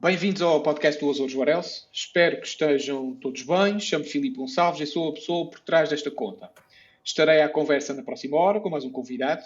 Bem-vindos 0.00 0.42
ao 0.42 0.62
podcast 0.62 1.00
do 1.00 1.10
Azores 1.10 1.34
Varelse. 1.34 1.82
Espero 1.92 2.40
que 2.40 2.46
estejam 2.46 3.16
todos 3.16 3.42
bem. 3.42 3.80
Chamo 3.80 4.04
Filipe 4.04 4.36
Gonçalves 4.36 4.80
e 4.80 4.86
sou 4.86 5.08
a 5.08 5.12
pessoa 5.12 5.50
por 5.50 5.58
trás 5.58 5.90
desta 5.90 6.08
conta. 6.08 6.52
Estarei 7.02 7.42
à 7.42 7.48
conversa 7.48 7.92
na 7.92 8.04
próxima 8.04 8.36
hora 8.36 8.60
com 8.60 8.70
mais 8.70 8.84
um 8.84 8.92
convidado. 8.92 9.42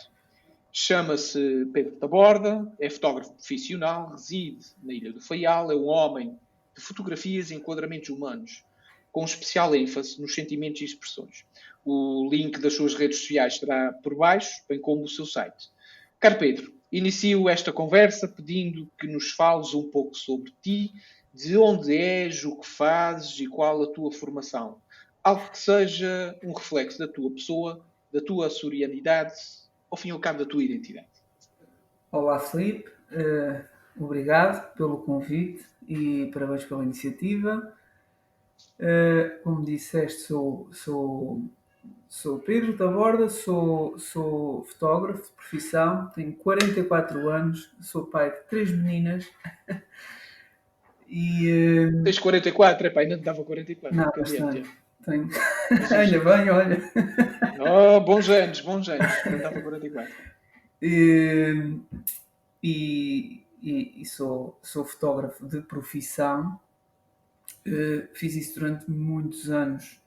Chama-se 0.71 1.65
Pedro 1.73 1.93
Taborda, 1.93 2.71
é 2.79 2.91
fotógrafo 2.91 3.33
profissional, 3.33 4.11
reside 4.11 4.67
na 4.83 4.93
Ilha 4.93 5.11
do 5.15 5.23
Faial, 5.23 5.73
é 5.73 5.75
um 5.75 5.87
homem 5.87 6.39
de 6.77 6.83
fotografias 6.83 7.51
e 7.51 7.55
enquadramentos 7.55 8.11
humanos, 8.11 8.63
com 9.11 9.25
especial 9.25 9.75
ênfase 9.75 10.21
nos 10.21 10.35
sentimentos 10.35 10.83
e 10.83 10.85
expressões. 10.85 11.47
O 11.83 12.29
link 12.31 12.61
das 12.61 12.75
suas 12.75 12.95
redes 12.95 13.21
sociais 13.21 13.55
estará 13.55 13.91
por 14.03 14.15
baixo, 14.15 14.63
bem 14.69 14.79
como 14.79 15.03
o 15.03 15.09
seu 15.09 15.25
site. 15.25 15.71
Caro 16.21 16.39
Pedro, 16.39 16.75
inicio 16.93 17.49
esta 17.49 17.73
conversa 17.73 18.29
pedindo 18.29 18.87
que 18.99 19.07
nos 19.07 19.31
fales 19.31 19.73
um 19.73 19.91
pouco 19.91 20.15
sobre 20.15 20.53
ti, 20.61 20.93
de 21.33 21.57
onde 21.57 21.97
és, 21.97 22.45
o 22.45 22.57
que 22.57 22.67
fazes 22.67 23.41
e 23.41 23.47
qual 23.47 23.83
a 23.83 23.87
tua 23.87 24.13
formação. 24.13 24.79
Algo 25.25 25.51
que 25.51 25.59
seja 25.59 26.39
um 26.45 26.53
reflexo 26.53 26.99
da 26.99 27.09
tua 27.09 27.31
pessoa, 27.31 27.85
da 28.13 28.21
tua 28.21 28.49
açorianidade, 28.49 29.33
ao 29.91 29.97
fim 29.97 30.09
e 30.09 30.11
ao 30.11 30.21
cabo 30.21 30.41
da 30.41 30.45
tua 30.45 30.63
identidade. 30.63 31.07
Olá, 32.11 32.39
Felipe. 32.39 32.91
Uh, 33.11 33.65
obrigado 34.05 34.75
pelo 34.75 34.99
convite 34.99 35.65
e 35.89 36.31
parabéns 36.33 36.65
pela 36.65 36.83
iniciativa. 36.83 37.75
Uh, 38.79 39.43
como 39.43 39.65
disseste, 39.65 40.23
sou, 40.23 40.69
sou 40.73 41.43
Sou 42.09 42.39
Pedro 42.39 42.77
Taborda, 42.77 43.29
sou, 43.31 43.99
sou 43.99 44.65
fotógrafo 44.65 45.23
de 45.23 45.31
profissão, 45.31 46.11
tenho 46.15 46.35
44 46.35 47.31
anos, 47.31 47.75
sou 47.81 48.05
pai 48.05 48.31
de 48.31 48.37
três 48.51 48.71
meninas. 48.71 49.27
e, 51.09 51.89
uh... 51.91 52.05
Tens 52.05 52.19
44? 52.19 52.87
Epá, 52.87 53.01
ainda 53.01 53.17
não 53.17 53.23
dava 53.25 53.43
44. 53.43 53.97
Não, 53.97 54.13
mas 54.15 54.31
tenho. 55.05 55.31
Ainda 55.97 56.21
bem, 56.21 56.51
olha. 56.51 56.83
Oh, 57.59 58.01
bons 58.01 58.29
anos, 58.29 58.61
bons 58.61 58.89
anos. 58.91 59.11
Não 59.25 59.39
dava 59.39 59.61
44. 59.63 60.13
E, 60.83 61.81
e, 62.63 63.43
e, 63.63 64.05
sou, 64.05 64.59
sou 64.63 64.85
fotógrafo 64.85 65.47
de 65.47 65.63
profissão. 65.63 66.61
Uh, 67.67 68.07
fiz 68.13 68.35
isso 68.37 68.61
durante 68.61 68.91
muitos 68.91 69.51
anos 69.51 70.02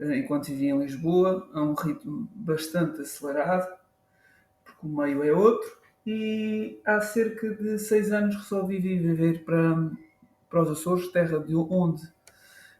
enquanto 0.00 0.46
vivia 0.46 0.70
em 0.70 0.78
Lisboa, 0.78 1.48
a 1.52 1.62
um 1.62 1.74
ritmo 1.74 2.28
bastante 2.34 3.00
acelerado, 3.00 3.68
porque 4.64 4.86
o 4.86 4.88
meio 4.88 5.24
é 5.24 5.32
outro, 5.32 5.68
e 6.06 6.80
há 6.84 7.00
cerca 7.00 7.50
de 7.50 7.78
seis 7.78 8.12
anos 8.12 8.36
resolvi 8.36 8.78
viver 8.78 9.44
para, 9.44 9.90
para 10.48 10.62
os 10.62 10.70
Açores, 10.70 11.08
terra 11.08 11.38
de 11.38 11.54
onde, 11.54 12.02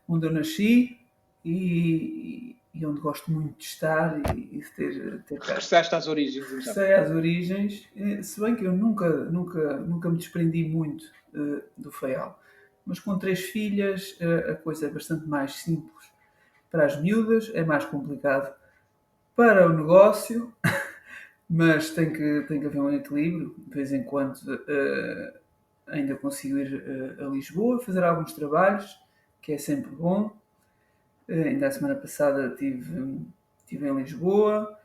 onde 0.09 0.27
eu 0.27 0.33
nasci 0.33 0.99
e, 1.45 2.57
e 2.73 2.87
onde 2.87 3.01
gosto 3.01 3.31
muito 3.31 3.59
de 3.59 3.65
estar 3.65 4.19
e, 4.35 4.57
e 4.57 4.59
de 4.61 4.71
ter, 4.71 5.23
ter 5.25 5.41
Regressaste 5.41 5.95
às 5.95 6.07
origens, 6.07 6.47
então. 6.47 6.59
Regressei 6.59 6.95
às 6.95 7.11
origens, 7.11 7.89
eh, 7.97 8.23
se 8.23 8.41
bem 8.41 8.55
que 8.55 8.65
eu 8.65 8.73
nunca, 8.73 9.09
nunca, 9.25 9.77
nunca 9.79 10.09
me 10.09 10.17
desprendi 10.17 10.65
muito 10.65 11.05
uh, 11.35 11.63
do 11.77 11.91
Faial. 11.91 12.41
Mas 12.87 12.99
com 13.01 13.19
três 13.19 13.41
filhas, 13.41 14.17
uh, 14.21 14.53
a 14.53 14.55
coisa 14.55 14.87
é 14.87 14.91
bastante 14.91 15.29
mais 15.29 15.55
simples 15.57 15.98
para 16.71 16.87
as 16.87 17.01
miúdas 17.01 17.51
é 17.55 17.65
mais 17.65 17.85
complicado 17.85 18.53
para 19.35 19.67
o 19.67 19.73
negócio, 19.73 20.53
mas 21.49 21.91
tem 21.91 22.13
que, 22.13 22.45
tem 22.49 22.61
que 22.61 22.67
haver 22.67 22.81
um 22.81 22.93
equilíbrio. 22.93 23.55
De 23.57 23.75
vez 23.75 23.93
em 23.93 24.03
quando 24.03 24.37
uh, 24.37 25.39
ainda 25.87 26.17
consigo 26.17 26.59
ir 26.59 26.75
uh, 26.75 27.27
a 27.27 27.29
Lisboa 27.29 27.81
fazer 27.81 28.03
alguns 28.03 28.33
trabalhos, 28.33 29.01
que 29.41 29.53
é 29.53 29.59
sempre 29.59 29.91
bom. 29.93 30.37
Uh, 31.29 31.47
ainda 31.47 31.69
a 31.69 31.71
semana 31.71 31.95
passada 31.95 32.49
estive, 32.49 33.21
estive 33.59 33.89
em 33.89 33.95
Lisboa, 33.95 34.77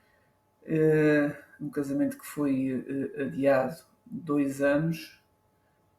um 1.59 1.69
casamento 1.69 2.17
que 2.17 2.25
foi 2.25 3.11
adiado 3.19 3.83
dois 4.05 4.61
anos, 4.61 5.19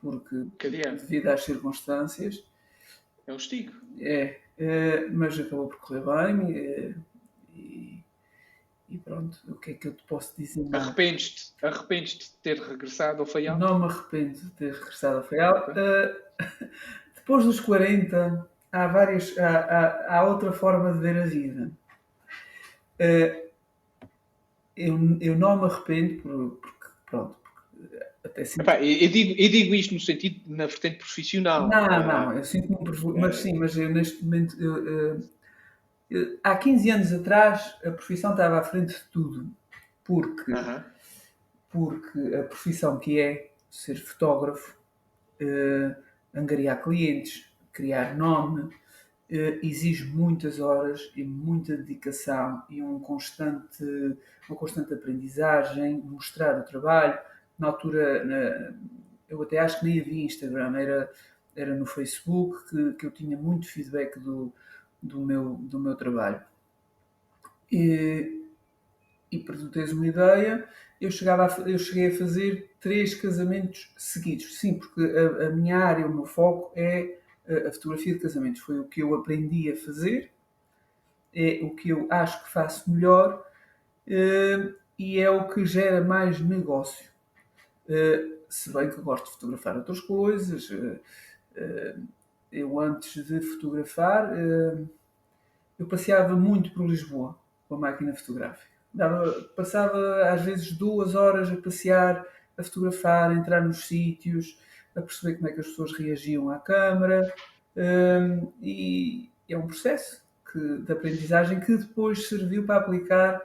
porque 0.00 0.46
devido 0.60 1.28
às 1.28 1.44
circunstâncias. 1.44 2.44
É 3.26 3.32
um 3.32 3.36
estigo. 3.36 3.72
É, 3.98 4.38
mas 5.12 5.38
acabou 5.38 5.68
por 5.68 5.78
correr 5.78 6.00
bem 6.00 6.56
eh, 6.56 6.94
e, 7.54 8.04
e, 8.88 8.98
pronto, 8.98 9.38
o 9.48 9.54
que 9.56 9.72
é 9.72 9.74
que 9.74 9.88
eu 9.88 9.94
te 9.94 10.02
posso 10.04 10.34
dizer? 10.36 10.68
Arrependes-te 10.72 11.52
arrependes 11.64 12.18
de 12.18 12.30
ter 12.42 12.58
regressado 12.58 13.20
ao 13.20 13.26
Faial? 13.26 13.58
Não 13.58 13.78
me 13.78 13.86
arrependo 13.86 14.38
de 14.38 14.50
ter 14.50 14.72
regressado 14.72 15.18
ao 15.18 15.24
Faial. 15.24 15.70
Uh, 15.70 16.44
depois 17.16 17.44
dos 17.44 17.60
40, 17.60 18.48
há 18.70 18.86
várias, 18.86 19.36
há, 19.38 19.58
há, 19.58 20.18
há, 20.18 20.24
outra 20.24 20.52
forma 20.52 20.92
de 20.92 20.98
ver 20.98 21.16
a 21.16 21.26
vida. 21.26 21.70
Eu, 24.76 25.18
eu 25.20 25.36
não 25.36 25.56
me 25.56 25.64
arrependo 25.64 26.58
porque, 26.60 26.86
pronto, 27.06 27.36
até 28.34 28.44
sinto... 28.44 28.62
Epá, 28.62 28.82
eu, 28.82 29.08
digo, 29.08 29.40
eu 29.40 29.48
digo 29.48 29.74
isto 29.74 29.94
no 29.94 30.00
sentido, 30.00 30.40
na 30.46 30.66
vertente 30.66 30.98
profissional. 30.98 31.68
Não, 31.68 31.86
não, 31.86 32.36
eu 32.36 32.44
sinto-me 32.44 32.76
um 32.76 33.18
mas 33.20 33.36
sim, 33.36 33.54
mas 33.54 33.76
eu 33.76 33.88
neste 33.88 34.22
momento, 34.24 34.60
eu, 34.60 35.20
eu, 36.10 36.38
há 36.42 36.56
15 36.56 36.90
anos 36.90 37.12
atrás, 37.12 37.76
a 37.84 37.92
profissão 37.92 38.32
estava 38.32 38.58
à 38.58 38.62
frente 38.62 38.92
de 38.92 39.04
tudo, 39.12 39.48
porque, 40.02 40.52
uh 40.52 40.56
-huh. 40.56 40.84
porque 41.70 42.34
a 42.34 42.42
profissão 42.42 42.98
que 42.98 43.20
é 43.20 43.52
ser 43.70 43.96
fotógrafo, 43.96 44.76
uh, 45.40 45.94
angariar 46.34 46.82
clientes, 46.82 47.48
criar 47.72 48.16
nome, 48.16 48.62
uh, 48.62 49.58
exige 49.62 50.04
muitas 50.06 50.58
horas 50.58 51.12
e 51.14 51.22
muita 51.22 51.76
dedicação 51.76 52.64
e 52.68 52.82
um 52.82 52.98
constante, 52.98 53.84
uma 54.48 54.56
constante 54.56 54.92
aprendizagem, 54.92 56.02
mostrar 56.04 56.58
o 56.58 56.64
trabalho, 56.64 57.18
na 57.58 57.68
altura, 57.68 58.24
na, 58.24 58.74
eu 59.28 59.42
até 59.42 59.58
acho 59.58 59.80
que 59.80 59.86
nem 59.86 60.00
havia 60.00 60.24
Instagram, 60.24 60.76
era, 60.76 61.10
era 61.56 61.74
no 61.74 61.86
Facebook 61.86 62.68
que, 62.68 62.92
que 62.94 63.06
eu 63.06 63.10
tinha 63.10 63.36
muito 63.36 63.68
feedback 63.68 64.18
do, 64.18 64.52
do, 65.02 65.20
meu, 65.20 65.54
do 65.54 65.78
meu 65.78 65.94
trabalho. 65.94 66.42
E, 67.70 68.42
e 69.30 69.38
para 69.38 69.56
tu 69.56 69.68
teres 69.70 69.92
uma 69.92 70.06
ideia, 70.06 70.68
eu, 71.00 71.10
chegava 71.10 71.46
a, 71.46 71.68
eu 71.68 71.78
cheguei 71.78 72.08
a 72.08 72.18
fazer 72.18 72.70
três 72.80 73.14
casamentos 73.14 73.92
seguidos. 73.96 74.58
Sim, 74.58 74.78
porque 74.78 75.02
a, 75.02 75.48
a 75.48 75.50
minha 75.50 75.78
área, 75.78 76.06
o 76.06 76.14
meu 76.14 76.26
foco 76.26 76.72
é 76.76 77.18
a, 77.48 77.68
a 77.68 77.72
fotografia 77.72 78.14
de 78.14 78.20
casamentos. 78.20 78.60
Foi 78.60 78.78
o 78.78 78.84
que 78.84 79.02
eu 79.02 79.14
aprendi 79.14 79.70
a 79.70 79.76
fazer, 79.76 80.30
é 81.34 81.60
o 81.62 81.70
que 81.70 81.90
eu 81.90 82.06
acho 82.10 82.44
que 82.44 82.52
faço 82.52 82.90
melhor 82.90 83.44
eh, 84.06 84.72
e 84.98 85.18
é 85.18 85.28
o 85.30 85.48
que 85.48 85.66
gera 85.66 86.02
mais 86.02 86.40
negócio. 86.40 87.13
Uh, 87.88 88.34
se 88.48 88.72
bem 88.72 88.88
que 88.88 88.98
eu 88.98 89.02
gosto 89.02 89.26
de 89.26 89.32
fotografar 89.32 89.76
outras 89.76 90.00
coisas. 90.00 90.70
Uh, 90.70 90.98
uh, 91.56 92.02
eu 92.50 92.80
antes 92.80 93.26
de 93.26 93.40
fotografar, 93.40 94.32
eu 95.76 95.86
passeava 95.88 96.36
muito 96.36 96.70
por 96.70 96.86
Lisboa 96.86 97.36
com 97.68 97.74
a 97.74 97.78
máquina 97.78 98.14
fotográfica. 98.14 98.70
Dava, 98.92 99.32
passava 99.56 100.30
às 100.30 100.42
vezes 100.42 100.70
duas 100.70 101.16
horas 101.16 101.50
a 101.50 101.56
passear, 101.56 102.24
a 102.56 102.62
fotografar, 102.62 103.32
a 103.32 103.34
entrar 103.34 103.60
nos 103.60 103.86
sítios, 103.86 104.56
a 104.94 105.02
perceber 105.02 105.34
como 105.34 105.48
é 105.48 105.52
que 105.52 105.58
as 105.58 105.66
pessoas 105.66 105.94
reagiam 105.94 106.48
à 106.48 106.60
câmara. 106.60 107.34
e 108.62 109.28
é 109.48 109.58
um 109.58 109.66
processo 109.66 110.22
que, 110.52 110.78
de 110.78 110.92
aprendizagem 110.92 111.58
que 111.58 111.76
depois 111.76 112.28
serviu 112.28 112.64
para 112.64 112.76
aplicar 112.76 113.42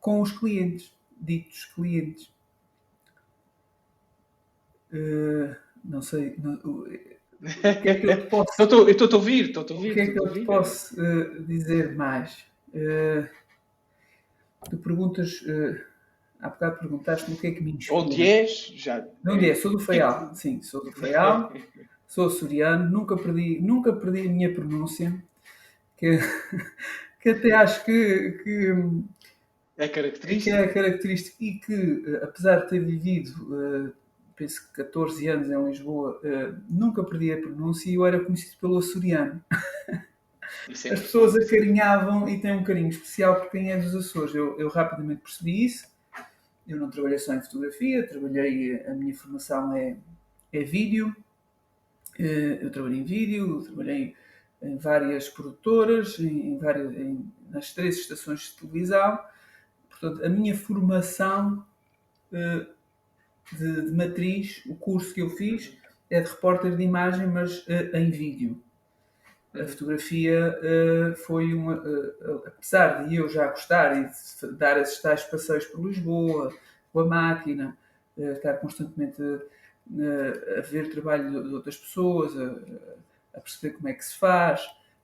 com 0.00 0.22
os 0.22 0.32
clientes, 0.32 0.94
ditos 1.20 1.66
clientes. 1.74 2.32
Uh, 4.92 5.54
não 5.84 6.02
sei. 6.02 6.34
Não, 6.38 6.54
o 6.54 6.84
que 7.82 7.88
é 7.88 7.94
que 7.94 8.06
eu 8.06 8.26
posso. 8.28 8.62
estou 8.62 8.78
a 8.78 9.16
ouvir, 9.16 9.46
estou 9.46 9.64
a 9.68 9.72
ouvir. 9.72 9.90
O 9.90 9.94
que 9.94 10.00
é 10.00 10.06
que 10.08 10.18
eu 10.18 10.32
te 10.32 10.40
posso 10.40 11.00
uh, 11.00 11.42
dizer 11.44 11.94
mais? 11.94 12.44
Uh, 12.68 13.26
tu 14.68 14.76
perguntas. 14.76 15.40
Uh, 15.42 15.80
há 16.40 16.48
bocado 16.48 16.78
perguntaste-me 16.78 17.36
o 17.36 17.40
que 17.40 17.46
é 17.46 17.50
que 17.52 17.62
me 17.62 17.72
inspira. 17.72 17.98
Onde 17.98 18.22
és? 18.22 18.72
Já. 18.76 19.06
Onde 19.26 19.50
és? 19.50 19.58
Sou 19.58 19.72
do 19.72 19.78
Faial. 19.80 20.34
Sim, 20.34 20.60
sou 20.62 20.84
do 20.84 20.92
Faial. 20.92 21.52
sou 22.06 22.26
açoriano. 22.26 22.90
Nunca 22.90 23.16
perdi, 23.16 23.60
nunca 23.60 23.92
perdi 23.92 24.26
a 24.26 24.30
minha 24.30 24.52
pronúncia. 24.52 25.22
Que, 25.96 26.18
que 27.20 27.30
até 27.30 27.52
acho 27.52 27.84
que, 27.84 28.40
que 28.42 28.74
é 29.78 29.88
característica. 29.88 30.56
Que 30.56 30.62
é 30.62 30.68
característica 30.68 31.36
e 31.40 31.52
que, 31.54 32.18
apesar 32.22 32.60
de 32.60 32.70
ter 32.70 32.80
vivido 32.80 33.30
uh, 33.50 33.92
penso 34.40 34.66
que 34.68 34.82
14 34.82 35.28
anos 35.28 35.50
em 35.50 35.64
Lisboa, 35.66 36.18
uh, 36.24 36.58
nunca 36.66 37.04
perdi 37.04 37.30
a 37.30 37.36
pronúncia 37.36 37.90
e 37.90 37.94
eu 37.94 38.06
era 38.06 38.24
conhecido 38.24 38.56
pelo 38.58 38.78
açoriano. 38.78 39.44
As 40.70 40.82
pessoas 40.82 41.36
acarinhavam 41.36 42.26
e 42.26 42.40
têm 42.40 42.52
um 42.52 42.64
carinho 42.64 42.88
especial 42.88 43.38
por 43.38 43.50
quem 43.50 43.70
é 43.70 43.76
dos 43.76 43.94
Açores. 43.94 44.34
Eu, 44.34 44.58
eu, 44.58 44.68
rapidamente 44.68 45.20
percebi 45.20 45.66
isso. 45.66 45.88
Eu 46.66 46.78
não 46.78 46.88
trabalhei 46.88 47.18
só 47.18 47.34
em 47.34 47.42
fotografia, 47.42 48.06
trabalhei, 48.06 48.82
a 48.86 48.94
minha 48.94 49.14
formação 49.14 49.76
é, 49.76 49.96
é 50.52 50.62
vídeo, 50.62 51.14
eu 52.18 52.70
trabalhei 52.70 53.00
em 53.00 53.04
vídeo, 53.04 53.62
trabalhei 53.62 54.14
em 54.62 54.76
várias 54.76 55.28
produtoras, 55.28 56.18
em, 56.18 56.58
várias, 56.58 56.92
em, 56.94 57.30
nas 57.50 57.72
três 57.72 57.98
estações 57.98 58.40
de 58.40 58.56
televisão. 58.56 59.18
Portanto, 59.88 60.24
a 60.24 60.28
minha 60.28 60.56
formação 60.56 61.64
uh, 62.32 62.79
de, 63.52 63.82
de, 63.82 63.92
matriz, 63.92 64.62
o 64.66 64.74
curso 64.74 65.12
que 65.14 65.22
eu 65.22 65.30
fiz, 65.30 65.76
é 66.08 66.20
de 66.20 66.30
repórter 66.30 66.76
de 66.76 66.82
imagem, 66.82 67.26
mas 67.26 67.66
uh, 67.66 67.96
em 67.96 68.10
vídeo. 68.10 68.62
A 69.54 69.64
fotografia 69.64 70.56
uh, 70.60 71.16
foi 71.16 71.52
uma. 71.52 71.82
apesar 72.46 73.08
de 73.08 73.16
eu 73.16 73.28
já 73.28 73.48
gostar 73.48 73.96
e 73.96 74.04
de 74.06 74.52
dar 74.56 74.78
esses 74.80 75.00
tais 75.00 75.24
passeios 75.24 75.64
por 75.66 75.86
Lisboa, 75.86 76.52
com 76.92 77.00
a 77.00 77.04
máquina, 77.04 77.76
estar 78.16 78.54
constantemente 78.54 79.20
a 80.56 80.60
ver 80.60 80.90
trabalho 80.90 81.42
de 81.42 81.54
outras 81.54 81.76
pessoas, 81.76 82.36
a, 82.38 82.54
a 83.34 83.40
perceber 83.40 83.74
como 83.74 83.88
é 83.88 83.94
que 83.94 84.04
se 84.04 84.16
faz. 84.16 84.60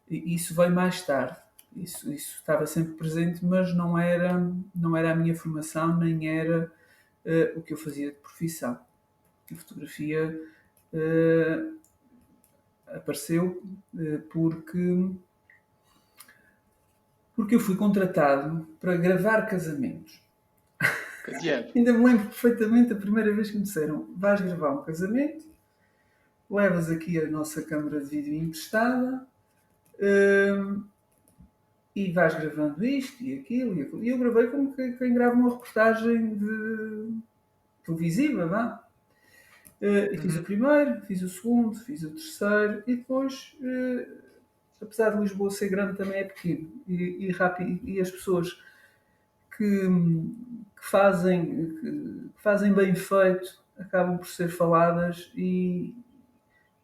E 0.08 0.34
isso 0.34 0.54
veio 0.54 0.70
mais 0.70 1.02
tarde. 1.02 1.36
Isso, 1.74 2.10
isso 2.12 2.36
estava 2.36 2.66
sempre 2.66 2.94
presente, 2.94 3.44
mas 3.44 3.74
não 3.74 3.98
era, 3.98 4.40
não 4.74 4.96
era 4.96 5.12
a 5.12 5.14
minha 5.14 5.34
formação, 5.34 5.96
nem 5.96 6.28
era 6.38 6.72
uh, 7.26 7.58
o 7.58 7.62
que 7.62 7.74
eu 7.74 7.76
fazia 7.76 8.10
de 8.10 8.16
profissão. 8.16 8.78
A 9.52 9.54
fotografia 9.54 10.40
uh, 10.92 11.78
apareceu 12.86 13.62
uh, 13.94 14.18
porque, 14.30 15.10
porque 17.34 17.54
eu 17.54 17.60
fui 17.60 17.76
contratado 17.76 18.66
para 18.80 18.96
gravar 18.96 19.42
casamentos. 19.42 20.22
Ainda 21.74 21.92
me 21.92 22.04
lembro 22.04 22.26
perfeitamente 22.26 22.92
a 22.92 22.96
primeira 22.96 23.34
vez 23.34 23.50
que 23.50 23.56
me 23.56 23.64
disseram: 23.64 24.08
vais 24.16 24.40
gravar 24.40 24.70
um 24.70 24.84
casamento 24.84 25.46
levas 26.50 26.90
aqui 26.90 27.18
a 27.18 27.28
nossa 27.28 27.62
câmara 27.62 28.00
de 28.00 28.08
vídeo 28.08 28.34
emprestada 28.34 29.26
hum, 30.00 30.84
e 31.96 32.12
vais 32.12 32.34
gravando 32.34 32.84
isto 32.84 33.24
e 33.24 33.38
aquilo 33.38 33.74
e 33.74 33.82
aquilo. 33.82 34.04
E 34.04 34.10
eu 34.10 34.18
gravei 34.18 34.48
como 34.48 34.74
que, 34.74 34.92
quem 34.92 35.14
grava 35.14 35.34
uma 35.34 35.48
reportagem 35.48 36.34
de 36.34 37.14
televisiva, 37.86 38.46
vá. 38.46 38.84
Uh, 39.80 40.12
e 40.12 40.18
fiz 40.18 40.34
o 40.34 40.38
uhum. 40.38 40.44
primeiro, 40.44 41.00
fiz 41.06 41.22
o 41.22 41.28
segundo, 41.28 41.74
fiz 41.80 42.02
o 42.02 42.10
terceiro 42.10 42.82
e 42.86 42.96
depois, 42.96 43.56
uh, 43.60 44.12
apesar 44.80 45.10
de 45.10 45.22
Lisboa 45.22 45.50
ser 45.50 45.70
grande, 45.70 45.96
também 45.96 46.18
é 46.18 46.24
pequeno 46.24 46.70
e, 46.86 47.26
e 47.26 47.32
rápido. 47.32 47.80
E 47.88 47.98
as 47.98 48.10
pessoas 48.10 48.60
que, 49.56 49.88
que 50.76 50.84
fazem, 50.90 51.46
que, 51.80 51.90
que 52.36 52.42
fazem 52.42 52.74
bem 52.74 52.94
feito 52.94 53.58
acabam 53.78 54.18
por 54.18 54.28
ser 54.28 54.48
faladas 54.48 55.32
e, 55.34 55.94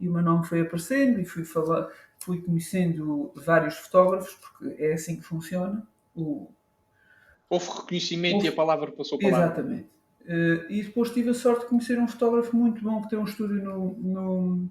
e 0.01 0.09
o 0.09 0.13
meu 0.13 0.23
nome 0.23 0.47
foi 0.47 0.63
aparecendo 0.63 1.21
e 1.21 1.25
fui, 1.27 1.45
falar, 1.45 1.89
fui 2.25 2.41
conhecendo 2.41 3.33
vários 3.35 3.77
fotógrafos, 3.77 4.35
porque 4.35 4.83
é 4.83 4.95
assim 4.95 5.17
que 5.17 5.23
funciona. 5.23 5.87
O... 6.15 6.51
Houve 7.49 7.67
reconhecimento 7.69 8.37
Houve... 8.37 8.47
e 8.47 8.51
a 8.51 8.55
palavra 8.55 8.91
passou 8.93 9.19
para 9.19 9.29
Exatamente. 9.29 9.89
Uh, 10.23 10.71
e 10.71 10.83
depois 10.85 11.11
tive 11.11 11.31
a 11.31 11.35
sorte 11.35 11.63
de 11.63 11.67
conhecer 11.67 11.99
um 11.99 12.07
fotógrafo 12.07 12.57
muito 12.57 12.81
bom 12.83 13.03
que 13.03 13.11
tem 13.11 13.19
um 13.19 13.25
estúdio 13.25 13.63
no, 13.63 13.95
no, 13.99 14.69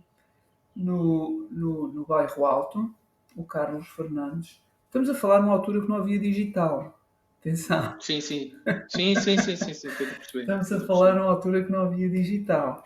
no, 0.75 1.47
no, 1.51 1.87
no 1.89 2.05
bairro 2.05 2.45
Alto, 2.45 2.93
o 3.35 3.43
Carlos 3.43 3.87
Fernandes. 3.89 4.61
Estamos 4.85 5.09
a 5.09 5.13
falar 5.13 5.41
numa 5.41 5.53
altura 5.53 5.81
que 5.81 5.89
não 5.89 5.97
havia 5.97 6.19
digital. 6.19 6.97
Atenção. 7.39 7.95
Sim, 7.99 8.21
sim. 8.21 8.53
Sim, 8.87 9.15
sim, 9.15 9.37
sim, 9.37 9.55
sim, 9.55 9.73
sim, 9.73 9.87
Estamos 9.87 10.71
a 10.71 10.79
falar 10.85 11.15
numa 11.15 11.31
altura 11.31 11.63
que 11.63 11.71
não 11.71 11.81
havia 11.81 12.09
digital. 12.09 12.83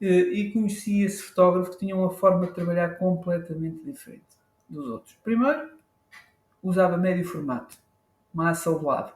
Eh, 0.00 0.06
e 0.06 0.52
conheci 0.52 1.02
esse 1.02 1.22
fotógrafo 1.22 1.72
que 1.72 1.78
tinha 1.78 1.96
uma 1.96 2.10
forma 2.10 2.46
de 2.46 2.54
trabalhar 2.54 2.98
completamente 2.98 3.82
diferente 3.84 4.24
dos 4.68 4.86
outros. 4.88 5.16
Primeiro, 5.24 5.70
usava 6.62 6.96
médio 6.96 7.24
formato, 7.24 7.76
massa 8.32 8.70
ao 8.70 8.82
lado, 8.82 9.12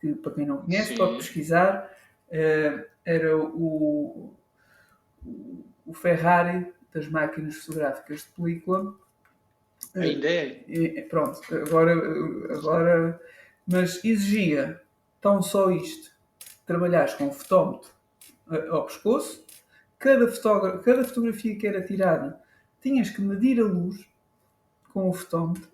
que 0.00 0.14
para 0.14 0.32
quem 0.32 0.46
não 0.46 0.58
conhece 0.58 0.88
Sim. 0.88 0.96
pode 0.96 1.16
pesquisar, 1.16 1.90
eh, 2.30 2.86
era 3.04 3.36
o, 3.36 4.34
o 5.86 5.94
Ferrari 5.94 6.72
das 6.92 7.08
máquinas 7.08 7.56
fotográficas 7.56 8.22
de 8.22 8.28
película. 8.30 8.94
Ainda 9.94 10.28
é? 10.28 11.02
Pronto, 11.08 11.40
agora, 11.54 11.92
agora, 12.54 13.20
mas 13.66 14.04
exigia 14.04 14.80
tão 15.20 15.40
só 15.42 15.70
isto, 15.70 16.10
trabalhares 16.66 17.14
com 17.14 17.28
o 17.28 17.32
fotómetro 17.32 17.90
eh, 18.50 18.66
ao 18.68 18.86
pescoço, 18.86 19.44
cada, 20.02 20.78
cada 20.80 21.04
fotografia 21.04 21.56
que 21.56 21.66
era 21.66 21.80
tirada 21.80 22.40
tinhas 22.80 23.08
que 23.08 23.22
medir 23.22 23.60
a 23.60 23.64
luz 23.64 24.04
com 24.92 25.08
o 25.08 25.12
fotómetro, 25.12 25.70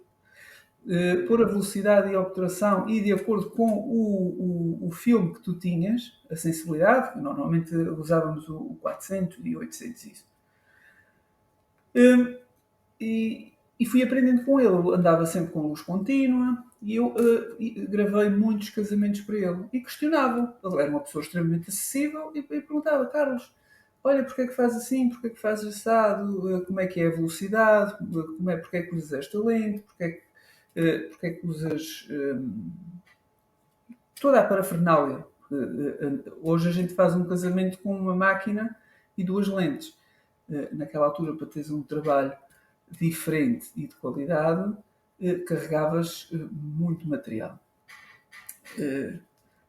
eh, 0.87 1.17
pôr 1.27 1.43
a 1.43 1.47
velocidade 1.47 2.13
e 2.13 2.15
a 2.15 2.21
obturação 2.21 2.89
e 2.89 3.01
de 3.01 3.13
acordo 3.13 3.51
com 3.51 3.67
o, 3.67 4.79
o, 4.83 4.89
o 4.89 4.91
filme 4.91 5.33
que 5.35 5.41
tu 5.41 5.55
tinhas, 5.55 6.13
a 6.31 6.37
sensibilidade, 6.37 7.19
normalmente 7.19 7.75
usávamos 7.75 8.49
o 8.49 8.77
400 8.83 9.39
e 9.43 9.57
800 9.57 10.05
isso. 10.05 10.27
Eh, 11.95 12.41
e, 13.01 13.53
e 13.81 13.87
fui 13.87 14.03
aprendendo 14.03 14.45
com 14.45 14.61
ele, 14.61 14.95
andava 14.95 15.25
sempre 15.25 15.53
com 15.53 15.69
luz 15.69 15.81
contínua 15.81 16.63
e 16.83 16.97
eu 16.97 17.09
uh, 17.09 17.89
gravei 17.89 18.29
muitos 18.31 18.71
casamentos 18.71 19.21
para 19.23 19.37
ele 19.37 19.65
e 19.73 19.81
questionava. 19.81 20.57
Ele 20.63 20.83
era 20.83 20.91
uma 20.91 21.01
pessoa 21.01 21.23
extremamente 21.23 21.71
acessível 21.71 22.31
e, 22.35 22.39
e 22.39 22.43
perguntava, 22.43 23.07
Carlos, 23.07 23.53
olha, 24.03 24.25
porque 24.25 24.43
é 24.43 24.47
que 24.47 24.55
faz 24.55 24.77
assim, 24.77 25.09
porque 25.09 25.29
é 25.29 25.31
que 25.31 25.41
faz 25.41 25.65
assado, 25.65 26.57
eh, 26.57 26.61
como 26.63 26.81
é 26.81 26.87
que 26.87 27.01
é 27.01 27.07
a 27.07 27.11
velocidade, 27.11 27.95
eh, 27.95 28.23
como 28.37 28.51
é, 28.51 28.57
porque 28.57 28.77
é 28.77 28.83
que 28.83 28.95
usas 28.95 29.13
esta 29.13 29.39
lente, 29.39 29.81
porque 29.81 30.05
é 30.05 30.11
que, 30.11 30.23
eh, 30.77 30.99
porque 31.11 31.27
é 31.27 31.31
que 31.31 31.47
usas 31.47 32.09
um, 32.11 32.71
toda 34.21 34.41
a 34.41 34.45
parafernália. 34.45 35.27
Hoje 36.43 36.69
a 36.69 36.73
gente 36.73 36.95
faz 36.95 37.15
um 37.15 37.25
casamento 37.25 37.79
com 37.79 37.97
uma 37.97 38.15
máquina 38.15 38.77
e 39.17 39.25
duas 39.25 39.49
lentes. 39.49 39.97
Naquela 40.73 41.07
altura, 41.07 41.35
para 41.35 41.47
teres 41.47 41.71
um 41.71 41.83
trabalho 41.83 42.33
diferente 42.91 43.71
e 43.75 43.87
de 43.87 43.95
qualidade, 43.97 44.77
carregavas 45.47 46.31
muito 46.51 47.09
material. 47.09 47.59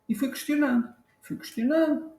E 0.08 0.16
fui 0.16 0.30
questionando, 0.30 0.90
fui 1.22 1.38
questionando, 1.38 2.12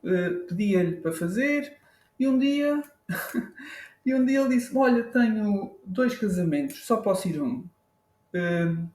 pedia-lhe 0.49 0.97
para 0.97 1.13
fazer, 1.13 1.77
e 2.21 2.29
um 2.29 2.39
dia, 2.39 2.83
e 4.05 4.15
um 4.15 4.27
dia 4.27 4.41
ele 4.41 4.51
disse: 4.51 4.77
Olha, 4.77 5.03
tenho 5.05 5.75
dois 5.87 6.17
casamentos, 6.19 6.85
só 6.85 6.99
posso 6.99 7.27
ir 7.27 7.41
um. 7.41 7.65
Uh, 8.35 8.87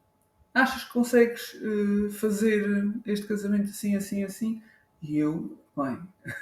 achas 0.53 0.83
que 0.83 0.93
consegues 0.93 1.55
uh, 1.55 2.11
fazer 2.11 2.63
este 3.03 3.25
casamento 3.25 3.71
assim, 3.71 3.95
assim, 3.95 4.23
assim? 4.23 4.61
E 5.01 5.17
eu, 5.17 5.57
bem, 5.75 5.99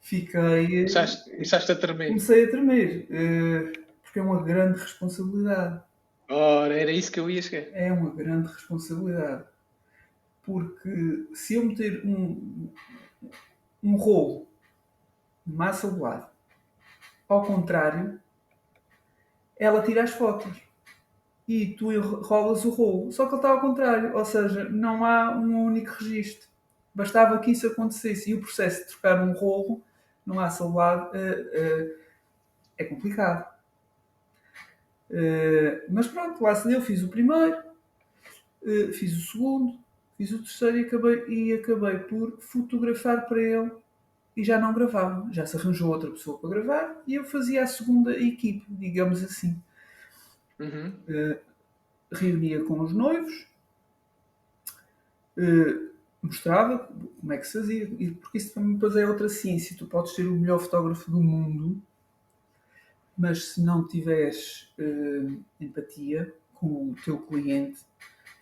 fiquei. 0.00 0.86
Começaste 0.86 1.70
a 1.70 1.76
tremer. 1.76 2.08
Comecei 2.08 2.44
a 2.46 2.50
tremer, 2.50 3.06
uh, 3.10 3.78
porque 4.02 4.18
é 4.18 4.22
uma 4.22 4.42
grande 4.42 4.80
responsabilidade. 4.80 5.82
Ora, 6.30 6.74
era 6.74 6.90
isso 6.90 7.12
que 7.12 7.20
eu 7.20 7.28
ia 7.28 7.42
chegar. 7.42 7.68
É 7.74 7.92
uma 7.92 8.10
grande 8.10 8.48
responsabilidade. 8.48 9.44
Porque 10.42 11.26
se 11.34 11.54
eu 11.54 11.64
meter 11.64 12.04
um, 12.06 12.70
um 13.82 13.96
rolo 13.96 14.46
do 15.46 16.02
lado. 16.02 16.26
Ao 17.28 17.44
contrário, 17.44 18.20
ela 19.58 19.82
tira 19.82 20.02
as 20.02 20.10
fotos 20.10 20.52
e 21.48 21.74
tu 21.74 21.92
enrolas 21.92 22.64
o 22.64 22.70
rolo. 22.70 23.12
Só 23.12 23.26
que 23.26 23.32
ele 23.32 23.36
está 23.36 23.50
ao 23.50 23.60
contrário, 23.60 24.16
ou 24.16 24.24
seja, 24.24 24.68
não 24.68 25.04
há 25.04 25.30
um 25.30 25.64
único 25.64 25.90
registro. 25.92 26.48
Bastava 26.94 27.38
que 27.38 27.50
isso 27.50 27.66
acontecesse 27.66 28.30
e 28.30 28.34
o 28.34 28.40
processo 28.40 28.82
de 28.82 28.88
trocar 28.88 29.22
um 29.22 29.32
rolo 29.32 29.82
massa 30.24 30.64
ao 30.64 30.72
lado 30.72 31.10
uh, 31.10 31.10
uh, 31.10 31.96
é 32.76 32.84
complicado. 32.84 33.46
Uh, 35.08 35.84
mas 35.88 36.08
pronto, 36.08 36.42
lá 36.42 36.54
se 36.54 36.66
deu, 36.66 36.82
fiz 36.82 37.02
o 37.02 37.08
primeiro, 37.08 37.62
fiz 38.94 39.16
o 39.16 39.30
segundo, 39.30 39.78
fiz 40.18 40.32
o 40.32 40.38
terceiro 40.38 40.78
e 40.78 40.80
acabei, 40.80 41.24
e 41.28 41.52
acabei 41.52 41.98
por 41.98 42.40
fotografar 42.40 43.26
para 43.28 43.40
ele 43.40 43.70
e 44.36 44.44
já 44.44 44.60
não 44.60 44.74
gravava. 44.74 45.26
Já 45.32 45.46
se 45.46 45.56
arranjou 45.56 45.90
outra 45.90 46.10
pessoa 46.10 46.38
para 46.38 46.50
gravar 46.50 47.02
e 47.06 47.14
eu 47.14 47.24
fazia 47.24 47.62
a 47.62 47.66
segunda 47.66 48.12
equipe, 48.12 48.66
digamos 48.68 49.24
assim. 49.24 49.60
Uhum. 50.58 50.92
Uh, 51.08 51.38
reunia 52.12 52.62
com 52.64 52.80
os 52.80 52.92
noivos, 52.92 53.46
uh, 55.36 55.90
mostrava 56.22 56.78
como 57.20 57.32
é 57.32 57.38
que 57.38 57.46
se 57.46 57.58
fazia, 57.58 57.86
porque 58.20 58.38
isso 58.38 58.54
também 58.54 58.74
depois 58.74 58.96
é 58.96 59.08
outra 59.08 59.28
ciência. 59.28 59.76
Tu 59.76 59.86
podes 59.86 60.14
ser 60.14 60.26
o 60.26 60.32
melhor 60.32 60.58
fotógrafo 60.58 61.10
do 61.10 61.20
mundo, 61.20 61.80
mas 63.16 63.52
se 63.52 63.62
não 63.62 63.86
tiveres 63.86 64.70
uh, 64.78 65.42
empatia 65.60 66.34
com 66.54 66.90
o 66.90 66.96
teu 67.04 67.18
cliente, 67.18 67.80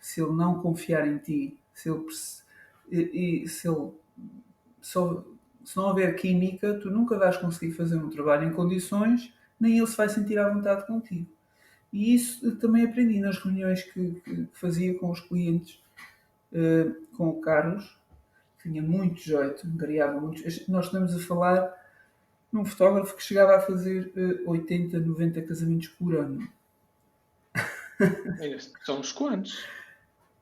se 0.01 0.21
ele 0.21 0.33
não 0.33 0.61
confiar 0.61 1.07
em 1.07 1.17
ti, 1.17 1.57
se 1.73 1.89
ele, 1.89 3.47
se 3.47 3.67
ele 3.67 3.91
só 4.81 5.25
se 5.65 5.75
não 5.75 5.85
houver 5.85 6.15
química, 6.15 6.75
tu 6.75 6.89
nunca 6.89 7.17
vais 7.17 7.35
conseguir 7.37 7.73
fazer 7.73 7.97
um 7.97 8.09
trabalho 8.09 8.47
em 8.47 8.53
condições, 8.53 9.33
nem 9.59 9.77
ele 9.77 9.87
se 9.87 9.97
vai 9.97 10.07
sentir 10.07 10.37
à 10.37 10.47
vontade 10.47 10.85
contigo. 10.85 11.27
E 11.91 12.13
isso 12.13 12.55
também 12.57 12.85
aprendi 12.85 13.19
nas 13.19 13.37
reuniões 13.37 13.83
que, 13.83 14.21
que 14.21 14.47
fazia 14.53 14.97
com 14.97 15.09
os 15.09 15.19
clientes, 15.19 15.81
uh, 16.51 17.15
com 17.15 17.29
o 17.29 17.41
Carlos, 17.41 17.97
tinha 18.61 18.81
muito 18.81 19.19
jeito, 19.21 19.67
variava 19.75 20.19
muito. 20.19 20.41
Nós 20.67 20.85
estamos 20.85 21.15
a 21.15 21.19
falar 21.19 21.73
num 22.51 22.65
fotógrafo 22.65 23.15
que 23.15 23.23
chegava 23.23 23.55
a 23.55 23.61
fazer 23.61 24.11
uh, 24.45 24.49
80, 24.49 24.99
90 24.99 25.41
casamentos 25.43 25.87
por 25.89 26.15
ano. 26.15 26.47
São 28.83 28.99
uns 28.99 29.11
quantos? 29.11 29.63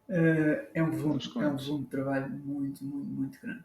Uh, 0.10 0.68
é, 0.74 0.84
um 0.84 0.92
volume, 0.92 1.22
é 1.36 1.48
um 1.48 1.58
volume 1.58 1.84
de 1.86 1.90
trabalho 1.90 2.30
muito, 2.30 2.84
muito, 2.84 3.12
muito 3.12 3.42
grande. 3.42 3.64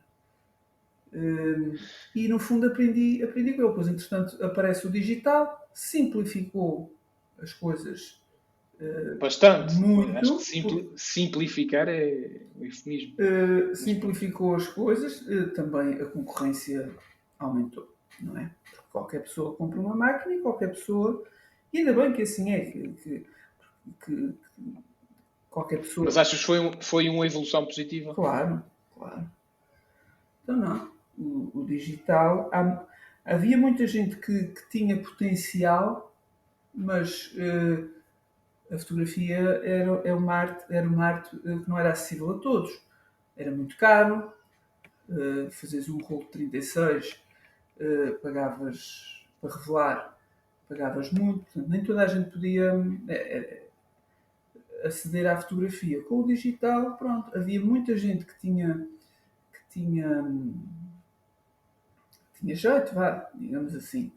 Uh, 1.13 1.75
e 2.15 2.29
no 2.29 2.39
fundo 2.39 2.67
aprendi, 2.67 3.23
aprendi 3.23 3.55
com 3.55 3.63
ele, 3.63 3.75
pois 3.75 3.89
entretanto 3.89 4.43
aparece 4.45 4.87
o 4.87 4.91
digital, 4.91 5.69
simplificou 5.73 6.93
as 7.41 7.53
coisas 7.55 8.21
uh, 8.81 9.19
bastante. 9.19 9.75
Muito. 9.77 10.19
Acho 10.19 10.37
que 10.39 10.45
simpli 10.45 10.91
simplificar 10.97 11.89
é 11.89 12.43
o 12.57 12.65
eufemismo. 12.65 13.15
Uh, 13.19 13.75
simplificou 13.75 14.55
as 14.55 14.67
coisas, 14.69 15.25
também 15.55 15.95
a 15.95 16.07
concorrência 16.07 16.91
aumentou, 17.39 17.91
não 18.21 18.37
é? 18.37 18.51
Porque 18.65 18.87
qualquer 18.93 19.23
pessoa 19.23 19.55
compra 19.55 19.81
uma 19.81 19.97
máquina 19.97 20.35
e 20.35 20.41
qualquer 20.41 20.69
pessoa, 20.69 21.25
e 21.73 21.79
ainda 21.79 21.95
bem 21.95 22.13
que 22.13 22.23
assim 22.23 22.53
é, 22.53 22.61
que, 22.61 22.89
que, 22.89 23.27
que, 24.05 24.05
que 24.05 24.35
qualquer 25.49 25.79
pessoa. 25.79 26.05
Mas 26.05 26.19
achas 26.19 26.39
que 26.39 26.45
foi, 26.45 26.59
um, 26.59 26.73
foi 26.83 27.09
uma 27.09 27.27
evolução 27.27 27.65
positiva? 27.65 28.15
Claro, 28.15 28.63
claro. 28.95 29.31
Então 30.43 30.57
não 30.57 30.98
o, 31.19 31.51
o 31.55 31.65
digital. 31.65 32.49
Há, 32.53 32.85
havia 33.25 33.59
muita 33.59 33.87
gente 33.87 34.17
que, 34.17 34.45
que 34.49 34.69
tinha 34.71 34.97
potencial, 35.01 36.15
mas 36.75 37.33
uh, 37.35 37.91
a 38.73 38.79
fotografia 38.79 39.37
era, 39.37 40.03
era, 40.05 40.17
uma 40.17 40.35
arte, 40.35 40.65
era 40.71 40.89
uma 40.89 41.07
arte 41.07 41.37
eh, 41.45 41.59
que 41.59 41.69
não 41.69 41.79
era 41.79 41.91
acessível 41.91 42.31
a 42.31 42.39
todos. 42.39 42.81
Era 43.37 43.51
muito 43.51 43.77
caro, 43.77 44.33
uh, 45.09 45.93
um 45.93 46.05
rolo 46.05 46.25
de 46.25 46.31
36, 46.31 47.21
uh, 47.81 48.19
pagavas 48.21 49.27
para 49.41 49.55
revelar, 49.55 50.19
pagavas 50.69 51.11
muito, 51.11 51.45
portanto, 51.45 51.69
nem 51.69 51.83
toda 51.83 52.03
a 52.03 52.07
gente 52.07 52.31
podia 52.31 52.75
aceder 54.85 55.27
à 55.27 55.37
fotografia. 55.41 56.03
Com 56.03 56.21
o 56.21 56.27
digital, 56.27 56.97
pronto, 56.97 57.37
havia 57.37 57.61
muita 57.61 57.97
gente 57.97 58.25
que 58.27 58.39
tinha 58.39 58.87
que 59.53 59.81
tinha 59.81 60.25
tinha 62.39 62.55
jeito, 62.55 62.95
vá, 62.95 63.29
digamos 63.35 63.75
assim, 63.75 64.13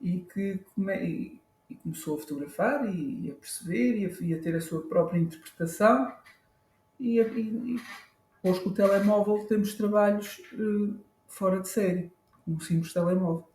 e 0.00 0.20
que 0.20 0.58
come, 0.74 1.40
e, 1.70 1.74
começou 1.82 2.16
a 2.16 2.20
fotografar 2.20 2.88
e, 2.88 3.26
e 3.26 3.30
a 3.30 3.34
perceber 3.34 3.98
e 3.98 4.06
a, 4.06 4.10
e 4.20 4.34
a, 4.34 4.42
ter 4.42 4.54
a 4.54 4.60
sua 4.60 4.82
própria 4.82 5.18
interpretação 5.18 6.12
e, 7.00 7.20
e, 7.20 7.80
hoje 8.42 8.60
com 8.60 8.70
o 8.70 8.74
telemóvel 8.74 9.46
temos 9.46 9.74
trabalhos 9.74 10.40
uh, 10.52 10.94
fora 11.26 11.60
de 11.60 11.68
série, 11.68 12.12
com 12.44 12.52
um 12.52 12.60
simples 12.60 12.92
telemóvel. 12.92 13.48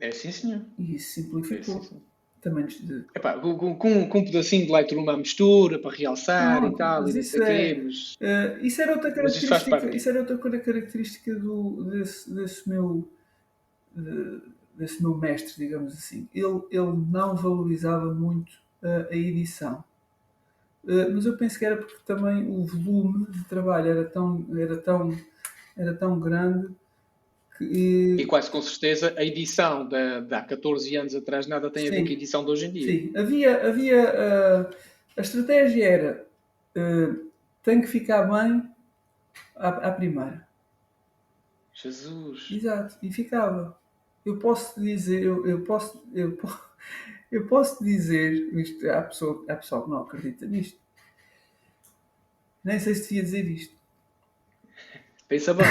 É 0.00 0.10
sim, 0.10 0.32
senhor. 0.32 0.64
E 0.78 0.96
isso 0.96 1.14
simplificou. 1.14 1.78
É, 1.78 1.82
sim, 1.82 2.02
Também 2.42 2.66
de... 2.66 3.04
Epá, 3.14 3.38
com, 3.38 3.56
com, 3.76 4.08
com, 4.08 4.18
um 4.18 4.24
pedacinho 4.24 4.66
de 4.66 4.72
Lightroom 4.72 5.08
à 5.08 5.16
mistura 5.16 5.78
para 5.78 5.96
realçar 5.96 6.60
não, 6.60 6.72
e 6.72 6.76
tal. 6.76 7.02
Mas 7.02 7.14
isso, 7.14 7.40
é, 7.40 7.74
mas... 7.74 8.14
Uh, 8.14 8.66
isso 8.66 8.82
era 8.82 8.92
outra 8.94 9.12
característica, 9.12 9.76
isso, 9.76 9.96
isso, 9.96 10.08
era 10.08 10.18
outra 10.18 10.36
característica 10.58 11.34
do, 11.36 11.84
desse, 11.84 12.34
desse 12.34 12.68
meu 12.68 13.08
desse 14.74 15.00
meu 15.00 15.16
mestre, 15.16 15.54
digamos 15.56 15.92
assim. 15.92 16.28
Ele, 16.34 16.62
ele 16.70 16.92
não 17.10 17.36
valorizava 17.36 18.12
muito 18.12 18.52
a, 18.82 19.12
a 19.12 19.16
edição. 19.16 19.84
Uh, 20.82 21.12
mas 21.14 21.24
eu 21.24 21.36
penso 21.36 21.56
que 21.56 21.64
era 21.64 21.76
porque 21.76 21.94
também 22.04 22.44
o 22.50 22.64
volume 22.64 23.26
de 23.30 23.44
trabalho 23.44 23.88
era 23.88 24.04
tão, 24.04 24.44
era 24.56 24.76
tão, 24.78 25.16
era 25.76 25.94
tão 25.94 26.18
grande 26.18 26.74
que. 27.68 28.16
E 28.18 28.26
quase 28.26 28.50
com 28.50 28.60
certeza 28.60 29.14
a 29.16 29.24
edição 29.24 29.86
de, 29.86 30.22
de 30.22 30.34
há 30.34 30.42
14 30.42 30.96
anos 30.96 31.14
atrás 31.14 31.46
nada 31.46 31.70
tem 31.70 31.84
sim, 31.84 31.88
a 31.88 31.92
ver 31.92 32.02
com 32.02 32.08
a 32.08 32.12
edição 32.12 32.44
de 32.44 32.50
hoje 32.50 32.66
em 32.66 32.72
dia. 32.72 32.86
Sim, 32.86 33.12
havia. 33.16 33.66
havia 33.66 34.02
uh, 34.04 34.76
a 35.16 35.20
estratégia 35.20 35.84
era 35.84 36.26
uh, 36.76 37.30
tem 37.62 37.80
que 37.80 37.86
ficar 37.86 38.22
bem 38.22 38.62
à, 39.56 39.68
à 39.68 39.92
primeira. 39.92 40.46
Jesus! 41.74 42.50
Exato, 42.50 42.96
e 43.02 43.12
ficava 43.12 43.76
eu 44.24 44.38
posso 44.38 44.80
dizer, 44.80 45.22
eu, 45.22 45.46
eu 45.46 45.64
posso, 45.64 46.02
eu, 46.14 46.38
eu 47.30 47.46
posso 47.46 47.82
dizer, 47.84 48.32
isto, 48.54 48.88
há, 48.88 49.02
pessoa, 49.02 49.44
há 49.48 49.56
pessoal 49.56 49.82
que 49.84 49.90
não 49.90 50.02
acredita 50.02 50.46
nisto. 50.46 50.80
Nem 52.64 52.78
sei 52.78 52.94
se 52.94 53.02
devia 53.02 53.22
dizer 53.24 53.50
isto. 53.50 53.74
Pensa 55.28 55.52
bem. 55.52 55.66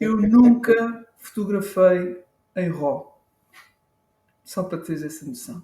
Eu 0.00 0.16
nunca 0.16 1.06
fotografei 1.18 2.22
em 2.56 2.70
RAW. 2.70 3.18
Só 4.44 4.62
para 4.64 4.78
teres 4.78 5.02
essa 5.02 5.24
noção. 5.24 5.62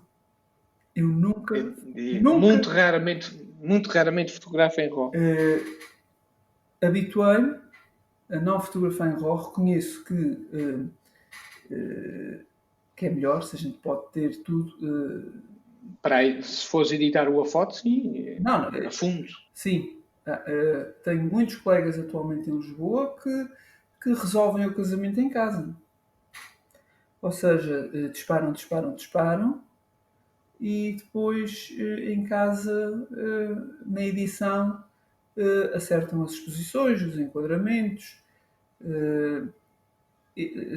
Eu 0.94 1.08
nunca. 1.08 1.54
nunca 2.20 2.38
muito 2.38 2.68
raramente, 2.68 3.48
muito 3.60 3.90
raramente 3.90 4.32
fotografo 4.32 4.80
em 4.80 4.88
RAW. 4.88 5.08
Uh, 5.08 5.86
Habituei-me 6.80 7.56
a 8.30 8.36
não 8.40 8.60
fotografar 8.60 9.08
em 9.08 9.20
RAW. 9.20 9.48
Reconheço 9.48 10.04
que 10.04 10.14
uh, 10.14 10.90
que 12.96 13.06
é 13.06 13.10
melhor, 13.10 13.42
se 13.42 13.54
a 13.54 13.58
gente 13.58 13.78
pode 13.78 14.10
ter 14.12 14.36
tudo. 14.42 14.74
Uh... 14.80 15.32
Para 16.02 16.16
aí, 16.16 16.42
se 16.42 16.66
fores 16.66 16.90
editar 16.90 17.28
uma 17.28 17.44
foto, 17.44 17.76
sim, 17.76 18.36
não, 18.40 18.68
a 18.68 18.90
fundo. 18.90 19.28
Sim, 19.52 19.98
uh, 20.26 20.92
tenho 21.04 21.22
muitos 21.24 21.56
colegas 21.56 21.98
atualmente 21.98 22.50
em 22.50 22.56
Lisboa 22.56 23.16
que, 23.22 23.48
que 24.06 24.20
resolvem 24.20 24.64
o 24.66 24.74
casamento 24.74 25.20
em 25.20 25.28
casa. 25.28 25.74
Ou 27.20 27.32
seja, 27.32 27.90
uh, 27.92 28.08
disparam, 28.10 28.52
disparam, 28.52 28.94
disparam 28.94 29.60
e 30.60 30.96
depois 30.98 31.70
em 31.78 32.24
casa, 32.24 33.06
na 33.84 34.00
edição, 34.00 34.82
acertam 35.74 36.22
as 36.22 36.32
exposições, 36.32 37.02
os 37.02 37.18
enquadramentos 37.18 38.16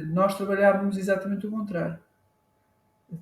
nós 0.08 0.36
trabalhávamos 0.36 0.98
exatamente 0.98 1.46
o 1.46 1.50
contrário. 1.50 1.98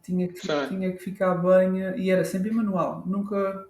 Tinha 0.02 0.26
que, 0.26 0.40
tinha 0.40 0.92
que 0.92 0.98
ficar 0.98 1.36
bem 1.36 1.80
e 1.96 2.10
era 2.10 2.24
sempre 2.24 2.50
manual. 2.50 3.04
Nunca 3.06 3.64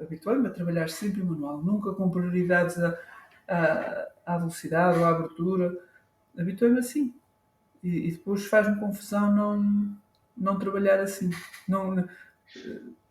habituei-me 0.00 0.48
a 0.48 0.50
trabalhar 0.50 0.88
sempre 0.88 1.22
manual, 1.22 1.62
nunca 1.62 1.92
com 1.92 2.10
prioridades 2.10 2.78
à, 2.78 2.98
à, 3.48 4.08
à 4.26 4.36
velocidade 4.36 4.98
ou 4.98 5.04
à 5.04 5.10
abertura. 5.10 5.74
Habituei-me 6.36 6.80
assim. 6.80 7.14
E, 7.82 8.08
e 8.08 8.12
depois 8.12 8.44
faz-me 8.46 8.80
confusão 8.80 9.32
não, 9.32 9.96
não 10.36 10.58
trabalhar 10.58 11.00
assim. 11.00 11.30
Não, 11.68 11.94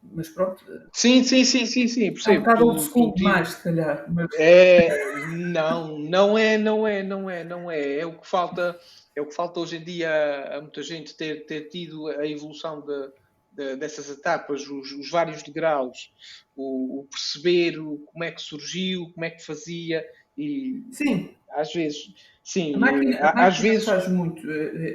mas 0.04 0.30
pronto. 0.30 0.64
Sim, 0.94 1.24
sim, 1.24 1.44
sim, 1.44 1.66
sim, 1.66 1.88
sim, 1.88 2.14
percebo. 2.14 2.36
É 2.36 2.40
um 2.40 2.44
bocado 2.44 2.68
old 2.68 2.82
school 2.82 3.14
demais, 3.14 3.50
se 3.50 3.64
calhar. 3.64 4.06
Mas... 4.12 4.28
É, 4.36 5.26
não, 5.28 5.98
não 6.00 6.38
é, 6.38 6.58
não 6.58 6.88
é, 6.88 7.04
não 7.04 7.30
é, 7.30 7.44
não 7.44 7.72
é. 7.72 8.00
É 8.00 8.06
o 8.06 8.18
que 8.20 8.28
falta, 8.28 8.80
é 9.16 9.22
o 9.22 9.26
que 9.26 9.36
falta 9.36 9.60
hoje 9.60 9.78
em 9.78 9.84
dia 9.84 10.58
a 10.58 10.62
muita 10.62 10.84
gente 10.84 11.16
ter, 11.16 11.46
ter 11.46 11.70
tido 11.70 12.08
a 12.08 12.28
evolução 12.28 12.82
de, 12.82 13.10
de 13.52 13.76
dessas 13.78 14.10
etapas, 14.10 14.68
os, 14.68 14.92
os 14.92 15.10
vários 15.10 15.42
degraus, 15.42 16.14
o, 16.56 17.02
o, 17.02 17.08
perceber 17.10 17.80
o, 17.80 18.00
como 18.06 18.24
é 18.24 18.32
que 18.32 18.42
surgiu, 18.42 19.12
como 19.14 19.26
é 19.26 19.30
que 19.30 19.44
fazia 19.44 20.06
e 20.38 20.86
sim. 20.92 21.30
às 21.50 21.74
vezes, 21.74 22.13
sim, 22.44 22.75
a 22.75 22.77
máquina, 22.77 23.18
a, 23.18 23.24
máquina 23.24 23.48
às 23.48 23.60
vezes 23.60 23.86
faz 23.86 24.08
muito, 24.08 24.48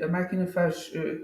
a 0.03 0.09
máquina 0.09 0.47
faz 0.47 0.91
eh, 0.95 1.21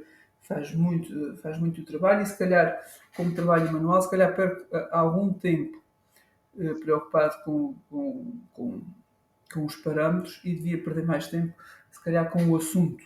faz 0.47 0.73
muito, 0.73 1.37
faz 1.39 1.59
muito 1.59 1.85
trabalho 1.85 2.23
e 2.23 2.27
se 2.27 2.39
calhar, 2.39 2.81
como 3.17 3.35
trabalho 3.35 3.73
manual, 3.73 4.01
se 4.01 4.11
calhar 4.11 4.35
perco 4.35 4.65
eh, 4.75 4.89
algum 4.93 5.33
tempo 5.33 5.83
eh, 6.59 6.75
preocupado 6.75 7.43
com, 7.45 7.75
com, 7.91 8.33
com, 8.53 8.81
com, 9.53 9.65
os 9.65 9.75
parâmetros 9.77 10.41
e 10.45 10.55
devia 10.55 10.83
perder 10.83 11.05
mais 11.05 11.27
tempo, 11.27 11.53
se 11.91 12.03
calhar, 12.03 12.31
com 12.31 12.45
o 12.47 12.57
assunto. 12.57 13.05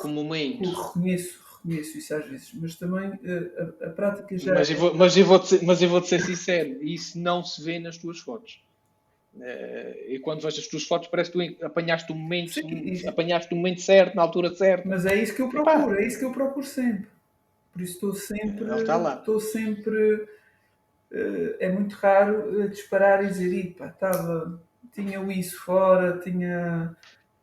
Com 0.00 0.08
o 0.08 0.10
momento. 0.10 0.64
Eu 0.64 0.70
reconheço, 0.70 1.38
reconheço 1.56 1.98
isso 1.98 2.14
às 2.14 2.26
vezes, 2.26 2.52
mas 2.54 2.74
também 2.74 3.12
a, 3.80 3.86
a 3.86 3.90
prática 3.90 4.36
já. 4.36 4.54
Mas 4.54 4.70
eu, 4.70 4.76
vou, 4.78 4.94
mas, 4.94 5.16
eu 5.16 5.24
vou 5.24 5.38
-te, 5.38 5.64
mas 5.64 5.80
eu 5.80 5.88
vou-te 5.88 6.08
ser 6.08 6.20
sincero, 6.20 6.82
isso 6.82 7.18
não 7.18 7.44
se 7.44 7.62
vê 7.62 7.78
nas 7.78 7.98
tuas 7.98 8.18
fotos. 8.18 8.65
Uh, 9.36 10.12
e 10.12 10.18
quando 10.18 10.40
vejo 10.40 10.58
as 10.58 10.66
tuas 10.66 10.84
fotos 10.84 11.08
parece 11.08 11.30
que 11.30 11.50
tu 11.50 11.66
apanhaste 11.66 12.10
o 12.10 12.14
momento, 12.14 12.54
Sim, 12.54 13.06
apanhaste 13.06 13.52
o 13.52 13.56
momento 13.56 13.82
certo, 13.82 14.14
na 14.14 14.22
altura 14.22 14.54
certa. 14.54 14.88
Mas 14.88 15.04
é 15.04 15.14
isso 15.14 15.34
que 15.34 15.42
eu 15.42 15.48
procuro, 15.50 15.92
Epá. 15.92 16.00
é 16.00 16.06
isso 16.06 16.18
que 16.18 16.24
eu 16.24 16.32
procuro 16.32 16.64
sempre. 16.64 17.06
Por 17.72 17.82
isso 17.82 17.94
estou 17.94 18.14
sempre. 18.14 18.64
Estou 18.64 19.40
sempre. 19.40 20.14
Uh, 21.12 21.54
é 21.60 21.68
muito 21.68 21.92
raro 21.94 22.60
uh, 22.62 22.68
disparar 22.68 23.22
e 23.22 23.28
dizer, 23.28 23.76
estava. 23.78 24.58
tinha 24.94 25.20
o 25.20 25.30
isso 25.30 25.58
fora, 25.58 26.18
tinha, 26.18 26.96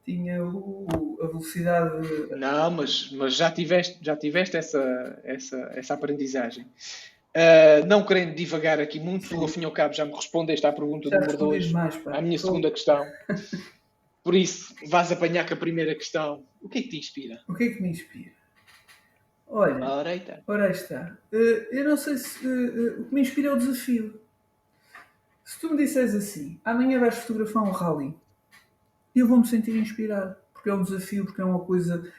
tinha 0.04 0.44
o, 0.44 0.88
a 1.22 1.28
velocidade. 1.28 2.08
Não, 2.32 2.72
mas, 2.72 3.12
mas 3.12 3.36
já 3.36 3.52
tiveste, 3.52 4.00
já 4.02 4.18
tiveste 4.18 4.58
essa, 4.58 5.22
essa, 5.24 5.72
essa 5.76 5.94
aprendizagem. 5.94 6.66
Uh, 7.36 7.84
não 7.88 8.06
querendo 8.06 8.36
divagar 8.36 8.80
aqui 8.80 9.00
muito, 9.00 9.26
Sim. 9.26 9.38
ao 9.38 9.48
fim 9.48 9.62
e 9.62 9.66
ao 9.66 9.72
cabo 9.72 9.96
já 9.96 10.06
me 10.06 10.14
respondeste 10.14 10.68
à 10.68 10.72
pergunta 10.72 11.10
já 11.10 11.20
número 11.20 11.36
2, 11.36 11.74
à 11.76 12.22
minha 12.22 12.38
Tô. 12.38 12.46
segunda 12.46 12.70
questão. 12.70 13.04
Por 14.24 14.36
isso, 14.36 14.74
vais 14.88 15.12
apanhar 15.12 15.46
com 15.46 15.56
a 15.56 15.58
primeira 15.58 15.96
questão. 15.96 16.46
O 16.62 16.70
que 16.70 16.78
é 16.78 16.82
que 16.84 16.90
te 16.90 16.98
inspira? 16.98 17.42
O 17.48 17.56
que 17.56 17.64
é 17.64 17.70
que 17.70 17.82
me 17.82 17.90
inspira? 17.90 18.32
Olha, 19.48 19.84
ora 19.84 20.16
está. 20.16 20.40
Ora 20.48 20.72
está. 20.72 21.18
Uh, 21.32 21.36
eu 21.72 21.84
não 21.90 21.98
sei 21.98 22.18
se. 22.18 22.46
Uh, 22.48 23.02
o 23.02 23.06
que 23.06 23.16
me 23.16 23.22
inspira 23.22 23.50
é 23.50 23.52
o 23.52 23.58
desafio. 23.58 24.22
Se 25.44 25.60
tu 25.60 25.72
me 25.72 25.78
disseres 25.78 26.14
assim, 26.14 26.60
amanhã 26.64 27.00
vais 27.00 27.18
fotografar 27.18 27.64
um 27.64 27.72
rally, 27.72 28.14
eu 29.16 29.28
vou-me 29.28 29.46
sentir 29.46 29.76
inspirado, 29.76 30.36
porque 30.54 30.70
é 30.70 30.74
um 30.74 30.84
desafio, 30.84 31.26
porque 31.26 31.42
é 31.42 31.46
uma 31.46 31.60
coisa 31.60 32.10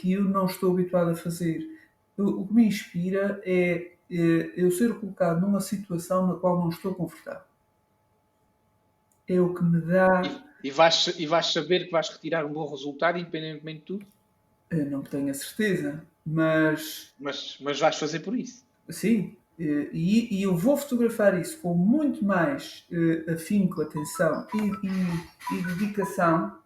que 0.00 0.12
eu 0.12 0.22
não 0.22 0.46
estou 0.46 0.72
habituado 0.72 1.10
a 1.10 1.16
fazer. 1.16 1.68
O 2.16 2.46
que 2.46 2.54
me 2.54 2.66
inspira 2.66 3.42
é 3.44 3.92
eu 4.10 4.70
ser 4.70 4.94
colocado 4.98 5.40
numa 5.40 5.60
situação 5.60 6.26
na 6.26 6.34
qual 6.34 6.58
não 6.58 6.70
estou 6.70 6.94
confortável. 6.94 7.42
É 9.28 9.40
o 9.40 9.52
que 9.52 9.62
me 9.62 9.80
dá. 9.80 10.22
E, 10.62 10.68
e, 10.68 10.70
vais, 10.70 11.14
e 11.18 11.26
vais 11.26 11.52
saber 11.52 11.84
que 11.84 11.90
vais 11.90 12.08
retirar 12.08 12.46
um 12.46 12.52
bom 12.52 12.68
resultado, 12.70 13.18
independentemente 13.18 13.80
de 13.80 13.84
tudo? 13.84 14.06
Eu 14.70 14.86
não 14.86 15.02
tenho 15.02 15.30
a 15.30 15.34
certeza, 15.34 16.02
mas. 16.24 17.12
Mas, 17.18 17.58
mas 17.60 17.78
vais 17.78 17.96
fazer 17.96 18.20
por 18.20 18.36
isso. 18.36 18.66
Sim, 18.88 19.36
e, 19.58 20.38
e 20.38 20.42
eu 20.42 20.56
vou 20.56 20.76
fotografar 20.76 21.38
isso 21.38 21.60
com 21.60 21.74
muito 21.74 22.24
mais 22.24 22.86
uh, 22.92 23.32
afinco, 23.32 23.82
atenção 23.82 24.46
e, 24.54 24.86
e, 24.86 25.58
e 25.58 25.62
dedicação. 25.66 26.56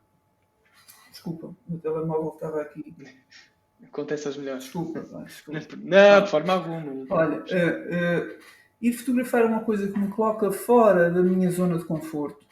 Desculpa, 1.11 1.47
o 1.47 1.57
meu 1.69 1.79
telemóvel 1.81 2.33
estava 2.35 2.61
aqui. 2.61 2.95
Acontece 3.83 4.29
as 4.29 4.37
melhores. 4.37 4.65
Desculpa, 4.65 5.01
desculpa. 5.27 5.61
Não, 5.83 6.25
de 6.25 6.31
forma 6.31 6.53
alguma. 6.53 7.07
Olha, 7.11 7.39
uh, 7.39 7.43
uh, 7.43 8.39
ir 8.81 8.93
fotografar 8.93 9.45
uma 9.45 9.61
coisa 9.61 9.91
que 9.91 9.99
me 9.99 10.09
coloca 10.09 10.51
fora 10.51 11.11
da 11.11 11.23
minha 11.23 11.51
zona 11.51 11.79
de 11.79 11.85
conforto 11.85 12.45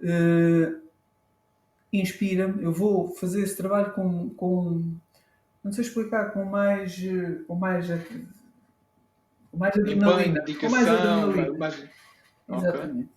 uh, 0.00 0.80
inspira-me. 1.92 2.62
Eu 2.62 2.72
vou 2.72 3.14
fazer 3.14 3.42
esse 3.42 3.56
trabalho 3.56 3.92
com, 3.92 4.30
com 4.30 4.84
não 5.62 5.72
sei 5.72 5.84
explicar, 5.84 6.32
com 6.32 6.44
mais, 6.44 6.96
com 7.46 7.54
mais, 7.54 7.86
com 9.50 9.56
mais 9.56 9.76
adrenalina. 9.76 10.44
Com 10.60 10.70
mais 10.70 10.88
adrenalina. 10.88 11.58
Mais... 11.58 11.88
Exatamente. 12.48 13.10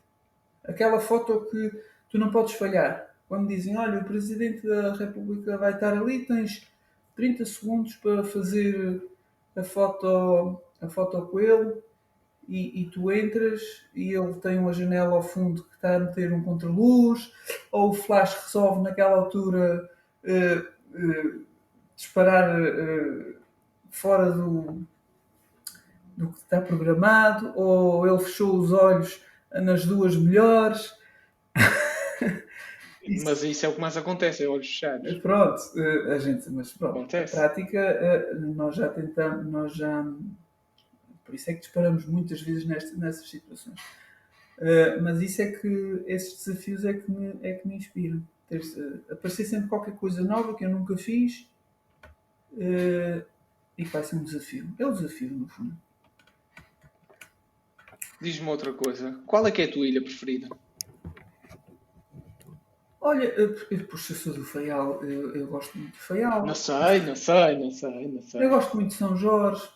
Okay. 0.63 0.73
Aquela 0.73 0.99
foto 0.99 1.47
que 1.49 1.71
tu 2.09 2.17
não 2.17 2.31
podes 2.31 2.53
falhar. 2.53 3.09
Quando 3.27 3.47
dizem, 3.47 3.77
olha, 3.77 4.01
o 4.01 4.03
Presidente 4.03 4.67
da 4.67 4.93
República 4.93 5.57
vai 5.57 5.73
estar 5.73 5.93
ali, 5.93 6.25
tens 6.25 6.67
30 7.15 7.45
segundos 7.45 7.95
para 7.95 8.23
fazer 8.23 9.01
a 9.55 9.63
foto, 9.63 10.61
a 10.81 10.87
foto 10.87 11.21
com 11.27 11.39
ele 11.39 11.81
e, 12.47 12.81
e, 12.81 12.89
tu 12.89 13.11
entras 13.11 13.61
e 13.95 14.13
ele 14.13 14.33
tem 14.35 14.59
uma 14.59 14.73
janela 14.73 15.13
ao 15.13 15.23
fundo 15.23 15.63
que 15.63 15.75
está 15.75 15.95
a 15.95 15.99
meter 15.99 16.33
um 16.33 16.43
contraluz, 16.43 17.31
ou 17.71 17.91
o 17.91 17.93
flash 17.93 18.33
resolve 18.43 18.81
naquela 18.81 19.15
altura 19.15 19.89
uh, 20.23 20.97
uh, 20.97 21.45
disparar 21.95 22.59
uh, 22.59 23.35
fora 23.89 24.31
do, 24.31 24.85
do 26.17 26.29
que 26.29 26.39
está 26.39 26.59
programado, 26.59 27.53
ou 27.55 28.05
ele 28.05 28.19
fechou 28.19 28.57
os 28.57 28.73
olhos 28.73 29.23
nas 29.53 29.85
duas 29.85 30.15
melhores. 30.15 30.93
Mas 33.23 33.43
isso 33.43 33.65
é 33.65 33.69
o 33.69 33.73
que 33.73 33.81
mais 33.81 33.97
acontece, 33.97 34.43
é 34.43 34.47
olhos 34.47 34.67
fechados. 34.67 35.13
Pronto, 35.19 35.61
a 36.09 36.17
gente, 36.19 36.49
mas 36.51 36.71
pronto, 36.71 36.99
acontece. 36.99 37.35
na 37.35 37.41
prática 37.41 38.37
nós 38.55 38.75
já 38.75 38.89
tentamos, 38.89 39.51
nós 39.51 39.73
já 39.73 40.05
por 41.31 41.35
isso 41.35 41.49
é 41.49 41.53
que 41.53 41.61
disparamos 41.61 42.05
muitas 42.05 42.41
vezes 42.41 42.65
nestas, 42.65 42.97
nessas 42.97 43.29
situações. 43.29 43.79
Uh, 44.57 45.01
mas 45.01 45.21
isso 45.21 45.41
é 45.41 45.51
que 45.51 46.03
esses 46.05 46.45
desafios 46.45 46.83
é 46.83 46.93
que 46.93 47.09
me, 47.09 47.39
é 47.41 47.53
que 47.53 47.67
me 47.67 47.75
inspiram. 47.75 48.21
Ter, 48.49 48.61
aparecer 49.09 49.45
sempre 49.45 49.69
qualquer 49.69 49.95
coisa 49.95 50.21
nova 50.21 50.53
que 50.53 50.65
eu 50.65 50.69
nunca 50.69 50.97
fiz 50.97 51.47
e 53.77 53.85
que 53.85 53.89
vai 53.89 54.03
ser 54.03 54.17
um 54.17 54.23
desafio. 54.23 54.67
É 54.77 54.85
o 54.85 54.91
desafio, 54.91 55.29
no 55.29 55.47
fundo. 55.47 55.73
Diz-me 58.21 58.49
outra 58.49 58.73
coisa. 58.73 59.19
Qual 59.25 59.47
é 59.47 59.51
que 59.51 59.61
é 59.61 59.65
a 59.65 59.71
tua 59.71 59.87
ilha 59.87 60.01
preferida? 60.01 60.49
Olha, 63.03 63.23
eu, 63.23 63.55
puxa, 63.87 64.13
sou 64.13 64.31
do 64.31 64.45
Faial, 64.45 65.03
eu, 65.03 65.35
eu, 65.35 65.47
gosto 65.47 65.75
muito 65.75 65.93
de 65.93 65.99
Faial. 65.99 66.45
Não 66.45 66.53
sei, 66.53 66.99
não 66.99 67.15
sei, 67.15 67.57
não 67.57 67.71
sei, 67.71 68.07
não 68.07 68.21
sei. 68.21 68.45
Eu 68.45 68.49
gosto 68.49 68.75
muito 68.75 68.89
de 68.89 68.93
São 68.93 69.17
Jorge. 69.17 69.67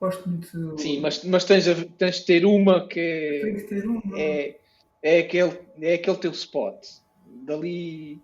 Gosto 0.00 0.28
muito. 0.28 0.78
Sim, 0.78 1.00
mas, 1.00 1.24
mas 1.24 1.44
tens, 1.44 1.64
tens 1.98 2.20
de 2.20 2.24
ter 2.24 2.44
uma 2.44 2.86
que 2.86 3.00
é. 3.00 3.40
Tem 3.42 3.56
que 3.56 3.62
ter 3.62 3.84
uma. 3.84 4.02
É, 4.16 4.56
é, 5.02 5.18
aquele, 5.18 5.58
é 5.80 5.94
aquele 5.94 6.16
teu 6.18 6.30
spot. 6.30 6.86
Dali. 7.26 8.22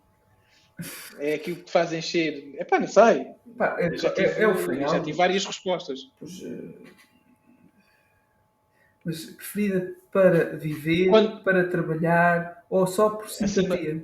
É 1.19 1.35
aquilo 1.35 1.57
que 1.57 1.65
te 1.65 1.73
faz 1.73 1.93
encher. 1.93 2.55
É 2.59 2.65
pá, 2.65 2.79
não 2.79 2.87
sei. 2.87 3.27
Pá, 3.57 3.77
é, 3.79 3.97
já, 3.97 4.11
tive, 4.11 4.29
é, 4.29 4.43
é, 4.43 4.49
o 4.49 4.57
final. 4.57 4.89
já 4.89 5.01
tive 5.01 5.17
várias 5.17 5.45
respostas. 5.45 6.11
Pois, 6.19 6.41
uh... 6.43 6.75
Mas 9.05 9.25
preferida 9.25 9.97
para 10.13 10.57
viver, 10.57 11.09
Quando... 11.09 11.43
para 11.43 11.69
trabalhar 11.69 12.62
ou 12.73 12.87
só 12.87 13.11
por 13.11 13.29
simpatia? 13.29 14.03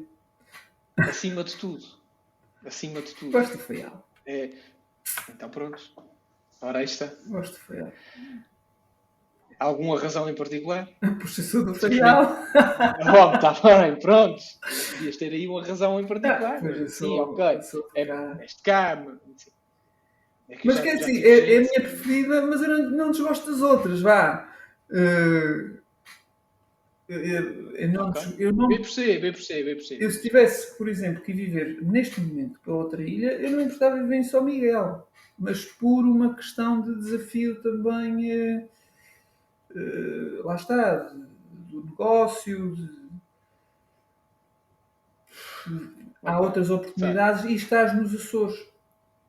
Acima, 0.99 1.09
acima 1.09 1.45
de 1.45 1.57
tudo. 1.57 1.87
Acima 2.67 3.01
de 3.01 3.15
tudo. 3.15 3.33
Gosto 3.33 3.57
de 3.57 3.63
Faial. 3.63 4.07
É, 4.27 4.51
então 5.31 5.49
pronto. 5.49 5.83
Ora, 6.61 6.81
aí 6.81 6.85
está. 6.85 7.11
Gosto 7.27 7.55
de 7.55 7.61
Faial. 7.61 7.93
Alguma 9.59 9.99
razão 9.99 10.29
em 10.29 10.35
particular? 10.35 10.87
Por 11.19 11.31
ser 11.31 11.45
sou 11.45 11.65
do 11.65 11.75
Faial. 11.75 12.37
oh, 12.55 13.35
está 13.35 13.53
bem, 13.53 13.99
pronto. 13.99 14.43
Devias 14.93 15.17
ter 15.17 15.33
aí 15.33 15.49
uma 15.49 15.65
razão 15.65 15.99
em 15.99 16.07
particular. 16.07 16.61
Ah, 16.63 16.89
Sim, 16.89 17.19
ok. 17.21 17.45
É, 17.95 18.45
este 18.45 18.63
cá. 18.63 19.03
É 20.47 20.57
que 20.57 20.67
mas 20.67 20.77
já, 20.77 20.83
quer 20.83 20.97
dizer, 20.97 21.25
é, 21.25 21.55
é, 21.55 21.57
a 21.57 21.61
minha 21.61 21.81
preferida, 21.81 22.43
mas 22.43 22.61
eu 22.61 22.69
não, 22.69 22.91
não 22.91 23.11
desgosto 23.13 23.51
das 23.51 23.63
outras, 23.63 24.03
vá. 24.03 24.47
Uh, 24.91 25.78
eu, 27.09 27.19
eu, 27.21 27.71
eu, 27.73 27.89
não, 27.89 28.11
okay. 28.11 28.35
eu 28.39 28.53
não. 28.53 28.69
Bem 28.69 28.83
percebo, 28.83 29.23
bem 29.23 29.33
percebo, 29.33 29.65
bem 29.65 29.75
percebo. 29.77 30.03
Eu, 30.03 30.11
se 30.11 30.23
tivesse, 30.23 30.77
por 30.77 30.89
exemplo, 30.89 31.23
que 31.23 31.33
viver 31.33 31.81
neste 31.83 32.21
momento 32.21 32.61
para 32.61 32.75
outra 32.75 33.03
ilha, 33.03 33.33
eu 33.33 33.51
não 33.51 33.63
importava 33.63 33.97
viver 33.97 34.17
em 34.17 34.25
São 34.25 34.45
Miguel 34.45 35.09
mas 35.39 35.65
por 35.65 36.05
uma 36.05 36.35
questão 36.35 36.81
de 36.81 36.97
desafio 36.97 37.63
também, 37.63 38.33
eh, 38.33 38.69
eh, 39.71 40.41
lá 40.43 40.57
está, 40.57 40.97
do 41.71 41.85
negócio. 41.85 42.75
De, 42.75 42.99
há 46.25 46.41
outras 46.41 46.71
oportunidades 46.71 47.45
e 47.45 47.55
estás 47.55 47.97
nos 47.97 48.13
Açores, 48.13 48.67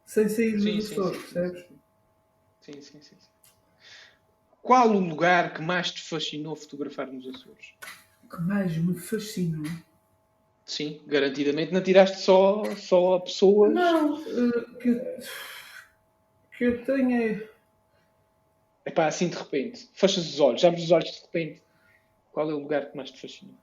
sem 0.06 0.28
sair 0.28 0.54
dos 0.54 0.64
sim, 0.64 0.78
Açores, 0.80 1.18
sim, 1.18 1.34
percebes? 1.34 1.66
Sim, 2.62 2.82
sim, 2.82 3.02
sim. 3.02 3.29
Qual 4.62 4.90
o 4.90 5.00
lugar 5.00 5.54
que 5.54 5.62
mais 5.62 5.92
te 5.92 6.02
fascinou 6.04 6.56
fotografar 6.56 7.08
nos 7.08 7.28
Açores? 7.28 7.74
Que 8.30 8.42
mais 8.42 8.78
me 8.78 8.94
fascinou? 9.00 9.72
Sim, 10.66 11.02
garantidamente 11.08 11.74
não 11.74 11.82
tiraste 11.82 12.20
só, 12.20 12.64
só 12.76 13.16
a 13.16 13.22
pessoas. 13.22 13.74
Não, 13.74 14.14
uh, 14.16 14.78
que 14.78 15.02
que 16.60 16.66
eu 16.66 16.84
tenha. 16.84 17.42
É 18.84 18.92
pá, 18.92 19.08
assim 19.08 19.30
de 19.30 19.38
repente, 19.38 19.90
fechas 19.94 20.28
os 20.28 20.40
olhos, 20.42 20.64
abres 20.66 20.84
os 20.84 20.92
olhos 20.92 21.10
de 21.10 21.22
repente. 21.22 21.64
Qual 22.34 22.52
é 22.52 22.54
o 22.54 22.60
lugar 22.60 22.92
que 22.92 22.98
mais 22.98 23.10
te 23.10 23.22
fascina? 23.22 23.54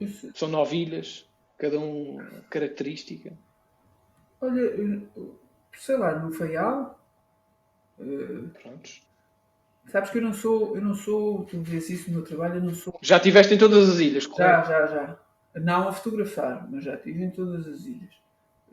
Isso... 0.00 0.32
São 0.34 0.48
nove 0.48 0.76
ilhas, 0.76 1.24
cada 1.56 1.78
um 1.78 2.18
característica. 2.50 3.32
Olha, 4.40 5.08
sei 5.78 5.96
lá, 5.96 6.18
no 6.18 6.32
Faial. 6.32 7.00
Uh, 7.98 8.48
Prontos. 8.60 9.02
Sabes 9.90 10.10
que 10.10 10.18
eu 10.18 10.22
não 10.22 10.32
sou, 10.32 10.76
eu 10.76 10.82
não 10.82 10.94
sou, 10.94 11.44
tu 11.44 11.60
vês 11.60 11.90
isso 11.90 12.10
no 12.10 12.16
meu 12.16 12.24
trabalho, 12.24 12.56
eu 12.56 12.62
não 12.62 12.74
sou. 12.74 12.98
Já 13.02 13.18
estiveste 13.18 13.54
em 13.54 13.58
todas 13.58 13.88
as 13.90 13.98
ilhas, 13.98 14.26
correto? 14.26 14.68
Já, 14.68 14.86
já, 14.86 14.86
já. 14.86 15.18
Não 15.60 15.88
a 15.88 15.92
fotografar, 15.92 16.66
mas 16.70 16.84
já 16.84 16.94
estive 16.94 17.22
em 17.22 17.30
todas 17.30 17.66
as 17.66 17.84
ilhas 17.84 18.24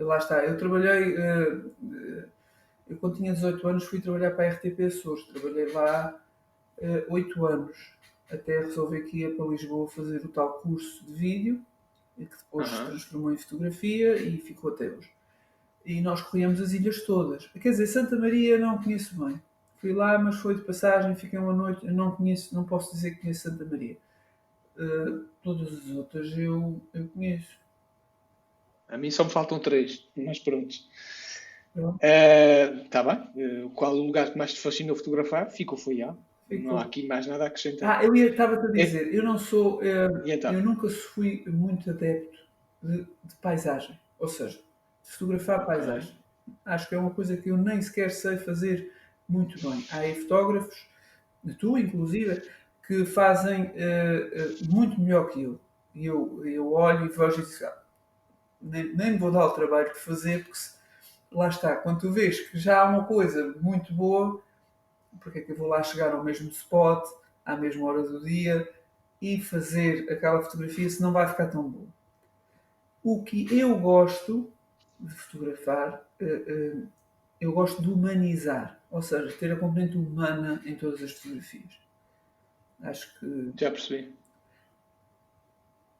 lá 0.03 0.17
está, 0.17 0.43
eu 0.45 0.57
trabalhei, 0.57 1.15
uh, 1.15 1.71
eu 2.89 2.97
quando 2.99 3.15
tinha 3.15 3.33
18 3.33 3.67
anos 3.67 3.85
fui 3.85 4.01
trabalhar 4.01 4.31
para 4.31 4.49
a 4.49 4.53
RTP 4.53 4.81
Açores, 4.87 5.25
trabalhei 5.25 5.71
lá 5.71 6.19
uh, 6.79 7.13
8 7.13 7.45
anos, 7.45 7.93
até 8.31 8.59
resolver 8.59 9.01
que 9.01 9.19
ia 9.19 9.35
para 9.35 9.45
Lisboa 9.45 9.87
fazer 9.89 10.23
o 10.25 10.29
tal 10.29 10.53
curso 10.59 11.03
de 11.05 11.13
vídeo, 11.13 11.61
que 12.17 12.25
depois 12.25 12.71
uhum. 12.71 12.77
se 12.77 12.85
transformou 12.85 13.33
em 13.33 13.37
fotografia 13.37 14.15
e 14.17 14.37
ficou 14.37 14.71
até 14.71 14.89
hoje. 14.89 15.09
E 15.85 15.99
nós 16.01 16.21
corríamos 16.21 16.61
as 16.61 16.73
ilhas 16.73 17.03
todas. 17.03 17.47
Quer 17.47 17.71
dizer, 17.71 17.87
Santa 17.87 18.15
Maria 18.15 18.57
não 18.57 18.81
conheço 18.81 19.17
bem. 19.23 19.41
Fui 19.77 19.93
lá, 19.93 20.17
mas 20.19 20.35
foi 20.35 20.55
de 20.55 20.61
passagem, 20.61 21.15
fiquei 21.15 21.39
uma 21.39 21.53
noite, 21.53 21.85
eu 21.85 21.93
não 21.93 22.11
conheço, 22.11 22.53
não 22.53 22.63
posso 22.63 22.93
dizer 22.93 23.11
que 23.15 23.21
conheço 23.21 23.49
Santa 23.49 23.65
Maria. 23.65 23.97
Uh, 24.77 25.25
todas 25.43 25.73
as 25.73 25.87
outras 25.89 26.37
eu, 26.37 26.79
eu 26.93 27.07
conheço. 27.07 27.59
A 28.87 28.97
mim 28.97 29.09
só 29.09 29.23
me 29.23 29.31
faltam 29.31 29.57
três, 29.57 30.07
mas 30.15 30.37
pronto. 30.37 30.75
Está 31.75 33.01
uh, 33.01 33.05
bem. 33.05 33.65
Uh, 33.65 33.69
qual 33.71 33.95
o 33.95 34.05
lugar 34.05 34.31
que 34.31 34.37
mais 34.37 34.53
te 34.53 34.59
fascinou 34.59 34.95
fotografar? 34.95 35.49
Ficou 35.49 35.77
foi 35.77 36.01
A. 36.01 36.15
Não 36.59 36.77
há 36.77 36.81
aqui 36.81 37.07
mais 37.07 37.25
nada 37.25 37.45
a 37.45 37.47
acrescentar. 37.47 37.99
Ah, 37.99 38.03
eu 38.03 38.13
estava-te 38.15 38.65
a 38.65 38.69
é- 38.69 38.85
dizer, 38.85 39.07
é... 39.07 39.17
eu 39.17 39.23
não 39.23 39.37
sou, 39.37 39.79
uh, 39.79 40.21
então? 40.25 40.53
eu 40.53 40.61
nunca 40.61 40.89
fui 40.89 41.43
muito 41.47 41.89
adepto 41.89 42.37
de, 42.83 42.97
de, 43.23 43.35
paisagem, 43.41 43.97
ou 44.19 44.27
seja, 44.27 44.59
fotografar 45.03 45.65
paisagem. 45.65 46.15
Acho 46.65 46.89
que 46.89 46.95
é 46.95 46.97
uma 46.97 47.11
coisa 47.11 47.37
que 47.37 47.49
eu 47.49 47.57
nem 47.57 47.81
sequer 47.81 48.11
sei 48.11 48.37
fazer 48.37 48.91
muito 49.27 49.61
bem. 49.61 49.85
Há 49.91 49.97
aí 49.97 50.15
fotógrafos, 50.21 50.87
tu 51.59 51.77
inclusive, 51.77 52.41
que 52.85 53.05
fazem 53.05 53.63
uh, 53.63 53.67
uh, 53.67 54.73
muito 54.73 54.99
melhor 54.99 55.29
que 55.29 55.43
eu. 55.43 55.59
E 55.93 56.05
eu, 56.05 56.45
eu 56.45 56.73
olho 56.73 57.05
e 57.05 57.09
vejo 57.09 57.41
e 57.41 57.45
digo, 57.45 57.65
ah, 57.65 57.77
nem, 58.61 58.95
nem 58.95 59.17
vou 59.17 59.31
dar 59.31 59.45
o 59.45 59.51
trabalho 59.51 59.93
de 59.93 59.99
fazer, 59.99 60.43
porque 60.43 60.57
se, 60.57 60.73
lá 61.31 61.47
está, 61.47 61.75
quando 61.75 61.99
tu 61.99 62.11
vês 62.11 62.39
que 62.49 62.57
já 62.57 62.81
há 62.81 62.89
uma 62.89 63.05
coisa 63.05 63.55
muito 63.59 63.93
boa, 63.93 64.41
porque 65.19 65.39
é 65.39 65.41
que 65.41 65.51
eu 65.51 65.57
vou 65.57 65.67
lá 65.67 65.83
chegar 65.83 66.13
ao 66.13 66.23
mesmo 66.23 66.49
spot, 66.49 67.05
à 67.45 67.55
mesma 67.55 67.85
hora 67.85 68.03
do 68.03 68.23
dia 68.23 68.69
e 69.21 69.39
fazer 69.41 70.11
aquela 70.11 70.41
fotografia 70.41 70.89
se 70.89 71.01
não 71.01 71.11
vai 71.11 71.27
ficar 71.27 71.47
tão 71.47 71.63
boa? 71.63 71.87
O 73.03 73.23
que 73.23 73.57
eu 73.57 73.77
gosto 73.77 74.51
de 75.01 75.13
fotografar, 75.13 76.05
eh, 76.19 76.43
eh, 76.47 76.75
eu 77.39 77.51
gosto 77.51 77.81
de 77.81 77.89
humanizar, 77.89 78.79
ou 78.89 79.01
seja, 79.01 79.35
ter 79.37 79.51
a 79.51 79.55
componente 79.55 79.97
humana 79.97 80.61
em 80.65 80.75
todas 80.75 81.01
as 81.01 81.11
fotografias. 81.11 81.79
Acho 82.83 83.19
que. 83.19 83.51
Já 83.59 83.71
percebi. 83.71 84.13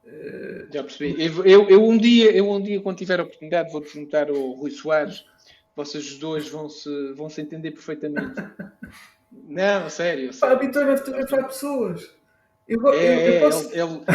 Uh, 0.04 0.72
Já 0.72 0.84
percebi. 0.84 1.24
Eu, 1.24 1.46
eu, 1.46 1.70
eu, 1.70 1.88
um 1.88 1.98
dia, 1.98 2.32
eu 2.32 2.50
um 2.50 2.62
dia, 2.62 2.82
quando 2.82 2.98
tiver 2.98 3.20
a 3.20 3.24
oportunidade, 3.24 3.72
vou-te 3.72 3.94
juntar 3.94 4.30
ao 4.30 4.52
Rui 4.52 4.72
Soares. 4.72 5.26
Vocês 5.76 6.18
dois 6.18 6.50
vão 6.50 6.70
se, 6.70 7.14
vão 7.14 7.30
se 7.30 7.42
entender 7.42 7.72
perfeitamente. 7.72 8.36
Não, 9.32 9.90
sério. 9.90 10.34
sério. 10.34 10.56
A 10.56 10.60
Vitória 10.60 10.94
a 10.94 10.98
fotografar 10.98 11.48
pessoas. 11.48 12.10
Eu, 12.68 12.88
é, 12.94 13.38
eu, 13.38 13.42
posso... 13.42 13.72
ele, 13.72 13.82
ele, 13.82 14.06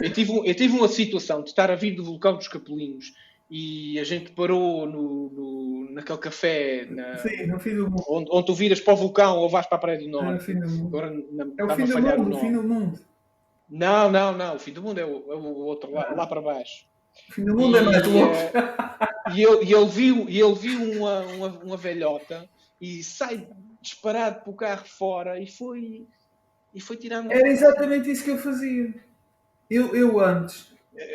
eu, 0.00 0.12
tive, 0.12 0.32
eu 0.32 0.54
tive 0.54 0.76
uma 0.76 0.88
situação 0.88 1.42
de 1.42 1.50
estar 1.50 1.70
a 1.70 1.74
vir 1.74 1.94
do 1.94 2.04
vulcão 2.04 2.36
dos 2.36 2.48
Capelinhos 2.48 3.12
e 3.54 4.00
a 4.00 4.04
gente 4.04 4.30
parou 4.30 4.86
no, 4.86 5.28
no, 5.28 5.90
naquele 5.92 6.16
café 6.16 6.86
na, 6.88 7.18
Sim, 7.18 7.48
no 7.48 7.60
fim 7.60 7.76
do 7.76 7.90
mundo. 7.90 8.02
Onde, 8.08 8.30
onde 8.32 8.46
tu 8.46 8.54
viras 8.54 8.80
para 8.80 8.94
o 8.94 8.96
vulcão 8.96 9.36
ou 9.36 9.46
vais 9.50 9.66
para 9.66 9.76
a 9.76 9.80
Praia 9.80 9.98
do 9.98 10.08
Norte. 10.08 10.32
É, 10.32 10.36
o 10.36 10.40
fim 10.40 10.58
do 10.58 10.70
mundo. 10.70 10.86
Agora, 10.86 11.10
na, 11.30 11.44
é 11.58 11.64
o 11.64 11.76
fim 11.76 11.84
do 11.84 12.00
mundo, 12.00 12.34
o 12.34 12.40
fim 12.40 12.52
do 12.52 12.62
mundo. 12.62 13.00
Não, 13.68 14.10
não, 14.10 14.32
não. 14.34 14.56
O 14.56 14.58
fim 14.58 14.72
do 14.72 14.80
mundo 14.80 14.98
é 14.98 15.04
o, 15.04 15.30
é 15.30 15.36
o 15.36 15.44
outro, 15.44 15.92
lá, 15.92 16.14
lá 16.14 16.26
para 16.26 16.40
baixo. 16.40 16.86
O 17.28 17.32
fim 17.34 17.44
do 17.44 17.54
mundo 17.54 17.76
é 17.76 17.80
e, 17.80 17.82
é 17.82 17.86
mais 17.90 18.06
longe. 18.06 18.40
E, 19.34 19.42
ele, 19.42 19.64
e 19.66 19.74
ele 19.74 19.86
viu, 19.86 20.30
e 20.30 20.40
ele 20.40 20.54
viu 20.54 20.92
uma, 20.92 21.20
uma, 21.20 21.48
uma 21.48 21.76
velhota 21.76 22.48
e 22.80 23.04
sai 23.04 23.46
disparado 23.82 24.40
para 24.40 24.50
o 24.50 24.56
carro 24.56 24.86
fora 24.86 25.38
e 25.38 25.46
foi, 25.46 26.06
e 26.74 26.80
foi 26.80 26.96
tirando. 26.96 27.30
Era 27.30 27.50
exatamente 27.50 28.10
isso 28.10 28.24
que 28.24 28.30
eu 28.30 28.38
fazia. 28.38 28.94
Eu, 29.68 29.94
eu 29.94 30.18
antes 30.20 30.71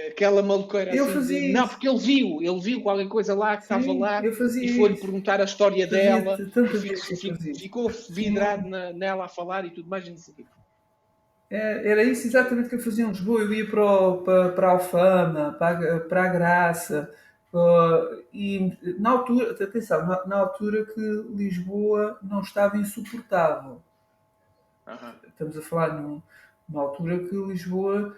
aquela 0.08 0.42
maluqueira 0.42 0.96
eu 0.96 1.06
assim, 1.06 1.14
fazia 1.14 1.42
de, 1.42 1.54
não, 1.54 1.68
porque 1.68 1.88
ele 1.88 2.00
viu, 2.00 2.42
ele 2.42 2.60
viu 2.60 2.82
qualquer 2.82 3.08
coisa 3.08 3.36
lá 3.36 3.58
que 3.58 3.66
Sim, 3.68 3.76
estava 3.76 4.00
lá 4.00 4.26
e 4.26 4.76
foi-lhe 4.76 5.00
perguntar 5.00 5.40
a 5.40 5.44
história 5.44 5.86
dela, 5.86 6.38
ficou, 6.38 7.30
ficou 7.56 7.90
vidrado 8.10 8.68
na, 8.68 8.92
nela 8.92 9.26
a 9.26 9.30
falar 9.30 9.66
e 9.66 9.70
tudo 9.70 9.88
mais. 9.88 10.08
Não 10.08 10.18
sei. 10.18 10.46
É, 11.50 11.92
era 11.92 12.04
isso 12.04 12.28
exatamente 12.28 12.70
que 12.70 12.76
eu 12.76 12.80
fazia 12.80 13.06
em 13.06 13.10
Lisboa. 13.10 13.42
Eu 13.42 13.54
ia 13.54 13.70
para, 13.70 13.84
o, 13.84 14.18
para, 14.24 14.50
para 14.50 14.68
a 14.68 14.72
Alfama, 14.72 15.56
para, 15.58 16.00
para 16.02 16.24
a 16.24 16.28
Graça, 16.28 17.14
para, 17.52 18.18
e 18.34 18.78
na 19.00 19.12
altura, 19.12 19.52
atenção, 19.52 20.06
na, 20.06 20.26
na, 20.26 20.38
altura 20.38 20.86
que 20.86 21.02
Lisboa 21.36 22.18
não 22.22 22.42
estava 22.42 22.78
insuportável. 22.78 23.82
Uhum. 24.88 25.14
Estamos 25.28 25.58
a 25.58 25.62
falar 25.62 25.94
numa 25.94 26.82
altura 26.82 27.20
que 27.20 27.36
Lisboa 27.36 28.16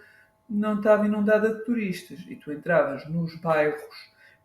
não 0.50 0.78
estava 0.78 1.06
inundada 1.06 1.54
de 1.54 1.64
turistas 1.64 2.26
e 2.28 2.36
tu 2.36 2.52
entravas 2.52 3.08
nos 3.08 3.36
bairros 3.40 3.82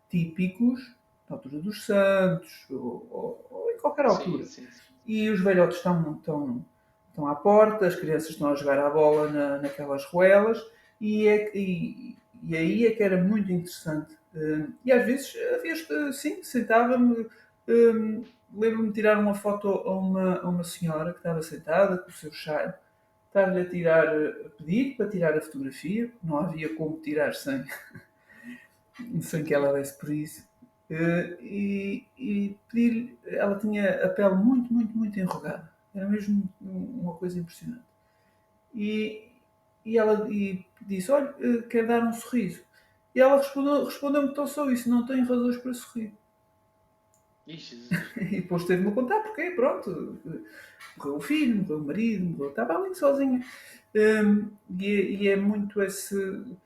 típicos, 0.09 0.95
na 1.29 1.35
altura 1.35 1.59
dos 1.59 1.85
Santos 1.85 2.65
ou, 2.69 3.07
ou, 3.09 3.47
ou 3.49 3.71
em 3.71 3.77
qualquer 3.79 4.05
altura. 4.05 4.45
Sim, 4.45 4.67
sim. 4.67 4.85
E 5.05 5.29
os 5.29 5.41
velhotes 5.41 5.77
estão, 5.77 6.15
estão, 6.17 6.65
estão 7.09 7.27
à 7.27 7.35
porta, 7.35 7.87
as 7.87 7.95
crianças 7.95 8.29
estão 8.29 8.51
a 8.51 8.55
jogar 8.55 8.79
a 8.79 8.89
bola 8.89 9.29
na, 9.29 9.57
naquelas 9.59 10.05
ruelas 10.05 10.61
e, 11.01 11.27
é, 11.27 11.51
e, 11.57 12.15
e 12.43 12.55
aí 12.55 12.85
é 12.85 12.91
que 12.91 13.03
era 13.03 13.21
muito 13.21 13.51
interessante. 13.51 14.15
Hum, 14.35 14.73
e 14.83 14.91
às 14.91 15.05
vezes 15.05 15.33
havia, 15.53 16.11
sim, 16.11 16.43
sentava-me, 16.43 17.25
um, 17.67 18.23
lembro-me 18.53 18.89
de 18.89 18.93
tirar 18.93 19.17
uma 19.17 19.33
foto 19.33 19.69
a 19.69 19.97
uma, 19.97 20.39
a 20.39 20.49
uma 20.49 20.63
senhora 20.63 21.11
que 21.11 21.19
estava 21.19 21.41
sentada 21.41 21.97
com 21.97 22.09
o 22.09 22.13
seu 22.13 22.31
chá 22.31 22.77
estar-lhe 23.35 23.59
a 23.59 23.69
tirar, 23.69 24.07
a 24.07 24.49
pedir 24.57 24.95
para 24.95 25.09
tirar 25.09 25.37
a 25.37 25.41
fotografia, 25.41 26.09
não 26.23 26.37
havia 26.37 26.73
como 26.73 26.97
tirar 27.01 27.33
sem, 27.33 27.63
sem 29.21 29.43
que 29.43 29.53
ela 29.53 29.73
desse 29.73 29.99
por 29.99 30.09
isso. 30.09 30.47
Uh, 30.89 31.41
e, 31.41 32.05
e 32.17 32.57
pedir 32.71 33.17
ela 33.25 33.57
tinha 33.57 34.05
a 34.05 34.09
pele 34.09 34.35
muito, 34.35 34.71
muito, 34.71 34.97
muito 34.97 35.19
enrugada. 35.19 35.69
Era 35.93 36.07
mesmo 36.07 36.47
uma 36.61 37.15
coisa 37.15 37.39
impressionante. 37.39 37.83
E, 38.73 39.29
e 39.83 39.97
ela 39.97 40.27
e 40.31 40.65
disse: 40.81 41.11
Olha, 41.11 41.31
uh, 41.31 41.63
quer 41.63 41.85
dar 41.85 42.03
um 42.03 42.13
sorriso. 42.13 42.63
E 43.13 43.19
ela 43.19 43.37
respondeu-me 43.37 43.85
respondeu 43.85 44.33
tão 44.33 44.47
só 44.47 44.69
isso: 44.69 44.89
Não 44.89 45.05
tenho 45.05 45.27
razões 45.27 45.57
para 45.57 45.73
sorrir. 45.73 46.13
Ixi. 47.47 47.89
e 48.17 48.41
depois 48.41 48.65
teve-me 48.65 48.89
a 48.89 48.91
contar 48.91 49.19
porque, 49.19 49.51
pronto, 49.51 50.17
morreu 50.97 51.17
o 51.17 51.21
filho, 51.21 51.57
morreu 51.57 51.77
o 51.77 51.85
marido, 51.85 52.25
morreu, 52.25 52.49
estava 52.49 52.77
ali 52.77 52.95
sozinha. 52.95 53.45
Um, 53.95 54.51
e, 54.79 54.87
é, 54.87 54.89
e, 54.89 55.27
é 55.29 55.35
muito 55.35 55.81
esse, 55.81 56.15
uh, 56.15 56.57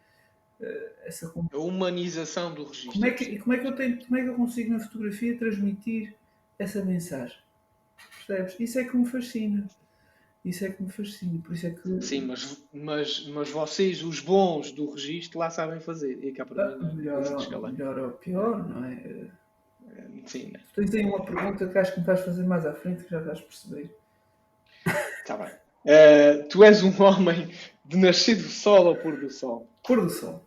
essa 1.04 1.32
a 1.54 1.58
humanização 1.58 2.54
do 2.54 2.64
registro. 2.64 2.94
Como 2.94 3.06
é 3.06 3.12
que, 3.12 3.40
como 3.40 3.54
é 3.54 3.58
que 3.60 3.68
eu 3.68 3.76
tenho, 3.76 4.06
como 4.06 4.18
é 4.18 4.24
que 4.24 4.30
eu 4.30 4.36
consigo 4.36 4.72
na 4.72 4.80
fotografia 4.80 5.38
transmitir 5.38 6.16
essa 6.58 6.84
mensagem? 6.84 7.38
Percebes? 8.26 8.60
Isso 8.60 8.80
é 8.80 8.86
que 8.86 8.98
me 8.98 9.06
fascina. 9.06 9.70
Isso 10.44 10.66
é 10.66 10.70
que 10.70 10.82
me 10.82 10.90
fascina. 10.90 11.40
Por 11.44 11.54
isso 11.54 11.68
é 11.68 11.72
que... 11.72 12.02
Sim, 12.02 12.22
mas, 12.22 12.64
mas, 12.74 13.28
mas 13.28 13.50
vocês, 13.50 14.02
os 14.02 14.22
bons 14.22 14.72
do 14.72 14.90
registro, 14.92 15.40
lá 15.40 15.50
sabem 15.50 15.82
fazer. 15.82 16.24
E 16.24 16.32
cá 16.32 16.46
para 16.46 16.74
ah, 16.74 16.78
melhor, 16.94 17.72
melhor 17.72 18.00
ou 18.00 18.12
pior, 18.12 18.68
não 18.68 18.86
é? 18.86 19.30
Sim, 20.26 20.52
né? 20.52 20.60
Tu 20.74 20.82
tens 20.82 20.94
aí 20.94 21.06
uma 21.06 21.26
pergunta 21.26 21.68
que 21.68 21.78
acho 21.78 21.94
que 21.94 22.00
me 22.02 22.06
vais 22.06 22.24
fazer 22.24 22.44
mais 22.44 22.66
à 22.66 22.74
frente, 22.74 23.04
que 23.04 23.10
já 23.10 23.20
vais 23.20 23.42
perceber. 23.42 23.96
Está 24.86 25.38
bem. 25.38 25.52
Uh, 25.86 26.48
tu 26.50 26.64
és 26.64 26.84
um 26.84 26.94
homem 27.02 27.52
de 27.86 27.98
nascer 27.98 28.36
do 28.36 28.48
sol 28.48 28.88
ou 28.88 28.96
pôr 28.96 29.20
do 29.20 29.30
sol? 29.30 29.68
Pôr 29.84 30.02
do 30.02 30.10
sol. 30.10 30.46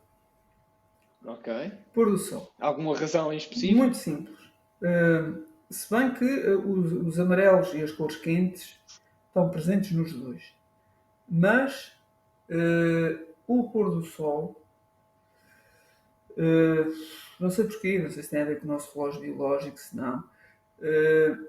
Ok. 1.25 1.73
Pôr 1.93 2.11
do 2.11 2.19
sol. 2.19 2.53
Alguma 2.61 2.97
razão 2.97 3.33
em 3.33 3.37
específico? 3.37 3.79
Muito 3.79 3.97
simples. 3.97 4.39
Uh, 4.83 5.45
se 5.71 5.91
bem 5.91 6.13
que 6.15 6.25
uh, 6.25 6.71
os, 6.71 6.93
os, 6.93 7.21
amarelos 7.21 7.75
e 7.75 7.83
as 7.83 7.91
cores 7.93 8.17
quentes 8.17 8.79
estão 9.29 9.49
presentes 9.49 9.93
nos 9.93 10.13
dois. 10.13 10.55
Mas 11.29 11.93
o 13.49 13.71
pôr 13.71 13.91
do 13.91 14.05
sol 14.05 14.61
não 17.43 17.51
sei 17.51 17.65
porquê, 17.65 17.99
não 17.99 18.09
sei 18.09 18.23
se 18.23 18.31
tem 18.31 18.41
a 18.41 18.45
ver 18.45 18.61
com 18.61 18.67
o 18.67 18.69
nosso 18.69 18.95
relógio 18.95 19.21
biológico, 19.21 19.77
se 19.79 19.97
não. 19.97 20.21
Uh, 20.79 21.49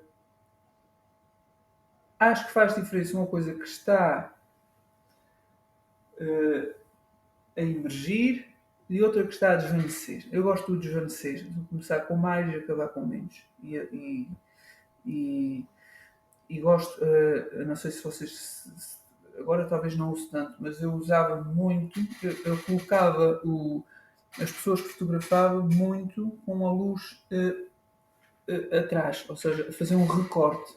acho 2.20 2.48
que 2.48 2.52
faz 2.52 2.74
diferença 2.74 3.16
uma 3.16 3.28
coisa 3.28 3.54
que 3.54 3.64
está 3.64 4.34
uh, 6.20 6.74
a 7.56 7.62
emergir 7.62 8.52
e 8.90 9.02
outra 9.04 9.24
que 9.24 9.34
está 9.34 9.52
a 9.52 9.56
desvanecer. 9.56 10.28
Eu 10.32 10.42
gosto 10.42 10.72
do 10.72 10.80
desvanecer, 10.80 11.46
de 11.46 11.66
começar 11.68 12.02
com 12.02 12.16
mais 12.16 12.52
e 12.52 12.56
acabar 12.56 12.90
com 12.90 13.06
menos. 13.06 13.44
E, 13.62 13.76
e, 13.76 14.30
e, 15.06 15.66
e 16.50 16.60
gosto, 16.60 17.00
uh, 17.04 17.66
não 17.66 17.76
sei 17.76 17.92
se 17.92 18.04
vocês. 18.04 19.00
Agora 19.38 19.66
talvez 19.66 19.96
não 19.96 20.12
uso 20.12 20.30
tanto, 20.30 20.56
mas 20.60 20.82
eu 20.82 20.92
usava 20.94 21.42
muito, 21.44 22.00
eu, 22.22 22.32
eu 22.46 22.64
colocava 22.64 23.42
o 23.44 23.84
as 24.40 24.52
pessoas 24.52 24.82
que 24.82 24.90
fotografavam 24.90 25.68
muito 25.68 26.32
com 26.46 26.68
a 26.68 26.72
luz 26.72 27.24
uh, 27.32 28.52
uh, 28.52 28.78
atrás, 28.78 29.26
ou 29.30 29.36
seja, 29.36 29.72
fazer 29.72 29.96
um 29.96 30.06
recorte. 30.06 30.76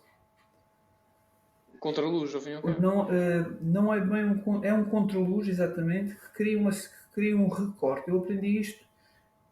Contra-luz, 1.81 2.35
ao 2.35 2.40
fim 2.40 2.51
Não, 2.81 3.05
uh, 3.05 3.57
não 3.61 3.95
é 3.95 4.01
bem 4.01 4.25
um, 4.25 4.64
é 4.64 4.73
um 4.73 4.85
contra-luz, 4.85 5.49
exatamente, 5.49 6.14
que 6.14 6.33
cria, 6.35 6.59
uma, 6.59 6.71
que 6.71 6.88
cria 7.14 7.37
um 7.37 7.49
recorte. 7.49 8.11
Eu 8.11 8.19
aprendi 8.19 8.61
isto 8.61 8.85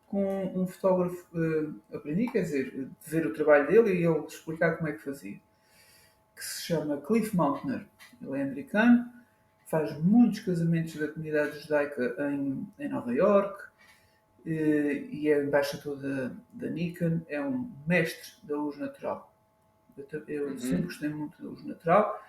com 0.07 0.47
um 0.55 0.67
fotógrafo, 0.67 1.27
aprendi, 1.93 2.29
quer 2.29 2.43
dizer, 2.43 2.71
de 2.71 3.11
ver 3.11 3.27
o 3.27 3.33
trabalho 3.33 3.67
dele 3.67 3.99
e 3.99 4.07
ele 4.07 4.27
explicar 4.27 4.77
como 4.77 4.89
é 4.89 4.93
que 4.93 5.03
fazia. 5.03 5.41
que 6.37 6.45
se 6.45 6.63
chama 6.63 6.99
Cliff 6.99 7.35
Mountner. 7.35 7.85
Ele 8.23 8.39
é 8.39 8.43
americano, 8.43 9.11
faz 9.67 9.99
muitos 9.99 10.41
casamentos 10.41 10.95
da 10.95 11.09
comunidade 11.09 11.59
judaica 11.59 12.15
em, 12.31 12.65
em 12.79 12.89
Nova 12.89 13.13
York 13.13 13.74
e 14.45 15.29
é 15.31 15.43
embaixador 15.43 15.97
da, 15.97 16.31
da 16.53 16.69
Nikon. 16.69 17.21
É 17.29 17.41
um 17.41 17.71
mestre 17.87 18.33
da 18.43 18.57
luz 18.57 18.79
natural. 18.79 19.33
Eu, 19.97 20.07
eu 20.27 20.49
uhum. 20.49 20.59
sempre 20.59 20.83
gostei 20.83 21.09
muito 21.09 21.41
da 21.41 21.49
luz 21.49 21.65
natural 21.65 22.23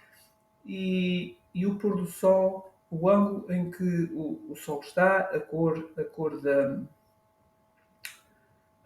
e, 0.65 1.37
e 1.53 1.65
o 1.65 1.75
pôr 1.75 1.97
do 1.97 2.05
sol, 2.05 2.73
o 2.91 3.09
ângulo 3.09 3.51
em 3.51 3.71
que 3.71 4.09
o, 4.13 4.51
o 4.51 4.55
sol 4.55 4.79
está, 4.79 5.19
a 5.19 5.39
cor, 5.39 5.91
a 5.97 6.03
cor 6.03 6.39
da 6.39 6.81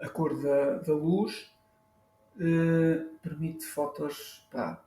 a 0.02 0.08
cor 0.08 0.42
da, 0.42 0.78
da 0.78 0.94
luz 0.94 1.52
eh, 2.40 3.06
permite 3.22 3.66
fotos 3.66 4.48
pá, 4.50 4.82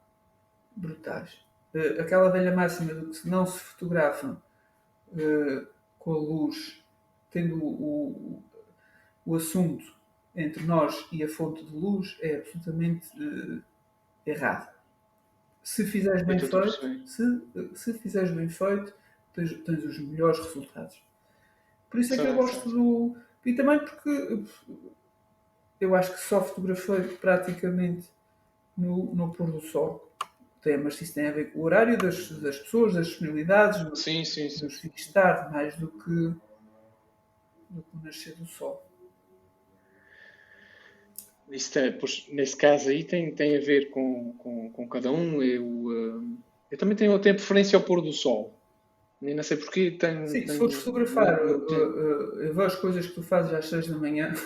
brutais. 0.75 1.39
Uh, 1.75 2.01
aquela 2.01 2.31
velha 2.31 2.55
máxima 2.55 2.95
de 2.95 3.21
que 3.21 3.29
não 3.29 3.47
se 3.47 3.59
fotografam 3.59 4.43
uh, 5.13 5.67
com 5.99 6.13
a 6.13 6.19
luz, 6.19 6.82
tendo 7.33 7.57
o, 7.57 8.43
o, 9.25 9.35
assunto 9.35 9.85
entre 10.35 10.63
nós 10.65 11.07
e 11.11 11.23
a 11.25 11.29
fonte 11.29 11.65
de 11.65 11.75
luz, 11.75 12.17
é 12.21 12.37
absolutamente 12.37 13.09
errado. 14.27 14.73
Se 15.63 15.87
fizeres 15.87 16.25
bem 16.27 16.39
feito, 16.39 17.07
se, 17.07 17.43
se 17.75 17.95
fizeres 17.95 18.31
bem 18.31 18.49
feito, 18.49 18.93
tens, 19.33 19.53
tens 19.63 19.85
os 19.85 19.99
melhores 19.99 20.39
resultados. 20.39 21.03
Por 21.91 22.01
isso 22.01 22.15
é 22.15 22.17
que 22.17 22.27
eu 22.27 22.35
gosto 22.35 22.69
do. 22.69 23.17
E 23.45 23.53
também 23.53 23.79
porque 23.79 24.45
eu 25.81 25.95
acho 25.95 26.13
que 26.13 26.21
só 26.21 26.43
fotografei 26.43 27.03
praticamente 27.17 28.09
no, 28.77 29.15
no 29.15 29.33
pôr 29.33 29.51
do 29.51 29.61
sol. 29.61 30.09
Tem, 30.63 30.79
mas 30.79 31.01
isso 31.01 31.15
tem 31.15 31.27
a 31.27 31.33
ver 31.33 31.53
com 31.53 31.59
o 31.59 31.63
horário 31.65 31.99
das, 31.99 32.31
das 32.41 32.57
pessoas, 32.57 32.95
das 32.95 33.09
disponibilidades, 33.09 33.81
sim, 33.99 34.25
sim, 34.25 34.49
sim. 34.49 34.67
do 34.67 34.73
fim 34.73 34.91
tarde, 35.13 35.53
mais 35.53 35.77
do 35.77 35.89
que, 35.89 36.35
do 37.73 37.83
que 37.83 37.97
o 37.97 38.01
nascer 38.03 38.35
do 38.37 38.47
sol. 38.47 38.87
Pois, 41.99 42.27
nesse 42.31 42.57
caso 42.57 42.89
aí 42.89 43.05
tem, 43.05 43.35
tem 43.35 43.57
a 43.57 43.61
ver 43.61 43.91
com, 43.91 44.33
com, 44.39 44.71
com 44.71 44.89
cada 44.89 45.11
um. 45.11 45.43
Eu, 45.43 45.65
uh, 45.67 46.39
eu 46.71 46.79
também 46.79 46.97
tenho, 46.97 47.19
tenho 47.19 47.35
preferência 47.35 47.77
ao 47.77 47.85
pôr 47.85 48.01
do 48.01 48.13
sol. 48.13 48.59
Nem 49.23 49.37
não 49.37 49.43
sei 49.45 49.57
porquê. 49.57 49.93
Tenho, 49.93 50.27
Sim, 50.27 50.41
tenho, 50.41 50.53
se 50.53 50.59
fores 50.59 50.75
fotografar, 50.75 51.39
eu, 51.39 51.65
eu, 51.69 51.97
eu, 51.97 52.43
eu, 52.43 52.55
vejo 52.55 52.67
as 52.67 52.75
coisas 52.75 53.07
que 53.07 53.15
tu 53.15 53.23
fazes 53.23 53.55
às 53.55 53.67
6 53.67 53.87
da 53.87 53.97
manhã. 53.97 54.35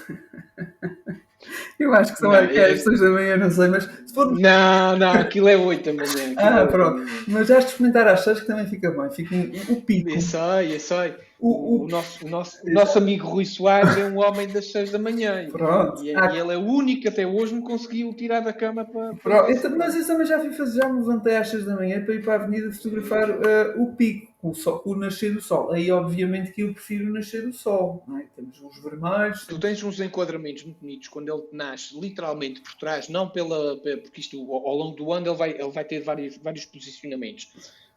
Eu 1.79 1.93
acho 1.95 2.15
que 2.15 2.19
são 2.19 2.33
não, 2.33 2.39
é 2.39 2.73
às 2.73 2.83
6 2.83 3.01
da 3.01 3.11
manhã, 3.11 3.37
não 3.37 3.51
sei, 3.51 3.69
mas 3.69 3.85
se 3.85 4.15
for. 4.15 4.33
Não, 4.33 4.97
não, 4.97 5.13
aquilo 5.13 5.49
é 5.49 5.57
8 5.57 5.85
da 5.85 5.93
manhã. 5.93 6.35
Ah, 6.37 6.61
é 6.61 6.67
pronto. 6.67 7.05
Mas 7.29 7.49
já 7.49 7.59
de 7.59 7.67
experimentar 7.67 8.09
às 8.09 8.21
6 8.21 8.41
que 8.41 8.47
também 8.47 8.67
fica 8.67 8.91
bem, 8.91 9.11
fica 9.11 9.35
o 9.71 9.81
pico. 9.81 10.11
Eu 10.11 10.21
sei, 10.21 10.75
eu 10.75 10.81
sei. 10.81 11.15
O, 11.39 11.49
o, 11.49 11.85
o, 11.85 11.89
nosso, 11.89 12.27
o, 12.27 12.31
nosso, 12.31 12.67
o 12.67 12.73
nosso 12.73 12.97
amigo 12.97 13.29
Rui 13.29 13.45
Soares 13.45 13.97
é 13.99 14.07
um 14.07 14.19
homem 14.19 14.49
das 14.49 14.73
6 14.73 14.91
da 14.91 14.99
manhã. 14.99 15.47
Pronto. 15.51 16.03
E, 16.03 16.15
ah. 16.17 16.31
e, 16.33 16.39
ele 16.39 16.55
é 16.55 16.57
o 16.57 16.65
único 16.65 17.03
que 17.03 17.09
até 17.09 17.27
hoje 17.27 17.55
me 17.55 17.63
conseguiu 17.63 18.13
tirar 18.15 18.41
da 18.41 18.55
cama 18.55 18.85
para. 18.85 19.15
para... 19.15 19.45
Pronto. 19.45 19.77
Mas 19.77 19.95
eu 19.95 20.07
também 20.07 20.27
já 20.27 20.41
fui 20.41 20.53
fazer, 20.53 20.81
já 20.81 20.89
me 20.89 21.01
levantei 21.01 21.37
às 21.37 21.49
6 21.49 21.65
da 21.67 21.77
manhã 21.77 22.03
para 22.03 22.15
ir 22.15 22.23
para 22.23 22.33
a 22.33 22.37
avenida 22.37 22.73
fotografar 22.73 23.31
uh, 23.31 23.83
o 23.83 23.95
pico 23.95 24.36
o, 24.51 24.55
sol, 24.55 24.83
o 24.85 24.95
nascer 24.95 25.35
do 25.35 25.41
sol. 25.41 25.73
Aí, 25.73 25.91
obviamente, 25.91 26.53
que 26.53 26.63
eu 26.63 26.73
prefiro 26.73 27.11
o 27.11 27.13
nascer 27.13 27.43
do 27.43 27.53
sol. 27.53 28.05
É? 28.19 28.27
Temos 28.35 28.61
uns 28.61 28.83
vermelhos. 28.83 29.47
Tu 29.47 29.59
tens 29.59 29.83
uns 29.83 30.01
enquadramentos 30.01 30.65
muito 30.65 30.81
bonitos 30.81 31.09
quando 31.09 31.33
ele 31.33 31.45
nasce 31.53 31.99
literalmente 31.99 32.61
por 32.61 32.75
trás, 32.75 33.09
não 33.09 33.29
pela. 33.29 33.77
Porque 33.77 34.21
isto, 34.21 34.39
ao 34.53 34.77
longo 34.77 34.97
do 34.97 35.13
ano, 35.13 35.27
ele 35.27 35.37
vai, 35.37 35.51
ele 35.53 35.71
vai 35.71 35.85
ter 35.85 36.01
vários, 36.01 36.37
vários 36.39 36.65
posicionamentos. 36.65 37.49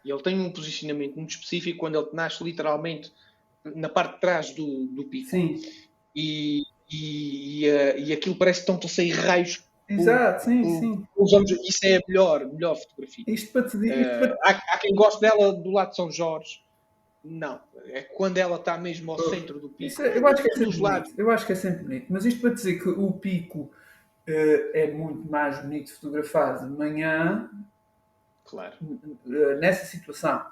E 0.03 0.11
ele 0.11 0.21
tem 0.21 0.39
um 0.39 0.51
posicionamento 0.51 1.15
muito 1.15 1.31
específico 1.31 1.79
quando 1.79 1.99
ele 1.99 2.09
nasce 2.13 2.43
literalmente 2.43 3.11
na 3.75 3.89
parte 3.89 4.15
de 4.15 4.21
trás 4.21 4.51
do, 4.51 4.87
do 4.87 5.03
pico. 5.03 5.29
Sim. 5.29 5.61
E, 6.15 6.63
e, 6.89 7.65
e, 7.65 7.69
uh, 7.69 7.99
e 7.99 8.13
aquilo 8.13 8.35
parece 8.35 8.65
que 8.65 8.71
estão 8.71 8.79
a 8.83 8.91
sair 8.91 9.11
raios 9.11 9.61
Exato, 9.89 10.43
sim, 10.45 10.61
por, 10.61 10.79
sim. 10.79 11.07
Usamos, 11.17 11.51
isso 11.51 11.85
é 11.85 11.97
a 11.97 12.01
melhor, 12.07 12.45
melhor 12.45 12.75
fotografia. 12.75 13.25
Isto 13.27 13.51
para 13.51 13.63
te 13.67 13.77
dizer. 13.77 14.05
Uh, 14.05 14.19
para... 14.19 14.37
há, 14.43 14.49
há, 14.73 14.77
quem 14.77 14.93
goste 14.93 15.19
dela 15.19 15.51
do 15.51 15.71
lado 15.71 15.89
de 15.89 15.95
São 15.95 16.11
Jorge. 16.11 16.61
Não, 17.23 17.59
é 17.87 18.01
quando 18.01 18.37
ela 18.37 18.55
está 18.55 18.77
mesmo 18.77 19.11
ao 19.11 19.19
centro 19.19 19.59
do 19.59 19.67
pico. 19.67 20.01
É, 20.01 20.17
eu, 20.17 20.27
acho 20.27 20.41
que 20.41 20.49
é 20.49 20.55
sempre 20.55 20.77
bonito, 20.77 21.13
eu 21.17 21.31
acho 21.31 21.45
que 21.45 21.51
é 21.51 21.55
sempre 21.55 21.83
bonito. 21.83 22.05
Mas 22.09 22.25
isto 22.25 22.39
para 22.39 22.51
dizer 22.51 22.81
que 22.81 22.87
o 22.87 23.11
pico 23.11 23.59
uh, 23.59 23.71
é 24.73 24.89
muito 24.91 25.29
mais 25.29 25.61
bonito 25.61 25.93
fotografado 25.95 26.69
de 26.69 26.77
manhã, 26.77 27.49
claro. 28.45 28.75
Uh, 28.81 29.57
nessa 29.59 29.85
situação, 29.85 30.45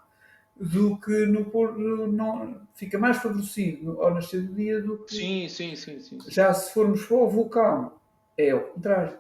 do 0.60 0.98
que 0.98 1.26
no 1.26 1.46
pôr. 1.46 1.78
Não, 1.78 2.62
fica 2.74 2.98
mais 2.98 3.18
favorecido 3.18 4.02
ao 4.02 4.14
nascer 4.14 4.42
do 4.42 4.54
dia 4.54 4.82
do 4.82 4.98
que. 5.06 5.16
Sim, 5.16 5.48
sim, 5.48 5.76
sim. 5.76 6.00
sim. 6.00 6.18
Já 6.28 6.54
se 6.54 6.74
formos 6.74 7.06
para 7.06 7.18
o 7.18 7.30
vulcão, 7.30 7.94
é 8.38 8.54
o 8.54 8.62
contrário. 8.62 9.18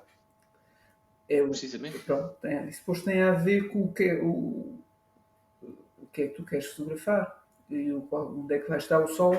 É 1.30 1.42
o, 1.42 1.50
Precisamente. 1.50 2.00
Pronto, 2.00 2.36
tem, 2.42 2.68
isso 2.70 2.80
depois 2.80 3.04
tem 3.04 3.22
a 3.22 3.34
ver 3.34 3.70
com 3.70 3.84
o 3.84 3.94
que, 3.94 4.04
é, 4.04 4.22
o, 4.22 4.80
o 5.62 6.08
que 6.12 6.24
é 6.24 6.28
que 6.28 6.36
tu 6.36 6.46
queres 6.46 6.68
fotografar 6.68 7.44
e 7.70 7.92
o, 7.92 8.08
onde 8.12 8.56
é 8.56 8.60
que 8.60 8.70
vai 8.70 8.78
estar 8.78 9.00
o 9.00 9.08
sol 9.08 9.36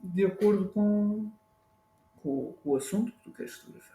de 0.00 0.26
acordo 0.26 0.68
com, 0.68 1.30
com, 2.22 2.52
com 2.62 2.70
o 2.70 2.76
assunto 2.76 3.10
que 3.12 3.18
tu 3.22 3.32
queres 3.32 3.54
fotografar. 3.54 3.94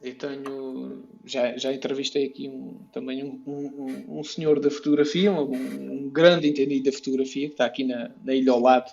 Eu 0.00 0.16
tenho, 0.16 1.04
já, 1.24 1.56
já 1.56 1.72
entrevistei 1.72 2.26
aqui 2.26 2.48
um, 2.48 2.78
também 2.92 3.24
um, 3.24 3.42
um, 3.46 4.18
um 4.20 4.22
senhor 4.22 4.60
da 4.60 4.70
fotografia, 4.70 5.32
um, 5.32 5.52
um, 5.52 6.10
grande 6.10 6.48
entendido 6.48 6.90
da 6.90 6.96
fotografia, 6.96 7.46
que 7.46 7.54
está 7.54 7.64
aqui 7.64 7.82
na, 7.82 8.14
na 8.22 8.34
ilha 8.34 8.52
ao 8.52 8.60
lado, 8.60 8.92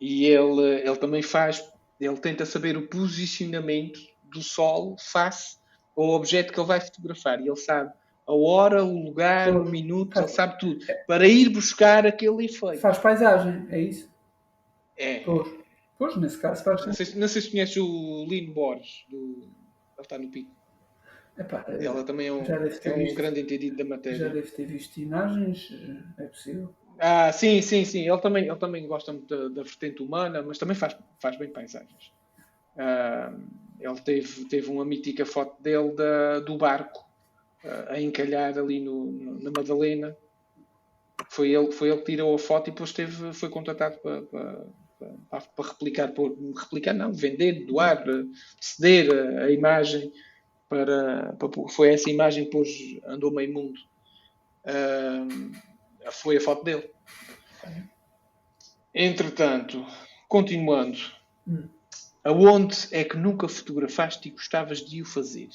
e 0.00 0.26
ele, 0.26 0.80
ele 0.86 0.96
também 0.96 1.22
faz, 1.22 1.66
ele 1.98 2.16
tenta 2.18 2.44
saber 2.44 2.76
o 2.76 2.86
posicionamento 2.86 4.00
do 4.22 4.42
Sol 4.42 4.96
face 4.98 5.56
ao 5.96 6.10
objeto 6.10 6.52
que 6.52 6.58
ele 6.58 6.66
vai 6.66 6.80
fotografar. 6.80 7.40
E 7.40 7.48
ele 7.48 7.56
sabe 7.56 7.92
a 8.26 8.32
hora, 8.32 8.84
o 8.84 9.04
lugar, 9.04 9.54
o 9.56 9.64
minuto, 9.64 10.18
ele 10.18 10.28
sabe 10.28 10.58
tudo. 10.58 10.84
Para 11.06 11.26
ir 11.26 11.48
buscar 11.48 12.06
aquele 12.06 12.44
efeito. 12.44 12.80
Faz 12.80 12.98
paisagem, 12.98 13.66
é 13.70 13.80
isso? 13.80 14.10
É. 14.96 15.20
Pois, 15.20 15.48
pois 15.98 16.16
nesse 16.16 16.38
caso 16.38 16.62
faz. 16.62 16.86
Não 16.86 16.92
sei, 16.92 17.06
não 17.16 17.28
sei 17.28 17.42
se 17.42 17.50
conheces 17.50 17.76
o 17.76 18.26
Lino 18.28 18.52
Borges, 18.52 19.04
do... 19.10 19.16
ele 19.16 20.00
está 20.00 20.18
no 20.18 20.30
pico. 20.30 20.50
Epá, 21.36 21.64
Ela 21.80 22.04
também 22.04 22.26
é 22.26 22.32
um, 22.32 22.42
é 22.42 23.10
um 23.10 23.14
grande 23.14 23.40
entendido 23.40 23.76
da 23.76 23.84
matéria. 23.84 24.18
Já 24.18 24.28
deve 24.28 24.50
ter 24.50 24.66
visto 24.66 24.98
imagens, 24.98 25.72
é 26.18 26.24
possível. 26.24 26.74
Ah, 26.98 27.32
sim, 27.32 27.62
sim, 27.62 27.84
sim. 27.84 28.08
Ele 28.08 28.20
também, 28.20 28.46
ele 28.46 28.56
também 28.56 28.86
gosta 28.86 29.12
muito 29.12 29.26
da, 29.26 29.48
da 29.48 29.62
vertente 29.62 30.02
humana, 30.02 30.42
mas 30.42 30.58
também 30.58 30.76
faz, 30.76 30.96
faz 31.18 31.38
bem 31.38 31.50
paisagens. 31.50 32.12
Ah, 32.76 33.32
ele 33.82 34.00
teve, 34.00 34.44
teve 34.44 34.70
uma 34.70 34.84
mítica 34.84 35.26
foto 35.26 35.60
dele 35.60 35.92
da, 35.92 36.40
do 36.40 36.56
barco 36.56 37.04
uh, 37.64 37.92
a 37.92 38.00
encalhar 38.00 38.56
ali 38.56 38.80
no, 38.80 39.06
no, 39.06 39.42
na 39.42 39.50
Madalena. 39.50 40.16
Foi 41.28 41.52
ele, 41.52 41.72
foi 41.72 41.88
ele 41.88 41.98
que 41.98 42.12
tirou 42.12 42.34
a 42.34 42.38
foto 42.38 42.68
e 42.68 42.70
depois 42.70 42.92
teve, 42.92 43.32
foi 43.32 43.48
contratado 43.48 43.98
para, 43.98 44.22
para, 44.22 44.66
para, 45.28 45.40
para 45.40 45.68
replicar, 45.68 46.08
por, 46.12 46.36
replicar 46.56 46.94
não, 46.94 47.12
vender, 47.12 47.66
doar, 47.66 48.04
ceder 48.60 49.10
a, 49.10 49.44
a 49.44 49.50
imagem 49.50 50.12
para, 50.68 51.34
para, 51.34 51.68
foi 51.68 51.92
essa 51.92 52.08
imagem 52.08 52.44
que 52.44 52.50
depois 52.50 53.00
andou 53.04 53.32
meio 53.32 53.52
mundo. 53.52 53.78
Uh, 54.64 55.52
foi 56.12 56.36
a 56.36 56.40
foto 56.40 56.62
dele. 56.62 56.88
Entretanto, 58.94 59.84
continuando. 60.28 60.98
Hum. 61.48 61.68
Aonde 62.24 62.88
é 62.92 63.02
que 63.02 63.16
nunca 63.16 63.48
fotografaste 63.48 64.28
e 64.28 64.32
gostavas 64.32 64.78
de 64.78 65.02
o 65.02 65.04
fazer? 65.04 65.48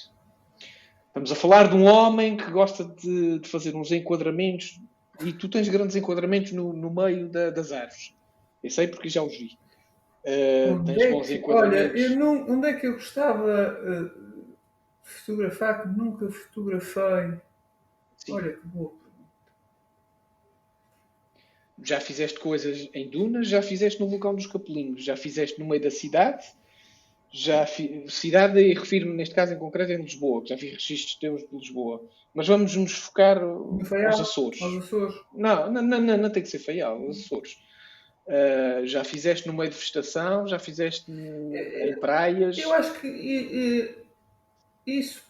Estamos 1.08 1.32
a 1.32 1.36
falar 1.36 1.70
de 1.70 1.76
um 1.76 1.86
homem 1.86 2.36
que 2.36 2.52
gosta 2.52 2.84
de, 2.84 3.40
de 3.40 3.50
fazer 3.50 3.76
uns 3.76 3.92
enquadramentos 3.92 4.80
e 5.24 5.32
tu 5.32 5.48
tens 5.50 5.70
grandes 5.70 5.96
enquadramentos 5.96 6.52
no, 6.52 6.74
no 6.74 6.94
meio 6.94 7.30
da, 7.30 7.50
das 7.50 7.72
árvores. 7.72 8.14
Eu 8.64 8.70
sei 8.70 8.88
porque 8.88 9.10
já 9.10 9.24
os 9.24 9.36
vi. 9.36 9.58
Uh, 10.24 10.84
tens 10.86 11.02
é 11.02 11.12
bons 11.12 11.32
enquadramentos. 11.32 11.92
Olha, 11.92 12.00
eu 12.00 12.16
não, 12.18 12.50
onde 12.50 12.68
é 12.68 12.74
que 12.74 12.86
eu 12.86 12.94
gostava 12.94 13.80
uh, 13.82 14.10
de 15.04 15.10
fotografar 15.10 15.82
que 15.82 15.88
nunca 15.88 16.30
fotografei? 16.30 17.40
Sim. 18.18 18.34
Olha 18.34 18.54
que 18.54 18.68
boa 18.68 19.07
já 21.84 22.00
fizeste 22.00 22.40
coisas 22.40 22.90
em 22.94 23.10
dunas, 23.10 23.48
já 23.48 23.62
fizeste 23.62 24.00
no 24.00 24.08
vulcão 24.08 24.34
dos 24.34 24.48
Capelinhos, 24.48 25.04
já 25.04 25.16
fizeste 25.16 25.60
no 25.60 25.68
meio 25.68 25.82
da 25.82 25.92
cidade, 25.92 26.46
já 27.32 27.66
fi... 27.66 28.06
cidade 28.08 28.60
e 28.60 28.74
refiro-me 28.74 29.16
neste 29.16 29.36
caso 29.36 29.54
em 29.54 29.58
concreto 29.58 29.92
em 29.92 30.02
Lisboa, 30.02 30.44
já 30.46 30.58
fiz 30.58 30.74
registros 30.74 31.16
teus 31.16 31.42
de 31.42 31.56
Lisboa. 31.56 32.04
Mas 32.34 32.48
vamos 32.48 32.76
nos 32.76 32.94
focar 32.94 33.42
aos 33.42 34.20
Açores. 34.20 34.62
Aos 34.62 34.86
Açores. 34.86 35.16
Não, 35.34 35.72
não, 35.72 35.82
não, 35.82 36.02
não, 36.02 36.18
não 36.18 36.30
tem 36.30 36.44
que 36.44 36.50
ser 36.50 36.60
Faial, 36.60 37.02
aos 37.02 37.20
Açores. 37.26 37.60
Uh, 38.28 38.86
já 38.86 39.04
fizeste 39.04 39.48
no 39.48 39.54
meio 39.54 39.70
de 39.70 39.78
vegetação, 39.78 40.48
já 40.48 40.60
fizeste 40.60 41.10
em 41.10 41.96
praias. 42.00 42.58
Eu 42.58 42.74
acho 42.74 43.00
que 43.00 43.08
e, 43.08 43.96
e, 44.86 45.00
isso 45.00 45.24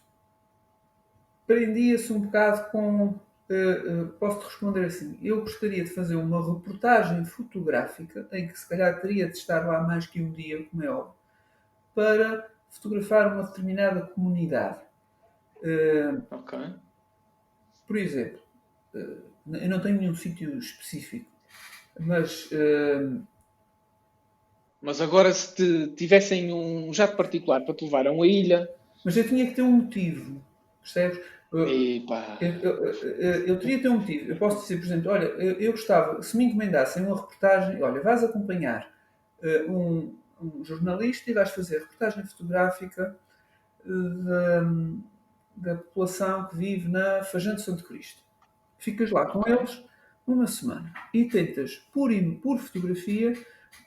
prendia-se 1.46 2.12
um 2.12 2.22
bocado 2.22 2.72
com. 2.72 3.20
Uh, 3.50 4.02
uh, 4.02 4.08
posso-te 4.20 4.46
responder 4.46 4.86
assim: 4.86 5.18
eu 5.22 5.40
gostaria 5.40 5.82
de 5.82 5.90
fazer 5.90 6.16
uma 6.16 6.46
reportagem 6.46 7.24
fotográfica, 7.24 8.28
em 8.34 8.48
que 8.48 8.60
se 8.60 8.68
calhar 8.68 9.00
teria 9.00 9.28
de 9.28 9.38
estar 9.38 9.66
lá 9.66 9.82
mais 9.82 10.06
que 10.06 10.22
um 10.22 10.32
dia, 10.32 10.66
como 10.66 10.84
é 10.84 10.90
óbvio, 10.90 11.14
para 11.96 12.50
fotografar 12.70 13.34
uma 13.34 13.44
determinada 13.44 14.02
comunidade. 14.02 14.80
Uh, 15.58 16.22
ok. 16.30 16.60
Por 17.88 17.98
exemplo, 17.98 18.42
eu 18.94 19.70
não 19.70 19.80
tenho 19.80 19.98
nenhum 19.98 20.14
sítio 20.14 20.58
específico, 20.58 21.32
mas. 21.98 22.50
mas 24.82 25.00
agora, 25.00 25.32
se 25.32 25.56
te 25.56 25.96
tivessem 25.96 26.54
um 26.54 26.94
jato 26.94 27.16
particular 27.16 27.62
para 27.62 27.74
te 27.74 27.86
levar 27.86 28.08
a 28.08 28.12
uma 28.12 28.28
ilha. 28.28 28.70
Mas 29.06 29.16
eu 29.16 29.26
tinha 29.26 29.48
que 29.48 29.56
ter 29.56 29.62
um 29.62 29.72
motivo, 29.72 30.44
percebes? 30.82 31.37
Eu, 32.42 32.50
eu, 32.62 32.86
eu, 32.86 33.46
eu, 33.46 33.60
ter 33.60 33.90
um 33.90 34.00
motivo. 34.00 34.32
Eu 34.32 34.36
posso 34.36 34.62
dizer, 34.62 34.78
por 34.78 34.86
exemplo, 34.86 35.12
olha, 35.12 35.26
eu, 35.26 35.72
gostava, 35.72 36.22
se 36.22 36.36
me 36.36 36.46
encomendassem 36.46 37.06
uma 37.06 37.16
reportagem, 37.16 37.82
olha, 37.82 38.02
vais 38.02 38.24
acompanhar 38.24 38.92
uh, 39.42 39.72
um, 39.72 40.16
um, 40.42 40.66
jornalista 40.66 41.32
e 41.32 41.34
vais 41.34 41.50
fazer 41.52 41.80
reportagem 41.80 42.26
fotográfica 42.26 43.16
da, 43.86 44.62
da 45.56 45.76
população 45.76 46.48
que 46.50 46.58
vive 46.58 46.90
na 46.90 47.24
Fajante 47.24 47.62
Santo 47.62 47.86
Cristo. 47.86 48.22
Ficas 48.78 49.10
lá 49.10 49.26
com 49.26 49.48
eles 49.48 49.84
uma 50.26 50.46
semana 50.46 50.94
e 51.14 51.26
tentas, 51.26 51.76
por, 51.94 52.12
por 52.42 52.60
fotografia, 52.60 53.34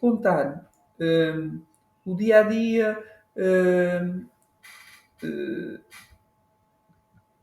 contar 0.00 0.70
um, 0.98 1.60
o 2.04 2.16
dia 2.16 2.40
a 2.40 2.42
dia. 2.42 3.04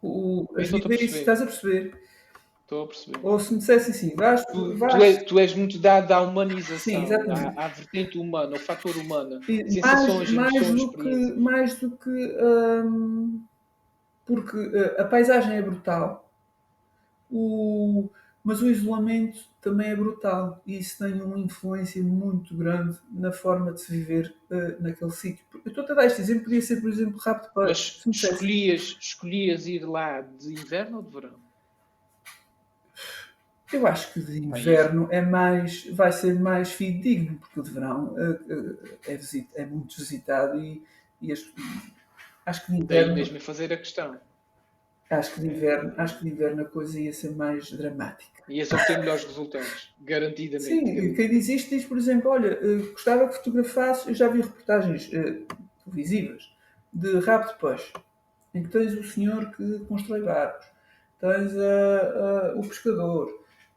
O, 0.07 0.47
as 0.57 0.69
vivências, 0.69 1.15
estás 1.15 1.41
a 1.41 1.45
perceber? 1.45 1.99
Estou 2.61 2.83
a 2.83 2.87
perceber. 2.87 3.19
Ou 3.23 3.39
se 3.39 3.53
me 3.53 3.59
dissessem 3.59 3.91
assim, 3.93 4.15
vais, 4.15 4.43
tu, 4.45 4.75
vais... 4.75 4.93
Tu, 4.93 5.03
és, 5.03 5.23
tu 5.23 5.39
és 5.39 5.53
muito 5.55 5.79
dado 5.79 6.11
à 6.11 6.21
humanização, 6.21 6.79
Sim, 6.79 7.07
à, 7.13 7.65
à 7.65 7.67
vertente 7.69 8.17
humana, 8.17 8.55
ao 8.55 8.59
fator 8.59 8.95
humano. 8.97 9.39
E, 9.47 9.71
sensações, 9.71 10.31
mais, 10.31 10.53
mais, 10.53 10.71
do 10.71 10.91
que, 10.91 11.33
mais 11.33 11.75
do 11.79 11.91
que. 11.91 12.09
Hum, 12.09 13.41
porque 14.25 14.57
uh, 14.57 15.01
a 15.01 15.05
paisagem 15.05 15.55
é 15.55 15.61
brutal, 15.61 16.29
o, 17.31 18.09
mas 18.43 18.61
o 18.61 18.69
isolamento 18.69 19.39
também 19.67 19.89
é 19.89 19.95
brutal 19.95 20.61
e 20.65 20.77
isso 20.77 20.97
tem 21.03 21.21
uma 21.21 21.37
influência 21.37 22.01
muito 22.01 22.55
grande 22.55 22.97
na 23.11 23.31
forma 23.31 23.73
de 23.73 23.81
se 23.81 23.91
viver 23.91 24.33
uh, 24.49 24.81
naquele 24.81 25.11
sítio. 25.11 25.45
Eu 25.65 25.69
estou 25.69 25.83
a 25.83 25.93
dar 25.93 26.05
este 26.05 26.21
exemplo, 26.21 26.45
podia 26.45 26.61
ser, 26.61 26.81
por 26.81 26.89
exemplo, 26.89 27.19
rápido 27.19 27.51
para. 27.53 27.67
Mas 27.67 28.01
escolhias, 28.05 28.97
escolhias 28.99 29.67
ir 29.67 29.85
lá 29.85 30.21
de 30.21 30.53
inverno 30.53 30.97
ou 30.97 31.03
de 31.03 31.11
verão? 31.11 31.47
Eu 33.73 33.85
acho 33.85 34.13
que 34.13 34.21
de 34.21 34.39
inverno 34.39 35.09
é 35.11 35.19
mais, 35.19 35.85
vai 35.87 36.13
ser 36.13 36.39
mais 36.39 36.71
fidedigno, 36.71 37.37
porque 37.37 37.59
o 37.59 37.63
de 37.63 37.71
verão 37.71 38.13
uh, 38.13 38.97
é, 39.05 39.17
visit, 39.17 39.49
é, 39.55 39.65
muito 39.65 39.97
visitado 39.97 40.57
e, 40.57 40.81
e 41.21 41.33
as, 41.33 41.41
acho 42.45 42.65
que 42.65 42.71
de 42.71 42.77
inverno. 42.77 43.13
Daí 43.13 43.15
mesmo 43.15 43.35
a 43.35 43.41
fazer 43.41 43.73
a 43.73 43.77
questão. 43.77 44.17
Acho 45.09 45.35
que 45.35 45.41
de 45.41 45.47
inverno, 45.47 45.93
acho 45.97 46.17
que 46.17 46.25
de 46.25 46.31
inverno 46.31 46.63
a 46.63 46.65
coisa 46.65 46.99
ia 46.99 47.13
ser 47.13 47.33
mais 47.33 47.71
dramática. 47.71 48.43
Ias 48.49 48.71
obter 48.73 48.99
melhores 48.99 49.23
resultados, 49.23 49.95
garantidamente. 50.01 50.67
Sim, 50.67 51.13
quem 51.13 51.29
diz 51.29 51.47
isto 51.47 51.69
diz, 51.69 51.85
por 51.85 51.97
exemplo, 51.97 52.29
olha, 52.29 52.59
uh, 52.61 52.91
gostava 52.91 53.27
que 53.29 53.35
fotografasse, 53.35 54.09
eu 54.09 54.15
já 54.15 54.27
vi 54.27 54.41
reportagens 54.41 55.07
uh, 55.07 55.45
televisivas 55.85 56.53
de 56.91 57.19
rabo 57.19 57.47
de 57.47 57.57
peixe, 57.57 57.93
em 58.53 58.63
que 58.63 58.69
tens 58.69 58.93
o 58.93 59.03
senhor 59.03 59.49
que 59.55 59.79
constrói 59.85 60.23
barcos, 60.23 60.65
tens 61.19 61.57
a, 61.57 62.51
a, 62.51 62.55
o 62.55 62.61
pescador, 62.67 63.29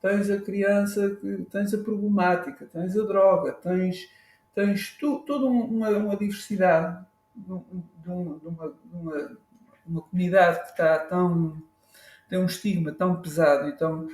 tens 0.03 0.31
a 0.31 0.41
criança, 0.41 1.11
que, 1.17 1.47
tens 1.51 1.73
a 1.75 1.79
problemática, 1.79 2.67
tens 2.73 2.97
a 2.97 3.03
droga, 3.05 3.53
tens, 3.53 4.09
tens 4.55 4.97
tu, 4.99 5.21
toda 5.21 5.47
uma, 5.47 5.91
uma 5.91 6.17
diversidade 6.17 7.05
de, 7.37 7.47
de, 8.03 8.11
uma, 8.11 8.39
de 8.39 8.97
uma 8.97 9.39
uma 9.87 10.03
comunidade 10.03 10.61
que 10.63 10.71
está 10.71 10.99
tão. 10.99 11.63
tem 12.29 12.39
um 12.39 12.47
estigma 12.47 12.93
tão 12.93 13.21
pesado 13.21 13.69
e, 13.69 13.73
tão, 13.73 14.09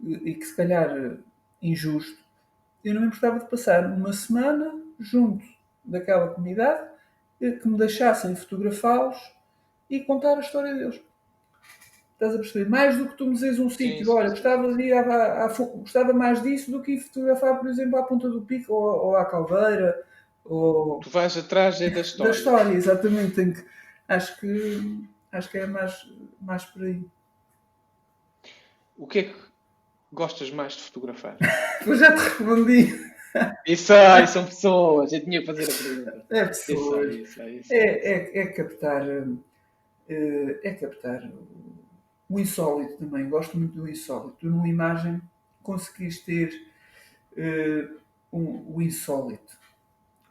e 0.00 0.34
que 0.34 0.44
se 0.44 0.56
calhar 0.56 1.18
injusto, 1.60 2.18
eu 2.84 2.94
não 2.94 3.00
me 3.00 3.06
importava 3.08 3.38
de 3.38 3.50
passar 3.50 3.84
uma 3.86 4.12
semana 4.12 4.80
junto 5.00 5.44
daquela 5.84 6.28
comunidade 6.28 6.88
que 7.38 7.68
me 7.68 7.76
deixassem 7.76 8.34
fotografá-los 8.34 9.16
e 9.90 10.00
contar 10.00 10.36
a 10.36 10.40
história 10.40 10.74
deles. 10.74 11.00
Estás 12.12 12.34
a 12.34 12.38
perceber? 12.38 12.70
Mais 12.70 12.96
do 12.96 13.08
que 13.08 13.14
tu 13.14 13.26
me 13.26 13.34
dizes 13.34 13.58
um 13.58 13.68
sítio, 13.68 14.10
olha, 14.10 14.30
gostava 14.30 14.74
de 14.74 14.82
ir 14.82 14.92
à, 14.94 15.44
à, 15.44 15.48
gostava 15.48 16.14
mais 16.14 16.42
disso 16.42 16.70
do 16.70 16.82
que 16.82 16.92
ir 16.92 17.00
fotografar, 17.00 17.58
por 17.58 17.68
exemplo, 17.68 17.98
à 17.98 18.04
Ponta 18.04 18.30
do 18.30 18.40
Pico 18.40 18.72
ou, 18.72 19.08
ou 19.08 19.16
à 19.16 19.26
Caldeira. 19.26 20.02
Ou... 20.42 20.98
Tu 21.00 21.10
vais 21.10 21.36
atrás 21.36 21.78
é 21.80 21.90
da 21.90 22.00
história. 22.00 22.32
Da 22.32 22.38
história, 22.38 22.72
exatamente. 22.72 23.34
Tenho 23.34 23.52
que, 23.52 23.64
acho 24.08 24.40
que 24.40 25.06
Acho 25.36 25.50
que 25.50 25.58
é 25.58 25.66
mais, 25.66 26.10
mais 26.40 26.64
por 26.64 26.82
aí. 26.82 27.04
O 28.96 29.06
que 29.06 29.18
é 29.18 29.22
que 29.24 29.36
gostas 30.10 30.50
mais 30.50 30.74
de 30.74 30.82
fotografar? 30.84 31.36
Eu 31.86 31.94
já 31.94 32.14
te 32.14 32.22
respondi. 32.22 33.16
Isso 33.66 33.92
aí, 33.92 34.26
são 34.26 34.46
pessoas. 34.46 35.12
Eu 35.12 35.22
tinha 35.22 35.40
que 35.40 35.46
fazer 35.46 35.64
a 35.64 35.66
pergunta. 35.66 36.26
É 36.30 36.44
pessoas. 36.46 37.14
Isso 37.14 37.42
aí, 37.42 37.58
isso 37.58 37.72
aí, 37.72 37.78
é, 37.78 38.12
é, 38.12 38.38
é, 38.38 38.46
captar. 38.46 39.06
Eh, 40.08 40.60
é 40.62 40.74
captar 40.74 41.30
o 42.28 42.40
insólito 42.40 42.96
também. 42.96 43.28
Gosto 43.28 43.58
muito 43.58 43.74
do 43.74 43.86
insólito. 43.86 44.36
Tu, 44.40 44.46
numa 44.46 44.68
imagem, 44.68 45.20
conseguiste 45.62 46.24
ter 46.24 46.72
uh, 47.36 48.00
um, 48.32 48.76
o 48.76 48.80
insólito 48.80 49.58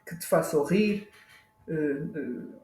que 0.04 0.18
te 0.18 0.26
faça 0.26 0.58
rir, 0.64 1.08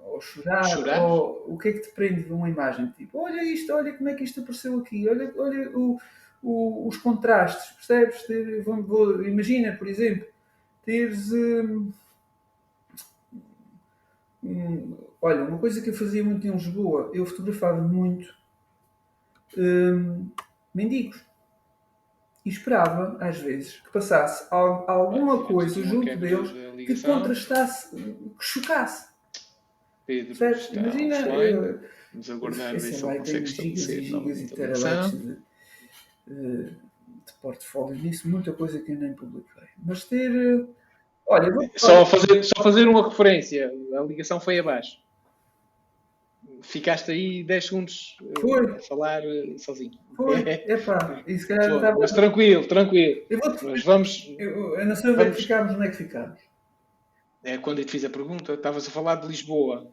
ou 0.06 0.22
chorar, 0.22 0.64
chorar, 0.64 1.02
ou 1.02 1.46
o 1.48 1.58
que 1.58 1.70
é 1.70 1.74
que 1.74 1.80
te 1.80 1.92
prende 1.92 2.24
de 2.24 2.32
uma 2.32 2.50
imagem? 2.50 2.88
Tipo, 2.98 3.20
olha 3.20 3.44
isto, 3.44 3.74
olha 3.74 3.94
como 3.94 4.10
é 4.10 4.14
que 4.14 4.24
isto 4.24 4.42
apareceu 4.42 4.80
aqui, 4.80 5.08
olha, 5.10 5.34
olha 5.38 5.78
o, 5.78 6.00
o, 6.44 6.88
os 6.88 6.98
contrastes, 6.98 7.72
percebes? 7.76 8.24
Ter, 8.24 8.62
vou, 8.64 8.84
vou, 8.84 9.24
imagina, 9.24 9.76
por 9.76 9.88
exemplo, 9.88 10.28
teres. 10.86 11.32
Hum, 11.32 11.92
hum, 14.44 14.98
olha, 15.22 15.44
uma 15.44 15.58
coisa 15.58 15.82
que 15.82 15.90
eu 15.90 15.94
fazia 15.94 16.24
muito 16.24 16.46
em 16.46 16.52
Lisboa, 16.52 17.10
eu 17.14 17.26
fotografava 17.26 17.82
muito 17.82 18.34
hum, 19.58 20.30
mendigos. 20.74 21.31
E 22.44 22.50
esperava, 22.50 23.18
às 23.20 23.38
vezes, 23.38 23.80
que 23.82 23.92
passasse 23.92 24.48
alguma 24.52 25.44
coisa 25.44 25.82
junto 25.84 26.16
deles 26.18 26.52
que 26.88 27.02
contrastasse, 27.02 27.96
que 27.96 28.44
chocasse. 28.44 29.12
Pedro, 30.06 30.36
Percebes? 30.36 30.76
Imagina. 30.76 31.18
Eu, 31.36 31.80
Vamos 32.14 32.30
aguardar 32.30 32.74
ver 32.74 32.80
se 32.80 33.06
ele 33.06 33.20
consegue 33.20 33.44
estabelecer 33.46 34.04
gigas 34.04 34.42
e 34.42 34.48
terabytes 34.54 35.12
de, 35.12 35.38
eh, 36.30 36.70
de 37.26 37.34
portfólio 37.42 38.02
nisso, 38.02 38.28
muita 38.28 38.52
coisa 38.52 38.80
que 38.80 38.92
eu 38.92 38.98
nem 38.98 39.14
publiquei. 39.14 39.64
Mas 39.78 40.04
ter. 40.04 40.30
Eh, 40.30 40.66
olha, 41.28 41.54
vou... 41.54 41.70
só, 41.78 42.06
fazer, 42.06 42.44
só 42.44 42.62
fazer 42.62 42.88
uma 42.88 43.08
referência, 43.08 43.72
a 43.98 44.02
ligação 44.02 44.42
foi 44.42 44.60
abaixo 44.60 45.00
ficaste 46.62 47.12
aí 47.12 47.44
10 47.44 47.66
segundos 47.66 48.18
eh, 48.22 48.40
Foi. 48.40 48.72
a 48.72 48.80
falar 48.80 49.24
eh, 49.24 49.58
sozinho. 49.58 49.98
Foi, 50.16 50.40
epá, 50.68 51.24
e 51.28 51.38
se 51.38 51.48
calhar 51.48 51.66
Foi. 51.66 51.76
Estava... 51.76 52.00
Mas 52.00 52.12
tranquilo, 52.12 52.68
tranquilo. 52.68 53.22
Eu, 53.30 53.40
vou 53.40 53.72
mas 53.72 53.84
vamos, 53.84 54.36
eu, 54.38 54.80
eu 54.80 54.86
não 54.86 54.96
sei 54.96 55.12
onde 55.12 55.24
é 55.24 55.32
que 55.32 55.42
ficámos, 55.42 55.74
onde 55.76 55.88
é 55.88 55.90
que 55.90 55.98
ficámos. 55.98 56.40
É, 57.44 57.58
quando 57.58 57.80
eu 57.80 57.86
te 57.86 57.92
fiz 57.92 58.06
a 58.06 58.10
pergunta, 58.10 58.54
estavas 58.54 58.88
a 58.88 58.92
falar 58.92 59.16
de 59.16 59.28
Lisboa. 59.28 59.88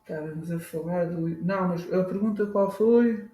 Estávamos 0.00 0.50
a 0.52 0.60
falar 0.60 1.06
de. 1.06 1.44
Não, 1.44 1.68
mas 1.68 1.92
a 1.92 2.04
pergunta 2.04 2.46
qual 2.46 2.70
foi? 2.70 3.24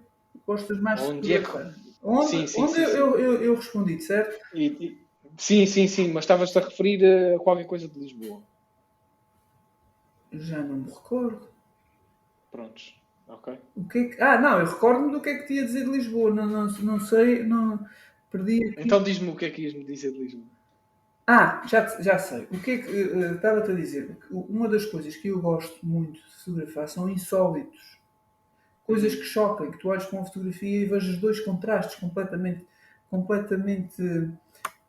Gostas 0.45 0.79
mais 0.79 0.99
onde 1.01 1.21
de 1.21 1.33
é 1.35 1.41
que... 1.41 1.83
Onde, 2.01 2.27
sim, 2.27 2.47
sim, 2.47 2.61
onde 2.61 2.73
sim, 2.73 2.81
eu, 2.81 3.17
eu, 3.17 3.43
eu, 3.43 3.55
respondi, 3.55 3.99
certo? 4.01 4.37
E, 4.53 4.65
e... 4.65 5.03
Sim, 5.37 5.65
sim, 5.65 5.87
sim, 5.87 6.11
mas 6.11 6.25
estavas-te 6.25 6.57
a 6.57 6.61
referir 6.61 7.05
a 7.05 7.39
qualquer 7.39 7.65
coisa 7.65 7.87
de 7.87 7.97
Lisboa. 7.97 8.41
Já 10.33 10.61
não 10.61 10.77
me 10.77 10.89
recordo. 10.89 11.52
Prontos. 12.53 12.95
Ok. 13.27 13.57
O 13.75 13.89
que, 13.89 13.97
é 13.97 14.03
que 14.09 14.21
Ah, 14.21 14.39
não, 14.39 14.59
eu 14.59 14.65
recordo-me 14.67 15.11
do 15.11 15.19
que 15.19 15.29
é 15.29 15.37
que 15.39 15.47
te 15.47 15.53
ia 15.55 15.65
dizer 15.65 15.85
de 15.85 15.89
Lisboa. 15.89 16.31
Não, 16.31 16.45
não, 16.45 16.67
não 16.67 16.99
sei, 16.99 17.41
não 17.41 17.83
perdi. 18.31 18.63
Aqui. 18.67 18.81
Então 18.81 19.01
diz-me 19.01 19.29
o 19.29 19.35
que 19.35 19.45
é 19.45 19.49
que 19.49 19.63
ias 19.63 19.73
me 19.73 19.83
dizer 19.83 20.11
de 20.11 20.19
Lisboa. 20.19 20.45
Ah, 21.25 21.63
já, 21.67 21.87
já 21.99 22.19
sei. 22.19 22.47
O 22.51 22.59
que 22.59 22.71
é 22.71 22.77
que 22.77 22.91
uh, 22.91 23.35
estava-te 23.35 23.71
a 23.71 23.73
dizer? 23.73 24.15
Uma 24.29 24.69
das 24.69 24.85
coisas 24.85 25.15
que 25.15 25.29
eu 25.29 25.41
gosto 25.41 25.83
muito 25.83 26.13
de 26.13 26.43
fotografar 26.43 26.87
são 26.87 27.09
insólitos. 27.09 27.97
Coisas 28.85 29.15
que 29.15 29.23
chocam, 29.23 29.71
que 29.71 29.79
tu 29.79 29.87
olhas 29.87 30.05
para 30.05 30.19
uma 30.19 30.25
fotografia 30.25 30.81
e 30.81 30.85
vejas 30.85 31.17
dois 31.17 31.39
contrastes 31.39 31.99
completamente, 31.99 32.67
completamente 33.09 34.29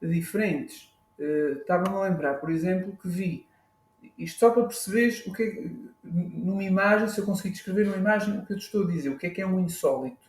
diferentes. 0.02 0.92
Uh, 1.18 1.60
Estava-me 1.60 1.96
a 1.96 2.00
lembrar, 2.02 2.34
por 2.34 2.50
exemplo, 2.50 2.94
que 3.00 3.08
vi 3.08 3.46
isto 4.18 4.38
só 4.38 4.50
para 4.50 4.64
perceberes 4.64 5.26
o 5.26 5.32
que 5.32 5.42
é, 5.42 5.70
numa 6.04 6.62
imagem, 6.62 7.08
se 7.08 7.18
eu 7.18 7.24
conseguir 7.24 7.50
descrever 7.50 7.84
numa 7.84 7.96
imagem 7.96 8.38
o 8.38 8.46
que 8.46 8.52
eu 8.52 8.58
te 8.58 8.64
estou 8.64 8.84
a 8.84 8.90
dizer, 8.90 9.08
o 9.08 9.18
que 9.18 9.26
é 9.26 9.30
que 9.30 9.40
é 9.40 9.46
um 9.46 9.60
insólito. 9.60 10.28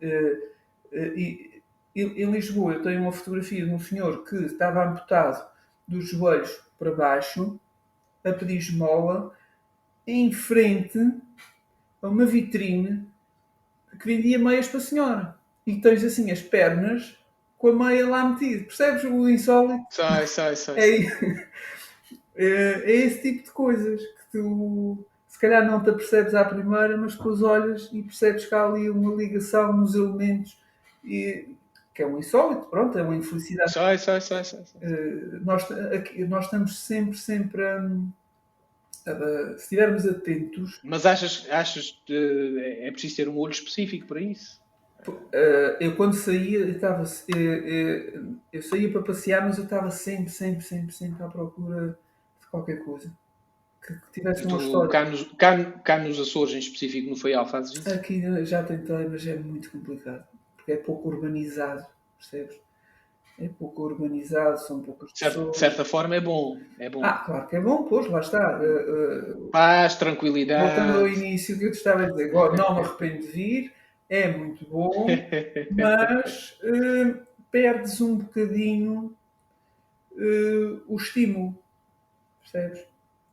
Uh, 0.00 0.96
uh, 0.96 1.62
em 1.94 2.30
Lisboa 2.30 2.74
eu 2.74 2.82
tenho 2.82 3.02
uma 3.02 3.12
fotografia 3.12 3.64
de 3.64 3.70
um 3.70 3.78
senhor 3.78 4.24
que 4.24 4.36
estava 4.36 4.84
amputado 4.84 5.46
dos 5.86 6.08
joelhos 6.08 6.60
para 6.78 6.92
baixo, 6.92 7.60
a 8.24 8.32
pedir 8.32 8.56
esmola, 8.56 9.36
em 10.06 10.32
frente 10.32 10.98
a 12.00 12.08
uma 12.08 12.24
vitrine 12.24 13.06
que 14.00 14.06
vendia 14.06 14.38
meias 14.38 14.66
para 14.66 14.78
a 14.78 14.82
senhora. 14.82 15.36
E 15.66 15.80
tens 15.80 16.02
assim 16.02 16.30
as 16.30 16.40
pernas 16.40 17.16
com 17.56 17.68
a 17.68 17.72
meia 17.72 18.08
lá 18.08 18.24
metida. 18.24 18.64
Percebes 18.64 19.04
o 19.04 19.28
insólito? 19.28 19.84
Sai, 19.90 20.26
sai, 20.26 20.56
sai. 20.56 20.76
É, 20.78 21.48
é, 22.36 22.82
é 22.84 22.92
esse 22.92 23.22
tipo 23.22 23.44
de 23.44 23.50
coisas 23.50 24.00
que 24.00 24.32
tu 24.32 25.04
se 25.32 25.38
calhar 25.38 25.64
não 25.64 25.82
te 25.82 25.90
apercebes 25.90 26.34
à 26.34 26.44
primeira, 26.44 26.96
mas 26.96 27.16
depois 27.16 27.42
olhas 27.42 27.88
e 27.92 28.02
percebes 28.02 28.44
que 28.44 28.54
há 28.54 28.66
ali 28.66 28.90
uma 28.90 29.14
ligação 29.14 29.72
nos 29.72 29.94
elementos 29.94 30.60
e, 31.02 31.56
que 31.94 32.02
é 32.02 32.06
um 32.06 32.18
insólito, 32.18 32.66
pronto, 32.66 32.98
é 32.98 33.02
uma 33.02 33.16
infelicidade. 33.16 33.72
Sai, 33.72 33.98
sai, 33.98 34.20
sai, 34.20 34.44
sai. 34.44 34.60
Uh, 34.60 35.44
nós, 35.44 35.70
aqui, 35.70 36.24
nós 36.24 36.44
estamos 36.44 36.78
sempre, 36.80 37.16
sempre 37.18 37.64
a. 37.64 37.82
Uh, 37.82 39.56
se 39.56 39.62
estivermos 39.62 40.06
atentos. 40.06 40.80
Mas 40.84 41.04
achas, 41.04 41.46
achas 41.50 42.00
que 42.06 42.78
é 42.80 42.90
preciso 42.92 43.16
ter 43.16 43.28
um 43.28 43.36
olho 43.36 43.52
específico 43.52 44.06
para 44.06 44.20
isso? 44.20 44.60
Uh, 45.08 45.76
eu 45.80 45.96
quando 45.96 46.14
saía, 46.14 46.60
eu, 46.60 46.70
estava, 46.70 47.02
eu, 47.28 48.36
eu, 48.52 48.62
saía 48.62 48.92
para 48.92 49.02
passear, 49.02 49.44
mas 49.44 49.58
eu 49.58 49.64
estava 49.64 49.90
sempre, 49.90 50.30
sempre, 50.30 50.62
sempre, 50.62 50.92
sempre 50.92 51.22
à 51.24 51.26
procura 51.26 51.98
qualquer 52.52 52.84
coisa. 52.84 53.10
Que, 53.84 53.94
que 53.94 54.12
tivesse 54.12 54.46
uma 54.46 54.62
história. 54.62 54.90
Cá 54.90 55.04
nos, 55.06 55.24
cá, 55.32 55.64
cá 55.64 55.98
nos 55.98 56.20
Açores, 56.20 56.54
em 56.54 56.58
específico, 56.58 57.16
Feial, 57.16 57.48
fazes 57.48 57.72
isso? 57.72 57.92
Aqui 57.92 58.22
já 58.44 58.62
tentei, 58.62 59.08
mas 59.08 59.26
é 59.26 59.34
muito 59.34 59.72
complicado. 59.72 60.24
Porque 60.56 60.70
é 60.70 60.76
pouco 60.76 61.08
urbanizado, 61.08 61.84
percebes? 62.16 62.60
É 63.40 63.48
pouco 63.48 63.82
urbanizado, 63.82 64.60
são 64.60 64.80
poucas 64.80 65.10
pessoas. 65.10 65.52
De 65.52 65.58
certa 65.58 65.84
forma 65.84 66.14
é 66.14 66.20
bom. 66.20 66.56
É 66.78 66.88
bom. 66.88 67.02
Ah, 67.02 67.24
claro 67.26 67.48
que 67.48 67.56
é 67.56 67.60
bom, 67.60 67.84
pois, 67.84 68.06
lá 68.06 68.20
está. 68.20 68.60
Uh, 68.60 69.46
uh, 69.46 69.48
Paz, 69.48 69.96
tranquilidade. 69.96 70.76
Voltando 70.76 71.00
ao 71.00 71.08
início 71.08 71.58
que 71.58 71.64
eu 71.64 71.72
te 71.72 71.78
estava 71.78 72.04
a 72.04 72.10
dizer, 72.10 72.32
não 72.32 72.74
me 72.74 72.80
arrependo 72.82 73.22
de 73.22 73.26
vir 73.26 73.72
é 74.08 74.28
muito 74.28 74.66
bom, 74.68 75.06
mas 75.72 76.58
uh, 76.62 77.18
perdes 77.50 77.98
um 78.02 78.16
bocadinho 78.16 79.16
o 80.86 80.96
estímulo. 80.96 81.61
Percebes? 82.42 82.84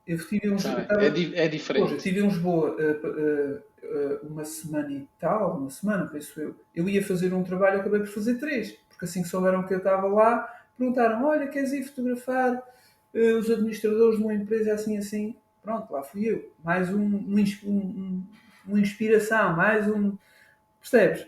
Eu 0.07 0.17
tive 0.27 0.49
uns, 0.49 0.65
ah, 0.65 0.87
é, 0.89 1.09
di 1.09 1.35
é, 1.35 1.47
diferente. 1.47 1.83
Hoje, 1.83 1.93
eu 1.95 1.99
tive 1.99 2.19
em 2.19 2.27
Lisboa 2.27 2.75
uh, 2.75 4.27
uma 4.27 4.43
semana 4.43 4.91
e 4.91 5.07
tal, 5.19 5.57
uma 5.57 5.69
semana, 5.69 6.07
penso 6.07 6.39
eu. 6.39 6.55
Eu 6.73 6.89
ia 6.89 7.05
fazer 7.05 7.33
um 7.33 7.43
trabalho, 7.43 7.79
acabei 7.79 7.99
por 7.99 8.07
fazer 8.07 8.35
três, 8.39 8.71
porque 8.87 9.05
assim 9.05 9.21
que 9.21 9.27
souberam 9.27 9.67
que 9.67 9.73
eu 9.73 9.77
estava 9.77 10.07
lá, 10.07 10.47
perguntaram: 10.77 11.25
Olha, 11.25 11.47
queres 11.47 11.71
ir 11.73 11.83
fotografar 11.83 12.63
os 13.13 13.49
administradores 13.51 14.17
de 14.17 14.23
uma 14.23 14.33
empresa 14.33 14.73
assim, 14.73 14.97
assim? 14.97 15.35
Pronto, 15.61 15.91
lá 15.93 16.01
fui 16.01 16.27
eu. 16.27 16.51
Mais 16.63 16.91
um, 16.91 17.03
um, 17.03 17.35
um 17.65 18.23
uma 18.65 18.79
inspiração, 18.79 19.55
mais 19.55 19.87
um 19.87 20.17
Percebes? 20.79 21.27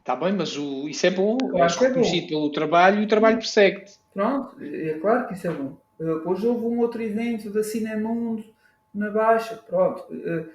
Está 0.00 0.16
bem, 0.16 0.32
mas 0.32 0.56
o, 0.56 0.88
isso 0.88 1.06
é 1.06 1.10
bom. 1.10 1.38
Claro 1.38 1.62
és 1.62 1.76
reconhecido 1.76 2.24
é 2.24 2.28
pelo 2.28 2.50
trabalho 2.50 3.00
e 3.00 3.04
o 3.04 3.08
trabalho 3.08 3.38
persegue-te. 3.38 4.00
Pronto, 4.12 4.56
é 4.60 4.98
claro 4.98 5.28
que 5.28 5.34
isso 5.34 5.46
é 5.46 5.50
bom. 5.50 5.76
Depois 6.02 6.42
houve 6.42 6.66
um 6.66 6.80
outro 6.80 7.02
evento 7.02 7.50
da 7.50 7.62
Cinemundo 7.62 8.44
na 8.92 9.10
Baixa. 9.10 9.56
Pronto. 9.56 10.04
Uh, 10.12 10.48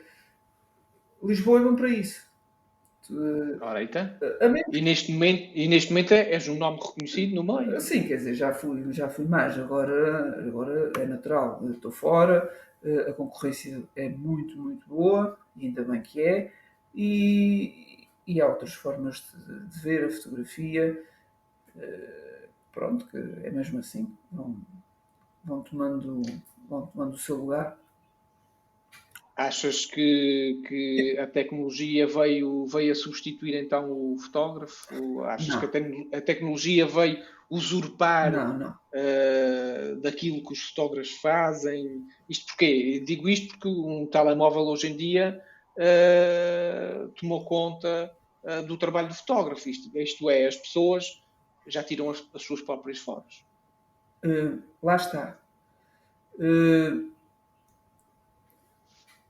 Lisboa 1.26 1.60
é 1.60 1.64
bom 1.64 1.76
para 1.76 1.90
isso. 1.90 2.28
Uh, 3.10 3.58
Ora, 3.62 3.82
então. 3.82 4.10
e, 4.72 4.82
neste 4.82 5.12
momento, 5.12 5.50
e 5.56 5.68
neste 5.68 5.92
momento 5.92 6.14
é, 6.14 6.34
és 6.34 6.48
um 6.48 6.58
nome 6.58 6.80
reconhecido 6.82 7.36
no 7.36 7.44
meio. 7.44 7.80
Sim, 7.80 8.04
quer 8.04 8.18
dizer, 8.18 8.34
já 8.34 8.54
fui, 8.54 8.92
já 8.92 9.08
fui 9.08 9.26
mais. 9.26 9.58
Agora, 9.58 10.46
agora 10.46 10.92
é 11.00 11.06
natural. 11.06 11.62
Estou 11.72 11.92
fora. 11.92 12.52
a 13.08 13.14
concorrência 13.14 13.82
é 13.96 14.10
muito, 14.10 14.58
muito 14.58 14.88
boa. 14.88 15.38
E 15.56 15.68
ainda 15.68 15.84
bem 15.84 16.02
que 16.02 16.22
é. 16.22 16.52
E, 16.94 18.08
e 18.26 18.42
há 18.42 18.48
outras 18.48 18.74
formas 18.74 19.32
de, 19.32 19.70
de 19.70 19.80
ver 19.80 20.04
a 20.06 20.10
fotografia. 20.10 21.02
Pronto, 22.74 23.08
que 23.08 23.18
é 23.18 23.50
mesmo 23.50 23.80
assim, 23.80 24.16
vão, 24.32 24.56
vão, 25.48 25.62
tomando, 25.62 26.22
vão 26.70 26.86
tomando 26.88 27.16
o 27.16 27.18
seu 27.18 27.38
lugar. 27.38 27.78
Achas 29.36 29.86
que, 29.86 30.62
que 30.68 31.18
a 31.20 31.28
tecnologia 31.28 32.08
veio, 32.08 32.66
veio 32.66 32.92
a 32.92 32.96
substituir 32.96 33.56
então 33.56 33.92
o 33.92 34.18
fotógrafo? 34.18 35.22
Achas 35.24 35.48
não. 35.48 35.60
que 35.60 35.66
a, 35.66 35.70
te 35.70 36.10
a, 36.16 36.22
tecnologia 36.22 36.88
veio 36.88 37.24
usurpar 37.50 38.32
não, 38.32 38.58
não. 38.58 38.70
Uh, 38.94 40.02
daquilo 40.02 40.44
que 40.44 40.54
os 40.54 40.64
fotógrafos 40.70 41.12
fazem? 41.18 42.04
Isto 42.28 42.48
porquê? 42.48 43.00
Digo 43.06 43.30
isto 43.30 43.50
porque 43.50 43.68
um 43.68 44.08
telemóvel 44.08 44.64
hoje 44.64 44.88
em 44.88 44.98
dia 44.98 45.40
uh, 45.78 47.10
tomou 47.10 47.46
conta 47.46 48.12
uh, 48.44 48.66
do 48.66 48.76
trabalho 48.76 49.08
do 49.08 49.14
fotógrafo. 49.14 49.70
Isto, 49.70 49.96
isto, 50.00 50.30
é, 50.32 50.48
as 50.48 50.56
pessoas 50.56 51.22
já 51.68 51.84
tiram 51.84 52.10
as, 52.10 52.24
as 52.34 52.42
suas 52.42 52.62
próprias 52.62 52.98
fotos. 52.98 53.47
Uh, 54.28 54.62
lá 54.82 54.96
está. 54.96 55.40
Uh, 56.36 57.12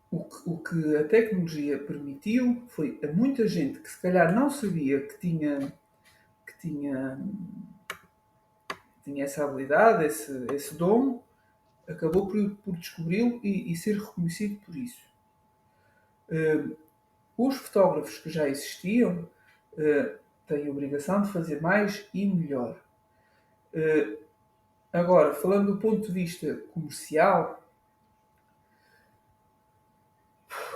o, 0.10 0.24
que, 0.24 0.50
o 0.50 0.58
que 0.58 0.98
a 0.98 1.08
tecnologia 1.08 1.78
permitiu 1.78 2.64
foi 2.70 3.00
a 3.04 3.08
muita 3.08 3.48
gente 3.48 3.80
que 3.80 3.90
se 3.90 4.02
calhar 4.02 4.34
não 4.34 4.50
sabia 4.50 5.02
que 5.02 5.20
tinha 5.20 5.74
que 6.48 6.58
tinha, 6.60 7.20
tinha 9.04 9.26
essa 9.26 9.44
habilidade, 9.44 10.06
esse, 10.06 10.46
esse 10.54 10.76
dom, 10.76 11.22
acabou 11.88 12.28
por, 12.28 12.56
por 12.58 12.78
descobri-lo 12.78 13.40
e, 13.44 13.72
e, 13.72 13.76
ser 13.76 13.98
reconhecido 13.98 14.60
por 14.66 14.76
isso. 14.76 15.06
Uh, 16.30 16.78
os 17.38 17.58
fotógrafos 17.58 18.18
que 18.18 18.30
já 18.30 18.50
existiam 18.50 19.30
uh, 19.74 20.18
têm 20.48 20.68
a 20.68 20.72
obrigação 20.72 21.22
de 21.22 21.32
fazer 21.32 21.62
mais 21.62 22.08
e 22.14 22.26
melhor. 22.26 22.80
Uh, 23.74 24.17
agora, 24.92 25.34
falando 25.34 25.74
do 25.74 25.80
ponto 25.80 26.08
de 26.08 26.12
vista 26.12 26.56
comercial, 26.74 27.64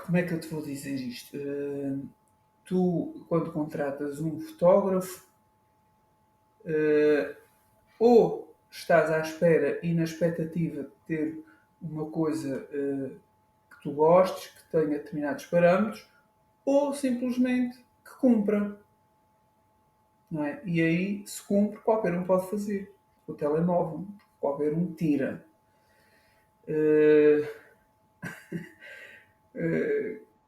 como 0.05 0.18
é 0.18 0.24
que 0.24 0.34
eu 0.34 0.39
te 0.39 0.47
vou 0.47 0.62
dizer 0.62 0.95
isto? 0.95 1.38
Uh, 1.38 2.07
tu, 2.66 3.26
quando 3.28 3.51
contratas 3.51 4.20
um 4.20 4.39
fotógrafo, 4.39 5.30
ou 7.97 8.53
estás 8.70 9.09
à 9.09 9.20
espera 9.20 9.80
e 9.84 9.93
na 9.93 10.03
expectativa 10.03 10.84
de 10.84 10.91
ter 11.07 11.43
uma 11.82 12.05
coisa 12.09 12.68
que 12.70 13.82
tu 13.82 13.91
gostes, 13.91 14.47
que 14.49 14.64
tenha 14.72 14.99
determinados 14.99 15.45
parâmetros, 15.47 16.07
ou 16.64 16.93
simplesmente 16.93 17.78
que 18.05 18.16
cumpra. 18.20 18.80
Não 20.30 20.45
é? 20.45 20.62
E 20.64 20.82
aí, 20.82 21.28
se 21.28 21.41
cumpre, 21.43 21.80
qualquer 21.80 22.14
um 22.14 22.24
pode 22.24 22.49
fazer. 22.49 22.93
O 23.32 23.34
telemóvel, 23.34 24.05
qualquer 24.39 24.73
um 24.73 24.93
tira. 24.93 25.45
Uh... 26.67 27.47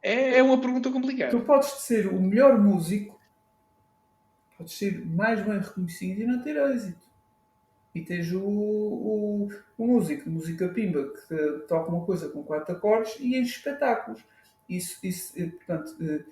é, 0.02 0.38
é 0.38 0.42
uma 0.42 0.60
pergunta 0.60 0.90
complicada. 0.90 1.30
Tu 1.30 1.40
podes 1.40 1.70
ser 1.82 2.08
o 2.08 2.20
melhor 2.20 2.60
músico, 2.60 3.18
podes 4.58 4.76
ser 4.76 5.04
mais 5.04 5.40
bem 5.44 5.58
reconhecido 5.58 6.20
e 6.20 6.26
não 6.26 6.42
ter 6.42 6.56
êxito. 6.56 7.04
E 7.94 8.02
tens 8.02 8.32
o, 8.32 8.42
o, 8.42 9.48
o 9.78 9.86
músico, 9.86 10.28
música 10.28 10.68
pimba, 10.68 11.12
que 11.12 11.64
toca 11.68 11.90
uma 11.90 12.04
coisa 12.04 12.28
com 12.28 12.42
quatro 12.42 12.74
acordes 12.74 13.16
e 13.20 13.36
enche 13.38 13.58
espetáculos. 13.58 14.22
Isso, 14.68 14.98
isso 15.06 15.32
eh, 15.40 15.46
portanto, 15.46 15.94
eh, 16.00 16.24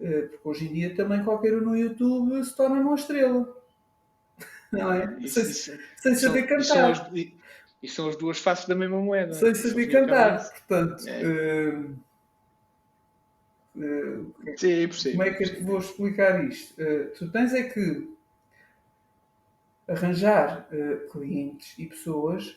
eh, 0.00 0.22
porque 0.22 0.48
hoje 0.48 0.68
em 0.68 0.72
dia 0.72 0.94
também 0.94 1.22
qualquer 1.22 1.54
um 1.56 1.60
no 1.60 1.76
YouTube 1.76 2.44
se 2.44 2.56
torna 2.56 2.80
uma 2.80 2.96
estrela. 2.96 3.61
Não 4.72 4.92
é? 4.92 5.16
Isso, 5.20 5.40
sem, 5.40 5.50
isso, 5.50 5.78
sem 5.98 6.14
saber 6.14 6.46
cantar. 6.46 6.64
São 6.64 6.90
as, 6.90 7.10
e 7.82 7.88
são 7.88 8.08
as 8.08 8.16
duas 8.16 8.38
faces 8.38 8.66
da 8.66 8.74
mesma 8.74 9.00
moeda. 9.00 9.34
Sem 9.34 9.54
saber 9.54 9.86
cantar. 9.88 10.38
Portanto, 10.50 11.04
é. 11.08 11.24
uh, 11.24 11.98
uh, 13.76 14.34
Sim, 14.56 15.10
como 15.10 15.22
é 15.24 15.30
que 15.34 15.42
eu 15.42 15.54
te 15.54 15.62
vou 15.62 15.78
explicar 15.78 16.44
isto? 16.44 16.80
Uh, 16.80 17.10
tu 17.18 17.30
tens 17.30 17.52
é 17.52 17.64
que 17.64 18.08
arranjar 19.88 20.68
clientes 21.10 21.76
e 21.76 21.86
pessoas 21.86 22.56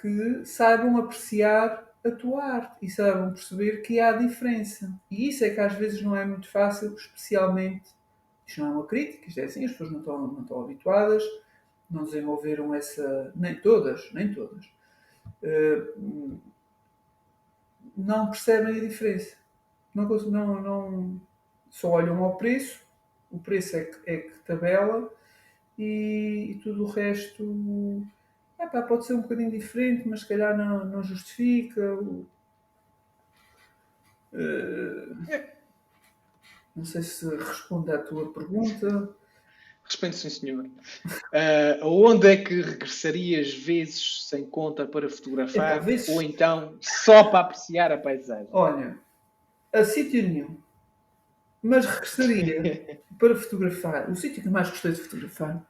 que 0.00 0.44
saibam 0.46 0.96
apreciar 0.96 1.90
a 2.04 2.10
tua 2.10 2.44
arte 2.44 2.76
e 2.80 2.88
saibam 2.88 3.34
perceber 3.34 3.82
que 3.82 4.00
há 4.00 4.12
diferença. 4.12 4.90
E 5.10 5.28
isso 5.28 5.44
é 5.44 5.50
que 5.50 5.60
às 5.60 5.74
vezes 5.74 6.00
não 6.00 6.16
é 6.16 6.24
muito 6.24 6.48
fácil, 6.48 6.94
especialmente. 6.94 7.90
Isto 8.46 8.60
não 8.60 8.68
é 8.68 8.70
uma 8.70 8.86
crítica, 8.86 9.28
isto 9.28 9.40
é 9.40 9.44
assim, 9.44 9.64
as 9.64 9.72
pessoas 9.72 9.90
não 9.92 9.98
estão, 9.98 10.26
não 10.28 10.42
estão 10.42 10.62
habituadas, 10.62 11.22
não 11.90 12.04
desenvolveram 12.04 12.74
essa. 12.74 13.32
Nem 13.34 13.54
todas, 13.60 14.12
nem 14.12 14.32
todas. 14.32 14.64
uh, 15.42 16.40
não 17.96 18.30
percebem 18.30 18.76
a 18.76 18.80
diferença. 18.80 19.36
Não, 19.94 20.06
não, 20.06 20.62
não, 20.62 21.20
só 21.68 21.90
olham 21.90 22.22
ao 22.22 22.36
preço, 22.36 22.80
o 23.30 23.38
preço 23.38 23.76
é 23.76 23.84
que, 23.84 24.10
é 24.10 24.16
que 24.18 24.38
tabela 24.40 25.12
e, 25.76 26.52
e 26.52 26.54
tudo 26.62 26.84
o 26.84 26.90
resto 26.90 28.06
epá, 28.58 28.82
pode 28.82 29.06
ser 29.06 29.14
um 29.14 29.22
bocadinho 29.22 29.50
diferente, 29.50 30.08
mas 30.08 30.20
se 30.20 30.28
calhar 30.28 30.56
não, 30.56 30.84
não 30.84 31.02
justifica. 31.02 31.94
Uh, 34.32 35.16
não 36.74 36.84
sei 36.84 37.02
se 37.02 37.28
responde 37.36 37.92
à 37.92 37.98
tua 37.98 38.32
pergunta. 38.32 39.10
Responde, 39.90 40.14
sim, 40.14 40.30
senhor. 40.30 40.64
Uh, 40.66 41.82
aonde 41.82 42.28
é 42.28 42.36
que 42.36 42.60
regressarias 42.60 43.52
vezes 43.52 44.28
sem 44.28 44.46
conta 44.46 44.86
para 44.86 45.10
fotografar 45.10 45.78
é, 45.78 45.80
vezes... 45.80 46.08
ou 46.08 46.22
então 46.22 46.76
só 46.80 47.24
para 47.24 47.40
apreciar 47.40 47.90
a 47.90 47.98
paisagem? 47.98 48.46
Olha, 48.52 48.96
a 49.72 49.82
sítio 49.82 50.22
nenhum. 50.22 50.56
Mas 51.60 51.86
regressaria 51.86 53.02
para 53.18 53.34
fotografar. 53.34 54.08
O 54.08 54.14
sítio 54.14 54.40
que 54.40 54.48
mais 54.48 54.70
gostei 54.70 54.92
de 54.92 55.00
fotografar. 55.00 55.60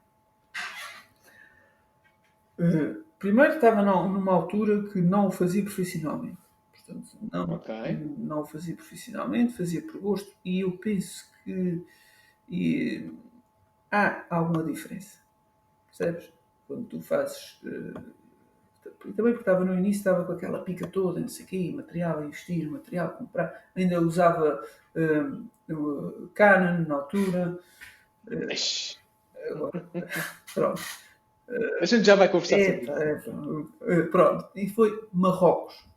Uh, 2.58 3.02
primeiro 3.18 3.54
estava 3.54 3.80
numa 3.80 4.34
altura 4.34 4.86
que 4.90 5.00
não 5.00 5.28
o 5.28 5.30
fazia 5.30 5.62
profissionalmente. 5.64 6.36
Portanto, 6.72 7.16
não, 7.32 7.54
okay. 7.54 7.98
não 8.18 8.42
o 8.42 8.44
fazia 8.44 8.76
profissionalmente, 8.76 9.54
fazia 9.54 9.80
por 9.80 9.98
gosto. 9.98 10.30
E 10.44 10.60
eu 10.60 10.72
penso 10.72 11.24
que. 11.42 11.82
E, 12.50 13.10
há 13.90 14.24
alguma 14.30 14.64
diferença. 14.64 15.18
Percebes? 15.86 16.32
Quando 16.66 16.86
tu 16.86 17.02
fazes. 17.02 17.60
Uh, 17.64 18.20
também 19.14 19.32
porque 19.32 19.40
estava 19.40 19.64
no 19.64 19.74
início, 19.74 19.98
estava 19.98 20.24
com 20.24 20.32
aquela 20.32 20.62
pica 20.62 20.86
toda, 20.86 21.20
não 21.20 21.28
sei 21.28 21.44
o 21.44 21.48
quê, 21.48 21.72
material 21.74 22.18
a 22.18 22.24
investir, 22.24 22.70
material 22.70 23.08
a 23.08 23.10
comprar. 23.10 23.64
Ainda 23.74 24.00
usava 24.00 24.62
uh, 24.94 26.28
Canon 26.34 26.86
na 26.86 26.94
altura. 26.96 27.58
Uh, 28.26 29.52
agora, 29.52 29.88
pronto. 30.54 30.82
a 31.80 31.86
gente 31.86 32.04
já 32.04 32.14
vai 32.14 32.28
conversar 32.28 32.58
é, 32.58 32.64
sobre 32.64 32.84
isso. 32.84 33.74
É, 33.82 34.02
pronto. 34.02 34.48
E 34.54 34.68
foi 34.68 35.08
Marrocos. 35.12 35.90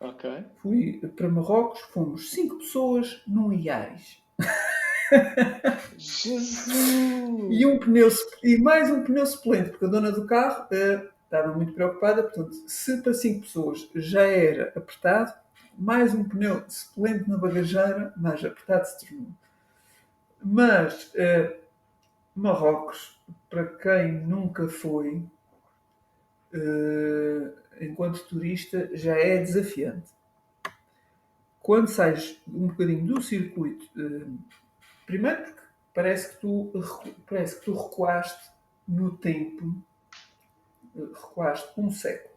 Ok. 0.00 0.44
Fui 0.56 1.00
para 1.16 1.28
Marrocos, 1.28 1.80
fomos 1.92 2.30
cinco 2.30 2.58
pessoas 2.58 3.22
num 3.26 3.52
Iaris. 3.52 4.22
Jesus! 5.96 6.66
E, 7.50 7.66
um 7.66 7.78
pneu, 7.78 8.08
e 8.42 8.58
mais 8.58 8.90
um 8.90 9.04
pneu 9.04 9.26
suplente, 9.26 9.70
porque 9.70 9.84
a 9.84 9.88
dona 9.88 10.10
do 10.10 10.26
carro 10.26 10.64
uh, 10.64 11.08
estava 11.24 11.52
muito 11.54 11.72
preocupada. 11.72 12.22
Portanto, 12.22 12.56
se 12.66 13.02
para 13.02 13.14
5 13.14 13.40
pessoas 13.42 13.88
já 13.94 14.22
era 14.22 14.72
apertado, 14.76 15.32
mais 15.78 16.14
um 16.14 16.24
pneu 16.24 16.64
suplente 16.68 17.28
na 17.28 17.36
bagageira, 17.36 18.12
mais 18.16 18.44
apertado 18.44 18.86
se 18.86 19.06
tornou. 19.06 19.28
Mas 20.42 21.12
uh, 21.14 21.56
Marrocos, 22.34 23.20
para 23.48 23.64
quem 23.64 24.12
nunca 24.12 24.68
foi, 24.68 25.22
uh, 26.54 27.52
enquanto 27.80 28.26
turista, 28.26 28.90
já 28.92 29.16
é 29.16 29.38
desafiante. 29.38 30.14
Quando 31.60 31.88
sais 31.88 32.40
um 32.46 32.68
bocadinho 32.68 33.04
do 33.06 33.20
circuito 33.20 33.90
Primeiro 35.06 35.44
porque 35.44 35.62
parece 35.94 36.34
que 36.34 36.40
tu, 36.40 36.72
parece 37.26 37.58
que 37.58 37.64
tu 37.64 37.72
recuaste 37.72 38.50
no 38.86 39.16
tempo, 39.16 39.82
recuaste 40.94 41.80
um 41.80 41.90
século. 41.90 42.36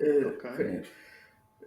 Eh, 0.00 0.26
okay. 0.26 0.82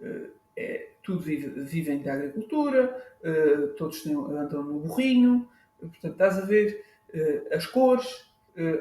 Uh, 0.00 0.30
é, 0.56 0.90
tudo 1.02 1.20
vive, 1.20 1.48
vivem 1.64 2.02
da 2.02 2.14
agricultura, 2.14 3.04
uh, 3.22 3.68
todos 3.74 4.02
têm, 4.02 4.14
andam 4.14 4.62
no 4.62 4.80
burrinho, 4.80 5.48
portanto 5.78 6.12
estás 6.12 6.38
a 6.38 6.44
ver 6.44 6.84
uh, 7.14 7.54
as 7.54 7.66
cores, 7.66 8.28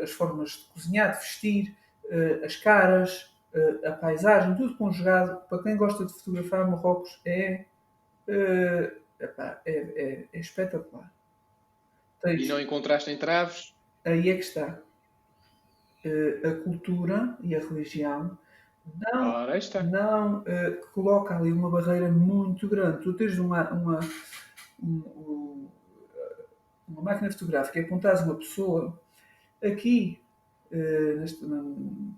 as 0.02 0.10
formas 0.10 0.52
de 0.52 0.66
cozinhar, 0.74 1.12
de 1.12 1.20
vestir, 1.20 1.78
as 2.44 2.56
caras, 2.56 3.32
a 3.86 3.92
paisagem, 3.92 4.56
tudo 4.56 4.76
conjugado. 4.76 5.40
Para 5.48 5.62
quem 5.62 5.78
gosta 5.78 6.04
de 6.04 6.14
fotografar 6.14 6.68
Marrocos 6.68 7.22
é 7.24 7.66
Epá, 9.20 9.62
é, 9.66 9.72
é, 9.72 10.28
é 10.32 10.40
espetacular. 10.40 11.12
Tens, 12.22 12.44
e 12.44 12.48
não 12.48 12.60
encontraste 12.60 13.12
entraves? 13.12 13.76
Aí 14.06 14.30
é 14.30 14.34
que 14.36 14.42
está. 14.42 14.80
Uh, 16.06 16.48
a 16.48 16.64
cultura 16.64 17.38
e 17.42 17.56
a 17.56 17.60
religião 17.60 18.38
não, 18.96 19.48
não 19.84 20.40
uh, 20.40 20.88
coloca 20.94 21.36
ali 21.36 21.52
uma 21.52 21.70
barreira 21.70 22.10
muito 22.10 22.68
grande. 22.68 23.04
Tu 23.04 23.14
tens 23.14 23.38
uma, 23.40 23.70
uma, 23.72 24.00
um, 24.82 25.68
uma 26.88 27.02
máquina 27.02 27.32
fotográfica 27.32 27.80
e 27.80 27.84
apontares 27.84 28.22
uma 28.22 28.36
pessoa 28.36 29.00
aqui, 29.62 30.22
uh, 30.72 31.20
neste, 31.20 31.44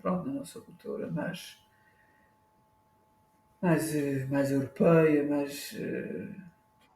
pronto, 0.00 0.26
na 0.28 0.34
nossa 0.34 0.60
cultura, 0.60 1.10
mais, 1.10 1.58
mais, 3.60 4.28
mais 4.28 4.52
europeia, 4.52 5.26
mais 5.26 5.74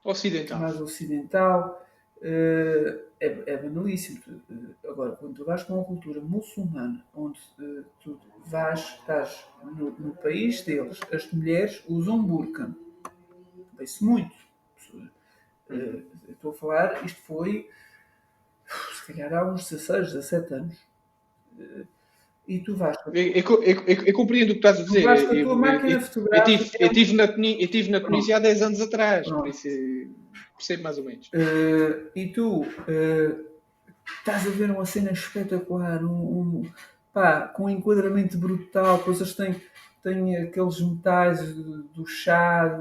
Ocidental. 0.04 0.58
mais 0.58 0.78
ocidental, 0.80 1.82
uh, 2.18 3.00
é, 3.18 3.42
é 3.46 3.56
banalíssimo. 3.56 4.20
Uh, 4.50 4.74
agora, 4.90 5.16
quando 5.16 5.34
tu 5.34 5.44
vais 5.44 5.62
com 5.62 5.74
uma 5.74 5.84
cultura 5.84 6.20
muçulmana, 6.20 7.02
onde 7.14 7.40
uh, 7.58 7.84
tu 8.00 8.20
vais, 8.44 8.80
estás 8.80 9.46
no, 9.62 9.90
no, 9.92 10.14
país 10.14 10.60
deles, 10.60 11.00
as 11.10 11.32
mulheres 11.32 11.82
usam 11.88 12.22
burca. 12.22 12.70
Vê-se 13.72 14.04
muito. 14.04 14.36
estou 16.28 16.50
a 16.50 16.54
falar, 16.54 17.04
isto 17.04 17.20
foi, 17.22 17.70
se 18.92 19.06
calhar 19.06 19.32
há 19.32 19.50
uns 19.50 19.70
16, 19.70 20.12
17 20.12 20.54
anos 20.54 20.94
e 22.46 22.58
tu 22.60 22.76
vais. 22.76 22.96
Eu, 23.06 23.14
eu, 23.14 23.62
eu, 23.62 24.04
eu, 24.06 24.12
compreendo 24.12 24.50
o 24.50 24.52
que 24.52 24.58
estás 24.58 24.80
a 24.80 24.82
dizer. 24.82 25.00
Tu 25.00 25.04
vais 25.04 25.22
com 25.22 25.32
a 25.32 25.42
tua 25.42 25.56
máquina 25.56 26.00
fotográfica. 26.00 26.50
Eu 26.50 26.58
tive, 26.58 26.76
eu 26.80 26.88
tive, 26.90 27.16
na, 27.16 27.28
tive 27.68 27.90
na 27.90 28.00
Tunísia 28.00 28.36
há 28.36 28.38
10 28.38 28.62
anos 28.62 28.80
atrás, 28.80 29.26
Pronto. 29.26 29.42
por 29.42 29.48
isso 29.48 29.68
percebo 30.56 30.82
mais 30.82 30.98
ou 30.98 31.04
menos. 31.04 31.28
Uh, 31.28 32.10
e 32.14 32.28
tu 32.32 32.62
uh, 32.62 33.44
estás 34.18 34.46
a 34.46 34.50
ver 34.50 34.70
uma 34.70 34.84
cena 34.84 35.10
espetacular, 35.12 36.04
um, 36.04 36.40
um, 36.40 36.70
pá, 37.12 37.48
com 37.48 37.64
um 37.64 37.70
enquadramento 37.70 38.38
brutal, 38.38 38.98
coisas 39.00 39.34
têm, 39.34 39.60
têm 40.02 40.36
aqueles 40.36 40.80
metais 40.80 41.40
do 41.54 42.06
chá, 42.06 42.78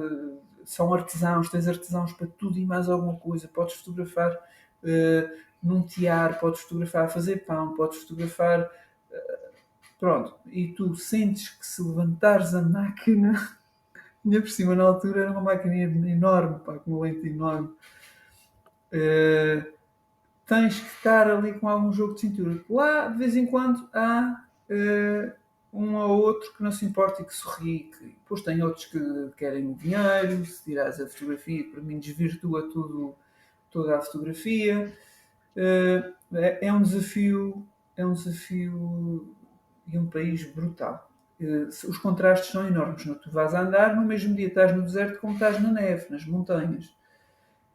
são 0.63 0.93
artesãos, 0.93 1.49
tens 1.49 1.67
artesãos 1.67 2.13
para 2.13 2.27
tudo 2.27 2.57
e 2.57 2.65
mais 2.65 2.89
alguma 2.89 3.15
coisa. 3.15 3.47
Podes 3.47 3.75
fotografar 3.75 4.33
uh, 4.33 5.43
num 5.61 5.81
tiar, 5.85 6.39
podes 6.39 6.61
fotografar 6.61 7.09
fazer 7.09 7.45
pão, 7.45 7.73
podes 7.73 7.99
fotografar 7.99 8.69
Pronto, 10.03 10.35
e 10.47 10.67
tu 10.67 10.93
sentes 10.95 11.47
que 11.47 11.65
se 11.65 11.81
levantares 11.81 12.53
a 12.53 12.61
máquina, 12.61 13.55
ainda 14.25 14.41
por 14.41 14.49
cima 14.49 14.75
na 14.75 14.83
altura 14.83 15.21
era 15.21 15.31
uma 15.31 15.39
máquina 15.39 15.77
enorme, 15.77 16.59
pá, 16.59 16.77
com 16.77 16.91
uma 16.91 17.05
lente 17.05 17.25
enorme, 17.25 17.69
uh, 18.91 19.73
tens 20.45 20.77
que 20.77 20.87
estar 20.87 21.31
ali 21.31 21.53
com 21.53 21.69
algum 21.69 21.93
jogo 21.93 22.15
de 22.15 22.19
cintura. 22.19 22.61
Lá, 22.69 23.07
de 23.07 23.17
vez 23.17 23.37
em 23.37 23.45
quando, 23.45 23.87
há 23.93 24.45
uh, 24.69 25.31
um 25.71 25.95
ou 25.95 26.21
outro 26.21 26.53
que 26.53 26.61
não 26.61 26.73
se 26.73 26.83
importa 26.83 27.21
e 27.21 27.25
que 27.25 27.33
sorri. 27.33 27.89
Que, 27.97 28.07
depois 28.07 28.41
tem 28.41 28.61
outros 28.61 28.87
que 28.87 28.99
querem 29.37 29.69
o 29.69 29.73
dinheiro, 29.73 30.45
se 30.45 30.65
tirares 30.65 30.99
a 30.99 31.07
fotografia, 31.07 31.63
para 31.71 31.81
mim 31.81 31.97
desvirtua 31.97 32.69
tudo, 32.69 33.15
toda 33.71 33.97
a 33.97 34.01
fotografia. 34.01 34.93
Uh, 35.55 36.13
é, 36.35 36.67
é 36.67 36.73
um 36.73 36.81
desafio, 36.81 37.65
é 37.95 38.05
um 38.05 38.11
desafio 38.11 39.33
e 39.87 39.97
um 39.97 40.07
país 40.07 40.43
brutal. 40.43 41.09
Eh, 41.39 41.67
os 41.67 41.97
contrastes 41.97 42.51
são 42.51 42.67
enormes. 42.67 43.05
Não? 43.05 43.15
Tu 43.15 43.29
vais 43.31 43.53
a 43.53 43.61
andar, 43.61 43.95
no 43.95 44.05
mesmo 44.05 44.35
dia 44.35 44.47
estás 44.47 44.75
no 44.75 44.81
deserto 44.81 45.19
como 45.19 45.33
estás 45.33 45.61
na 45.61 45.71
neve, 45.71 46.07
nas 46.09 46.25
montanhas. 46.25 46.95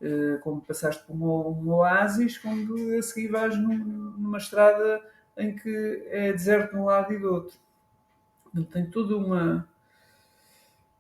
Eh, 0.01 0.39
como 0.43 0.61
passaste 0.61 1.05
por 1.05 1.15
um, 1.15 1.71
oásis, 1.71 2.39
quando 2.39 2.75
a 2.99 3.03
seguir 3.03 3.29
vais 3.29 3.57
numa 3.57 4.39
estrada 4.39 5.03
em 5.37 5.55
que 5.57 6.07
é 6.09 6.33
deserto 6.33 6.73
de 6.73 6.77
um 6.77 6.85
lado 6.85 7.13
e 7.13 7.19
do 7.19 7.33
outro. 7.33 7.57
tem 8.73 8.87
toda 8.91 9.17
uma, 9.17 9.69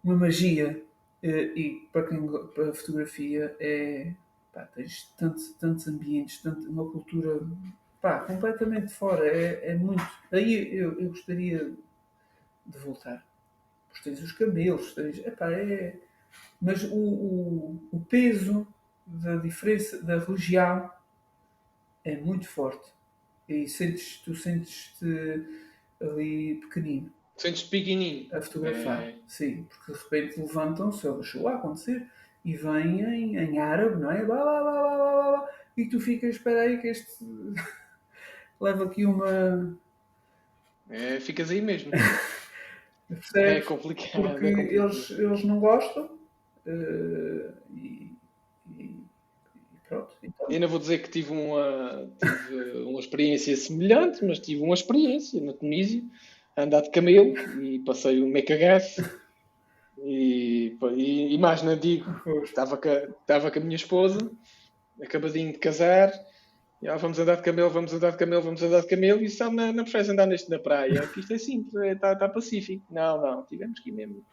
uma 0.03 0.17
magia. 0.17 0.83
Eh, 1.23 1.53
e 1.57 1.89
para 1.93 2.07
quem 2.07 2.21
para 2.55 2.71
a 2.71 2.75
fotografia 2.75 3.57
é 3.61 4.13
pá, 4.53 4.63
tens 4.75 5.05
tantos, 5.17 5.51
tantos 5.55 5.87
ambientes, 5.89 6.43
tanto, 6.43 6.69
uma 6.69 6.91
cultura 6.91 7.41
pá, 8.01 8.21
completamente 8.21 8.93
fora. 8.93 9.27
É, 9.27 9.73
é 9.73 9.75
muito. 9.75 10.03
Aí 10.33 10.77
eu, 10.77 10.99
eu 11.01 11.09
gostaria 11.09 11.73
de 12.65 12.79
voltar. 12.79 13.25
Pois 13.89 14.03
tens 14.03 14.23
os 14.23 14.33
camelos, 14.33 14.95
tens. 14.95 15.19
Epá, 15.19 15.51
é, 15.53 15.97
mas 16.61 16.85
o, 16.85 16.97
o, 16.97 17.89
o 17.93 18.01
peso 18.01 18.67
da 19.07 19.37
diferença 19.37 20.03
da 20.03 20.19
religião 20.19 20.91
é 22.05 22.17
muito 22.17 22.49
forte. 22.49 22.93
E 23.49 23.67
sentes, 23.67 24.19
tu 24.19 24.35
sentes-te 24.35 25.47
ali 26.01 26.57
pequenino. 26.57 27.11
Sentes 27.37 27.63
pequenininho. 27.63 28.29
A 28.33 28.41
fotografar, 28.41 29.03
é. 29.03 29.15
sim, 29.27 29.65
porque 29.65 29.93
de 29.93 29.99
repente 29.99 30.41
levantam-se, 30.41 31.07
é 31.07 31.11
o 31.11 31.23
show 31.23 31.49
a 31.49 31.55
acontecer, 31.55 32.07
e 32.45 32.57
vêm 32.57 33.01
em, 33.01 33.37
em 33.37 33.59
árabe, 33.59 34.01
não 34.01 34.11
é? 34.11 34.25
Blá, 34.25 34.43
blá, 34.43 34.61
blá, 34.61 34.73
blá, 34.73 34.97
blá, 34.97 35.31
blá, 35.31 35.49
e 35.77 35.89
tu 35.89 36.01
ficas, 36.01 36.37
espera 36.37 36.63
aí 36.63 36.79
que 36.79 36.89
este 36.89 37.25
leva 38.61 38.85
aqui 38.85 39.05
uma... 39.05 39.77
É, 40.91 41.21
ficas 41.21 41.51
aí 41.51 41.61
mesmo. 41.61 41.93
é 43.35 43.61
complicado. 43.61 44.23
Porque 44.23 44.47
é 44.47 44.51
complicado. 44.51 44.85
Eles, 44.85 45.11
eles 45.11 45.45
não 45.45 45.61
gostam 45.61 46.05
uh, 46.05 47.53
e, 47.75 48.11
e, 48.77 48.97
pronto. 49.89 50.15
Então... 50.23 50.47
Eu 50.49 50.55
ainda 50.55 50.67
vou 50.67 50.79
dizer 50.79 51.03
que 51.03 51.11
tive 51.11 51.33
uma, 51.33 52.09
tive 52.19 52.83
uma 52.83 53.01
experiência 53.01 53.57
semelhante, 53.57 54.25
mas 54.25 54.39
tive 54.39 54.63
uma 54.63 54.75
experiência 54.75 55.41
na 55.41 55.53
Tunísia, 55.53 56.03
andar 56.57 56.83
de 56.83 56.91
camelo 56.91 57.35
e 57.63 57.79
passei 57.81 58.21
o 58.21 58.27
Mecagás. 58.27 58.97
E, 59.99 60.77
e, 60.97 61.35
e, 61.35 61.39
mais 61.39 61.63
não 61.63 61.77
digo, 61.77 62.09
estava 62.45 62.81
estava 63.21 63.51
com 63.51 63.59
a 63.59 63.63
minha 63.63 63.77
esposa, 63.77 64.31
acabadinho 65.03 65.53
de 65.53 65.59
casar, 65.59 66.13
e, 66.81 66.89
ah, 66.89 66.97
vamos 66.97 67.19
andar 67.19 67.37
de 67.37 67.43
camelo, 67.43 67.71
vamos 67.71 67.93
andar 67.93 68.13
de 68.13 68.17
camelo, 68.17 68.43
vamos 68.43 68.63
andar 68.63 68.81
de 68.81 68.87
camelo, 68.87 69.21
e 69.21 69.29
sabe, 69.29 69.57
não, 69.57 69.73
não 69.73 69.83
preferes 69.85 70.09
andar 70.09 70.27
neste 70.27 70.49
na 70.49 70.59
praia, 70.59 71.07
que 71.09 71.21
isto 71.21 71.33
é 71.33 71.39
simples, 71.39 71.75
está, 71.93 72.13
está 72.13 72.29
pacífico. 72.29 72.85
Não, 72.91 73.21
não, 73.21 73.43
tivemos 73.45 73.81
que 73.81 73.91
ir 73.91 73.93
mesmo 73.93 74.25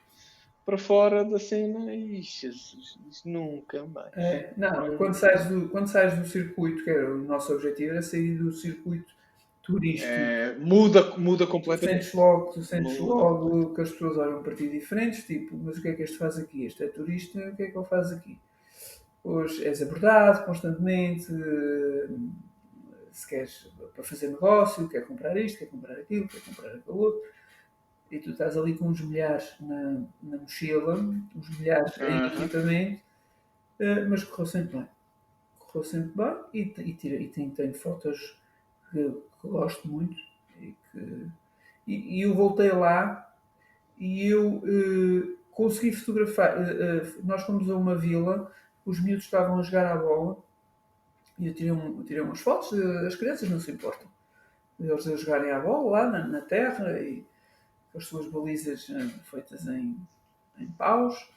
para 0.65 0.77
fora 0.79 1.23
da 1.23 1.37
cena 1.37 1.93
e 1.93 2.21
Jesus, 2.21 2.97
nunca 3.23 3.85
mais. 3.85 4.11
É, 4.17 4.51
não, 4.57 4.97
quando 4.97 5.13
sais, 5.13 5.47
do, 5.47 5.69
quando 5.69 5.87
sais 5.87 6.17
do 6.17 6.25
circuito, 6.27 6.83
que 6.83 6.89
era 6.89 7.13
o 7.13 7.23
nosso 7.23 7.53
objetivo, 7.53 7.91
era 7.91 8.01
sair 8.01 8.35
do 8.35 8.51
circuito 8.51 9.13
turístico. 9.61 10.11
É, 10.11 10.55
muda, 10.57 11.17
muda 11.17 11.45
completamente. 11.45 11.99
Tu 11.99 12.03
sentes, 12.03 12.13
logo, 12.13 12.51
tu 12.51 12.63
sentes 12.63 12.99
logo 12.99 13.75
que 13.75 13.81
as 13.81 13.91
pessoas 13.91 14.17
olham 14.17 14.41
para 14.41 14.55
ti 14.55 14.67
diferentes, 14.67 15.23
tipo, 15.25 15.55
mas 15.55 15.77
o 15.77 15.81
que 15.81 15.89
é 15.89 15.93
que 15.93 16.01
este 16.01 16.17
faz 16.17 16.37
aqui? 16.37 16.65
Este 16.65 16.83
é 16.83 16.87
turista, 16.87 17.39
o 17.39 17.55
que 17.55 17.63
é 17.63 17.71
que 17.71 17.77
ele 17.77 17.87
faz 17.87 18.11
aqui? 18.11 18.37
Hoje 19.27 19.65
és 19.65 19.81
abordado 19.81 20.45
constantemente, 20.45 21.33
se 23.11 23.27
queres 23.27 23.73
para 23.95 24.03
fazer 24.03 24.27
negócio, 24.27 24.87
quer 24.87 25.01
comprar 25.07 25.35
isto, 25.35 25.57
quer 25.57 25.65
comprar 25.65 25.95
aquilo, 25.95 26.27
quer 26.27 26.41
comprar 26.41 26.69
aquilo 26.75 26.95
outro 26.95 27.21
e 28.11 28.19
tu 28.19 28.29
estás 28.29 28.55
ali 28.55 28.77
com 28.77 28.89
uns 28.89 29.01
milhares 29.01 29.55
na, 29.59 30.03
na 30.21 30.37
mochila, 30.37 30.95
uns 31.35 31.59
milhares 31.59 31.97
em 31.97 32.27
equipamento, 32.27 33.01
uh, 33.79 34.09
mas 34.09 34.23
correu 34.23 34.45
sempre 34.45 34.77
bem. 34.77 34.87
Correu 35.57 35.83
sempre 35.83 36.11
bem 36.15 36.35
e, 36.53 36.89
e, 36.89 36.93
tira, 36.93 37.15
e 37.15 37.27
tem, 37.27 37.49
tem 37.49 37.73
fotos 37.73 38.37
que, 38.91 39.11
que, 39.41 39.47
gosto 39.47 39.87
muito 39.87 40.15
e, 40.59 40.75
que, 40.91 41.27
e, 41.87 42.19
e, 42.19 42.21
eu 42.21 42.35
voltei 42.35 42.71
lá 42.71 43.33
e 43.97 44.27
eu 44.27 44.57
uh, 44.57 45.37
consegui 45.51 45.91
fotografar. 45.91 46.57
Uh, 46.59 47.25
nós 47.25 47.43
fomos 47.43 47.67
a 47.69 47.75
uma 47.75 47.95
vila, 47.95 48.51
os 48.85 49.01
miúdos 49.01 49.25
estavam 49.25 49.59
a 49.59 49.63
jogar 49.63 49.91
à 49.91 49.97
bola 49.97 50.37
e 51.37 51.47
eu 51.47 51.53
tirei, 51.53 51.71
um, 51.71 52.03
tirei 52.03 52.21
umas 52.21 52.39
fotos, 52.39 52.71
as 53.05 53.15
crianças 53.15 53.49
não 53.49 53.59
se 53.59 53.71
importam. 53.71 54.07
Eles 54.79 55.07
a 55.07 55.15
jogarem 55.15 55.51
à 55.51 55.59
bola 55.59 55.91
lá 55.91 56.09
na, 56.09 56.27
na 56.27 56.41
terra 56.41 56.99
e 56.99 57.25
as 57.95 58.05
suas 58.05 58.27
balizas 58.27 58.87
uh, 58.89 59.09
feitas 59.23 59.65
em, 59.67 59.97
em 60.59 60.67
paus. 60.71 61.29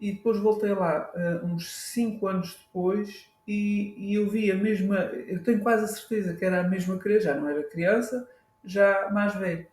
E 0.00 0.12
depois 0.12 0.38
voltei 0.38 0.74
lá 0.74 1.10
uh, 1.14 1.46
uns 1.46 1.72
5 1.92 2.26
anos 2.26 2.58
depois 2.58 3.30
e, 3.46 3.94
e, 3.96 4.14
eu 4.14 4.28
vi 4.28 4.50
a 4.50 4.56
mesma. 4.56 4.96
Eu 4.96 5.42
tenho 5.42 5.60
quase 5.60 5.84
a 5.84 5.88
certeza 5.88 6.34
que 6.34 6.44
era 6.44 6.60
a 6.60 6.68
mesma 6.68 6.98
criança, 6.98 7.24
já 7.26 7.34
não 7.34 7.48
era 7.48 7.62
criança, 7.64 8.28
já 8.64 9.10
mais 9.10 9.34
velho. 9.34 9.66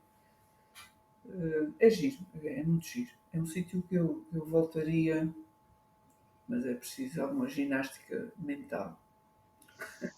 Uh, 1.26 1.74
é 1.80 1.90
giro, 1.90 2.18
é 2.44 2.64
muito 2.64 2.86
giro. 2.86 3.12
É 3.32 3.40
um 3.40 3.46
sítio 3.46 3.84
que 3.88 3.96
eu, 3.96 4.26
eu 4.34 4.46
voltaria, 4.46 5.28
mas 6.50 6.66
é 6.66 6.74
preciso 6.74 7.22
alguma 7.22 7.48
ginástica 7.48 8.34
mental. 8.38 9.00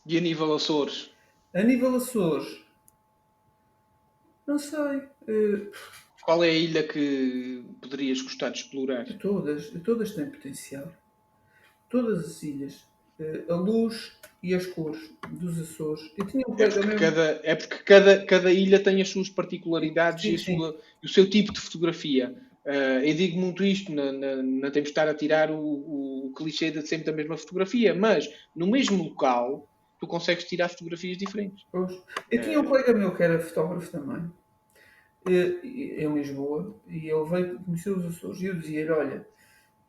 E 0.05 0.17
a 0.17 0.21
nível 0.21 0.55
Açores? 0.55 1.11
A 1.53 1.61
nível 1.61 1.95
Açores, 1.95 2.61
não 4.47 4.57
sei. 4.57 4.97
Uh, 5.27 5.71
Qual 6.23 6.43
é 6.43 6.49
a 6.49 6.53
ilha 6.53 6.87
que 6.87 7.63
poderias 7.81 8.21
gostar 8.21 8.49
de 8.49 8.59
explorar? 8.59 9.05
Todas, 9.17 9.71
todas 9.83 10.13
têm 10.15 10.29
potencial. 10.29 10.91
Todas 11.89 12.25
as 12.25 12.43
ilhas. 12.43 12.85
Uh, 13.19 13.53
a 13.53 13.55
luz 13.55 14.13
e 14.41 14.55
as 14.55 14.65
cores 14.65 15.11
dos 15.29 15.59
Açores. 15.59 16.11
Eu 16.17 16.25
tinha 16.25 16.43
um 16.47 16.55
é 16.57 16.69
porque, 16.69 16.95
cada, 16.95 17.41
é 17.43 17.55
porque 17.55 17.77
cada, 17.83 18.25
cada 18.25 18.51
ilha 18.51 18.81
tem 18.81 19.01
as 19.01 19.09
suas 19.09 19.29
particularidades 19.29 20.23
sim, 20.23 20.33
e, 20.33 20.57
sua, 20.57 20.79
o 21.03 21.07
seu 21.07 21.29
tipo 21.29 21.53
de 21.53 21.59
fotografia. 21.59 22.35
Uh, 22.65 23.03
eu 23.03 23.15
digo 23.15 23.39
muito 23.39 23.63
isto, 23.63 23.91
não, 23.91 24.11
não, 24.11 24.43
não 24.43 24.71
temos 24.71 24.87
de 24.87 24.91
estar 24.91 25.07
a 25.07 25.15
tirar 25.15 25.49
o, 25.49 25.57
o, 25.57 26.27
o 26.27 26.33
clichê 26.33 26.69
de 26.69 26.85
sempre 26.85 27.05
da 27.05 27.11
mesma 27.11 27.35
fotografia, 27.35 27.95
mas 27.95 28.29
no 28.55 28.67
mesmo 28.67 29.03
local 29.03 29.67
tu 29.99 30.07
consegues 30.07 30.43
tirar 30.45 30.69
fotografias 30.69 31.17
diferentes. 31.17 31.65
Pois. 31.71 31.91
Eu 32.29 32.41
tinha 32.41 32.59
um 32.59 32.65
colega 32.65 32.93
meu 32.93 33.15
que 33.15 33.23
era 33.23 33.39
fotógrafo 33.39 33.91
também, 33.91 34.31
em 35.27 36.13
Lisboa, 36.13 36.75
e 36.87 37.07
ele 37.07 37.29
veio 37.29 37.59
conhecer 37.59 37.91
os 37.91 38.05
Açores 38.05 38.41
e 38.41 38.45
eu 38.47 38.59
dizia-lhe: 38.59 38.89
Olha, 38.89 39.27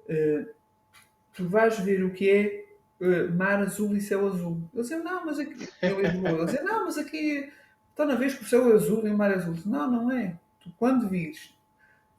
eh, 0.09 0.47
tu 1.33 1.49
vais 1.49 1.79
ver 1.79 2.05
o 2.05 2.12
que 2.12 2.31
é 2.31 2.66
eh, 3.01 3.29
mar 3.29 3.61
azul 3.61 3.97
e 3.97 4.01
céu 4.01 4.27
azul. 4.27 4.62
Ele 4.73 4.83
dizia: 4.83 4.99
Não, 4.99 5.25
mas 5.25 5.39
aqui. 5.39 5.68
Em 5.83 6.03
Lisboa, 6.03 6.31
ele 6.31 6.45
dizia: 6.45 6.62
Não, 6.62 6.85
mas 6.85 6.99
aqui. 6.99 7.51
Está 7.91 8.07
na 8.07 8.14
vez 8.14 8.35
que 8.35 8.45
o 8.45 8.47
céu 8.47 8.70
é 8.70 8.75
azul 8.75 9.07
e 9.07 9.11
o 9.11 9.16
mar 9.16 9.33
azul. 9.33 9.55
Não, 9.66 9.91
não 9.91 10.11
é. 10.11 10.39
Tu, 10.61 10.70
quando 10.77 11.09
vires 11.09 11.55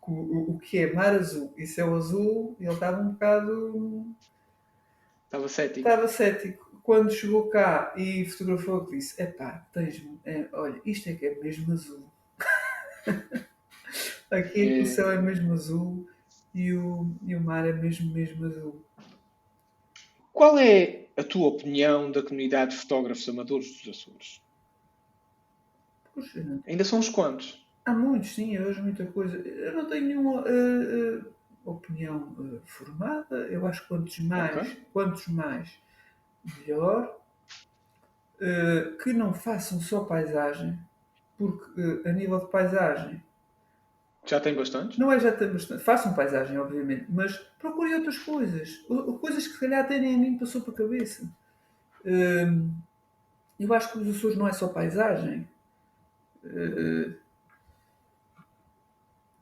o, 0.07 0.51
o 0.51 0.59
que 0.59 0.77
é 0.77 0.93
mar 0.93 1.13
azul 1.15 1.53
e 1.57 1.65
céu 1.65 1.95
azul, 1.95 2.55
ele 2.59 2.71
estava 2.71 3.01
um 3.01 3.09
bocado. 3.09 4.05
Estava 5.25 5.47
cético. 5.47 5.79
Estava 5.79 6.07
cético 6.07 6.73
quando 6.83 7.11
chegou 7.11 7.47
cá 7.47 7.93
e 7.97 8.25
fotografou, 8.25 8.85
disse: 8.91 9.19
Epá, 9.21 9.65
tens 9.73 10.05
é, 10.25 10.47
olha, 10.51 10.79
isto 10.85 11.09
é 11.09 11.13
que 11.13 11.25
é 11.25 11.35
mesmo 11.39 11.73
azul. 11.73 12.03
Aqui 14.29 14.79
é. 14.79 14.81
o 14.81 14.85
céu 14.85 15.09
é 15.11 15.21
mesmo 15.21 15.53
azul 15.53 16.07
e 16.53 16.73
o, 16.73 17.09
e 17.25 17.35
o 17.35 17.41
mar 17.41 17.67
é 17.67 17.71
mesmo, 17.71 18.13
mesmo 18.13 18.45
azul. 18.45 18.83
Qual 20.33 20.57
é 20.57 21.05
a 21.15 21.23
tua 21.23 21.47
opinião 21.47 22.11
da 22.11 22.21
comunidade 22.21 22.71
de 22.71 22.77
fotógrafos 22.77 23.27
amadores 23.29 23.71
dos 23.71 23.87
Açores? 23.87 24.41
Puxa, 26.13 26.61
Ainda 26.67 26.83
são 26.83 26.99
uns 26.99 27.09
quantos? 27.09 27.62
Há 27.85 27.93
muitos, 27.93 28.33
sim, 28.33 28.55
eu 28.55 28.65
vejo 28.65 28.81
muita 28.81 29.05
coisa. 29.05 29.37
Eu 29.37 29.73
não 29.73 29.87
tenho 29.87 30.07
nenhuma 30.07 30.41
uh, 30.41 31.19
uh, 31.19 31.33
opinião 31.65 32.33
uh, 32.37 32.61
formada. 32.65 33.35
Eu 33.47 33.67
acho 33.67 33.81
que 33.81 33.89
quantos 33.89 34.19
mais, 34.19 34.55
okay. 34.55 34.85
quantos 34.93 35.27
mais 35.27 35.81
melhor, 36.43 37.19
uh, 38.35 38.97
que 39.03 39.11
não 39.11 39.33
façam 39.33 39.81
só 39.81 40.05
paisagem, 40.05 40.79
porque 41.37 41.81
uh, 41.81 42.07
a 42.07 42.11
nível 42.13 42.39
de 42.39 42.51
paisagem. 42.51 43.21
Já 44.25 44.39
tem 44.39 44.55
bastante? 44.55 44.97
Não 44.97 45.11
é 45.11 45.19
já 45.19 45.33
tem 45.33 45.51
bastante. 45.51 45.83
Façam 45.83 46.13
paisagem, 46.13 46.57
obviamente, 46.57 47.05
mas 47.09 47.37
procurem 47.59 47.95
outras 47.95 48.17
coisas. 48.19 48.77
Coisas 49.19 49.45
que 49.45 49.53
se 49.55 49.59
calhar 49.59 49.83
até 49.83 49.99
nem 49.99 50.15
a 50.15 50.17
mim 50.17 50.37
passou 50.37 50.61
para 50.61 50.73
a 50.73 50.77
cabeça. 50.77 51.29
Uh, 52.05 52.71
eu 53.59 53.73
acho 53.73 53.91
que 53.91 53.99
os 53.99 54.15
Açores 54.15 54.37
não 54.37 54.47
é 54.47 54.53
só 54.53 54.69
paisagem. 54.69 55.49
Uh, 56.43 57.21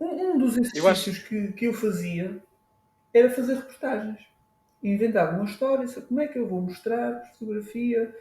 um, 0.06 0.34
um 0.34 0.38
dos 0.38 0.58
exercícios 0.58 0.86
acho... 0.86 1.28
que, 1.28 1.52
que 1.54 1.66
eu 1.66 1.74
fazia 1.74 2.42
era 3.14 3.30
fazer 3.30 3.56
reportagens 3.56 4.32
inventava 4.84 5.36
uma 5.36 5.46
história, 5.46 5.88
como 6.08 6.20
é 6.20 6.28
que 6.28 6.40
eu 6.40 6.48
vou 6.48 6.62
mostrar 6.62 7.24
fotografia, 7.34 8.16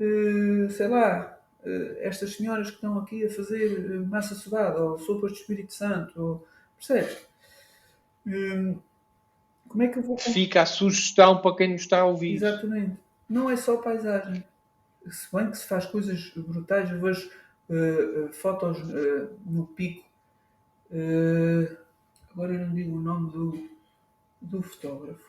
uh, 0.00 0.70
sei 0.70 0.88
lá, 0.88 1.38
uh, 1.64 1.96
estas 2.00 2.36
senhoras 2.36 2.68
que 2.68 2.76
estão 2.76 2.98
aqui 2.98 3.24
a 3.24 3.30
fazer 3.30 3.78
uh, 3.78 4.06
massa 4.06 4.34
sudada, 4.34 4.82
ou 4.82 4.98
sopas 4.98 5.32
de 5.32 5.38
Espírito 5.38 5.72
Santo, 5.72 6.20
ou, 6.20 6.48
percebes? 6.76 7.18
Hum, 8.26 8.78
como 9.68 9.82
é 9.82 9.88
que 9.88 9.98
eu 9.98 10.02
vou... 10.02 10.16
Fica 10.16 10.62
a 10.62 10.66
sugestão 10.66 11.42
para 11.42 11.56
quem 11.56 11.72
nos 11.72 11.82
está 11.82 12.00
a 12.00 12.04
ouvir. 12.06 12.36
Exatamente. 12.36 12.96
Não 13.28 13.50
é 13.50 13.56
só 13.56 13.76
paisagem. 13.76 14.42
Se 15.10 15.34
bem 15.34 15.50
que 15.50 15.58
se 15.58 15.66
faz 15.66 15.84
coisas 15.86 16.32
brutais, 16.34 16.90
eu 16.90 17.00
vejo 17.00 17.30
fotos 18.32 18.78
no 19.44 19.66
pico. 19.66 20.07
Agora 22.32 22.54
eu 22.54 22.66
não 22.66 22.74
digo 22.74 22.96
o 22.96 23.00
nome 23.00 23.30
do, 23.30 23.68
do 24.40 24.62
fotógrafo 24.62 25.28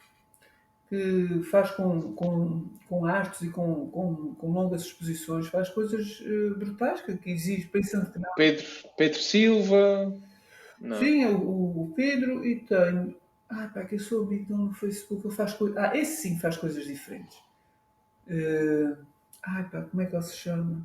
que 0.89 1.43
faz 1.51 1.69
com, 1.71 2.13
com, 2.13 2.67
com 2.87 3.05
artes 3.05 3.43
e 3.43 3.49
com, 3.51 3.87
com, 3.91 4.33
com 4.33 4.51
longas 4.51 4.81
exposições, 4.81 5.47
faz 5.47 5.69
coisas 5.69 6.19
uh, 6.21 6.57
brutais 6.57 7.01
que, 7.01 7.15
que 7.15 7.29
exige, 7.29 7.67
pensando 7.67 8.11
que 8.11 8.17
não. 8.17 8.33
Pedro, 8.35 8.65
Pedro 8.97 9.19
Silva. 9.19 10.19
Não. 10.81 10.97
Sim, 10.97 11.23
é 11.23 11.29
o, 11.29 11.37
o, 11.37 11.93
Pedro 11.95 12.43
e 12.43 12.61
tenho. 12.61 13.15
Ah, 13.47 13.69
pá, 13.71 13.83
que 13.83 13.95
eu 13.95 13.99
sou 13.99 14.25
amigo 14.25 14.45
dele 14.45 14.63
no 14.63 14.73
Facebook, 14.73 15.27
ele 15.27 15.35
faz 15.35 15.53
coisas. 15.53 15.77
Ah, 15.77 15.95
esse 15.95 16.23
sim 16.23 16.39
faz 16.39 16.57
coisas 16.57 16.83
diferentes. 16.85 17.37
Uh, 18.27 18.97
ai 19.43 19.69
pá, 19.69 19.81
como 19.81 20.01
é 20.01 20.07
que 20.07 20.15
ele 20.15 20.23
se 20.23 20.37
chama? 20.37 20.81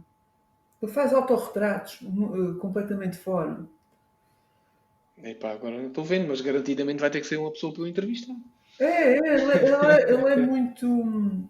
Ele 0.82 0.92
faz 0.92 1.14
autorretratos 1.14 2.00
uh, 2.02 2.56
completamente 2.56 3.16
fora. 3.16 3.64
Epá, 5.22 5.52
agora 5.52 5.78
não 5.78 5.88
estou 5.88 6.04
vendo, 6.04 6.28
mas 6.28 6.40
garantidamente 6.40 7.00
vai 7.00 7.10
ter 7.10 7.20
que 7.20 7.26
ser 7.26 7.36
uma 7.36 7.52
pessoa 7.52 7.72
para 7.72 7.82
eu 7.82 7.86
entrevistar. 7.86 8.34
É, 8.78 8.84
é 8.84 9.16
ele, 9.16 9.28
ele, 9.28 9.52
é, 9.52 10.12
ele, 10.12 10.28
é 10.28 10.36
muito. 10.36 11.48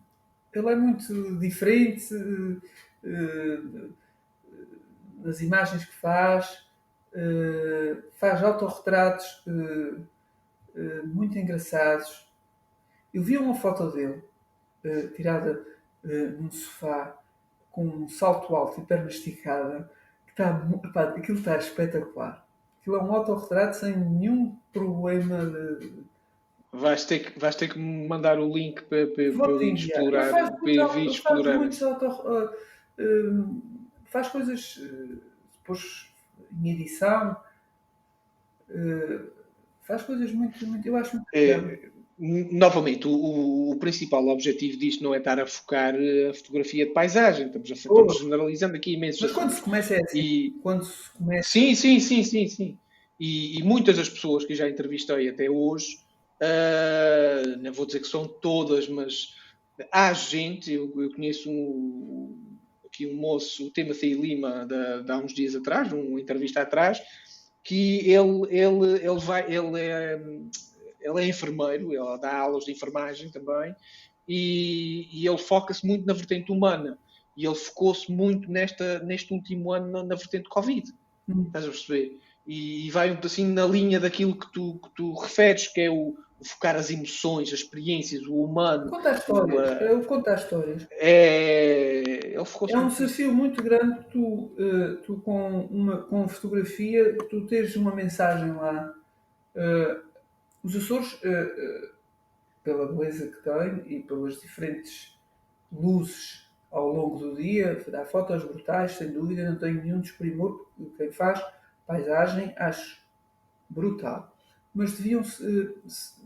Ele 0.53 0.71
é 0.71 0.77
muito 0.77 1.39
diferente 1.39 2.15
uh, 2.15 3.93
nas 5.19 5.41
imagens 5.41 5.85
que 5.85 5.95
faz, 5.97 6.65
uh, 7.13 8.03
faz 8.15 8.43
autorretratos 8.43 9.43
uh, 9.47 10.07
muito 11.07 11.39
engraçados. 11.39 12.29
Eu 13.13 13.23
vi 13.23 13.37
uma 13.37 13.55
foto 13.55 13.91
dele 13.91 14.23
tirada 15.17 15.65
num 16.39 16.51
sofá 16.51 17.17
com 17.71 17.87
um 17.87 18.09
salto 18.09 18.55
alto 18.55 18.81
e 18.81 18.85
perna 18.85 19.09
esticada, 19.09 19.91
que 20.27 20.33
está, 20.33 20.69
epá, 20.85 21.03
aquilo 21.05 21.39
está 21.39 21.57
espetacular. 21.57 22.44
Aquilo 22.85 22.97
é 22.97 23.03
um 23.03 23.15
autorretrato 23.15 23.79
sem 23.79 23.97
nenhum 23.97 24.55
problema 24.71 25.47
de. 25.47 26.05
Vais 26.71 27.07
ter 27.07 27.21
que, 27.21 27.39
vais 27.39 27.57
ter 27.57 27.73
que 27.73 27.79
mandar 27.79 28.39
o 28.39 28.53
link 28.53 28.83
para, 28.83 29.07
para, 29.07 29.33
para 29.33 29.53
eu 29.53 29.73
explorar, 29.73 30.53
para 30.61 30.71
eu 30.71 31.05
explorar. 31.07 31.57
Auto, 31.57 32.07
uh, 32.07 32.51
uh, 33.01 33.63
faz 34.05 34.29
coisas 34.29 34.77
uh, 34.77 35.19
depois 35.59 36.13
em 36.53 36.73
edição, 36.73 37.35
uh, 38.69 39.31
faz 39.81 40.03
coisas 40.03 40.31
muito, 40.31 40.67
muito 40.67 40.87
eu 40.87 40.97
acho 40.97 41.17
muito 41.17 41.27
é, 41.33 41.89
novamente, 42.19 43.09
o, 43.09 43.71
o, 43.71 43.77
principal 43.77 44.29
objetivo 44.29 44.79
disto 44.79 45.03
não 45.03 45.15
é 45.15 45.19
estar 45.19 45.41
a 45.41 45.47
focar 45.47 45.95
eh, 45.97 46.29
a 46.31 46.35
fotografia 46.35 46.87
de 46.87 46.93
paisagem, 46.93 47.47
estamos, 47.47 47.71
a, 47.71 47.75
estamos 47.75 48.19
generalizando 48.19 48.77
aqui 48.77 48.95
imenso. 48.95 49.23
Mas 49.23 49.33
quando 49.33 49.51
se 49.51 49.61
começa 49.61 49.95
é 49.95 50.03
assim, 50.03 50.19
e, 50.19 50.51
quando 50.63 50.85
se 50.85 51.11
começa... 51.11 51.49
Sim, 51.49 51.75
sim, 51.75 51.99
sim, 51.99 52.23
sim, 52.23 52.47
sim. 52.47 52.79
E, 53.19 53.59
e 53.59 53.63
muitas 53.63 53.97
das 53.97 54.09
pessoas 54.09 54.45
que 54.45 54.55
já 54.55 54.69
entrevistei 54.69 55.29
até 55.29 55.51
hoje, 55.51 55.99
uh, 56.41 57.59
não 57.61 57.73
vou 57.73 57.87
dizer 57.87 58.01
que 58.01 58.09
são 58.09 58.27
todas, 58.27 58.89
mas 58.89 59.35
há 59.91 60.13
gente, 60.13 60.73
eu, 60.73 60.93
eu 61.01 61.11
conheço 61.13 61.51
um, 61.51 62.57
aqui 62.87 63.07
um 63.07 63.17
moço, 63.17 63.67
o 63.67 63.71
Timothy 63.71 64.15
Lima, 64.15 64.67
de, 64.67 65.05
de 65.05 65.11
há 65.11 65.19
uns 65.19 65.35
dias 65.35 65.57
atrás, 65.57 65.93
uma 65.93 66.21
entrevista 66.21 66.63
atrás, 66.63 67.03
que 67.63 68.09
ele, 68.09 68.47
ele, 68.51 69.05
ele 69.05 69.21
vai, 69.21 69.53
ele 69.53 69.81
é 69.81 70.21
ele 71.05 71.21
é 71.21 71.29
enfermeiro, 71.29 71.93
ele 71.93 72.19
dá 72.19 72.37
aulas 72.37 72.65
de 72.65 72.73
enfermagem 72.73 73.31
também, 73.31 73.75
e, 74.27 75.09
e 75.13 75.29
ele 75.29 75.39
foca-se 75.39 75.87
muito 75.87 76.07
na 76.07 76.15
vertente 76.15 76.51
humana. 76.51 76.99
E 77.37 77.45
ele 77.45 77.55
focou-se 77.55 78.11
muito 78.11 78.51
nesta, 78.51 79.01
neste 79.01 79.33
último 79.35 79.73
ano 79.73 79.91
na, 79.91 80.03
na 80.05 80.15
vertente 80.15 80.49
Covid. 80.49 80.93
Hum. 81.29 81.45
Estás 81.47 81.65
a 81.65 81.69
perceber? 81.69 82.19
E, 82.47 82.87
e 82.87 82.91
vai 82.91 83.11
um 83.11 83.19
assim 83.23 83.47
na 83.47 83.67
linha 83.67 83.99
daquilo 83.99 84.39
que 84.39 84.51
tu, 84.53 84.79
que 84.83 84.91
tu 84.95 85.15
referes, 85.15 85.67
que 85.69 85.81
é 85.81 85.91
o, 85.91 86.15
o 86.39 86.45
focar 86.45 86.77
as 86.77 86.91
emoções, 86.91 87.49
as 87.49 87.61
experiências, 87.61 88.23
o 88.27 88.37
humano. 88.37 88.89
Contar 88.89 89.15
histórias. 89.15 89.81
O, 89.91 89.99
uh, 89.99 90.05
contar 90.05 90.35
histórias. 90.35 90.87
É, 90.93 92.35
ele 92.35 92.45
ficou 92.45 92.69
é 92.71 92.77
um 92.77 92.89
desafio 92.89 93.35
muito 93.35 93.63
grande 93.63 94.05
tu, 94.11 94.53
uh, 94.59 94.97
tu 95.05 95.21
com, 95.23 95.67
uma, 95.67 96.03
com 96.03 96.29
fotografia, 96.29 97.17
tu 97.29 97.47
teres 97.47 97.75
uma 97.77 97.95
mensagem 97.95 98.53
lá. 98.53 98.95
Uh, 99.57 100.04
os 100.65 100.75
Açores, 100.75 101.13
uh, 101.23 101.27
uh, 101.27 101.95
pela 102.63 102.91
beleza 102.91 103.29
que 103.29 103.43
tem 103.43 103.97
e 103.99 104.03
pelas 104.03 104.41
diferentes 104.41 105.21
luzes 105.71 106.51
ao 106.73 106.89
longo 106.89 107.19
do 107.19 107.35
dia, 107.35 107.85
dá 107.89 108.05
fotos 108.07 108.43
brutais, 108.43 108.93
sem 108.93 109.13
dúvida, 109.13 109.49
não 109.49 109.59
tenho 109.59 109.83
nenhum 109.83 110.01
desprimor. 110.01 110.67
Quem 110.97 111.13
faz 111.13 111.41
paisagem 111.87 112.55
acho 112.57 113.01
brutal. 113.69 114.35
Mas 114.75 114.97
deviam-se 114.97 115.73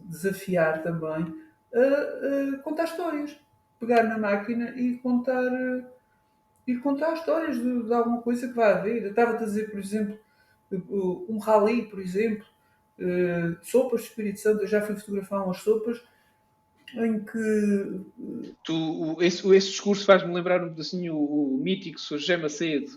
desafiar 0.04 0.82
também 0.82 1.34
a, 1.74 2.62
contar 2.62 2.84
histórias. 2.84 3.38
Pegar 3.78 4.04
na 4.04 4.16
máquina 4.16 4.70
e 4.70 4.96
contar, 4.98 5.42
ir 6.66 6.78
contar 6.80 7.12
histórias 7.14 7.56
de, 7.58 7.82
de 7.82 7.92
alguma 7.92 8.22
coisa 8.22 8.48
que 8.48 8.54
vai 8.54 8.72
haver. 8.72 9.04
Estava 9.04 9.32
a 9.32 9.44
dizer, 9.44 9.70
por 9.70 9.78
exemplo, 9.78 10.18
um 11.28 11.38
rally, 11.38 11.86
por 11.90 12.00
exemplo, 12.00 12.46
uh, 12.98 13.56
sopas 13.62 14.02
Espírito 14.02 14.40
Santo, 14.40 14.62
eu 14.62 14.66
já 14.66 14.80
fui 14.82 14.96
fotografar 14.96 15.44
umas 15.44 15.58
sopas 15.58 16.00
em 16.94 17.20
que. 17.20 18.00
Tu, 18.64 19.16
esse, 19.20 19.46
esse 19.54 19.70
discurso 19.70 20.04
faz-me 20.04 20.32
lembrar 20.32 20.62
um 20.64 20.70
pedacinho 20.70 21.14
o, 21.16 21.54
o 21.54 21.58
mítico 21.58 22.00
Sr. 22.00 22.18
José 22.18 22.36
Macedo, 22.36 22.90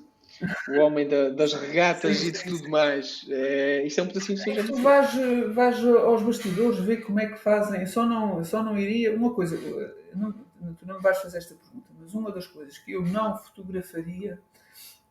o 0.69 0.79
homem 0.79 1.07
da, 1.07 1.29
das 1.29 1.53
regatas 1.53 2.17
sim, 2.17 2.27
e 2.27 2.31
de 2.31 2.37
sim, 2.37 2.49
tudo 2.49 2.63
sim. 2.63 2.69
mais. 2.69 3.25
É, 3.29 3.85
isso 3.85 3.99
é 3.99 4.03
um 4.03 4.07
pedacinho 4.07 4.37
de 4.37 4.43
Sr. 4.43 4.55
José 4.55 4.61
Macedo. 4.61 4.81
Vais, 4.81 5.53
vais 5.53 5.85
aos 5.85 6.21
bastidores 6.21 6.79
ver 6.79 6.97
como 6.97 7.19
é 7.19 7.27
que 7.27 7.37
fazem. 7.37 7.85
Só 7.85 8.05
não, 8.05 8.43
só 8.43 8.63
não 8.63 8.77
iria. 8.77 9.15
Uma 9.15 9.33
coisa, 9.33 9.59
não, 10.15 10.31
tu 10.73 10.85
não 10.85 11.01
vais 11.01 11.17
fazer 11.17 11.39
esta 11.39 11.55
pergunta, 11.55 11.87
mas 11.99 12.13
uma 12.13 12.31
das 12.31 12.47
coisas 12.47 12.77
que 12.77 12.93
eu 12.93 13.03
não 13.03 13.37
fotografaria 13.37 14.39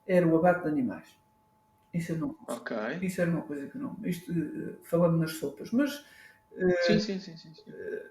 era 0.06 0.26
o 0.26 0.36
abate 0.36 0.62
de 0.62 0.68
animais. 0.68 1.19
Isso, 1.92 2.16
não, 2.16 2.36
okay. 2.48 2.98
isso 3.02 3.20
era 3.20 3.30
uma 3.30 3.42
coisa 3.42 3.66
que 3.66 3.76
não. 3.76 3.96
Isto 4.04 4.32
eh, 4.32 4.76
falando 4.84 5.18
nas 5.18 5.32
sopas, 5.32 5.72
mas. 5.72 6.04
Eh, 6.56 6.82
sim, 6.82 7.00
sim, 7.00 7.18
sim, 7.18 7.36
sim, 7.36 7.52
sim. 7.52 7.64
Eh, 7.66 8.06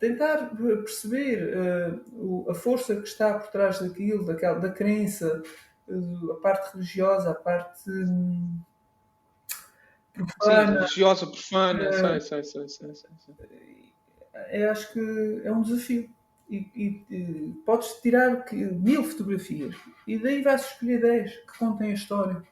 tentar 0.00 0.50
perceber 0.56 1.54
a 2.48 2.54
força 2.54 2.96
que 2.96 3.06
está 3.06 3.38
por 3.38 3.50
trás 3.50 3.80
daquilo, 3.80 4.24
daquela, 4.24 4.58
da 4.60 4.70
crença, 4.70 5.42
a 6.30 6.34
parte 6.40 6.72
religiosa, 6.72 7.30
a 7.30 7.34
parte 7.34 7.90
hum, 7.90 8.60
profana. 10.12 10.66
Sim, 10.66 10.72
religiosa, 10.74 11.26
profana, 11.26 11.92
sei, 11.92 12.20
sei, 12.20 12.44
sei, 12.44 12.68
sei, 12.68 12.94
sei. 12.94 13.92
Eu 14.52 14.70
acho 14.70 14.92
que 14.92 15.40
é 15.44 15.52
um 15.52 15.62
desafio. 15.62 16.10
E, 16.50 16.56
e, 16.74 17.14
e 17.14 17.62
podes 17.66 17.92
tirar 18.00 18.46
mil 18.52 19.04
fotografias 19.04 19.76
e 20.06 20.16
daí 20.16 20.40
vais 20.40 20.62
escolher 20.62 20.98
10 20.98 21.30
que 21.30 21.58
contem 21.58 21.90
a 21.90 21.94
história 21.94 22.42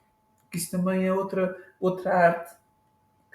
que 0.57 0.63
isso 0.63 0.71
também 0.71 1.05
é 1.05 1.13
outra, 1.13 1.55
outra 1.79 2.13
arte 2.13 2.55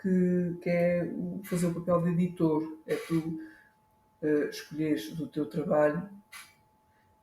que, 0.01 0.59
que 0.61 0.69
é 0.69 1.09
fazer 1.45 1.67
o 1.67 1.75
papel 1.75 2.03
de 2.03 2.11
editor. 2.11 2.79
É 2.87 2.97
tu 2.97 3.39
uh, 4.23 4.49
escolheres 4.51 5.15
do 5.15 5.29
teu 5.29 5.47
trabalho 5.47 6.09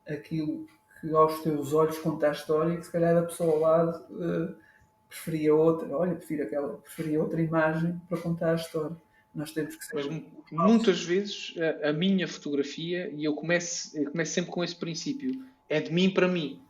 aquilo 0.08 0.66
que 1.02 1.14
aos 1.14 1.42
teus 1.42 1.74
olhos 1.74 1.98
conta 2.00 2.30
a 2.30 2.32
história 2.32 2.74
e 2.74 2.78
que 2.78 2.86
se 2.86 2.92
calhar 2.92 3.16
a 3.16 3.24
pessoa 3.24 3.52
ao 3.52 3.60
lado 3.60 4.14
uh, 4.14 4.56
preferia 5.08 5.54
outra, 5.54 5.96
olha, 5.96 6.16
prefiro 6.16 6.44
aquela, 6.44 6.78
preferia 6.78 7.22
outra 7.22 7.42
imagem 7.42 8.00
para 8.08 8.18
contar 8.20 8.52
a 8.52 8.56
história. 8.56 8.96
Nós 9.36 9.52
temos 9.52 9.76
que 9.76 9.86
ser. 9.86 9.96
Mas, 9.96 10.08
muitas 10.52 11.04
vezes 11.04 11.54
a, 11.84 11.90
a, 11.90 11.94
minha 11.94 12.28
fotografia, 12.28 13.12
e 13.14 13.24
eu 13.24 13.34
começo, 13.34 13.98
eu 13.98 14.12
começo 14.12 14.34
sempre 14.34 14.52
com 14.52 14.64
esse 14.64 14.76
princípio, 14.76 15.46
é 15.68 15.80
de 15.80 15.94
mim 15.94 16.10
para 16.10 16.28
mim. 16.28 16.62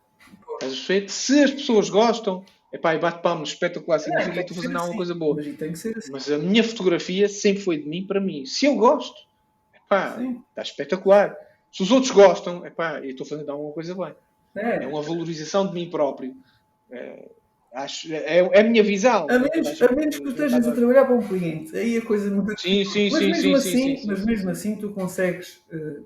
Se 1.07 1.43
as 1.43 1.51
pessoas 1.51 1.89
gostam, 1.89 2.43
Epá, 2.71 2.93
e 2.93 2.99
bate 2.99 3.21
palmas, 3.23 3.49
espetacular, 3.49 3.99
significa 3.99 4.33
que 4.33 4.39
estou 4.41 4.55
fazendo 4.55 4.75
alguma 4.75 4.89
assim. 4.89 4.97
coisa 4.97 5.15
boa. 5.15 5.35
Mas, 5.35 5.85
assim. 5.85 6.11
mas 6.11 6.31
a 6.31 6.37
minha 6.37 6.63
fotografia 6.63 7.27
sempre 7.27 7.63
foi 7.63 7.77
de 7.77 7.89
mim 7.89 8.05
para 8.05 8.21
mim. 8.21 8.45
Se 8.45 8.67
eu 8.67 8.75
gosto, 8.75 9.15
epá, 9.75 10.17
está 10.49 10.61
espetacular. 10.61 11.35
Se 11.71 11.81
os 11.81 11.91
outros 11.91 12.11
gostam, 12.11 12.63
epá, 12.65 12.99
eu 12.99 13.09
estou 13.09 13.25
fazendo 13.25 13.51
alguma 13.51 13.73
coisa 13.73 13.95
bem. 13.95 14.13
É, 14.55 14.83
é 14.83 14.87
uma 14.87 15.01
valorização 15.01 15.67
de 15.67 15.73
mim 15.73 15.89
próprio. 15.89 16.35
É, 16.91 17.29
acho, 17.73 18.13
é, 18.13 18.37
é 18.37 18.59
a 18.59 18.63
minha 18.63 18.83
visão. 18.83 19.25
A 19.29 19.39
menos, 19.39 19.81
a 19.81 19.91
menos 19.91 20.17
que 20.17 20.23
tu 20.23 20.29
estejas 20.29 20.67
a 20.67 20.71
trabalhar 20.71 21.05
para 21.05 21.15
um 21.15 21.27
cliente, 21.27 21.75
aí 21.75 21.97
a 21.97 22.05
coisa 22.05 22.29
muda. 22.29 22.55
Sim, 22.55 22.85
sim, 22.85 23.09
mas 23.09 23.19
sim, 23.19 23.27
mesmo 23.31 23.41
sim, 23.41 23.53
assim, 23.53 23.97
sim, 23.97 24.07
Mas 24.07 24.25
mesmo 24.25 24.49
assim 24.51 24.75
tu 24.75 24.91
consegues 24.91 25.63
uh, 25.73 26.05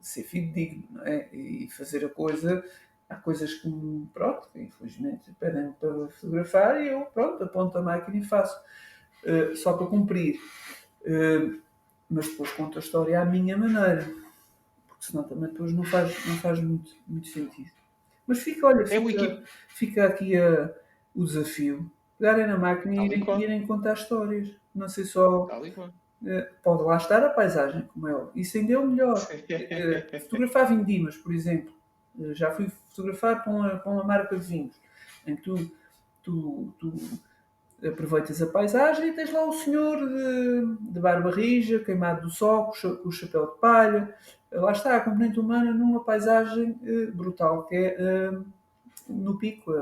ser 0.00 0.22
fidedigno 0.22 1.02
é? 1.04 1.28
e 1.34 1.68
fazer 1.70 2.04
a 2.04 2.08
coisa 2.08 2.64
há 3.08 3.16
coisas 3.16 3.54
que, 3.54 3.70
pronto, 4.12 4.48
que 4.52 4.60
infelizmente 4.60 5.32
pedem 5.38 5.72
para 5.72 6.08
fotografar 6.08 6.80
e 6.82 6.88
eu, 6.88 7.02
pronto, 7.06 7.42
aponto 7.44 7.78
a 7.78 7.82
máquina 7.82 8.16
e 8.16 8.24
faço. 8.24 8.58
Uh, 9.24 9.56
só 9.56 9.72
para 9.72 9.86
cumprir. 9.86 10.38
Uh, 11.02 11.60
mas 12.08 12.28
depois 12.28 12.52
conto 12.52 12.78
a 12.78 12.80
história 12.80 13.20
à 13.20 13.24
minha 13.24 13.56
maneira. 13.56 14.04
Porque 14.86 15.04
senão 15.04 15.24
também 15.24 15.50
depois 15.50 15.72
não 15.72 15.84
faz, 15.84 16.26
não 16.26 16.36
faz 16.36 16.60
muito, 16.60 16.92
muito 17.06 17.28
sentido. 17.28 17.70
Mas 18.26 18.40
fica, 18.40 18.66
olha, 18.66 18.82
é 18.82 18.86
fica, 18.86 19.42
fica 19.68 20.06
aqui 20.06 20.36
a, 20.36 20.72
o 21.14 21.24
desafio. 21.24 21.90
Pegarem 22.18 22.46
na 22.46 22.58
máquina 22.58 23.02
e 23.02 23.06
irem, 23.06 23.42
irem 23.42 23.66
contar 23.66 23.94
histórias. 23.94 24.50
Não 24.74 24.88
sei 24.88 25.04
só. 25.04 25.44
Uh, 25.46 26.46
pode 26.62 26.82
lá 26.82 26.96
estar 26.96 27.22
a 27.24 27.30
paisagem, 27.30 27.82
como 27.92 28.08
é 28.08 28.14
óbvio. 28.14 28.32
Isso 28.40 28.56
ainda 28.56 28.72
é 28.72 28.78
o 28.78 28.86
melhor. 28.86 29.18
fotografar 30.20 30.68
vindimas, 30.68 31.16
por 31.16 31.34
exemplo 31.34 31.75
já 32.32 32.50
fui 32.50 32.68
fotografar 32.90 33.42
para 33.42 33.52
uma, 33.52 33.68
para 33.76 33.92
uma 33.92 34.04
marca 34.04 34.36
de 34.36 34.46
vinhos, 34.46 34.80
em 35.26 35.36
que 35.36 35.42
tu, 35.42 35.70
tu, 36.22 36.74
tu 36.78 36.92
aproveitas 37.86 38.40
a 38.40 38.46
paisagem 38.46 39.08
e 39.08 39.12
tens 39.12 39.32
lá 39.32 39.44
o 39.46 39.52
senhor 39.52 39.98
de, 39.98 40.92
de 40.92 41.00
barba 41.00 41.30
rija, 41.30 41.78
queimado 41.78 42.22
do 42.22 42.30
sol, 42.30 42.72
com 42.72 43.08
o 43.08 43.12
chapéu 43.12 43.46
de 43.46 43.60
palha. 43.60 44.14
Lá 44.50 44.72
está 44.72 44.96
a 44.96 45.00
componente 45.00 45.38
humana 45.38 45.72
numa 45.72 46.02
paisagem 46.02 46.78
uh, 46.82 47.12
brutal, 47.12 47.64
que 47.64 47.74
é 47.74 48.30
uh, 48.30 48.44
no 49.08 49.38
pico, 49.38 49.72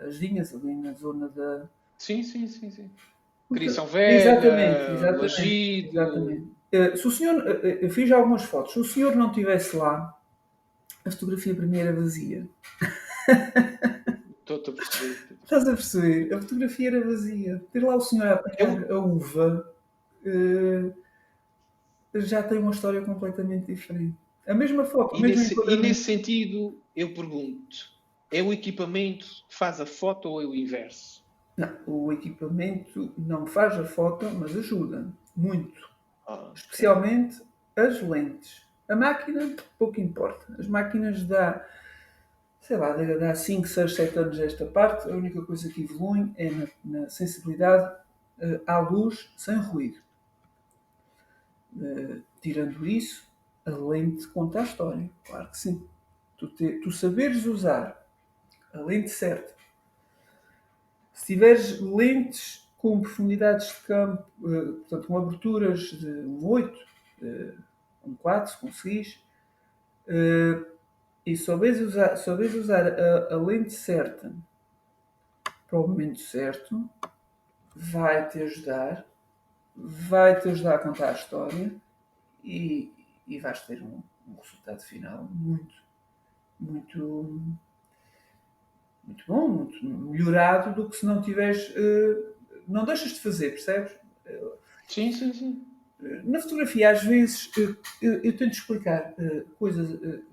as 0.00 0.16
linhas 0.16 0.54
ali 0.54 0.74
na 0.74 0.92
zona 0.92 1.28
da. 1.28 1.62
Sim, 1.98 2.22
sim, 2.22 2.46
sim, 2.46 2.70
sim. 2.70 2.90
Criação 3.52 3.86
Velha, 3.86 4.14
exatamente, 4.14 4.92
exatamente, 4.92 5.88
exatamente. 5.88 6.60
Uh, 6.72 6.96
se 6.96 7.08
o 7.08 7.10
senhor, 7.10 7.42
uh, 7.42 7.66
eu 7.66 7.90
fiz 7.90 8.10
algumas 8.12 8.44
fotos, 8.44 8.72
se 8.72 8.78
o 8.78 8.84
senhor 8.84 9.16
não 9.16 9.28
estivesse 9.28 9.76
lá, 9.76 10.16
a 11.04 11.10
fotografia 11.10 11.54
para 11.54 11.66
mim 11.66 11.78
era 11.78 11.92
vazia. 11.92 12.48
Estou 14.40 14.56
a 14.56 14.76
perceber. 14.76 15.38
Estás 15.42 15.68
a 15.68 15.72
perceber? 15.72 16.34
A 16.34 16.40
fotografia 16.40 16.88
era 16.88 17.04
vazia. 17.04 17.64
Ter 17.72 17.84
lá 17.84 17.96
o 17.96 18.00
senhor 18.00 18.26
a 18.26 18.34
apanhar 18.34 18.82
eu... 18.88 18.96
a 18.96 19.04
uva 19.04 19.74
uh, 20.26 20.94
já 22.14 22.42
tem 22.42 22.58
uma 22.58 22.72
história 22.72 23.00
completamente 23.02 23.66
diferente. 23.66 24.16
A 24.46 24.54
mesma 24.54 24.84
foto. 24.84 25.16
E, 25.16 25.22
nesse, 25.22 25.54
e 25.54 25.76
nesse 25.76 26.04
sentido, 26.04 26.76
eu 26.96 27.14
pergunto: 27.14 27.90
é 28.30 28.42
o 28.42 28.52
equipamento 28.52 29.26
que 29.48 29.56
faz 29.56 29.80
a 29.80 29.86
foto 29.86 30.28
ou 30.28 30.42
é 30.42 30.46
o 30.46 30.54
inverso? 30.54 31.24
Não, 31.56 31.76
o 31.86 32.12
equipamento 32.12 33.12
não 33.18 33.46
faz 33.46 33.78
a 33.78 33.84
foto, 33.84 34.26
mas 34.30 34.56
ajuda 34.56 35.12
muito. 35.36 35.88
Ah, 36.26 36.50
Especialmente 36.54 37.40
as 37.76 38.02
lentes. 38.02 38.69
A 38.90 38.96
máquina, 38.96 39.54
pouco 39.78 40.00
importa. 40.00 40.52
As 40.58 40.66
máquinas 40.66 41.22
dá, 41.22 41.64
sei 42.60 42.76
lá, 42.76 42.90
dá 42.90 43.32
5, 43.36 43.68
6, 43.68 43.94
7 43.94 44.18
anos 44.18 44.40
esta 44.40 44.66
parte. 44.66 45.08
A 45.08 45.14
única 45.14 45.40
coisa 45.42 45.68
que 45.72 45.84
evolui 45.84 46.32
é 46.36 46.50
na, 46.50 46.66
na 46.84 47.08
sensibilidade 47.08 47.88
uh, 48.38 48.60
à 48.66 48.80
luz 48.80 49.32
sem 49.36 49.54
ruído. 49.58 50.00
Uh, 51.76 52.20
tirando 52.40 52.84
isso, 52.84 53.30
a 53.64 53.70
lente 53.70 54.26
conta 54.26 54.58
a 54.58 54.64
história. 54.64 55.08
Claro 55.24 55.48
que 55.48 55.58
sim. 55.58 55.86
Tu, 56.36 56.48
te, 56.48 56.80
tu 56.80 56.90
saberes 56.90 57.46
usar 57.46 58.04
a 58.74 58.80
lente 58.80 59.10
certa. 59.10 59.54
Se 61.12 61.26
tiveres 61.26 61.80
lentes 61.80 62.68
com 62.76 63.00
profundidades 63.00 63.68
de 63.68 63.86
campo, 63.86 64.26
uh, 64.40 64.72
portanto, 64.78 65.06
com 65.06 65.16
aberturas 65.16 65.78
de 65.78 66.08
um 66.08 66.44
8, 66.44 66.76
uh, 67.22 67.69
um 68.10 68.16
4, 68.16 68.52
se 68.52 68.58
conseguis, 68.58 69.24
uh, 70.06 70.66
e 71.24 71.36
souberes 71.36 71.80
usar, 71.80 72.16
souberes 72.16 72.54
usar 72.54 72.86
a, 72.86 73.34
a 73.34 73.36
lente 73.36 73.72
certa 73.72 74.34
para 75.66 75.78
o 75.78 75.86
momento 75.86 76.18
certo, 76.18 76.90
vai-te 77.74 78.42
ajudar, 78.42 79.06
vai-te 79.76 80.48
ajudar 80.48 80.74
a 80.74 80.78
contar 80.78 81.10
a 81.10 81.12
história 81.12 81.72
e, 82.42 82.92
e 83.26 83.38
vais 83.38 83.60
ter 83.62 83.80
um, 83.80 84.02
um 84.26 84.34
resultado 84.34 84.82
final 84.82 85.28
muito, 85.30 85.74
muito, 86.58 87.40
muito 89.04 89.24
bom, 89.28 89.48
muito 89.48 89.86
melhorado 89.86 90.74
do 90.74 90.90
que 90.90 90.96
se 90.96 91.06
não 91.06 91.22
tiveres. 91.22 91.68
Uh, 91.70 92.34
não 92.66 92.84
deixas 92.84 93.12
de 93.12 93.20
fazer, 93.20 93.50
percebes? 93.50 93.96
Sim, 94.88 95.12
sim, 95.12 95.32
sim. 95.32 95.69
Na 96.24 96.40
fotografia, 96.40 96.90
às 96.90 97.02
vezes, 97.02 97.50
eu, 97.56 97.76
eu, 98.00 98.24
eu 98.24 98.36
tento 98.36 98.52
explicar 98.52 99.12
uh, 99.18 99.44
coisas, 99.58 99.90
uh, 99.90 100.24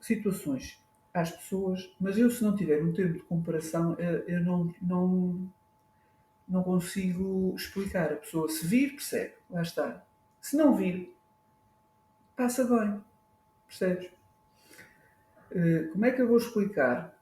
situações 0.00 0.80
às 1.12 1.30
pessoas, 1.30 1.90
mas 2.00 2.18
eu, 2.18 2.30
se 2.30 2.42
não 2.42 2.54
tiver 2.54 2.82
um 2.82 2.92
termo 2.92 3.14
de 3.14 3.20
comparação, 3.20 3.96
eu 4.26 4.40
não, 4.44 4.74
não, 4.82 5.48
não 6.46 6.62
consigo 6.62 7.54
explicar. 7.56 8.12
A 8.12 8.16
pessoa, 8.16 8.48
se 8.48 8.66
vir, 8.66 8.90
percebe, 8.90 9.34
lá 9.50 9.62
está. 9.62 10.04
Se 10.40 10.56
não 10.56 10.76
vir, 10.76 11.16
passa 12.36 12.64
bem. 12.64 13.00
Percebes? 13.66 14.10
Uh, 15.50 15.90
como 15.92 16.04
é 16.04 16.10
que 16.10 16.20
eu 16.20 16.28
vou 16.28 16.36
explicar 16.36 17.16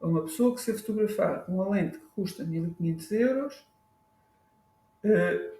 a 0.00 0.06
uma 0.06 0.22
pessoa 0.22 0.54
que 0.54 0.60
se 0.60 0.72
fotografar 0.74 1.46
com 1.46 1.54
uma 1.54 1.68
lente 1.70 1.98
que 1.98 2.06
custa 2.14 2.44
1500 2.44 3.12
euros, 3.12 3.66
uh, 5.04 5.54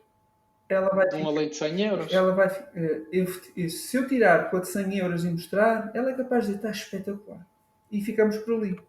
ela 0.69 0.89
vai. 0.91 1.09
Uma 1.21 1.31
lente 1.31 1.51
de 1.51 1.57
100 1.57 1.81
euros? 1.83 2.13
Ela 2.13 2.33
vai, 2.33 2.49
uh, 2.49 3.07
eu, 3.13 3.69
se 3.69 3.97
eu 3.97 4.07
tirar 4.07 4.51
com 4.51 4.57
a 4.57 4.61
de 4.61 4.69
100 4.69 4.99
euros 4.99 5.25
e 5.25 5.31
mostrar, 5.31 5.91
ela 5.95 6.11
é 6.11 6.15
capaz 6.15 6.47
de 6.47 6.55
dizer 6.55 6.69
está 6.69 6.71
espetacular. 6.71 7.47
E 7.91 8.01
ficamos 8.01 8.39
por 8.39 8.55
ali. 8.55 8.81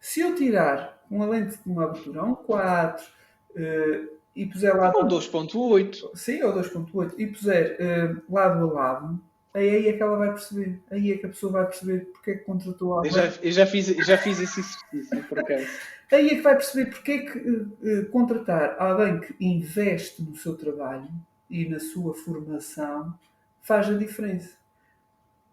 Se 0.00 0.20
eu 0.20 0.34
tirar 0.34 1.04
uma 1.10 1.26
lente 1.26 1.58
de 1.58 1.68
uma 1.70 1.84
abertura 1.84 2.22
1.4 2.22 3.00
uh, 3.00 4.20
e 4.34 4.46
puser 4.46 4.74
lá. 4.74 4.92
Ou 4.94 5.06
2.8. 5.06 6.16
Sim, 6.16 6.42
ou 6.42 6.54
2.8. 6.54 7.14
E 7.18 7.26
puser 7.26 7.76
uh, 7.80 8.32
lado 8.32 8.70
a 8.70 8.72
lado, 8.72 9.20
aí 9.54 9.88
é 9.88 9.92
que 9.92 10.02
ela 10.02 10.16
vai 10.16 10.30
perceber. 10.30 10.80
Aí 10.90 11.12
é 11.12 11.18
que 11.18 11.26
a 11.26 11.28
pessoa 11.28 11.52
vai 11.52 11.66
perceber 11.66 12.06
porque 12.12 12.30
é 12.30 12.34
que 12.36 12.44
contratou 12.44 12.94
alguém. 12.94 13.10
Eu 13.10 13.16
já, 13.16 13.38
eu 13.42 13.52
já, 13.52 13.66
fiz, 13.66 13.86
já 13.86 14.18
fiz 14.18 14.40
esse 14.40 14.60
exercício, 14.60 15.24
por 15.28 15.38
acaso. 15.38 15.66
Aí 16.12 16.26
é 16.26 16.34
que 16.36 16.40
vai 16.40 16.56
perceber 16.56 16.90
porque 16.90 17.12
é 17.12 17.18
que 17.18 17.38
uh, 17.38 18.10
contratar 18.10 18.76
alguém 18.78 19.20
que 19.20 19.34
investe 19.40 20.22
no 20.22 20.36
seu 20.36 20.56
trabalho 20.56 21.08
e 21.48 21.68
na 21.68 21.78
sua 21.78 22.14
formação 22.14 23.16
faz 23.60 23.88
a 23.88 23.94
diferença. 23.94 24.56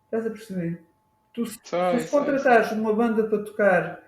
Estás 0.06 0.26
a 0.26 0.30
perceber? 0.30 0.84
Tu, 1.34 1.46
sai, 1.64 2.00
se 2.00 2.10
contratares 2.10 2.72
uma 2.72 2.94
banda 2.94 3.24
para 3.26 3.44
tocar, 3.44 4.04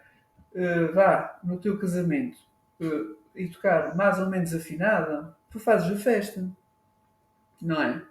uh, 0.53 0.93
vá, 0.93 1.39
no 1.43 1.57
teu 1.57 1.77
casamento, 1.77 2.37
uh, 2.79 3.15
e 3.35 3.47
tocar 3.47 3.95
mais 3.95 4.19
ou 4.19 4.27
menos 4.27 4.53
afinada, 4.53 5.35
tu 5.51 5.59
fazes 5.59 5.91
a 5.91 6.01
festa. 6.01 6.49
Não 7.61 7.81
é? 7.81 8.01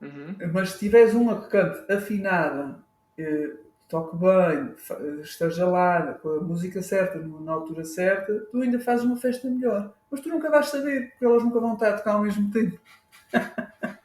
Uhum. 0.00 0.36
Mas 0.52 0.70
se 0.70 0.78
tiveres 0.78 1.14
uma 1.14 1.40
que 1.40 1.50
cante 1.50 1.92
afinada, 1.92 2.78
eh, 3.16 3.52
toque 3.88 4.16
bem, 4.16 4.74
esteja 5.20 5.66
lá 5.66 6.14
com 6.14 6.28
a 6.28 6.40
música 6.40 6.82
certa, 6.82 7.18
na 7.18 7.52
altura 7.52 7.84
certa, 7.84 8.32
tu 8.50 8.60
ainda 8.60 8.78
fazes 8.78 9.04
uma 9.04 9.16
festa 9.16 9.48
melhor. 9.48 9.94
Mas 10.10 10.20
tu 10.20 10.28
nunca 10.28 10.50
vais 10.50 10.66
saber, 10.66 11.10
porque 11.10 11.24
elas 11.24 11.42
nunca 11.42 11.60
vão 11.60 11.74
estar 11.74 11.90
a 11.90 11.96
tocar 11.98 12.12
ao 12.12 12.22
mesmo 12.22 12.50
tempo. 12.50 12.78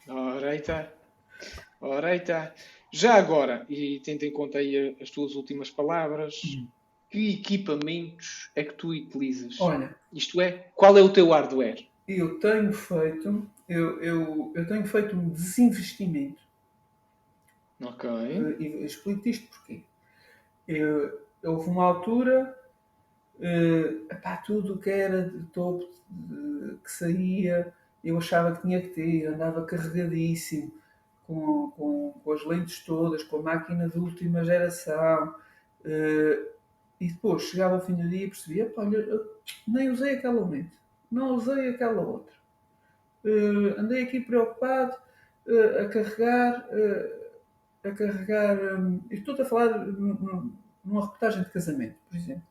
Ora 0.08 0.50
aí 0.50 0.60
está. 0.60 0.88
Ora 1.80 2.08
aí 2.08 2.18
está. 2.18 2.54
Já 2.92 3.16
agora, 3.16 3.66
e 3.70 4.00
tendo 4.04 4.24
em 4.24 4.32
conta 4.32 4.60
aí 4.60 4.96
as 5.02 5.10
tuas 5.10 5.36
últimas 5.36 5.70
palavras, 5.70 6.42
uhum 6.44 6.68
que 7.14 7.30
equipamentos 7.30 8.50
é 8.56 8.64
que 8.64 8.74
tu 8.74 8.90
utilizas? 8.90 9.62
Olha, 9.62 9.96
isto 10.12 10.42
é, 10.42 10.72
qual 10.74 10.98
é 10.98 11.02
o 11.02 11.14
teu 11.14 11.30
hardware? 11.30 11.88
Eu 12.08 12.40
tenho 12.40 12.74
feito, 12.74 13.48
eu, 13.68 14.02
eu, 14.02 14.54
eu 14.56 14.68
tenho 14.68 14.86
feito 14.86 15.16
um 15.16 15.30
desinvestimento. 15.30 16.42
Ok. 17.82 18.10
E 18.60 18.86
explico-te 18.86 19.30
isto 19.30 19.50
porquê. 19.50 19.84
Eu, 20.68 21.22
houve 21.44 21.70
uma 21.70 21.84
altura, 21.86 22.58
uh, 23.40 24.12
epá, 24.12 24.38
tudo 24.38 24.78
que 24.78 24.90
era 24.90 25.30
de 25.30 25.44
topo 25.48 25.86
de, 26.10 26.78
que 26.84 26.92
saía, 26.92 27.74
eu 28.04 28.18
achava 28.18 28.56
que 28.56 28.62
tinha 28.62 28.82
que 28.82 28.90
ter, 28.90 29.28
andava 29.28 29.66
carregadíssimo, 29.66 30.72
com, 31.26 31.72
com, 31.72 32.14
com 32.24 32.32
as 32.32 32.46
lentes 32.46 32.84
todas, 32.84 33.24
com 33.24 33.38
a 33.38 33.42
máquina 33.42 33.90
de 33.90 33.98
última 33.98 34.44
geração. 34.44 35.36
Uh, 35.82 36.54
e 37.00 37.08
depois 37.08 37.44
chegava 37.44 37.76
ao 37.76 37.82
fim 37.82 37.96
do 37.96 38.08
dia 38.08 38.26
e 38.26 38.30
percebia, 38.30 38.74
olha, 38.78 39.22
nem 39.68 39.90
usei 39.90 40.16
aquela 40.16 40.48
lente, 40.48 40.78
não 41.12 41.36
usei 41.36 41.70
aquela 41.70 42.02
outra. 42.02 42.34
Uh, 43.24 43.80
andei 43.80 44.04
aqui 44.04 44.20
preocupado 44.20 44.98
uh, 45.48 45.82
a 45.82 45.88
carregar, 45.88 46.68
uh, 46.70 47.88
a 47.88 47.92
carregar. 47.92 48.78
Um, 48.78 49.02
estou 49.10 49.40
a 49.40 49.46
falar 49.46 49.78
numa 49.86 51.02
reportagem 51.02 51.44
de 51.44 51.50
casamento, 51.50 51.96
por 52.10 52.18
exemplo. 52.18 52.44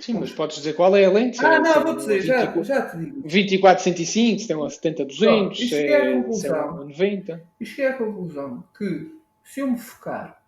Sim, 0.00 0.14
mas 0.14 0.32
podes 0.32 0.56
dizer 0.56 0.72
qual 0.72 0.96
é 0.96 1.04
a 1.04 1.10
lente? 1.10 1.44
Ah, 1.44 1.60
não, 1.60 1.82
vou 1.82 1.96
dizer, 1.96 2.22
já, 2.22 2.50
já 2.62 2.88
te 2.88 2.96
digo. 2.96 3.28
24 3.28 3.84
105, 3.84 4.40
se 4.40 4.46
tem 4.46 4.56
uma 4.56 4.70
70 4.70 5.04
200, 5.04 5.58
se 5.58 5.86
é, 5.86 6.14
uma 6.14 6.84
90. 6.84 7.42
E 7.60 7.66
cheguei 7.66 7.86
à 7.88 7.92
conclusão 7.92 8.64
que 8.76 9.14
se 9.44 9.60
eu 9.60 9.70
me 9.70 9.76
focar 9.76 10.42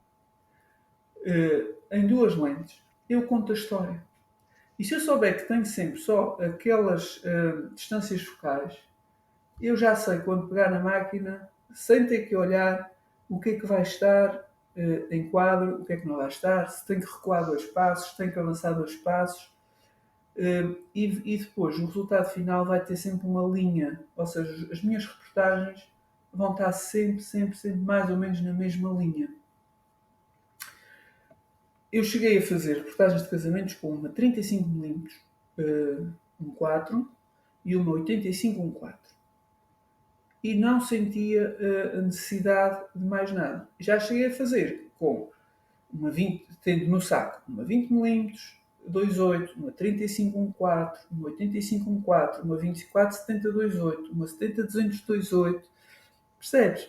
em 1.93 2.07
duas 2.07 2.35
lentes, 2.37 2.83
eu 3.07 3.27
conto 3.27 3.53
a 3.53 3.55
história. 3.55 4.03
E 4.79 4.85
se 4.85 4.95
eu 4.95 5.01
souber 5.01 5.37
que 5.37 5.47
tenho 5.47 5.67
sempre 5.67 6.01
só 6.01 6.39
aquelas 6.41 7.23
distâncias 7.75 8.23
focais, 8.23 8.79
eu 9.61 9.77
já 9.77 9.95
sei 9.95 10.19
quando 10.21 10.49
pegar 10.49 10.71
na 10.71 10.79
máquina, 10.79 11.49
sem 11.73 12.07
ter 12.07 12.29
que 12.29 12.37
olhar 12.37 12.91
o 13.29 13.41
que 13.41 13.51
é 13.51 13.59
que 13.59 13.67
vai 13.67 13.83
estar 13.83 14.37
uh, 14.77 15.15
em 15.15 15.29
quadro, 15.29 15.81
o 15.81 15.85
que 15.85 15.93
é 15.93 15.97
que 15.97 16.07
não 16.07 16.17
vai 16.17 16.29
estar, 16.29 16.69
se 16.69 16.87
tem 16.87 17.01
que 17.01 17.07
recuar 17.07 17.47
dois 17.47 17.65
passos, 17.65 18.11
se 18.11 18.17
tem 18.17 18.31
que 18.31 18.39
avançar 18.39 18.73
dois 18.73 18.95
passos. 18.97 19.53
Uh, 20.37 20.77
e, 20.95 21.35
e, 21.35 21.39
depois 21.39 21.79
o 21.79 21.87
resultado 21.87 22.29
final 22.31 22.65
vai 22.65 22.85
ter 22.85 22.97
sempre 22.97 23.27
uma 23.27 23.47
linha, 23.47 24.01
ou 24.17 24.27
seja, 24.27 24.69
as 24.73 24.83
minhas 24.83 25.07
reportagens 25.07 25.89
vão 26.33 26.53
estar 26.53 26.73
sempre, 26.73 27.23
sempre, 27.23 27.57
sempre 27.57 27.81
mais 27.81 28.11
ou 28.11 28.17
menos 28.17 28.41
na 28.41 28.53
mesma 28.53 28.91
linha. 28.91 29.29
Eu 31.93 32.03
cheguei 32.03 32.39
a 32.39 32.43
fazer 32.43 32.79
reportagens 32.79 33.23
de 33.23 33.31
casamentos 33.31 33.75
com 33.75 33.93
uma 33.93 34.09
35mm 34.09 35.09
uh, 35.59 36.13
1.4 36.43 37.07
e 37.65 37.77
uma 37.77 37.93
85 37.93 38.61
1.4 38.61 39.14
e 40.45 40.55
não 40.55 40.79
sentia 40.79 41.57
uh, 41.59 41.99
a 41.99 42.03
necessidade 42.03 42.85
de 42.95 43.03
mais 43.03 43.33
nada. 43.33 43.67
Já 43.81 43.99
cheguei 43.99 44.27
a 44.27 44.31
fazer 44.31 44.91
com 44.99 45.31
uma 45.91 46.11
20, 46.11 46.47
tendo 46.63 46.87
no 46.87 47.01
saco 47.01 47.41
uma 47.49 47.65
20mm, 47.65 48.35
2.8, 48.91 49.57
uma 49.57 49.73
35.1.4, 49.73 50.93
uma 51.11 51.31
85.1.4, 51.31 52.43
uma 52.43 52.57
24.70.2.8, 52.59 54.11
uma 54.13 54.27
70.200.2.8. 54.27 55.63
Percebes? 56.39 56.89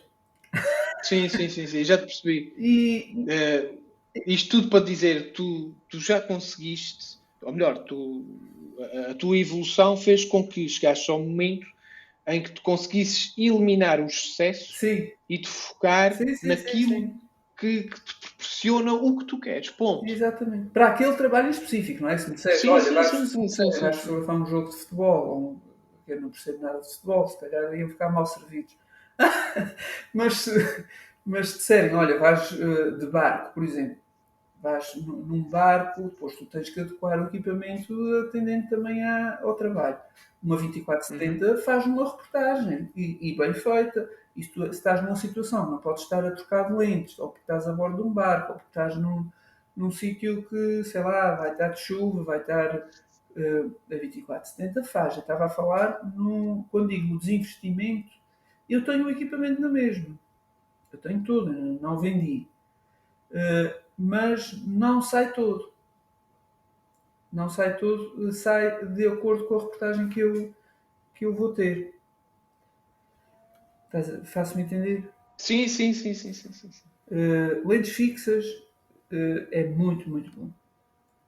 Sim, 1.02 1.30
sim, 1.30 1.48
sim, 1.48 1.66
sim, 1.66 1.84
já 1.86 1.98
te 1.98 2.08
percebi. 2.08 2.54
E, 2.60 3.16
uh, 3.16 3.86
isto 4.26 4.50
tudo 4.50 4.70
para 4.70 4.84
dizer, 4.84 5.32
tu, 5.32 5.74
tu 5.90 6.00
já 6.02 6.20
conseguiste, 6.20 7.20
ou 7.42 7.54
melhor, 7.54 7.80
tu, 7.86 8.26
a, 8.80 9.12
a 9.12 9.14
tua 9.14 9.38
evolução 9.38 9.96
fez 9.96 10.26
com 10.26 10.46
que 10.46 10.68
chegasse 10.68 11.10
ao 11.10 11.20
momento 11.20 11.75
em 12.28 12.42
que 12.42 12.52
tu 12.52 12.62
conseguisses 12.62 13.34
eliminar 13.38 14.00
os 14.00 14.14
excessos 14.14 14.78
sim. 14.80 15.12
e 15.30 15.38
te 15.38 15.48
focar 15.48 16.14
sim, 16.14 16.36
sim, 16.36 16.48
naquilo 16.48 17.14
que, 17.58 17.84
que, 17.84 18.04
te 18.04 18.20
proporciona 18.20 18.94
o 18.94 19.18
que 19.18 19.26
tu 19.26 19.40
queres. 19.40 19.70
Ponto. 19.70 20.06
Exatamente. 20.10 20.70
Para 20.72 20.88
aquele 20.88 21.14
trabalho 21.16 21.50
específico, 21.50 22.04
não 22.04 22.10
é? 22.10 22.18
Se 22.18 22.30
me 22.30 22.36
disseres, 22.36 22.62
sim, 22.62 22.70
olha, 22.70 22.84
sim, 22.84 22.94
vais, 22.94 23.08
sim, 23.08 23.28
sim, 23.28 23.48
sim, 23.48 23.80
vais 23.80 23.98
fotografar 23.98 24.36
um 24.36 24.46
jogo 24.46 24.70
de 24.70 24.76
futebol, 24.78 25.28
ou 25.28 25.62
eu 26.08 26.22
não 26.22 26.30
percebo 26.30 26.62
nada 26.62 26.80
de 26.80 26.88
futebol, 26.94 27.28
se 27.28 27.40
calhar 27.40 27.74
iam 27.76 27.90
ficar 27.90 28.10
mal 28.10 28.26
servidos. 28.26 28.78
mas, 30.14 30.50
mas 31.26 31.50
se 31.50 31.58
disserem, 31.58 31.96
olha, 31.96 32.20
vais 32.20 32.52
uh, 32.52 32.98
de 32.98 33.08
barco, 33.08 33.54
por 33.54 33.64
exemplo, 33.64 33.98
vais 34.66 34.96
num 34.96 35.44
barco, 35.44 36.02
depois 36.06 36.36
tu 36.36 36.46
tens 36.48 36.72
que 36.72 36.80
adequar 36.80 37.22
o 37.22 37.28
equipamento 37.28 37.94
atendendo 38.28 38.68
também 38.68 39.06
ao 39.06 39.54
trabalho. 39.54 39.98
Uma 40.42 40.58
2470 40.58 41.46
uhum. 41.46 41.58
faz 41.60 41.86
uma 41.86 42.04
reportagem 42.04 42.92
e, 42.96 43.30
e 43.30 43.38
bem 43.38 43.54
feita. 43.54 44.10
E 44.36 44.44
se, 44.44 44.52
tu, 44.52 44.64
se 44.64 44.72
estás 44.72 45.04
numa 45.04 45.16
situação, 45.16 45.70
não 45.70 45.78
podes 45.78 46.02
estar 46.02 46.26
a 46.26 46.32
trocar 46.32 46.68
de 46.68 46.74
lentes, 46.74 47.20
ou 47.20 47.30
porque 47.30 47.42
estás 47.42 47.68
a 47.68 47.74
bordo 47.74 47.98
de 47.98 48.10
um 48.10 48.12
barco, 48.12 48.54
ou 48.54 48.58
porque 48.58 48.70
estás 48.70 48.98
num, 48.98 49.30
num 49.78 49.92
sítio 49.92 50.44
que, 50.50 50.84
sei 50.84 51.04
lá, 51.04 51.36
vai 51.36 51.52
estar 51.52 51.70
de 51.70 51.80
chuva, 51.80 52.24
vai 52.24 52.40
estar 52.40 52.76
uh, 52.76 53.76
a 53.92 53.96
2470 53.96 54.84
faz. 54.84 55.14
Eu 55.14 55.22
estava 55.22 55.46
a 55.46 55.50
falar, 55.50 56.04
num, 56.16 56.66
quando 56.72 56.90
digo 56.90 57.14
no 57.14 57.20
desinvestimento, 57.20 58.12
eu 58.68 58.84
tenho 58.84 59.06
o 59.06 59.12
equipamento 59.12 59.62
na 59.62 59.70
mesma. 59.70 60.18
Eu 60.92 60.98
tenho 60.98 61.24
tudo, 61.24 61.54
não 61.54 62.00
vendi. 62.00 62.48
Uh, 63.32 63.85
mas 63.98 64.54
não 64.66 65.02
sai 65.02 65.32
todo. 65.34 65.74
Não 67.32 67.50
sai 67.50 67.78
todo, 67.78 68.32
sai 68.32 68.86
de 68.88 69.08
acordo 69.08 69.46
com 69.46 69.56
a 69.56 69.60
reportagem 69.60 70.10
que 70.10 70.20
eu, 70.20 70.54
que 71.14 71.26
eu 71.26 71.34
vou 71.34 71.54
ter. 71.54 71.96
Faço-me 74.26 74.64
entender? 74.64 75.10
Sim, 75.38 75.68
sim, 75.68 75.94
sim, 75.94 76.14
sim, 76.14 76.34
sim, 76.34 76.52
sim. 76.52 76.70
Uh, 77.08 77.68
lentes 77.68 77.92
fixas 77.92 78.46
uh, 78.46 79.48
é 79.52 79.66
muito, 79.66 80.10
muito 80.10 80.32
bom. 80.32 80.50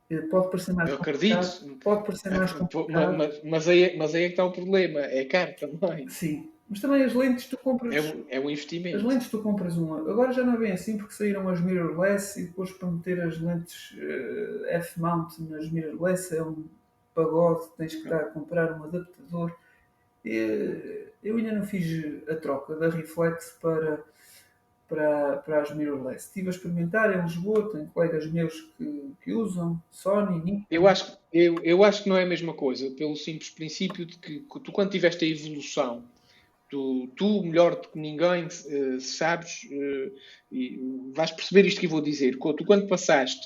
Uh, 0.09 0.27
pode 0.29 0.49
parecer 0.49 0.73
mais 0.73 0.89
Eu 0.89 0.95
acredito. 0.95 1.77
Pode 1.83 2.05
parecer 2.05 2.31
mais 2.31 2.51
complicado. 2.53 3.17
Mas, 3.17 3.43
mas, 3.43 3.67
aí, 3.67 3.97
mas 3.97 4.15
aí 4.15 4.23
é 4.23 4.27
que 4.27 4.33
está 4.33 4.45
o 4.45 4.51
problema. 4.51 5.01
É 5.01 5.25
caro 5.25 5.53
também. 5.59 6.07
Sim. 6.09 6.51
Mas 6.69 6.81
também 6.81 7.03
as 7.03 7.13
lentes 7.13 7.45
tu 7.45 7.57
compras. 7.57 7.95
É 7.95 8.01
um, 8.01 8.25
é 8.29 8.39
um 8.39 8.49
investimento. 8.49 8.97
As 8.97 9.03
lentes 9.03 9.29
tu 9.29 9.41
compras 9.41 9.77
uma. 9.77 9.99
Agora 9.99 10.33
já 10.33 10.43
não 10.43 10.55
é 10.55 10.57
bem 10.57 10.71
assim 10.73 10.97
porque 10.97 11.13
saíram 11.13 11.47
as 11.47 11.61
mirrorless 11.61 12.39
e 12.39 12.47
depois 12.47 12.71
para 12.71 12.91
meter 12.91 13.21
as 13.21 13.39
lentes 13.39 13.91
uh, 13.91 14.65
F-mount 14.65 15.39
nas 15.39 15.71
mirrorless 15.71 16.35
é 16.35 16.43
um 16.43 16.65
pagode, 17.15 17.67
tens 17.77 17.95
que 17.95 18.03
estar 18.03 18.17
a 18.17 18.25
comprar 18.25 18.79
um 18.79 18.83
adaptador. 18.83 19.55
E, 20.25 21.07
eu 21.23 21.37
ainda 21.37 21.53
não 21.53 21.65
fiz 21.65 22.27
a 22.29 22.35
troca 22.35 22.75
da 22.75 22.89
reflex 22.89 23.57
para, 23.61 24.03
para, 24.89 25.37
para 25.37 25.61
as 25.61 25.73
mirrorless. 25.73 26.27
Estive 26.27 26.47
a 26.47 26.51
experimentar 26.51 27.17
em 27.17 27.21
Lisboa, 27.21 27.71
tenho 27.71 27.87
colegas 27.87 28.29
meus 28.31 28.61
que, 28.77 29.13
que 29.23 29.33
usam, 29.33 29.81
Sony, 29.89 30.39
Nikon. 30.43 30.65
Eu 30.69 30.87
acho, 30.87 31.17
eu, 31.33 31.55
eu 31.63 31.83
acho 31.83 32.03
que 32.03 32.09
não 32.09 32.17
é 32.17 32.23
a 32.23 32.27
mesma 32.27 32.53
coisa, 32.53 32.91
pelo 32.91 33.15
simples 33.15 33.49
princípio 33.49 34.05
de 34.05 34.17
que 34.17 34.39
tu, 34.39 34.71
quando 34.71 34.91
tiveste 34.91 35.25
a 35.25 35.27
evolução 35.27 36.03
Tu, 36.69 37.09
tu, 37.15 37.43
melhor 37.43 37.75
do 37.75 37.87
que 37.87 37.97
ninguém, 37.97 38.45
uh, 38.45 38.99
sabes 38.99 39.63
uh, 39.71 40.11
e 40.51 40.77
vais 41.15 41.31
perceber 41.31 41.65
isto 41.65 41.79
que 41.79 41.85
eu 41.85 41.89
vou 41.89 42.01
dizer. 42.01 42.37
Tu, 42.37 42.65
quando 42.65 42.87
passaste 42.87 43.41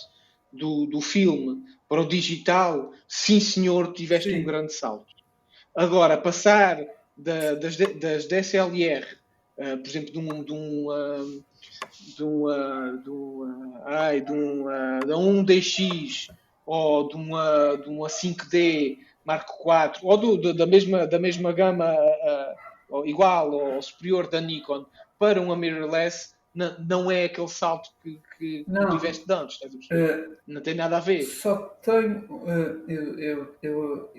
do, 0.52 0.88
do 0.88 1.00
filme 1.02 1.64
para 1.88 2.02
o 2.02 2.08
digital, 2.08 2.92
sim 3.08 3.40
senhor, 3.40 3.94
tiveste 3.94 4.30
sim. 4.30 4.40
um 4.40 4.44
grande 4.44 4.74
salto. 4.74 5.14
Agora, 5.76 6.18
passar 6.18 6.84
da, 7.16 7.54
das, 7.54 7.78
das 7.78 8.28
DSLR, 8.28 9.06
uh, 9.06 9.64
eh, 9.64 9.78
por 9.78 9.88
exemplo, 9.88 10.12
de 10.12 10.20
um, 10.20 10.44
de 10.44 10.54
um, 10.54 11.44
de 12.18 12.24
um, 12.24 13.02
de 13.04 13.10
um, 13.10 13.74
ai, 13.86 14.22
de 14.22 14.32
um, 14.32 14.66
de 15.06 15.14
um 15.14 15.44
DX 15.44 16.28
ou 16.66 17.08
de 17.08 17.16
uma, 17.16 17.76
de 17.76 17.90
uma 17.90 18.08
5D 18.08 18.98
Mark 19.26 19.48
IV, 19.50 20.00
ou 20.04 20.18
do, 20.18 20.54
da, 20.54 20.66
mesma, 20.66 21.06
da 21.06 21.20
mesma 21.20 21.52
gama 21.52 21.96
ou 22.92 23.08
igual 23.08 23.52
ou 23.52 23.82
superior 23.82 24.28
da 24.28 24.40
Nikon 24.40 24.86
para 25.18 25.42
uma 25.42 25.56
mirrorless 25.56 26.34
não, 26.54 26.78
não 26.80 27.12
é 27.12 27.26
aquele 27.26 27.48
salto 27.48 27.90
que, 28.02 28.22
que 28.38 28.66
não. 28.68 28.90
tiveste 28.90 29.26
de 29.26 29.34
antes. 29.34 29.60
Uh, 29.62 30.36
não 30.46 30.62
tem 30.62 30.76
nada 30.76 30.98
a 30.98 31.00
ver. 31.00 31.24
Só 31.24 31.58
tenho. 31.82 32.26
Uh, 32.30 32.84
eu, 32.90 33.20
eu, 33.20 33.56
eu, 33.64 34.12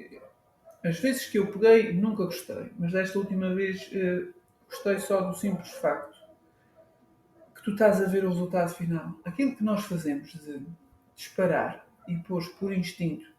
as 0.82 0.98
vezes 0.98 1.26
que 1.26 1.38
eu 1.38 1.46
peguei, 1.46 1.92
nunca 1.92 2.24
gostei, 2.24 2.70
mas 2.78 2.92
desta 2.92 3.18
última 3.18 3.54
vez 3.54 3.88
uh, 3.92 4.32
gostei 4.68 4.98
só 4.98 5.20
do 5.20 5.36
simples 5.36 5.70
facto 5.72 6.12
que 7.54 7.62
tu 7.62 7.72
estás 7.72 8.02
a 8.02 8.06
ver 8.06 8.24
o 8.24 8.30
resultado 8.30 8.74
final. 8.74 9.14
Aquilo 9.24 9.54
que 9.54 9.62
nós 9.62 9.84
fazemos 9.84 10.32
de 10.32 10.62
disparar 11.14 11.86
e 12.08 12.16
depois, 12.16 12.48
por 12.48 12.72
instinto, 12.72 13.30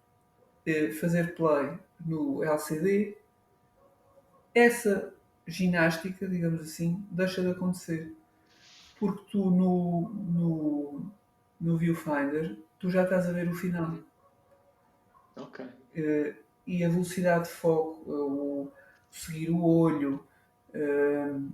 fazer 1.01 1.35
play 1.35 1.77
no 2.05 2.41
LCD, 2.41 3.17
essa 4.55 5.12
ginástica, 5.47 6.27
digamos 6.27 6.61
assim, 6.61 7.05
deixa 7.11 7.41
de 7.41 7.51
acontecer. 7.51 8.13
Porque 8.99 9.23
tu 9.31 9.49
no, 9.49 10.09
no, 10.09 11.11
no 11.59 11.77
viewfinder, 11.77 12.57
tu 12.79 12.89
já 12.89 13.03
estás 13.03 13.27
a 13.27 13.31
ver 13.31 13.47
o 13.47 13.53
final. 13.53 13.97
Ok. 15.35 15.65
Uh, 15.65 16.35
e 16.65 16.83
a 16.83 16.89
velocidade 16.89 17.45
de 17.45 17.49
foco, 17.49 18.09
o 18.09 18.71
seguir 19.11 19.49
o 19.49 19.63
olho, 19.63 20.25
uh, 20.73 21.51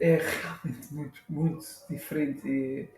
é 0.00 0.16
realmente 0.16 0.94
muito, 0.94 1.22
muito 1.28 1.66
diferente. 1.90 2.48
E, 2.48 2.88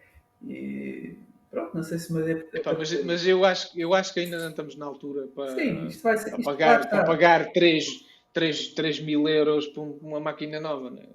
e 0.46 1.18
pronto, 1.50 1.74
não 1.74 1.82
sei 1.82 1.98
se 1.98 2.12
me 2.12 2.22
adepto. 2.22 2.60
mas, 2.78 3.04
mas 3.04 3.26
eu, 3.26 3.44
acho, 3.44 3.78
eu 3.78 3.94
acho 3.94 4.14
que 4.14 4.20
ainda 4.20 4.38
não 4.38 4.50
estamos 4.50 4.76
na 4.76 4.86
altura 4.86 5.26
para, 5.28 5.54
Sim, 5.54 5.86
isto 5.88 6.02
vai 6.02 6.16
ser, 6.16 6.30
para 6.30 6.44
pagar, 6.44 6.88
para 6.88 7.04
pagar 7.04 7.52
3 7.52 8.07
3, 8.38 8.68
3 8.68 9.00
mil 9.00 9.28
euros 9.28 9.66
por 9.66 9.98
uma 10.00 10.20
máquina 10.20 10.60
nova. 10.60 10.90
Né? 10.90 11.06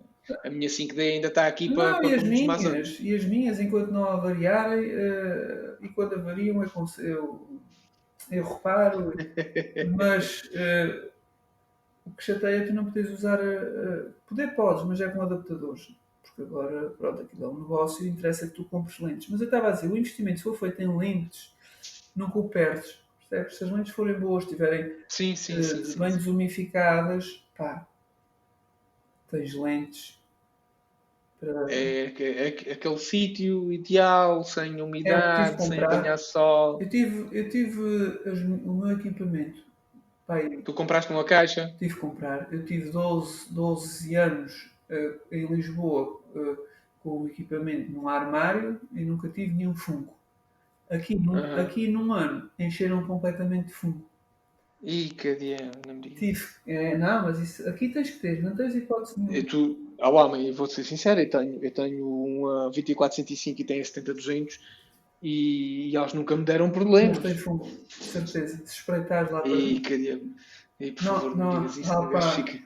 A 0.44 0.50
minha 0.50 0.68
5D 0.68 1.00
ainda 1.00 1.30
está 1.30 1.48
aqui 1.48 1.70
não, 1.70 1.76
para, 1.76 2.00
para 2.00 2.10
e 2.10 2.16
as 2.16 2.24
minhas, 2.24 3.00
E 3.00 3.16
as 3.16 3.24
minhas, 3.24 3.60
enquanto 3.62 3.92
não 3.92 4.04
avariarem, 4.04 4.90
uh, 4.90 5.78
e 5.82 5.88
quando 5.88 6.16
avariam, 6.16 6.62
eu, 6.62 6.70
eu, 7.00 7.48
eu 8.30 8.44
reparo, 8.44 9.14
mas 9.96 10.42
uh, 10.42 11.10
o 12.06 12.12
que 12.12 12.24
chateia 12.26 12.58
é 12.58 12.66
tu 12.66 12.74
não 12.74 12.92
podes 12.92 13.10
usar. 13.10 13.40
Uh, 13.40 14.12
poder 14.28 14.54
podes, 14.54 14.84
mas 14.84 15.00
é 15.00 15.08
com 15.08 15.22
adaptadores. 15.22 15.96
Porque 16.24 16.42
agora, 16.42 16.90
pronto, 16.90 17.22
aquilo 17.22 17.46
é 17.46 17.48
um 17.48 17.62
negócio 17.62 18.06
e 18.06 18.10
interessa 18.10 18.48
que 18.48 18.56
tu 18.56 18.66
compres 18.66 19.00
lentes. 19.00 19.30
Mas 19.30 19.40
eu 19.40 19.46
estava 19.46 19.70
a 19.70 19.72
dizer, 19.72 19.88
o 19.88 19.96
investimento, 19.96 20.40
se 20.40 20.44
for 20.44 20.58
feito 20.58 20.82
em 20.82 20.98
lentes, 20.98 21.54
nunca 22.14 22.38
o 22.38 22.50
perdes 22.50 23.03
Percebes? 23.34 23.58
Se 23.58 23.64
as 23.64 23.72
lentes 23.72 23.94
forem 23.94 24.20
boas, 24.20 24.44
estiverem 24.44 24.96
sim, 25.10 25.36
sim, 25.36 25.60
uh, 25.60 25.64
sim, 25.64 25.98
bem 25.98 26.12
desumificadas, 26.16 27.44
pá, 27.58 27.88
tens 29.32 29.56
lentes. 29.56 30.22
Para... 31.40 31.66
É, 31.72 32.06
é, 32.06 32.70
é 32.70 32.74
aquele 32.74 32.98
sítio 33.00 33.72
ideal, 33.72 34.44
sem 34.44 34.80
é, 34.80 34.84
umidade, 34.84 35.56
é, 35.56 35.66
sem 35.66 35.80
apanhar 35.80 36.18
sol. 36.18 36.80
Eu 36.80 36.88
tive, 36.88 37.38
eu 37.38 37.50
tive 37.50 37.82
o 38.66 38.74
meu 38.74 38.92
equipamento. 38.98 39.64
Pai, 40.28 40.62
tu 40.64 40.74
compraste 40.74 41.12
uma 41.12 41.24
caixa? 41.24 41.74
Tive 41.78 41.96
que 41.96 42.00
comprar. 42.00 42.48
Eu 42.52 42.64
tive 42.66 42.92
12, 42.92 43.52
12 43.54 44.16
anos 44.16 44.72
uh, 44.90 45.20
em 45.32 45.46
Lisboa 45.48 46.22
uh, 46.34 46.58
com 47.02 47.24
o 47.24 47.28
equipamento 47.28 47.92
num 47.92 48.08
armário 48.08 48.80
e 48.94 49.04
nunca 49.04 49.28
tive 49.28 49.54
nenhum 49.54 49.76
fungo. 49.76 50.16
Aqui, 50.94 51.16
num, 51.16 51.34
uhum. 51.34 51.56
aqui 51.60 51.88
num 51.88 52.14
ano 52.14 52.50
encheram 52.60 53.06
completamente 53.06 53.68
de 53.68 53.74
fumo. 53.74 54.06
Ih, 54.84 55.10
que 55.10 55.36
dia, 55.36 55.72
não 55.88 55.96
me 55.96 56.02
digas. 56.02 56.60
É, 56.68 56.98
não, 56.98 57.24
mas 57.24 57.39
isso 57.39 57.68
aqui 57.68 57.89
tens 57.89 58.12
que 58.12 58.20
ter, 58.20 58.44
não 58.44 58.56
tens 58.56 58.76
hipótese 58.76 59.18
nenhuma. 59.18 59.38
Eu, 59.38 59.46
tu, 59.46 59.96
ao 60.00 60.14
homem, 60.16 60.52
vou 60.52 60.68
ser 60.68 60.84
sincero, 60.84 61.22
eu 61.22 61.30
tenho, 61.30 61.64
eu 61.64 61.72
tenho 61.72 62.06
uma 62.06 62.66
2405 62.66 63.62
e 63.62 63.64
tenho 63.64 63.82
a 63.82 63.86
70200 63.86 64.60
e, 65.22 65.89
e 65.89 65.96
eles 65.96 66.14
nunca 66.14 66.36
me 66.36 66.44
deram 66.44 66.70
problemas. 66.70 67.18
Não 67.18 67.24
tem 67.24 67.36
fumo, 67.36 67.66
certeza. 67.88 68.58
Se 68.66 68.76
espreitares 68.76 69.32
lá 69.32 69.41
para. 69.41 69.52
Ih, 69.52 69.80
que 69.80 69.98
dia. 69.98 70.22
E, 70.80 70.91
por 70.91 71.06
não, 71.06 71.14
favor, 71.16 71.38
não, 71.38 71.54
não 71.54 71.62
digas 71.62 71.78
isso, 71.78 71.94
não, 71.94 72.22
fica, 72.22 72.60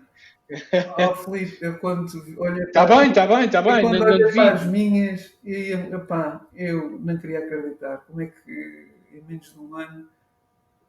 Oh, 0.98 1.16
Filipe, 1.16 1.58
eu 1.62 1.78
quando 1.80 2.08
olho 2.38 2.64
Está 2.64 2.86
bem, 2.86 3.10
está 3.10 3.28
bem, 3.28 3.46
está 3.46 3.62
bem. 3.62 3.82
Quando 3.82 4.02
olho 4.02 4.34
para 4.34 4.54
as 4.54 4.66
minhas, 4.66 5.34
eu, 5.44 5.94
epá, 5.96 6.46
eu 6.54 6.98
não 7.00 7.18
queria 7.18 7.40
acreditar 7.40 7.98
como 8.08 8.22
é 8.22 8.28
que 8.28 8.88
em 9.12 9.22
menos 9.28 9.54
de 9.54 9.60
um 9.60 9.76
ano 9.76 10.08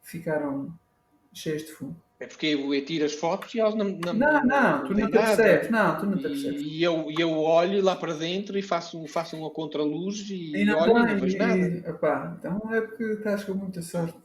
ficaram 0.01 0.73
cheias 1.33 1.63
de 1.63 1.71
fumo. 1.71 1.95
É 2.19 2.27
porque 2.27 2.47
eu 2.47 2.85
tiro 2.85 3.05
as 3.05 3.13
fotos 3.13 3.55
e 3.55 3.61
elas 3.61 3.75
não. 3.75 3.85
Não, 3.85 4.13
não, 4.13 4.45
não 4.45 4.83
tu 4.83 4.93
não 4.93 5.07
te 5.07 5.11
percebes, 5.11 5.69
não, 5.69 5.97
tu 5.97 6.05
não 6.05 6.17
te 6.17 6.23
percebes. 6.23 6.61
E 6.61 6.83
eu, 6.83 7.07
eu 7.17 7.31
olho 7.31 7.81
lá 7.81 7.95
para 7.95 8.13
dentro 8.13 8.57
e 8.57 8.61
faço, 8.61 9.07
faço 9.07 9.37
uma 9.37 9.49
contraluz 9.49 10.29
e, 10.29 10.51
e 10.53 10.65
não, 10.65 10.79
olho 10.79 10.97
e 10.97 11.13
não 11.13 11.19
vejo 11.19 11.37
nada. 11.37 11.89
epá, 11.89 12.35
então 12.37 12.61
é 12.73 12.81
porque 12.81 13.03
estás 13.03 13.45
com 13.45 13.53
muita 13.53 13.81
sorte. 13.81 14.17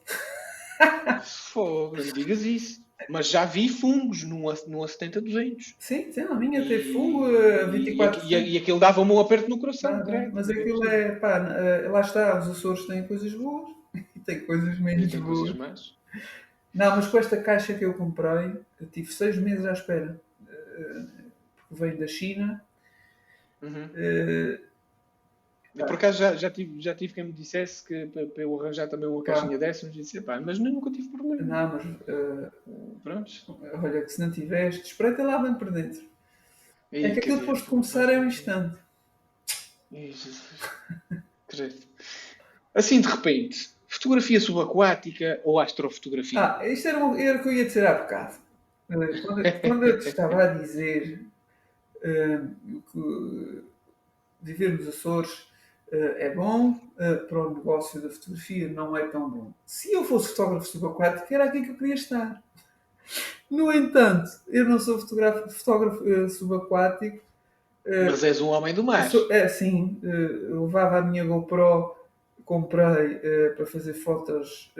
Fogo, 1.24 1.96
não 1.96 2.12
digas 2.12 2.42
isso. 2.42 2.83
Mas 3.08 3.28
já 3.28 3.44
vi 3.44 3.68
fungos 3.68 4.22
no, 4.22 4.38
no 4.38 4.78
A70-200. 4.80 5.74
Sim, 5.78 6.12
sim, 6.12 6.20
a 6.20 6.34
minha 6.34 6.66
tem 6.66 6.92
fungo 6.92 7.26
a 7.26 7.64
24 7.64 8.24
E, 8.24 8.34
e, 8.34 8.52
e 8.54 8.56
aquilo 8.56 8.78
dava-me 8.78 9.10
um 9.10 9.18
aperto 9.18 9.48
no 9.48 9.58
coração. 9.58 9.94
Ah, 9.94 10.30
mas 10.32 10.48
aquilo 10.48 10.86
é, 10.86 11.12
pá, 11.16 11.38
eh, 11.58 11.88
lá 11.88 12.00
está, 12.00 12.38
os 12.38 12.48
Açores 12.48 12.86
têm 12.86 13.06
coisas 13.06 13.32
boas 13.34 13.68
e 13.94 14.20
têm 14.20 14.40
coisas 14.40 14.78
menos 14.78 15.10
tem 15.10 15.20
boas. 15.20 15.38
Coisas 15.40 15.56
mais. 15.56 15.94
Não, 16.72 16.96
mas 16.96 17.06
com 17.06 17.18
esta 17.18 17.36
caixa 17.36 17.74
que 17.74 17.84
eu 17.84 17.94
comprei, 17.94 18.52
eu 18.80 18.86
tive 18.86 19.12
seis 19.12 19.36
meses 19.36 19.64
à 19.64 19.72
espera. 19.72 20.20
Eh, 20.48 21.02
porque 21.56 21.74
veio 21.74 21.98
da 21.98 22.06
China. 22.06 22.62
Uhum. 23.62 23.86
Uh, 23.86 24.58
eu, 25.74 25.86
por 25.86 25.96
acaso 25.96 26.18
já, 26.18 26.36
já, 26.36 26.50
tive, 26.50 26.80
já 26.80 26.94
tive 26.94 27.14
quem 27.14 27.24
me 27.24 27.32
dissesse 27.32 27.84
que 27.84 28.06
para, 28.06 28.26
para 28.26 28.42
eu 28.44 28.60
arranjar 28.60 28.88
também 28.88 29.08
uma 29.08 29.22
caixinha 29.24 29.58
dessas, 29.58 29.92
disse, 29.92 30.20
pá, 30.20 30.40
mas 30.40 30.58
nunca 30.58 30.90
tive 30.90 31.08
problema. 31.08 31.42
Não, 31.42 31.72
mas 31.72 31.84
uh, 31.84 32.52
Prontos. 33.02 33.44
olha 33.82 34.02
que 34.02 34.08
se 34.08 34.20
não 34.20 34.30
tiveste, 34.30 34.86
espreita 34.86 35.24
lá 35.24 35.38
bem 35.38 35.54
por 35.54 35.72
dentro. 35.72 36.00
E, 36.92 37.04
é 37.04 37.10
que 37.10 37.18
aquilo 37.18 37.40
depois 37.40 37.58
de 37.58 37.64
começar 37.64 38.08
é 38.08 38.20
um 38.20 38.26
instante. 38.26 38.78
assim 42.74 43.00
de 43.00 43.08
repente, 43.08 43.70
fotografia 43.88 44.40
subaquática 44.40 45.40
ou 45.44 45.58
astrofotografia? 45.58 46.40
Ah, 46.40 46.68
isto 46.68 46.86
era, 46.86 46.98
era 47.20 47.38
o 47.38 47.42
que 47.42 47.48
eu 47.48 47.52
ia 47.52 47.64
dizer 47.64 47.84
há 47.86 47.94
bocado. 47.94 48.36
Quando, 48.86 49.60
quando 49.60 49.86
eu 49.86 49.98
te 49.98 50.08
estava 50.08 50.44
a 50.44 50.46
dizer 50.48 51.20
uh, 51.96 52.82
que 52.92 53.62
viver 54.40 54.78
nos 54.78 54.86
Açores 54.88 55.30
eh, 55.30 55.53
é 55.92 56.30
bom, 56.30 56.78
eh, 56.98 57.14
para 57.14 57.38
o 57.38 57.54
negócio 57.54 58.00
da 58.00 58.08
fotografia 58.08 58.68
não 58.68 58.96
é 58.96 59.06
tão 59.06 59.28
bom. 59.28 59.52
Se 59.64 59.92
eu 59.92 60.04
fosse 60.04 60.30
fotógrafo 60.30 60.66
subaquático, 60.66 61.32
era 61.32 61.44
aqui 61.44 61.62
que 61.62 61.70
eu 61.70 61.76
queria 61.76 61.94
estar. 61.94 62.42
No 63.50 63.72
entanto, 63.72 64.30
eu 64.48 64.64
não 64.64 64.78
sou 64.78 64.98
fotógrafo, 64.98 65.50
fotógrafo 65.50 66.02
uh, 66.02 66.28
subaquático. 66.28 67.22
Mas 67.86 68.24
és 68.24 68.40
um 68.40 68.48
homem 68.48 68.74
do 68.74 68.82
mar. 68.82 69.10
Sou, 69.10 69.30
é, 69.30 69.46
sim. 69.46 70.00
Uh, 70.02 70.64
levava 70.64 70.98
a 70.98 71.02
minha 71.02 71.24
GoPro, 71.24 71.94
comprei 72.44 73.18
para 73.56 73.66
fazer 73.66 73.94
fotos 73.94 74.72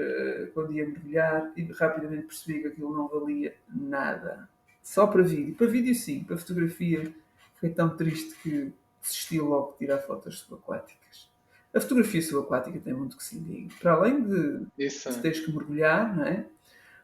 quando 0.52 0.72
ia 0.72 0.86
mergulhar 0.86 1.50
e 1.57 1.62
rapidamente 1.72 2.26
percebi 2.26 2.61
que 2.61 2.68
aquilo 2.68 2.94
não 2.94 3.09
valia 3.09 3.55
nada. 3.68 4.48
Só 4.82 5.07
para 5.07 5.22
vídeo. 5.22 5.55
Para 5.55 5.66
vídeo, 5.66 5.94
sim. 5.94 6.24
Para 6.24 6.36
fotografia, 6.36 7.11
foi 7.59 7.70
tão 7.70 7.96
triste 7.96 8.34
que 8.42 8.72
desisti 9.05 9.38
logo 9.38 9.72
de 9.72 9.78
tirar 9.78 9.98
fotos 9.98 10.38
subaquáticas. 10.40 11.28
A 11.74 11.80
fotografia 11.80 12.22
subaquática 12.22 12.80
tem 12.80 12.94
muito 12.94 13.16
que 13.16 13.24
se 13.24 13.36
lhe 13.36 13.68
Para 13.80 13.92
além 13.92 14.22
de, 14.22 14.66
Isso. 14.78 15.12
de 15.12 15.18
teres 15.20 15.40
que 15.40 15.52
mergulhar, 15.52 16.16
não 16.16 16.24
é? 16.24 16.46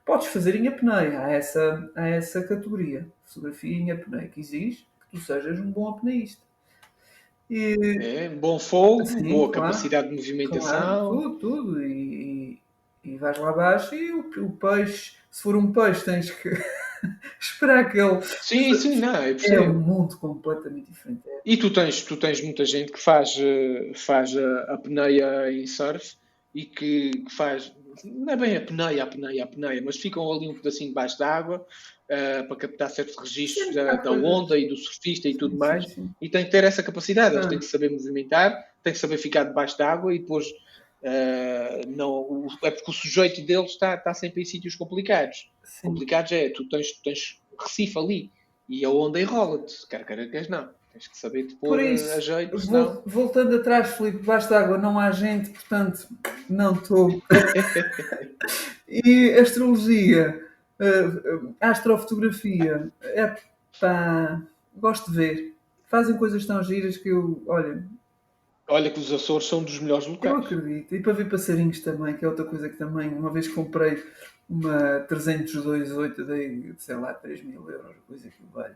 Podes 0.05 0.28
fazer 0.28 0.55
em 0.57 0.66
apneia. 0.66 1.20
Há 1.20 1.32
essa, 1.32 1.90
há 1.94 2.09
essa 2.09 2.42
categoria. 2.42 3.07
Fotografia 3.24 3.76
em 3.76 3.90
apneia, 3.90 4.28
que 4.28 4.40
exige 4.40 4.86
que 5.01 5.18
tu 5.18 5.18
sejas 5.18 5.59
um 5.59 5.70
bom 5.70 5.88
apneísta. 5.88 6.42
E, 7.48 7.76
é, 8.01 8.28
bom 8.28 8.61
fogo, 8.61 9.03
assim, 9.03 9.28
boa 9.28 9.51
claro, 9.51 9.72
capacidade 9.72 10.09
de 10.09 10.14
movimentação. 10.14 10.70
Claro, 10.70 11.11
tudo, 11.11 11.38
tudo. 11.38 11.82
E, 11.82 12.61
e, 13.05 13.11
e 13.12 13.18
vais 13.18 13.36
lá 13.38 13.51
abaixo 13.51 13.94
e 13.94 14.12
o, 14.12 14.20
o 14.20 14.53
peixe, 14.53 15.16
se 15.28 15.42
for 15.42 15.57
um 15.57 15.72
peixe, 15.72 16.05
tens 16.05 16.30
que 16.30 16.48
esperar 17.40 17.90
que 17.90 17.98
ele. 17.98 18.20
Sim, 18.22 18.74
sim, 18.74 18.96
não. 18.96 19.14
É, 19.14 19.32
é 19.32 19.61
um 19.61 19.74
mundo 19.74 20.16
completamente 20.18 20.90
diferente. 20.90 21.22
E 21.44 21.57
tu 21.57 21.70
tens, 21.70 22.03
tu 22.03 22.16
tens 22.16 22.40
muita 22.40 22.64
gente 22.64 22.92
que 22.92 23.01
faz, 23.01 23.36
eh, 23.38 23.92
faz 23.94 24.36
a, 24.36 24.74
apneia 24.74 25.51
em 25.51 25.66
surf 25.66 26.16
e 26.55 26.64
que, 26.64 27.11
que, 27.11 27.34
faz. 27.34 27.72
Não 28.05 28.32
é 28.32 28.36
bem 28.36 28.57
a 28.57 28.59
apneia, 28.59 29.03
a 29.03 29.07
apneia, 29.07 29.42
a 29.42 29.44
apneia, 29.44 29.82
mas 29.84 29.96
ficam 29.96 30.30
ali 30.32 30.48
um 30.48 30.55
pedacinho 30.55 30.90
debaixo 30.90 31.18
d'água 31.18 31.59
uh, 31.59 32.46
para 32.46 32.57
captar 32.57 32.90
certos 32.90 33.16
registros 33.16 33.74
da, 33.74 33.96
da, 33.96 34.11
onda 34.11 34.59
e 34.59 34.68
do 34.68 34.76
surfista 34.76 35.28
e 35.28 35.34
tudo 35.34 35.53
sim, 35.53 35.59
mais. 35.59 35.84
Sim, 35.84 35.94
sim. 35.94 36.11
E 36.20 36.28
tem 36.28 36.44
que 36.44 36.51
ter 36.51 36.64
essa 36.64 36.82
capacidade. 36.82 37.34
Eles 37.34 37.46
têm 37.46 37.59
que 37.59 37.64
saber 37.64 37.90
movimentar, 37.90 38.64
têm 38.82 38.92
que 38.92 38.98
saber 38.98 39.18
ficar 39.18 39.44
debaixo 39.44 39.76
d'água 39.76 40.14
e 40.14 40.18
depois. 40.18 40.46
Uh, 41.03 41.88
não, 41.88 42.46
é 42.62 42.70
porque 42.70 42.90
o 42.90 42.94
sujeito 42.94 43.40
deles 43.46 43.72
está, 43.72 43.94
está 43.94 44.12
sempre 44.12 44.42
em 44.42 44.44
sítios 44.44 44.74
complicados. 44.74 45.51
Complicados 45.82 46.32
é, 46.32 46.51
tu 46.51 46.68
tens, 46.68 46.92
tens 47.03 47.40
Recife 47.59 47.98
ali 47.98 48.32
e 48.68 48.84
a 48.84 48.90
onda 48.90 49.20
enrola-te, 49.20 49.86
quer 49.88 50.05
queira, 50.07 50.28
queres 50.28 50.48
não. 50.48 50.68
Tens 50.92 51.07
que 51.07 51.16
saber 51.16 51.44
te 51.46 51.55
pôr 51.55 51.80
isso, 51.80 52.11
a 52.12 52.20
jeito. 52.20 52.59
Senão... 52.59 53.03
Voltando 53.07 53.57
atrás, 53.57 53.96
Filipe, 53.96 54.24
basta 54.24 54.59
água, 54.59 54.76
não 54.76 54.98
há 54.98 55.11
gente, 55.12 55.51
portanto, 55.51 56.09
não 56.48 56.74
estou. 56.74 57.22
e 58.88 59.30
astrologia, 59.34 60.44
uh, 60.80 61.55
astrofotografia, 61.61 62.90
é 63.01 63.36
pá, 63.80 64.42
gosto 64.74 65.11
de 65.11 65.16
ver. 65.16 65.55
Fazem 65.86 66.16
coisas 66.16 66.44
tão 66.44 66.62
giras 66.62 66.96
que 66.96 67.09
eu, 67.09 67.42
olha. 67.46 67.84
Olha 68.71 68.89
que 68.89 69.01
os 69.01 69.12
Açores 69.12 69.49
são 69.49 69.64
dos 69.64 69.81
melhores 69.81 70.07
locais. 70.07 70.33
Eu 70.33 70.41
acredito. 70.41 70.95
E 70.95 71.03
para 71.03 71.12
ver 71.12 71.29
passarinhos 71.29 71.81
também, 71.81 72.16
que 72.16 72.25
é 72.25 72.29
outra 72.29 72.45
coisa 72.45 72.68
que 72.68 72.77
também, 72.77 73.09
uma 73.09 73.33
vez 73.33 73.49
comprei 73.49 74.01
uma 74.49 75.05
302.8, 75.11 76.25
dei, 76.25 76.75
sei 76.79 76.95
lá, 76.95 77.12
3 77.12 77.43
mil 77.43 77.68
euros, 77.68 77.97
coisa 78.07 78.29
que 78.29 78.43
vale. 78.53 78.75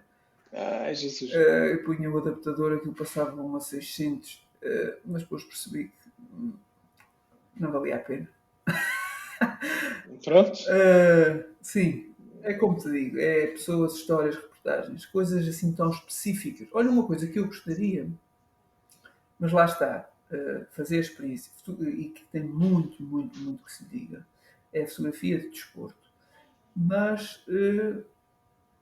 Ai, 0.53 0.95
Jesus. 0.97 1.33
Uh, 1.33 1.37
eu 1.37 1.85
punha 1.85 2.11
o 2.11 2.19
adaptador, 2.19 2.77
aquilo 2.77 2.93
passava 2.93 3.41
uma 3.41 3.61
600, 3.61 4.35
uh, 4.35 4.97
mas 5.05 5.23
depois 5.23 5.45
percebi 5.45 5.85
que 5.85 6.11
hum, 6.33 6.55
não 7.57 7.71
valia 7.71 7.95
a 7.95 7.99
pena. 8.01 8.29
Pronto? 10.25 10.59
Uh, 10.59 11.45
sim, 11.63 12.13
é 12.43 12.55
como 12.55 12.77
te 12.77 12.91
digo, 12.91 13.19
é 13.19 13.47
pessoas, 13.47 13.95
histórias, 13.95 14.35
reportagens, 14.35 15.07
coisas 15.07 15.47
assim 15.47 15.73
tão 15.73 15.91
específicas. 15.91 16.67
Olha, 16.73 16.91
uma 16.91 17.07
coisa 17.07 17.29
que 17.29 17.39
eu 17.39 17.47
gostaria, 17.47 18.09
mas 19.45 19.53
lá 19.53 19.67
está, 19.67 20.09
uh, 20.31 20.65
fazer 20.71 20.97
a 20.97 21.01
experiência 21.01 21.53
e 21.87 22.09
que 22.09 22.25
tem 22.33 22.43
muito, 22.43 23.03
muito, 23.03 23.39
muito 23.41 23.63
que 23.63 23.73
se 23.73 23.85
diga, 23.85 24.27
é 24.73 24.85
a 24.85 24.87
fotografia 24.87 25.39
de 25.39 25.51
desporto. 25.51 26.09
Mas 26.75 27.45
uh, 27.47 28.03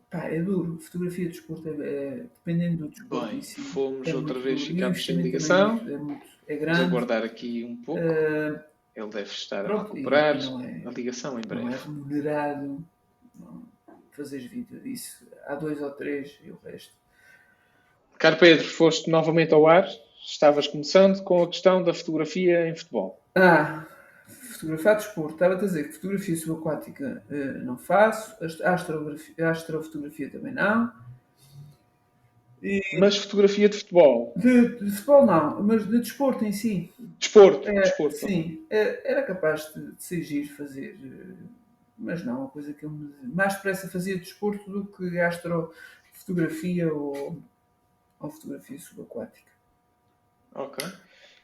Pá, 0.09 0.29
é 0.29 0.41
duro. 0.41 0.79
Fotografia 0.79 1.25
de 1.25 1.33
desporto, 1.33 1.69
é, 1.69 1.73
é, 1.73 2.11
dependendo 2.33 2.85
do 2.85 2.91
desporto. 2.91 3.27
Bem, 3.27 3.43
si, 3.43 3.61
fomos 3.61 4.07
é 4.07 4.15
outra 4.15 4.39
vez, 4.39 4.65
ficámos 4.65 5.05
sem 5.05 5.17
ligação. 5.17 5.79
É, 5.79 5.97
muito, 5.97 6.27
é 6.47 6.57
grande. 6.57 6.79
Vamos 6.79 6.93
aguardar 6.93 7.25
aqui 7.25 7.65
um 7.65 7.83
pouco. 7.83 8.01
Uh, 8.01 8.61
Ele 8.95 9.09
deve 9.09 9.31
estar 9.31 9.65
pronto, 9.65 9.81
a 9.81 9.95
recuperar 9.95 10.37
é, 10.37 10.87
a 10.87 10.91
ligação 10.91 11.41
em 11.41 11.43
breve. 11.43 11.65
Não 11.65 11.73
é 11.73 11.77
remunerado. 11.77 12.85
Não, 13.35 13.67
fazeres 14.13 14.47
vídeo 14.47 14.79
disso. 14.79 15.27
Há 15.45 15.57
dois 15.57 15.83
ou 15.83 15.91
três 15.91 16.39
e 16.45 16.53
o 16.53 16.61
resto. 16.63 16.95
Caro 18.17 18.37
Pedro, 18.37 18.69
foste 18.69 19.11
novamente 19.11 19.53
ao 19.53 19.67
ar. 19.67 19.89
Estavas 20.25 20.69
começando 20.69 21.23
com 21.23 21.43
a 21.43 21.49
questão 21.49 21.83
da 21.83 21.93
fotografia 21.93 22.69
em 22.69 22.77
futebol. 22.77 23.21
Ah, 23.35 23.85
fotografar 24.27 24.97
desporto, 24.97 25.33
estava 25.35 25.55
a 25.55 25.59
dizer 25.59 25.89
que 25.89 25.95
fotografia 25.95 26.37
subaquática 26.37 27.23
uh, 27.29 27.65
não 27.65 27.77
faço, 27.77 28.37
astrografia, 28.63 29.51
astrofotografia 29.51 30.31
também 30.31 30.53
não. 30.53 30.93
E... 32.63 32.81
Mas 33.01 33.17
fotografia 33.17 33.69
de 33.69 33.79
futebol? 33.79 34.33
De, 34.37 34.77
de, 34.79 34.91
futebol 34.93 35.27
não, 35.27 35.63
mas 35.65 35.85
de 35.85 35.99
desporto 35.99 36.45
em 36.45 36.53
si. 36.53 36.93
Desporto, 37.19 37.69
é, 37.69 37.81
desporto. 37.81 38.17
Sim, 38.17 38.65
é, 38.71 39.11
era 39.11 39.23
capaz 39.25 39.73
de, 39.75 39.93
de 39.93 40.03
ser 40.03 40.23
giro 40.23 40.49
fazer, 40.55 40.97
eh, 41.03 41.45
mas 41.99 42.25
não, 42.25 42.43
uma 42.43 42.49
coisa 42.49 42.73
que 42.73 42.85
eu 42.85 42.91
me, 42.91 43.13
mais 43.25 43.55
depressa 43.55 43.89
fazia 43.89 44.17
desporto 44.17 44.71
do 44.71 44.87
que 44.87 45.19
astrofotografia 45.19 46.93
ou, 46.95 47.37
ou 48.21 48.31
fotografia 48.31 48.79
subaquática. 48.79 49.52
Ok. 50.55 50.87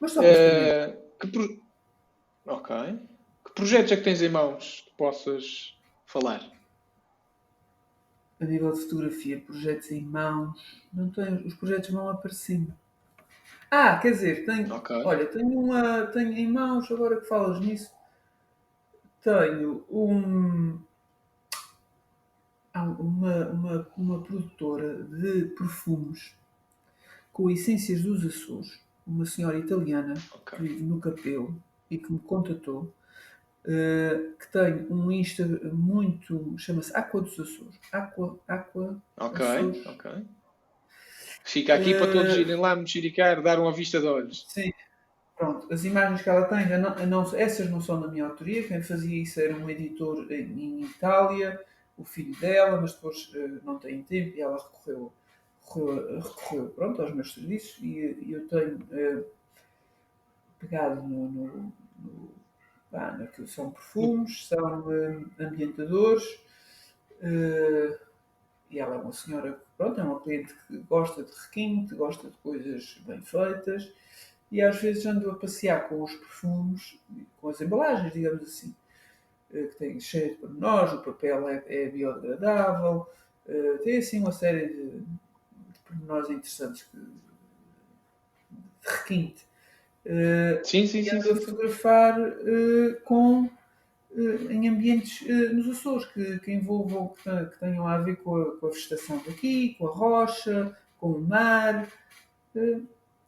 Mas 0.00 0.12
só 0.12 0.20
para 0.20 0.30
uh, 0.30 1.18
que, 1.18 1.60
Ok. 2.46 2.76
Que 3.44 3.52
projetos 3.54 3.92
é 3.92 3.96
que 3.96 4.02
tens 4.02 4.22
em 4.22 4.28
mãos 4.28 4.82
que 4.86 4.96
possas 4.96 5.76
falar? 6.06 6.40
A 8.40 8.44
nível 8.44 8.72
de 8.72 8.80
fotografia, 8.82 9.40
projetos 9.40 9.90
em 9.90 10.04
mãos, 10.04 10.82
não 10.92 11.10
tenho, 11.10 11.46
os 11.46 11.54
projetos 11.54 11.90
vão 11.90 12.08
aparecendo. 12.08 12.72
Ah, 13.70 13.98
quer 13.98 14.12
dizer, 14.12 14.46
tenho, 14.46 14.74
okay. 14.74 15.04
olha, 15.04 15.26
tenho 15.26 15.58
uma, 15.60 16.06
tenho 16.06 16.32
em 16.32 16.50
mãos, 16.50 16.90
agora 16.90 17.20
que 17.20 17.26
falas 17.26 17.60
nisso, 17.60 17.92
tenho 19.20 19.84
um. 19.90 20.80
uma, 22.74 23.48
uma, 23.48 23.92
uma 23.96 24.22
produtora 24.22 25.02
de 25.04 25.46
perfumes 25.56 26.34
com 27.32 27.50
essências 27.50 28.02
dos 28.02 28.24
Açores, 28.24 28.80
uma 29.08 29.24
senhora 29.24 29.58
italiana 29.58 30.14
okay. 30.34 30.58
que 30.58 30.62
vive 30.62 30.82
no 30.84 31.00
Capelo 31.00 31.60
e 31.90 31.96
que 31.96 32.12
me 32.12 32.18
contatou, 32.18 32.94
uh, 33.64 34.36
que 34.38 34.52
tem 34.52 34.86
um 34.90 35.10
Insta 35.10 35.46
muito. 35.72 36.54
chama-se 36.58 36.94
Aqua 36.94 37.22
dos 37.22 37.40
Açores. 37.40 37.80
Aqua. 37.90 38.38
Aqua 38.46 39.02
ok, 39.16 39.46
Açores. 39.46 39.86
ok. 39.86 40.10
Fica 41.44 41.74
aqui 41.74 41.94
uh, 41.94 41.98
para 41.98 42.12
todos 42.12 42.34
eh, 42.34 42.40
irem 42.42 42.56
lá 42.56 42.76
mexericar, 42.76 43.42
dar 43.42 43.58
uma 43.58 43.72
vista 43.72 43.98
de 43.98 44.06
olhos. 44.06 44.44
Sim. 44.48 44.70
Pronto, 45.34 45.72
as 45.72 45.84
imagens 45.84 46.20
que 46.20 46.28
ela 46.28 46.44
tem, 46.46 46.66
não, 46.78 47.06
não, 47.06 47.36
essas 47.36 47.70
não 47.70 47.80
são 47.80 48.00
da 48.00 48.08
minha 48.08 48.26
autoria. 48.26 48.66
Quem 48.66 48.82
fazia 48.82 49.22
isso 49.22 49.40
era 49.40 49.56
um 49.56 49.70
editor 49.70 50.30
em, 50.30 50.80
em 50.80 50.84
Itália, 50.84 51.58
o 51.96 52.04
filho 52.04 52.38
dela, 52.40 52.80
mas 52.80 52.92
depois 52.92 53.32
uh, 53.34 53.60
não 53.64 53.78
tem 53.78 54.02
tempo 54.02 54.36
e 54.36 54.40
ela 54.40 54.56
recorreu, 54.56 55.12
recorreu, 55.68 56.20
recorreu 56.20 56.68
pronto, 56.70 57.02
aos 57.02 57.14
meus 57.14 57.34
serviços 57.34 57.78
e, 57.82 58.32
eu 58.32 58.48
tenho 58.48 58.76
uh, 58.76 59.24
pegado 60.58 61.02
no, 61.02 61.28
no, 61.28 61.72
no 61.98 62.38
são 63.46 63.70
perfumes, 63.70 64.46
são 64.46 64.80
uh, 64.80 65.30
ambientadores 65.38 66.40
e 68.70 68.78
ela 68.78 68.96
é 68.96 68.98
uma 68.98 69.12
senhora, 69.12 69.58
pronto, 69.76 70.00
é 70.00 70.04
uma 70.04 70.20
cliente 70.20 70.54
que 70.66 70.78
gosta 70.78 71.22
de 71.22 71.32
requinte, 71.32 71.94
gosta 71.94 72.28
de 72.28 72.36
coisas 72.38 73.00
bem 73.06 73.20
feitas 73.22 73.90
e 74.50 74.60
às 74.62 74.80
vezes 74.80 75.06
ando 75.06 75.30
a 75.30 75.34
passear 75.34 75.88
com 75.88 76.02
os 76.02 76.14
perfumes, 76.14 76.98
com 77.40 77.48
as 77.48 77.60
embalagens, 77.60 78.12
digamos 78.12 78.42
assim, 78.42 78.74
eh, 79.52 79.64
que 79.64 79.76
tem 79.76 80.00
cheio 80.00 80.30
de 80.30 80.36
pormenores, 80.36 80.92
o 80.94 81.02
papel 81.02 81.48
é, 81.48 81.62
é 81.66 81.88
biodegradável, 81.88 83.06
eh, 83.46 83.78
tem 83.84 83.98
assim 83.98 84.20
uma 84.20 84.32
série 84.32 84.68
de 84.68 85.04
pormenores 85.88 86.30
interessantes 86.30 86.82
que, 86.84 86.96
de 86.96 88.88
requinte. 88.88 89.46
Eh, 90.04 90.60
sim, 90.64 90.86
sim, 90.86 91.00
e 91.00 91.10
ando 91.10 91.24
sim, 91.24 91.30
a 91.30 91.36
fotografar 91.36 92.16
com 93.04 93.50
em 94.50 94.68
ambientes 94.68 95.20
nos 95.52 95.68
Açores 95.68 96.06
que, 96.06 96.38
que 96.40 96.50
envolvam, 96.50 97.08
que, 97.08 97.46
que, 97.46 97.58
tenham 97.60 97.86
a 97.86 97.98
ver 97.98 98.16
com 98.16 98.36
a, 98.36 98.56
com 98.56 98.66
a 98.66 98.70
vegetação 98.70 99.22
daqui, 99.24 99.74
com 99.74 99.86
a 99.86 99.92
rocha, 99.92 100.76
com 100.98 101.12
o 101.12 101.20
mar. 101.20 101.88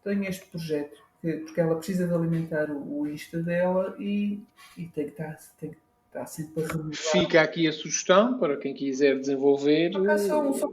Tenho 0.03 0.24
este 0.24 0.47
projeto 0.47 1.01
porque 1.20 1.61
ela 1.61 1.77
precisa 1.77 2.07
de 2.07 2.15
alimentar 2.15 2.70
o, 2.70 3.01
o 3.01 3.09
Insta 3.09 3.43
dela 3.43 3.95
e, 3.99 4.43
e 4.77 4.87
tem, 4.87 5.05
que 5.05 5.11
estar, 5.11 5.37
tem 5.59 5.70
que 5.70 5.78
estar 6.11 6.27
sempre 6.27 6.65
a 6.65 6.66
renovar. 6.66 6.95
Fica 6.95 7.41
aqui 7.41 7.69
a 7.69 7.73
sugestão 7.73 8.39
para 8.39 8.57
quem 8.57 8.74
quiser 8.74 9.19
desenvolver 9.19 9.93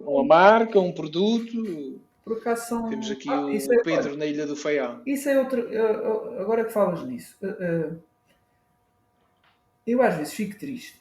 uma 0.05 0.23
marca, 0.23 0.79
um 0.79 0.91
produto. 0.91 2.01
Por 2.23 2.37
acaso 2.37 2.67
são... 2.67 2.89
Temos 2.89 3.09
aqui 3.09 3.29
ah, 3.29 3.45
o 3.45 3.55
é, 3.55 3.83
Pedro 3.83 4.17
na 4.17 4.25
Ilha 4.25 4.45
do 4.45 4.55
Faial. 4.55 5.01
Isso 5.05 5.29
é 5.29 5.39
outro. 5.39 5.65
Agora 6.39 6.65
que 6.65 6.73
falas 6.73 7.03
nisso, 7.05 7.37
eu 9.85 10.01
às 10.01 10.15
vezes 10.15 10.33
fico 10.33 10.57
triste. 10.59 10.99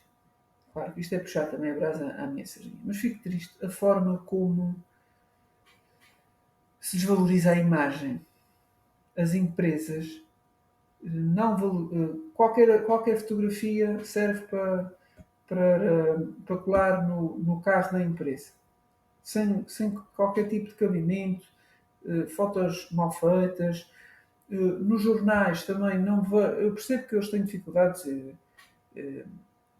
Claro 0.73 0.93
que 0.93 1.01
isto 1.01 1.15
é 1.15 1.19
puxar 1.19 1.47
também 1.47 1.71
a 1.71 1.75
brasa 1.75 2.15
à 2.19 2.27
minha 2.27 2.45
sardinha, 2.45 2.79
mas 2.85 2.99
fico 2.99 3.23
triste 3.23 3.57
a 3.65 3.71
forma 3.71 4.19
como 4.27 4.77
se 6.79 6.99
desvaloriza 6.99 7.51
a 7.51 7.57
imagem 7.57 8.21
as 9.17 9.35
empresas 9.35 10.23
não 11.03 11.57
qualquer 12.37 12.85
qualquer 12.85 13.19
fotografia 13.19 14.05
serve 14.05 14.47
para 14.47 14.93
para, 15.49 16.19
para 16.45 16.57
colar 16.57 17.09
no, 17.09 17.39
no 17.39 17.61
carro 17.61 17.93
da 17.93 18.03
empresa 18.03 18.51
sem, 19.23 19.65
sem 19.69 19.93
qualquer 20.17 20.49
tipo 20.49 20.67
de 20.67 20.75
cabimento 20.75 21.47
eh, 22.05 22.27
fotos 22.27 22.89
mal 22.91 23.13
feitas 23.13 23.89
eh, 24.51 24.55
nos 24.55 25.03
jornais 25.03 25.65
também 25.65 25.99
não 25.99 26.25
eu 26.59 26.73
percebo 26.73 27.07
que 27.09 27.15
eles 27.15 27.31
têm 27.31 27.45
dificuldades 27.45 28.05
eh, 28.97 29.25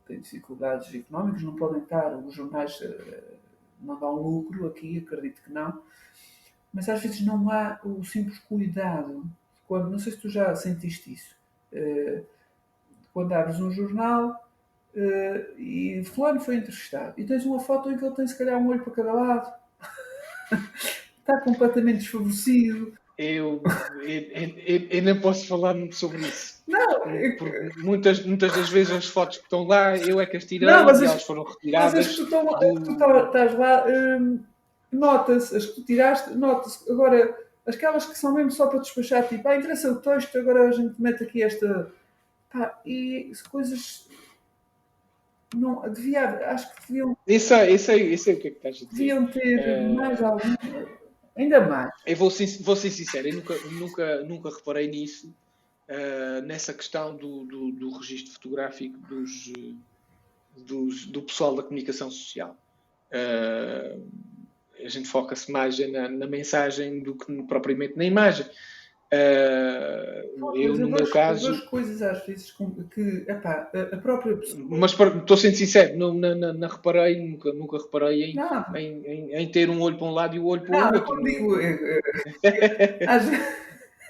têm 0.07 0.21
dificuldades 0.21 0.95
económicas 0.95 1.43
não 1.43 1.57
podem 1.57 1.83
estar 1.83 2.17
os 2.17 2.35
jornais 2.35 2.81
não 3.81 3.99
dão 3.99 4.15
lucro 4.15 4.69
aqui 4.69 4.99
acredito 4.99 5.43
que 5.43 5.53
não 5.53 5.83
mas 6.77 6.91
às 6.91 7.01
vezes 7.01 7.23
não 7.23 7.51
há 7.51 7.81
o 7.83 8.05
simples 8.05 8.39
cuidado. 8.39 9.25
Quando, 9.67 9.91
não 9.91 9.99
sei 9.99 10.13
se 10.13 10.19
tu 10.19 10.29
já 10.29 10.55
sentiste 10.55 11.11
isso. 11.11 11.35
Uh, 11.73 12.23
quando 13.17 13.33
abres 13.33 13.59
um 13.59 13.73
jornal 13.73 14.47
uh, 14.95 15.59
e 15.59 16.05
fulano 16.05 16.39
foi 16.39 16.57
entrevistado 16.57 17.15
e 17.17 17.25
tens 17.25 17.47
uma 17.47 17.59
foto 17.59 17.91
em 17.91 17.97
que 17.97 18.05
ele 18.05 18.15
tem 18.15 18.27
se 18.27 18.37
calhar 18.37 18.59
um 18.59 18.69
olho 18.69 18.85
para 18.85 18.93
cada 18.93 19.11
lado. 19.11 19.53
Está 21.19 21.41
completamente 21.41 22.01
desfavorecido. 22.01 22.93
Eu, 23.17 23.63
eu, 24.03 24.87
eu, 24.91 25.03
não 25.03 25.19
posso 25.19 25.49
falar 25.49 25.73
muito 25.73 25.95
sobre 25.97 26.19
isso. 26.19 26.63
Não, 26.69 27.01
Porque 27.39 27.71
muitas, 27.79 28.23
muitas 28.23 28.55
das 28.55 28.69
vezes 28.69 28.93
as 28.93 29.07
fotos 29.07 29.39
que 29.39 29.45
estão 29.45 29.67
lá, 29.67 29.97
eu 29.97 30.21
é 30.21 30.27
que 30.27 30.37
as 30.37 30.45
tirei 30.45 30.69
não, 30.69 30.87
e 30.87 31.05
elas 31.07 31.23
foram 31.23 31.45
retiradas. 31.45 31.95
Mas 31.95 32.07
as 32.07 32.15
que 32.15 32.17
tu, 32.17 32.23
estão, 32.25 32.45
do... 32.45 32.85
tu 32.85 33.27
estás 33.27 33.55
lá, 33.55 33.87
hum, 33.89 34.41
nota-se, 34.93 35.57
as 35.57 35.65
que 35.65 35.77
tu 35.77 35.87
tiraste, 35.87 36.35
nota-se. 36.35 36.93
Agora, 36.93 37.35
aquelas 37.67 38.05
que 38.05 38.19
são 38.19 38.35
mesmo 38.35 38.51
só 38.51 38.67
para 38.67 38.81
despachar, 38.81 39.27
tipo, 39.27 39.49
ah, 39.49 39.57
interessa 39.57 39.91
o 39.91 39.97
texto, 39.97 40.39
agora 40.39 40.69
a 40.69 40.73
gente 40.73 41.01
mete 41.01 41.25
aqui 41.25 41.43
esta. 41.43 41.91
Pá, 42.57 42.81
e 42.87 43.31
coisas. 43.51 44.09
Não, 45.55 45.83
devia, 45.93 46.51
acho 46.51 46.75
que 46.75 46.89
deviam. 46.89 47.17
Isso 47.27 47.53
é, 47.55 47.71
isso 47.71 47.91
é, 47.91 47.97
isso 47.97 48.31
é 48.31 48.33
o 48.33 48.41
que 48.41 48.49
é 48.49 48.51
que 48.51 48.57
estás 48.57 48.77
a 48.77 48.79
dizer. 48.79 48.91
Deviam 48.93 49.27
ter 49.27 49.59
é... 49.59 49.89
mais 49.89 50.23
algum. 50.23 50.57
Ainda 51.37 51.61
mais. 51.61 51.91
Eu 52.07 52.17
vou 52.17 52.31
ser, 52.31 52.47
vou 52.63 52.75
ser 52.75 52.91
sincero, 52.91 53.29
eu 53.29 53.35
nunca, 53.35 53.55
nunca, 53.71 54.25
nunca 54.25 54.51
reparei 54.51 54.89
nisso, 54.89 55.35
uh, 55.89 56.41
nessa 56.47 56.73
questão 56.73 57.15
do, 57.15 57.45
do, 57.45 57.73
do 57.73 57.91
registro 57.91 58.33
fotográfico 58.33 58.99
dos, 59.01 59.53
dos, 60.57 61.07
do 61.07 61.23
pessoal 61.23 61.55
da 61.55 61.63
comunicação 61.63 62.11
social. 62.11 62.57
Uh, 63.13 64.03
a 64.83 64.89
gente 64.89 65.09
foca-se 65.09 65.53
mais 65.53 65.79
na, 65.91 66.09
na, 66.09 66.27
mensagem 66.27 67.01
do 67.01 67.15
que 67.15 67.43
propriamente 67.43 67.97
na 67.97 68.05
imagem. 68.05 68.47
Uh, 69.13 70.57
eu, 70.57 70.77
no 70.77 70.89
meu 70.89 71.09
caso. 71.11 71.47
duas 71.47 71.61
coisas 71.67 72.03
às 72.03 72.27
vezes 72.27 72.53
que 72.93 73.25
epá, 73.29 73.71
a 73.93 73.97
própria 73.99 74.37
pessoa. 74.37 74.67
Mas 74.69 74.93
estou 74.93 75.37
sendo 75.37 75.55
sincero, 75.55 75.97
não, 75.97 76.13
não, 76.13 76.35
não, 76.35 76.53
não, 76.53 76.69
reparei, 76.69 77.25
nunca, 77.25 77.53
nunca 77.53 77.79
reparei 77.79 78.25
em, 78.25 78.37
em, 78.75 79.07
em, 79.07 79.35
em, 79.35 79.51
ter 79.51 79.71
um 79.71 79.81
olho 79.81 79.97
para 79.97 80.07
um 80.07 80.11
lado 80.11 80.35
e 80.35 80.41
o 80.41 80.47
olho 80.47 80.63
para 80.63 80.91
o 80.91 80.95
outro. 80.95 81.23
Digo, 81.23 81.61
é, 81.61 82.01
é, 82.43 83.07
às... 83.07 83.27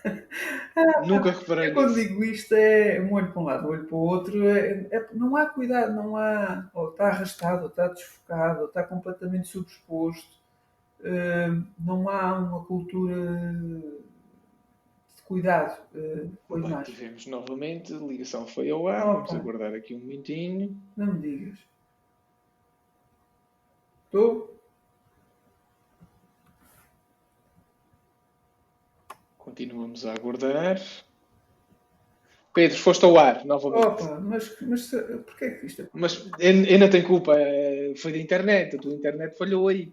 nunca 1.06 1.31
reparei. 1.31 1.73
Quando 1.73 1.94
digo 1.94 2.24
isto 2.24 2.55
é 2.55 2.98
um 2.98 3.12
olho 3.12 3.31
para 3.32 3.43
um 3.43 3.44
lado, 3.44 3.66
um 3.66 3.70
olho 3.73 3.85
para 3.85 3.97
o 3.97 4.01
outro, 4.01 4.48
é, 4.48 4.86
é, 4.90 5.06
não 5.12 5.36
há 5.36 5.44
cuidado, 5.44 5.94
não 5.94 6.16
há. 6.16 6.70
Ou 6.73 6.89
está 6.89 7.09
arrastado, 7.09 7.64
ou 7.64 7.68
está 7.68 7.89
desfocado, 7.89 8.60
ou 8.60 8.66
está 8.66 8.82
completamente 8.82 9.48
subexposto 9.48 10.36
não 11.78 12.09
há 12.09 12.39
uma 12.39 12.64
cultura 12.64 13.14
cuidado 15.26 15.78
uh, 15.94 16.30
com 16.46 16.54
a 16.54 16.58
imagem. 16.58 16.94
Tivemos 16.94 17.26
novamente, 17.26 17.92
a 17.92 17.98
ligação 17.98 18.46
foi 18.46 18.70
ao 18.70 18.88
ar, 18.88 19.04
vamos 19.04 19.34
aguardar 19.34 19.74
aqui 19.74 19.94
um 19.94 19.98
momentinho. 19.98 20.80
Não 20.96 21.14
me 21.14 21.20
digas. 21.20 21.58
Estou? 24.04 24.56
Continuamos 29.36 30.06
a 30.06 30.12
aguardar. 30.12 30.80
Pedro, 32.54 32.78
foste 32.78 33.04
ao 33.04 33.18
ar 33.18 33.44
novamente. 33.44 33.84
Opa, 33.84 34.20
mas, 34.20 34.56
mas 34.62 34.90
porquê 35.26 35.44
é 35.44 35.50
que 35.50 35.66
isto 35.66 35.82
é... 35.82 35.88
Mas 35.92 36.30
eu 36.38 36.78
não 36.78 36.88
tenho 36.88 37.06
culpa, 37.06 37.34
é, 37.36 37.94
foi 37.96 38.12
da 38.12 38.18
internet, 38.18 38.76
a 38.76 38.78
tua 38.78 38.94
internet 38.94 39.36
falhou 39.36 39.68
aí. 39.68 39.92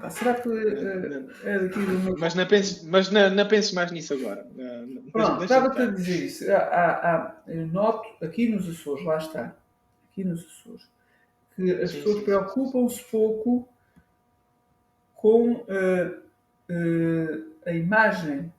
Ah, 0.00 0.10
será 0.10 0.34
que 0.34 0.48
uh, 0.48 1.30
é 1.44 1.58
daqui 1.58 1.78
do 1.78 1.98
meu... 2.00 2.16
Mas 2.18 2.34
não 2.34 2.46
penses, 2.46 2.84
mas 2.84 3.10
não, 3.10 3.30
não 3.30 3.48
penses 3.48 3.72
mais 3.72 3.90
nisso 3.90 4.14
agora. 4.14 4.46
Pronto, 5.12 5.42
estava-te 5.42 5.82
a 5.82 5.86
dizer 5.86 6.26
isso. 6.26 6.50
Há, 6.50 6.56
há, 6.56 7.16
há, 7.16 7.36
eu 7.48 7.66
noto 7.66 8.08
aqui 8.24 8.48
nos 8.48 8.68
Açores, 8.68 9.04
lá 9.04 9.18
está, 9.18 9.54
aqui 10.10 10.24
nos 10.24 10.44
Açores, 10.44 10.88
que 11.54 11.70
as 11.70 11.90
sim, 11.90 11.98
pessoas 11.98 12.24
preocupam-se 12.24 13.04
pouco 13.04 13.68
com 15.14 15.52
uh, 15.52 16.22
uh, 16.70 17.44
a 17.66 17.72
imagem 17.72 18.52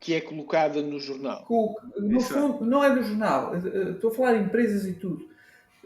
que 0.00 0.14
é 0.14 0.20
colocada 0.22 0.80
no 0.80 0.98
jornal. 0.98 1.44
Com, 1.44 1.76
no 1.98 2.20
fundo, 2.20 2.64
não 2.64 2.82
é 2.82 2.94
do 2.94 3.02
jornal, 3.02 3.52
estou 3.56 4.10
a 4.10 4.14
falar 4.14 4.32
de 4.34 4.44
empresas 4.44 4.86
e 4.86 4.94
tudo 4.94 5.28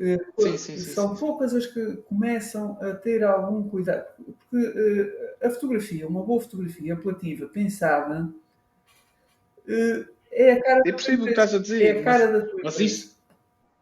eh, 0.01 0.19
sim, 0.39 0.57
sim, 0.57 0.79
sim, 0.79 0.93
São 0.93 1.15
poucas 1.15 1.55
as 1.55 1.67
que 1.67 1.97
começam 2.09 2.79
a 2.81 2.95
ter 2.95 3.23
algum 3.23 3.69
cuidado. 3.69 4.07
Porque 4.17 4.67
uh, 4.67 5.47
a 5.47 5.51
fotografia, 5.51 6.07
uma 6.07 6.23
boa 6.23 6.41
fotografia 6.41 6.95
apelativa, 6.95 7.47
pensada, 7.47 8.29
uh, 9.69 10.13
é 10.31 10.53
a 10.53 10.63
cara 10.63 10.83
é 10.87 10.93
possível 10.93 11.27
da 11.27 11.47
tua 11.47 11.77
É 11.77 11.91
a 11.91 12.03
cara 12.03 12.33
mas, 12.33 12.43
da 12.43 12.49
tua 12.49 12.61
mas 12.65 12.81
isso, 12.81 13.17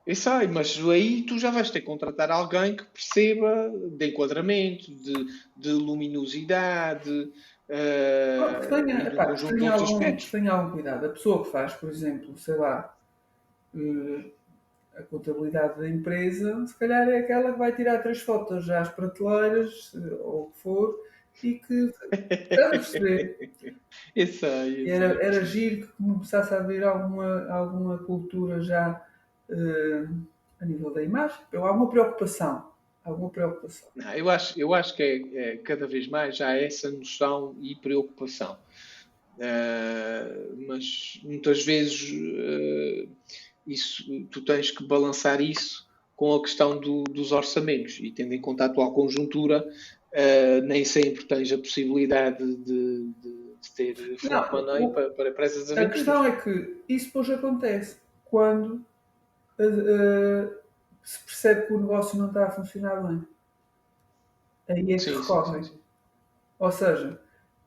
Eu 0.05 0.17
sei, 0.17 0.49
mas 0.49 0.79
aí 0.89 1.23
tu 1.23 1.39
já 1.39 1.51
vais 1.51 1.71
ter 1.71 1.81
que 1.81 1.87
contratar 1.87 2.31
alguém 2.31 2.75
que 2.75 2.85
perceba 2.85 3.73
de 3.93 4.07
enquadramento, 4.09 4.93
de, 4.93 5.15
de 5.57 5.71
luminosidade, 5.71 7.31
uh, 7.69 8.69
tenha, 8.69 9.07
epá, 9.07 9.33
tenha, 9.35 9.73
algum, 9.73 10.01
tenha 10.31 10.53
algum 10.53 10.73
cuidado. 10.73 11.07
A 11.07 11.11
pessoa 11.11 11.45
que 11.45 11.51
faz, 11.51 11.75
por 11.75 11.89
exemplo, 11.89 12.37
sei 12.37 12.57
lá, 12.57 12.93
uh, 13.75 14.40
a 15.01 15.07
contabilidade 15.07 15.79
da 15.79 15.89
empresa, 15.89 16.67
se 16.67 16.79
calhar 16.79 17.09
é 17.09 17.19
aquela 17.19 17.53
que 17.53 17.59
vai 17.59 17.75
tirar 17.75 18.03
três 18.03 18.21
fotos 18.21 18.65
já 18.65 18.81
às 18.81 18.89
prateleiras, 18.89 19.93
uh, 19.95 20.21
ou 20.23 20.43
o 20.43 20.51
que 20.51 20.59
for, 20.61 20.99
e 21.43 21.55
que 21.55 21.93
a 22.65 22.71
perceber. 22.71 23.51
Isso 24.15 24.47
aí, 24.47 24.83
isso 24.83 24.93
era, 24.93 25.23
era 25.23 25.45
giro 25.45 25.87
que 25.87 25.93
começasse 25.93 26.55
a 26.55 26.59
haver 26.59 26.85
alguma, 26.85 27.49
alguma 27.49 27.99
cultura 27.99 28.61
já 28.61 29.05
uh, 29.49 30.27
a 30.61 30.65
nível 30.65 30.93
da 30.93 31.03
imagem, 31.03 31.39
alguma 31.55 31.89
preocupação. 31.89 32.71
Alguma 33.03 33.31
preocupação. 33.31 33.89
Não, 33.97 34.13
eu, 34.13 34.29
acho, 34.29 34.61
eu 34.61 34.75
acho 34.75 34.95
que 34.95 35.03
é, 35.03 35.53
é, 35.53 35.57
cada 35.57 35.87
vez 35.87 36.07
mais 36.07 36.37
já 36.37 36.49
há 36.49 36.57
essa 36.61 36.91
noção 36.91 37.57
e 37.61 37.75
preocupação. 37.75 38.59
Uh, 39.39 40.67
mas 40.69 41.19
muitas 41.25 41.65
vezes 41.65 42.11
uh, 42.11 43.09
isso, 43.73 44.05
tu 44.31 44.43
tens 44.43 44.71
que 44.71 44.85
balançar 44.85 45.41
isso 45.41 45.89
com 46.17 46.35
a 46.35 46.43
questão 46.43 46.79
do, 46.79 47.05
dos 47.05 47.33
orçamentos 47.33 47.99
e 48.01 48.11
tendo 48.11 48.35
em 48.35 48.41
conta 48.41 48.65
a 48.65 48.67
atual 48.67 48.93
conjuntura, 48.93 49.67
uh, 49.67 50.67
nem 50.67 50.85
sempre 50.85 51.25
tens 51.25 51.51
a 51.53 51.59
possibilidade 51.59 52.45
de, 52.57 53.13
de, 53.21 53.57
de 53.61 53.73
ter 53.75 53.95
fundo 54.19 54.91
para, 54.93 55.11
para, 55.11 55.33
para 55.33 55.45
essas 55.45 55.71
aventuras. 55.71 55.91
A 55.91 55.95
questão 55.95 56.25
é 56.25 56.37
que 56.37 56.83
isso 56.89 57.07
depois 57.07 57.31
acontece 57.31 57.97
quando 58.25 58.85
uh, 59.59 60.55
se 61.03 61.25
percebe 61.25 61.67
que 61.67 61.73
o 61.73 61.81
negócio 61.81 62.19
não 62.19 62.29
está 62.29 62.47
a 62.47 62.51
funcionar 62.51 62.97
bem. 63.07 63.27
Aí 64.69 64.93
é 64.93 64.97
que 64.99 65.11
recorrem. 65.11 65.71
Ou 66.59 66.71
seja, 66.71 67.21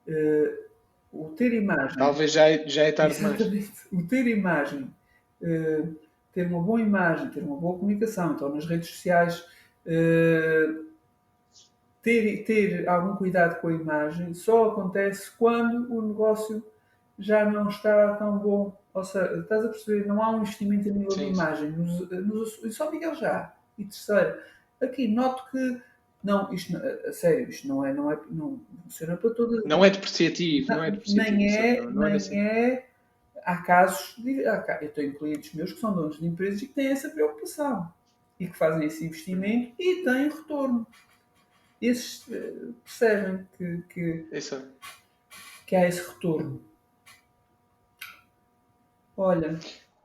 uh, 0.06 0.64
o 1.12 1.28
ter 1.30 1.52
imagem. 1.52 1.98
Talvez 1.98 2.32
já 2.32 2.48
é, 2.48 2.66
já 2.66 2.84
é 2.84 2.92
tarde 2.92 3.20
mais. 3.22 3.40
O 3.92 4.06
ter 4.06 4.26
imagem, 4.26 4.92
uh, 5.44 5.96
ter 6.32 6.46
uma 6.46 6.60
boa 6.60 6.80
imagem, 6.80 7.30
ter 7.30 7.42
uma 7.42 7.56
boa 7.56 7.78
comunicação, 7.78 8.32
então 8.32 8.52
nas 8.52 8.66
redes 8.66 8.88
sociais. 8.88 9.46
Uh, 9.86 10.84
ter, 12.04 12.44
ter 12.44 12.86
algum 12.86 13.16
cuidado 13.16 13.60
com 13.60 13.68
a 13.68 13.72
imagem 13.72 14.34
só 14.34 14.70
acontece 14.70 15.30
quando 15.38 15.90
o 15.90 16.02
negócio 16.02 16.62
já 17.18 17.50
não 17.50 17.68
está 17.68 18.14
tão 18.14 18.38
bom. 18.38 18.78
Ou 18.92 19.02
seja, 19.02 19.38
estás 19.40 19.64
a 19.64 19.68
perceber, 19.68 20.06
não 20.06 20.22
há 20.22 20.30
um 20.30 20.42
investimento 20.42 20.88
a 20.88 20.92
nível 20.92 21.10
sim, 21.10 21.26
de 21.26 21.32
imagem. 21.32 21.70
Nos, 21.70 22.10
nos, 22.10 22.62
e 22.62 22.70
só 22.70 22.90
Miguel 22.90 23.14
já. 23.14 23.54
E 23.78 23.84
terceiro, 23.84 24.36
aqui 24.80 25.08
noto 25.08 25.50
que 25.50 25.80
não, 26.22 26.52
isto 26.52 26.76
a 26.76 27.12
sério, 27.12 27.48
isto 27.48 27.66
não 27.66 27.84
é, 27.84 27.92
não 27.92 28.10
é, 28.10 28.18
não 28.30 28.60
funciona 28.84 29.16
para 29.16 29.30
todas. 29.30 29.64
Não 29.64 29.84
é 29.84 29.90
depreciativo, 29.90 30.68
não, 30.68 30.76
não 30.76 30.84
é 30.84 30.90
depreciativo. 30.90 31.36
Nem 31.36 31.56
é, 31.56 31.80
não, 31.80 31.90
não 31.90 32.02
é 32.02 32.06
nem 32.06 32.12
é, 32.12 32.16
assim. 32.16 32.38
é. 32.38 32.86
Há 33.44 33.58
casos, 33.58 34.16
eu 34.80 34.90
tenho 34.92 35.14
clientes 35.14 35.52
meus 35.52 35.72
que 35.72 35.80
são 35.80 35.94
donos 35.94 36.18
de 36.18 36.26
empresas 36.26 36.62
e 36.62 36.66
que 36.66 36.72
têm 36.72 36.86
essa 36.86 37.10
preocupação 37.10 37.92
e 38.40 38.46
que 38.46 38.56
fazem 38.56 38.86
esse 38.86 39.04
investimento 39.04 39.74
e 39.78 40.02
têm 40.02 40.28
retorno. 40.28 40.86
Esses 41.80 42.26
uh, 42.28 42.74
percebem 42.82 43.46
que, 43.58 43.82
que, 43.90 44.28
que 45.66 45.76
há 45.76 45.86
esse 45.86 46.08
retorno. 46.08 46.62
Olha. 49.16 49.58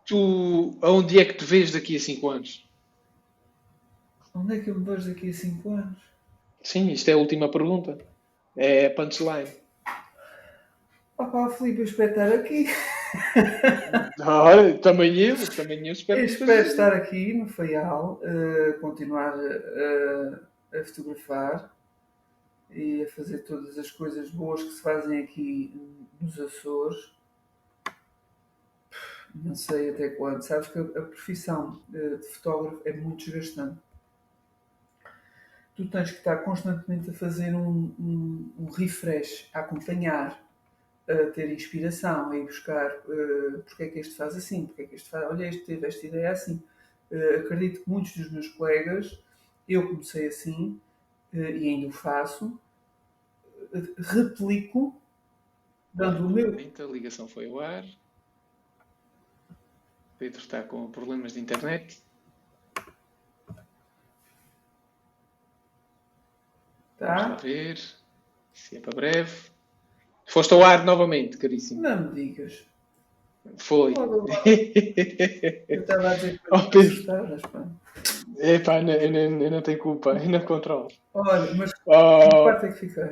Tu, 0.06 0.78
aonde 0.82 1.20
é 1.20 1.26
que 1.26 1.34
te 1.34 1.45
vês 1.45 1.72
daqui 1.72 1.95
a 1.95 1.99
5 1.99 2.30
anos? 2.30 2.70
Onde 4.36 4.57
é 4.57 4.60
que 4.60 4.70
eu 4.70 4.78
me 4.78 4.84
vejo 4.84 5.07
daqui 5.07 5.30
a 5.30 5.34
5 5.34 5.70
anos? 5.70 6.02
Sim, 6.61 6.91
isto 6.91 7.10
é 7.10 7.14
a 7.14 7.18
última 7.18 7.49
pergunta. 7.49 7.98
É 8.56 8.88
a 8.88 8.94
punchline. 8.94 9.49
Opa, 11.18 11.49
Filipe, 11.52 11.80
eu 11.80 11.86
espero 11.86 12.10
estar 12.10 12.34
aqui. 12.34 12.68
Olha, 14.22 14.77
também 14.80 15.18
eu, 15.18 15.36
também 15.56 15.88
eu 15.88 15.94
espero. 15.94 16.19
Eu 16.19 16.26
espero 16.26 16.68
estar 16.68 16.94
aqui 16.94 17.34
no 17.34 17.48
Faial, 17.48 18.22
uh, 18.23 18.80
continuar 18.80 19.36
uh, 19.38 20.40
a 20.73 20.84
fotografar 20.86 21.73
e 22.69 23.03
a 23.03 23.10
fazer 23.10 23.40
todas 23.40 23.77
as 23.77 23.90
coisas 23.90 24.30
boas 24.30 24.64
que 24.64 24.72
se 24.72 24.81
fazem 24.81 25.23
aqui 25.23 25.73
nos 26.22 26.40
Açores 26.40 27.19
não 29.34 29.56
sei 29.56 29.90
até 29.90 30.10
quando. 30.10 30.41
Sabes 30.41 30.68
que 30.69 30.80
a, 30.80 30.84
profissão 30.84 31.81
de, 31.88 32.18
de 32.18 32.27
fotógrafo 32.27 32.81
é 32.86 32.94
muito 32.94 33.26
desgastante. 33.26 33.80
Tu 35.76 35.88
tens 35.88 36.11
que 36.11 36.18
estar 36.18 36.38
constantemente 36.38 37.10
a 37.10 37.14
fazer 37.14 37.56
um, 37.56 37.94
um, 37.99 38.53
um 38.60 38.69
refresh, 38.69 39.49
a 39.53 39.60
acompanhar, 39.60 40.41
a 41.10 41.31
ter 41.31 41.52
inspiração, 41.52 42.30
a 42.31 42.38
ir 42.38 42.44
buscar 42.44 42.91
uh, 42.99 43.64
porque 43.64 43.84
é 43.84 43.90
que 43.90 43.99
este 43.99 44.15
faz 44.15 44.36
assim, 44.36 44.68
porque 44.68 44.84
é 44.84 44.86
que 44.86 44.95
este 44.95 45.10
faz. 45.10 45.26
Olha, 45.26 45.48
este 45.48 45.65
teve 45.65 45.88
esta 45.88 46.06
ideia 46.06 46.31
assim. 46.31 46.61
Uh, 47.11 47.40
acredito 47.40 47.84
que 47.84 47.90
muitos 47.90 48.15
dos 48.15 48.31
meus 48.31 48.48
colegas, 48.49 49.19
eu 49.68 49.88
comecei 49.88 50.27
assim 50.27 50.80
uh, 51.34 51.38
e 51.38 51.68
ainda 51.68 51.88
o 51.88 51.91
faço, 51.91 52.60
replico, 53.98 54.95
dando 55.91 56.27
o 56.27 56.30
meu. 56.30 56.53
A 56.53 56.84
ligação 56.84 57.27
foi 57.27 57.48
ao 57.48 57.60
ar. 57.60 57.86
Pedro 60.19 60.40
está 60.40 60.61
com 60.61 60.91
problemas 60.91 61.34
de 61.34 61.40
internet. 61.40 62.03
Tá. 66.98 67.23
Vamos 67.23 67.41
ver 67.41 67.80
se 68.53 68.77
é 68.77 68.80
para 68.80 68.94
breve. 68.94 69.59
Foste 70.30 70.54
ao 70.54 70.64
ar 70.64 70.86
novamente, 70.86 71.38
caríssimo. 71.38 71.82
Não 71.82 72.04
me 72.04 72.14
digas. 72.14 72.66
Foi. 73.58 73.94
Eu 75.68 75.82
estava 75.82 76.10
a 76.10 76.16
dizer 76.16 76.40
que 76.40 76.48
oh, 76.52 76.70
Pedro. 76.70 77.80
Epá, 78.38 78.82
eu, 78.82 78.88
eu, 78.88 79.42
eu, 79.42 79.52
não 79.52 79.62
tenho 79.62 79.80
culpa, 79.80 80.12
eu 80.12 80.30
não 80.30 80.40
controlo. 80.46 80.88
Olha, 81.14 81.54
mas 81.56 81.72
oh. 81.86 82.30
que 82.30 82.30
parte 82.30 82.66
é 82.66 82.72
que 82.72 82.80
fiquei? 82.80 83.04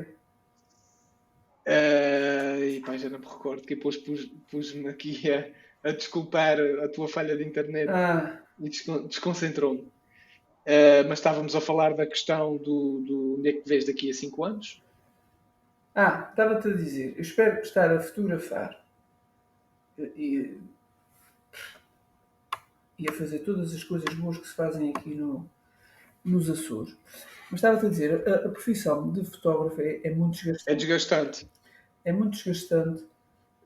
Uh, 1.68 2.77
epá, 2.77 2.95
já 2.95 3.10
não 3.10 3.19
me 3.19 3.26
recordo, 3.26 3.64
que 3.64 3.76
depois 3.76 3.98
pus-me 3.98 4.39
pus 4.49 4.73
aqui 4.85 5.30
a 5.30 5.52
a 5.84 5.91
desculpar 5.91 6.57
a 6.84 6.89
tua 6.89 7.07
falha 7.07 7.35
de 7.35 7.44
internet 7.44 7.89
ah. 7.89 8.39
e 8.60 8.69
desconcentrou-me. 9.07 9.81
Uh, 9.81 11.07
mas 11.07 11.19
estávamos 11.19 11.56
a 11.56 11.61
falar 11.61 11.94
da 11.94 12.06
questão 12.06 12.57
do, 12.57 13.02
do 13.07 13.35
onde 13.39 13.49
é 13.49 13.53
que 13.53 13.68
vês 13.68 13.85
daqui 13.85 14.10
a 14.10 14.14
5 14.14 14.44
anos? 14.44 14.84
Ah, 15.99 16.27
estava-te 16.29 16.67
a 16.67 16.73
dizer, 16.73 17.15
eu 17.15 17.23
espero 17.23 17.59
estar 17.59 17.91
a 17.91 17.99
fotografar 17.99 18.79
e, 19.97 20.55
e 22.99 23.09
a 23.09 23.13
fazer 23.13 23.39
todas 23.39 23.73
as 23.73 23.83
coisas 23.83 24.13
boas 24.13 24.37
que 24.37 24.47
se 24.47 24.53
fazem 24.53 24.93
aqui 24.95 25.15
no, 25.15 25.49
nos 26.23 26.51
Açores. 26.51 26.95
Mas 27.49 27.57
estava-te 27.57 27.87
a 27.87 27.89
dizer, 27.89 28.29
a, 28.29 28.35
a, 28.45 28.49
profissão 28.49 29.11
de 29.11 29.25
fotógrafo 29.25 29.81
é, 29.81 30.01
é 30.03 30.13
muito 30.13 30.33
desgastante. 30.33 30.71
É 30.71 30.75
desgastante. 30.75 31.49
É 32.05 32.11
muito 32.11 32.33
desgastante 32.33 33.03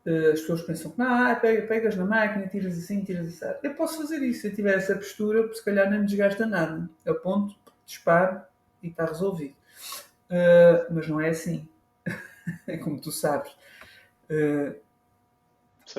eh, 0.06 0.32
as 0.32 0.40
pessoas 0.40 0.62
pensam 0.62 0.92
que 0.92 1.02
ah, 1.02 1.36
pegas 1.36 1.98
na 1.98 2.06
máquina, 2.06 2.48
tiras 2.48 2.78
assim, 2.78 3.04
tiras 3.04 3.44
assim. 3.44 3.60
Eu 3.62 3.74
posso 3.76 3.98
fazer 3.98 4.20
isso, 4.24 4.42
se 4.42 4.48
eu 4.48 4.56
tiver 4.56 4.78
essa 4.78 4.96
postura, 4.96 5.54
se 5.54 5.66
calhar 5.66 5.92
não 5.92 6.00
me 6.00 6.06
desgasta 6.06 6.46
nada. 6.46 6.90
Aponto, 7.06 7.56
disparo 7.86 8.42
e 8.82 8.88
está 8.88 9.06
resolvido. 9.06 9.54
Uh, 10.30 10.94
mas 10.94 11.10
não 11.10 11.20
é 11.20 11.28
assim. 11.28 11.68
como 12.84 13.00
tu 13.00 13.12
sabes. 13.12 13.52
Uh, 14.30 14.76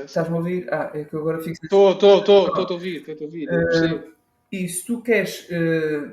Estás-me 0.00 0.34
a 0.34 0.38
ouvir? 0.38 0.72
Ah, 0.72 0.90
é 0.94 1.04
que 1.04 1.14
eu 1.14 1.20
agora 1.20 1.38
fico. 1.40 1.58
Estou, 1.62 1.92
estou, 1.92 2.20
estou, 2.20 2.46
estou 2.48 2.66
a 2.66 2.72
ouvir, 2.72 3.08
estou 3.08 3.14
a 3.20 3.24
ouvir. 3.24 3.48
Uh, 3.48 4.12
e 4.50 4.68
se 4.68 4.86
tu 4.86 5.02
queres 5.02 5.48
uh, 5.50 6.12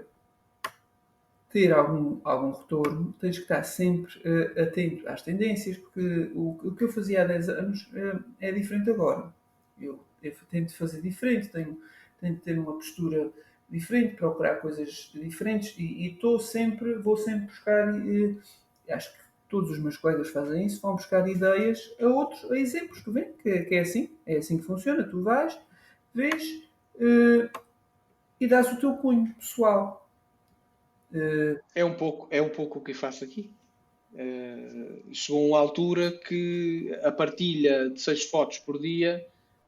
ter 1.49 1.71
algum, 1.71 2.19
algum 2.23 2.51
retorno, 2.51 3.13
tens 3.19 3.37
que 3.37 3.43
estar 3.43 3.63
sempre 3.63 4.11
uh, 4.19 4.61
atento 4.61 5.07
às 5.07 5.21
tendências, 5.21 5.77
porque 5.77 6.31
o, 6.33 6.59
o, 6.63 6.75
que 6.75 6.83
eu 6.83 6.91
fazia 6.91 7.21
há 7.21 7.25
10 7.25 7.49
anos 7.49 7.89
é 8.41 8.51
diferente 8.51 8.89
agora. 8.89 9.33
Eu, 9.79 9.99
eu 10.21 10.33
tento 10.49 10.75
fazer 10.75 11.01
diferente, 11.01 11.47
tenho, 11.47 11.79
tento 12.19 12.41
ter 12.41 12.59
uma 12.59 12.73
postura 12.73 13.29
diferente, 13.69 14.15
procurar 14.15 14.55
coisas 14.55 15.11
diferentes 15.13 15.75
e 15.77 16.07
estou 16.07 16.39
sempre, 16.39 16.95
vou 16.95 17.15
sempre 17.15 17.45
buscar, 17.45 17.93
acho 18.89 19.13
que 19.13 19.28
todos 19.49 19.71
os 19.71 19.79
meus 19.79 19.97
colegas 19.97 20.29
fazem 20.29 20.65
isso, 20.65 20.81
vão 20.81 20.95
buscar 20.95 21.27
ideias 21.27 21.93
a 21.99 22.05
outros, 22.05 22.49
a 22.51 22.57
exemplos, 22.57 23.01
tu 23.01 23.11
vês 23.11 23.27
que, 23.41 23.61
que, 23.61 23.75
é 23.75 23.79
assim, 23.79 24.09
é 24.25 24.37
assim 24.37 24.57
que 24.57 24.63
funciona, 24.63 25.03
tu 25.03 25.23
vais, 25.23 25.59
vês 26.13 26.63
e 28.39 28.47
dás 28.47 28.71
o 28.71 28.79
teu 28.79 28.93
cunho 28.97 29.33
pessoal 29.35 29.99
é, 31.73 31.83
um 31.83 31.95
pouco, 31.95 32.27
é 32.29 32.41
um 32.41 32.49
pouco 32.49 32.79
o 32.79 32.83
que 32.83 32.93
faço 32.93 33.23
aqui. 33.23 33.51
Uh, 34.13 35.13
chegou 35.13 35.49
uma 35.49 35.59
altura 35.59 36.11
que 36.11 36.91
a 37.03 37.11
partilha 37.11 37.89
de 37.89 38.01
seis 38.01 38.23
fotos 38.25 38.57
por 38.59 38.79
dia 38.79 39.25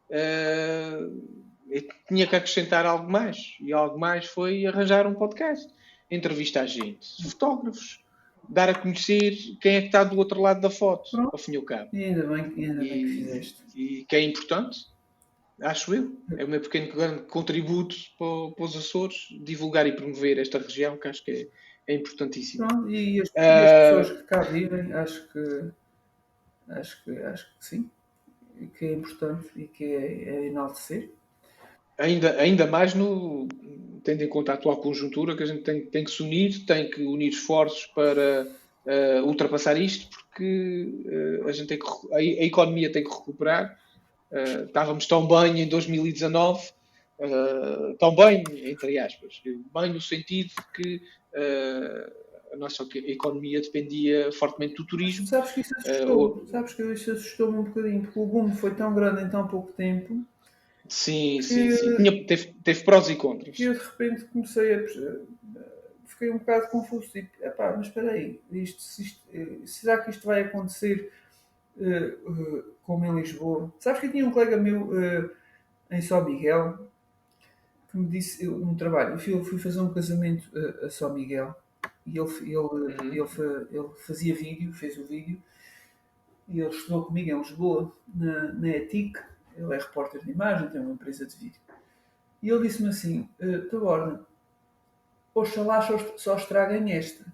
uh, 0.09 1.81
tinha 2.07 2.27
que 2.27 2.35
acrescentar 2.35 2.85
algo 2.85 3.09
mais. 3.09 3.55
E 3.59 3.73
algo 3.73 3.99
mais 3.99 4.25
foi 4.25 4.65
arranjar 4.65 5.07
um 5.07 5.13
podcast, 5.13 5.71
entrevistar 6.09 6.65
gente, 6.65 7.23
fotógrafos, 7.23 8.03
dar 8.49 8.69
a 8.69 8.75
conhecer 8.75 9.35
quem 9.59 9.75
é 9.75 9.81
que 9.81 9.87
está 9.87 10.03
do 10.03 10.17
outro 10.17 10.41
lado 10.41 10.61
da 10.61 10.69
foto, 10.69 11.09
Pronto. 11.11 11.29
ao 11.31 11.37
fim 11.37 11.53
e 11.53 11.57
ao 11.57 11.63
cabo. 11.63 11.89
E 11.93 12.03
ainda 12.03 12.27
bem, 12.27 12.43
ainda 12.43 12.85
e, 12.85 12.89
bem 12.89 13.05
que 13.05 13.13
fizeste. 13.13 13.63
E 13.75 14.05
que 14.05 14.15
é 14.15 14.21
importante, 14.21 14.87
acho 15.61 15.93
eu. 15.93 16.15
É 16.37 16.43
o 16.43 16.47
meu 16.47 16.61
pequeno 16.61 16.93
grande 16.93 17.21
contributo 17.23 17.95
para, 18.17 18.55
para, 18.55 18.65
os 18.65 18.75
Açores, 18.75 19.27
divulgar 19.41 19.87
e 19.87 19.93
promover 19.93 20.37
esta 20.37 20.57
região, 20.57 20.97
que 20.97 21.07
acho 21.07 21.23
que 21.23 21.31
é, 21.31 21.93
é 21.93 21.95
importantíssimo. 21.95 22.67
Pronto, 22.67 22.89
e 22.89 23.21
as, 23.21 23.29
uh, 23.29 23.31
as, 23.37 23.71
pessoas 23.71 24.21
que 24.21 24.27
cá 24.27 24.41
vivem, 24.41 24.93
acho 24.93 25.27
que 25.29 25.71
acho 26.69 27.03
que, 27.03 27.11
acho 27.11 27.45
que 27.57 27.65
sim, 27.65 27.89
e 28.59 28.67
que 28.67 28.85
é 28.85 28.93
importante 28.93 29.49
e 29.55 29.67
que 29.67 29.83
é, 29.83 30.29
é 30.29 30.47
enaltecer. 30.47 31.09
Ainda, 32.01 32.35
ainda 32.39 32.65
mais 32.65 32.95
no, 32.95 33.47
tendo 34.03 34.23
em 34.23 34.27
conta 34.27 34.51
a 34.51 34.55
atual 34.55 34.77
conjuntura, 34.77 35.35
que 35.35 35.43
a 35.43 35.45
gente 35.45 35.61
tem, 35.61 35.81
tem 35.81 36.03
que 36.03 36.09
se 36.09 36.23
unir, 36.23 36.65
tem 36.65 36.89
que 36.89 37.03
unir 37.03 37.29
esforços 37.29 37.85
para 37.93 38.47
uh, 38.85 39.25
ultrapassar 39.27 39.79
isto, 39.79 40.09
porque 40.09 41.03
uh, 41.05 41.47
a, 41.47 41.51
gente 41.51 41.67
tem 41.67 41.77
que, 41.77 41.85
a, 42.11 42.17
a, 42.17 42.23
economia 42.23 42.91
tem 42.91 43.03
que 43.03 43.09
recuperar. 43.09 43.79
Uh, 44.31 44.65
estávamos 44.65 45.05
tão 45.05 45.27
bem 45.27 45.61
em 45.61 45.67
2019, 45.67 46.71
tão 47.99 48.15
bem, 48.15 48.43
entre 48.63 48.97
aspas, 48.97 49.39
bem 49.45 49.93
no 49.93 50.01
sentido 50.01 50.49
de 50.49 50.73
que 50.73 51.01
a 52.51 52.57
nossa 52.57 52.83
economia 52.95 53.61
dependia 53.61 54.31
fortemente 54.31 54.73
do 54.73 54.87
turismo. 54.87 55.27
Sabes 55.27 55.51
que 55.51 55.61
isso 55.61 55.75
assustou, 55.77 56.47
sabes 56.49 56.73
que 56.73 56.81
isso 56.81 57.11
assustou-me 57.11 57.59
um 57.59 57.63
bocadinho, 57.63 58.01
porque 58.01 58.19
o 58.19 58.25
boom 58.25 58.51
foi 58.55 58.73
tão 58.73 58.95
grande 58.95 59.21
em 59.21 59.29
tão 59.29 59.47
pouco 59.47 59.71
tempo 59.73 60.25
Sim, 60.91 61.37
que, 61.37 61.43
sim, 61.43 61.71
sim. 61.71 61.95
Tinha, 61.95 62.27
teve, 62.27 62.53
teve 62.61 62.83
prós 62.83 63.09
e 63.09 63.15
contras. 63.15 63.57
E 63.57 63.63
eu 63.63 63.73
de 63.73 63.79
repente 63.79 64.25
comecei 64.25 64.73
a. 64.73 64.85
Fiquei 66.05 66.29
um 66.29 66.37
bocado 66.37 66.67
confuso. 66.67 67.07
Tipo, 67.07 67.29
epá, 67.41 67.73
mas 67.77 67.87
espera 67.87 68.11
aí, 68.11 68.41
isto, 68.51 69.01
isto, 69.01 69.21
eh, 69.33 69.65
será 69.65 69.99
que 69.99 70.09
isto 70.09 70.25
vai 70.27 70.41
acontecer 70.41 71.09
uh, 71.77 72.29
uh, 72.29 72.63
como 72.83 73.05
em 73.05 73.21
Lisboa? 73.21 73.73
Sabes 73.79 74.01
que 74.01 74.07
eu 74.07 74.11
tinha 74.11 74.27
um 74.27 74.31
colega 74.31 74.57
meu 74.57 74.89
uh, 74.89 75.31
em 75.89 76.01
São 76.01 76.25
Miguel 76.25 76.91
que 77.89 77.97
me 77.97 78.07
disse, 78.07 78.43
eu, 78.43 78.61
um 78.61 78.75
trabalho, 78.75 79.13
eu 79.13 79.17
fui, 79.17 79.43
fui 79.45 79.59
fazer 79.59 79.79
um 79.79 79.93
casamento 79.93 80.49
a 80.83 80.89
São 80.89 81.13
Miguel 81.13 81.55
e 82.05 82.17
ele, 82.17 82.29
ele, 82.41 82.57
uhum. 82.57 82.87
ele, 83.01 83.67
ele, 83.71 83.89
fazia 84.05 84.35
vídeo, 84.35 84.73
fez 84.73 84.97
o 84.97 85.05
vídeo 85.05 85.41
e 86.49 86.59
ele 86.59 86.69
estudou 86.69 87.05
comigo 87.05 87.29
em 87.29 87.37
Lisboa, 87.37 87.95
na, 88.13 88.53
na 88.53 88.69
ETIC 88.69 89.17
ele 89.55 89.73
é 89.73 89.77
repórter 89.77 90.23
de 90.23 90.31
imagem, 90.31 90.69
tem 90.69 90.81
uma 90.81 90.93
empresa 90.93 91.25
de 91.25 91.35
vídeo. 91.35 91.59
E 92.41 92.49
ele 92.49 92.67
disse-me 92.67 92.89
assim: 92.89 93.29
uh, 93.41 93.69
Taborda, 93.69 94.21
oxalá 95.33 95.81
só, 95.81 96.17
só 96.17 96.37
estraguem 96.37 96.93
esta. 96.93 97.25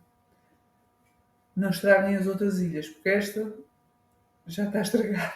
Não 1.55 1.69
estraguem 1.69 2.15
as 2.15 2.27
outras 2.27 2.59
ilhas, 2.59 2.87
porque 2.87 3.09
esta 3.09 3.53
já 4.45 4.65
está 4.65 4.81
estragada. 4.81 5.33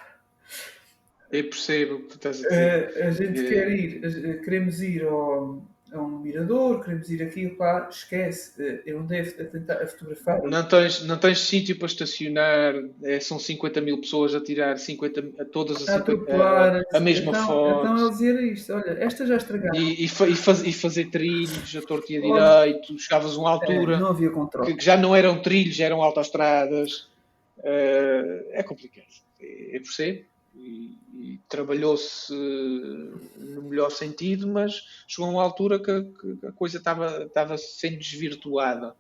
Eu 1.31 1.43
percebo 1.45 1.95
o 1.95 2.01
que 2.01 2.07
tu 2.09 2.15
estás 2.15 2.45
a 2.45 2.49
dizer. 2.49 2.91
Uh, 2.97 3.07
a 3.07 3.11
gente 3.11 3.45
é... 3.45 3.49
quer 3.49 3.71
ir, 3.71 4.41
queremos 4.41 4.81
ir 4.81 5.05
ao, 5.05 5.65
a 5.93 5.99
um 5.99 6.19
mirador, 6.19 6.83
queremos 6.83 7.09
ir 7.09 7.21
aqui, 7.21 7.49
pá, 7.49 7.87
esquece, 7.91 8.53
eh, 8.63 8.81
eu 8.85 8.99
não 8.99 9.05
devo 9.05 9.31
tentar 9.49 9.73
a 9.73 9.87
fotografar. 9.87 10.41
Não 10.41 10.65
tens, 10.65 11.03
não 11.03 11.17
tens 11.17 11.39
sítio 11.41 11.77
para 11.77 11.87
estacionar, 11.87 12.75
é, 13.03 13.19
são 13.19 13.37
50 13.37 13.81
mil 13.81 13.99
pessoas 13.99 14.33
a 14.33 14.41
tirar 14.41 14.77
50, 14.77 15.41
a 15.41 15.45
todas 15.45 15.87
a, 15.89 15.97
a, 15.97 15.97
a, 15.97 16.97
a 16.97 16.99
mesma 16.99 17.31
então, 17.31 17.45
foto. 17.45 17.79
Então 17.81 17.97
ele 17.97 18.09
dizia 18.09 18.41
isto, 18.41 18.73
olha, 18.73 18.91
esta 19.03 19.25
já 19.25 19.35
estragaram. 19.35 19.75
E, 19.75 20.03
e, 20.03 20.05
e, 20.05 20.07
faz, 20.07 20.63
e 20.63 20.71
fazer 20.71 21.09
trilhos 21.09 21.75
a 21.75 21.81
torto 21.81 22.09
e 22.09 22.17
a 22.17 22.21
direito, 22.21 22.97
chegavas 22.97 23.35
a 23.35 23.37
uma 23.37 23.49
altura 23.49 23.95
é, 23.95 23.99
não 23.99 24.07
havia 24.07 24.29
controle. 24.29 24.73
Que, 24.73 24.83
já 24.83 24.95
não 24.95 25.13
eram 25.13 25.41
trilhos, 25.41 25.79
eram 25.79 26.01
autoestradas. 26.01 27.09
Uh, 27.57 28.47
é 28.51 28.63
complicado, 28.63 29.05
eu 29.39 29.81
percebo 29.81 30.30
e, 30.55 30.97
e 31.13 31.41
trabalhou-se 31.47 32.33
no 32.33 33.63
melhor 33.63 33.91
sentido, 33.91 34.47
mas 34.47 35.03
chegou 35.07 35.29
a 35.29 35.33
uma 35.33 35.43
altura 35.43 35.79
que, 35.79 36.03
que 36.03 36.45
a 36.45 36.51
coisa 36.51 36.77
estava, 36.77 37.23
estava 37.23 37.57
sendo 37.57 37.97
desvirtuada. 37.97 38.95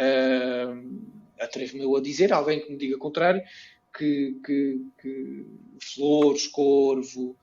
Uh, 0.00 1.26
Atrevo-me 1.38 1.96
a 1.96 2.00
dizer, 2.00 2.32
alguém 2.32 2.60
que 2.60 2.70
me 2.70 2.78
diga 2.78 2.96
contrário, 2.96 3.42
que, 3.96 4.40
que, 4.44 4.80
que 5.00 5.46
Flores, 5.82 6.46
Corvo, 6.46 7.36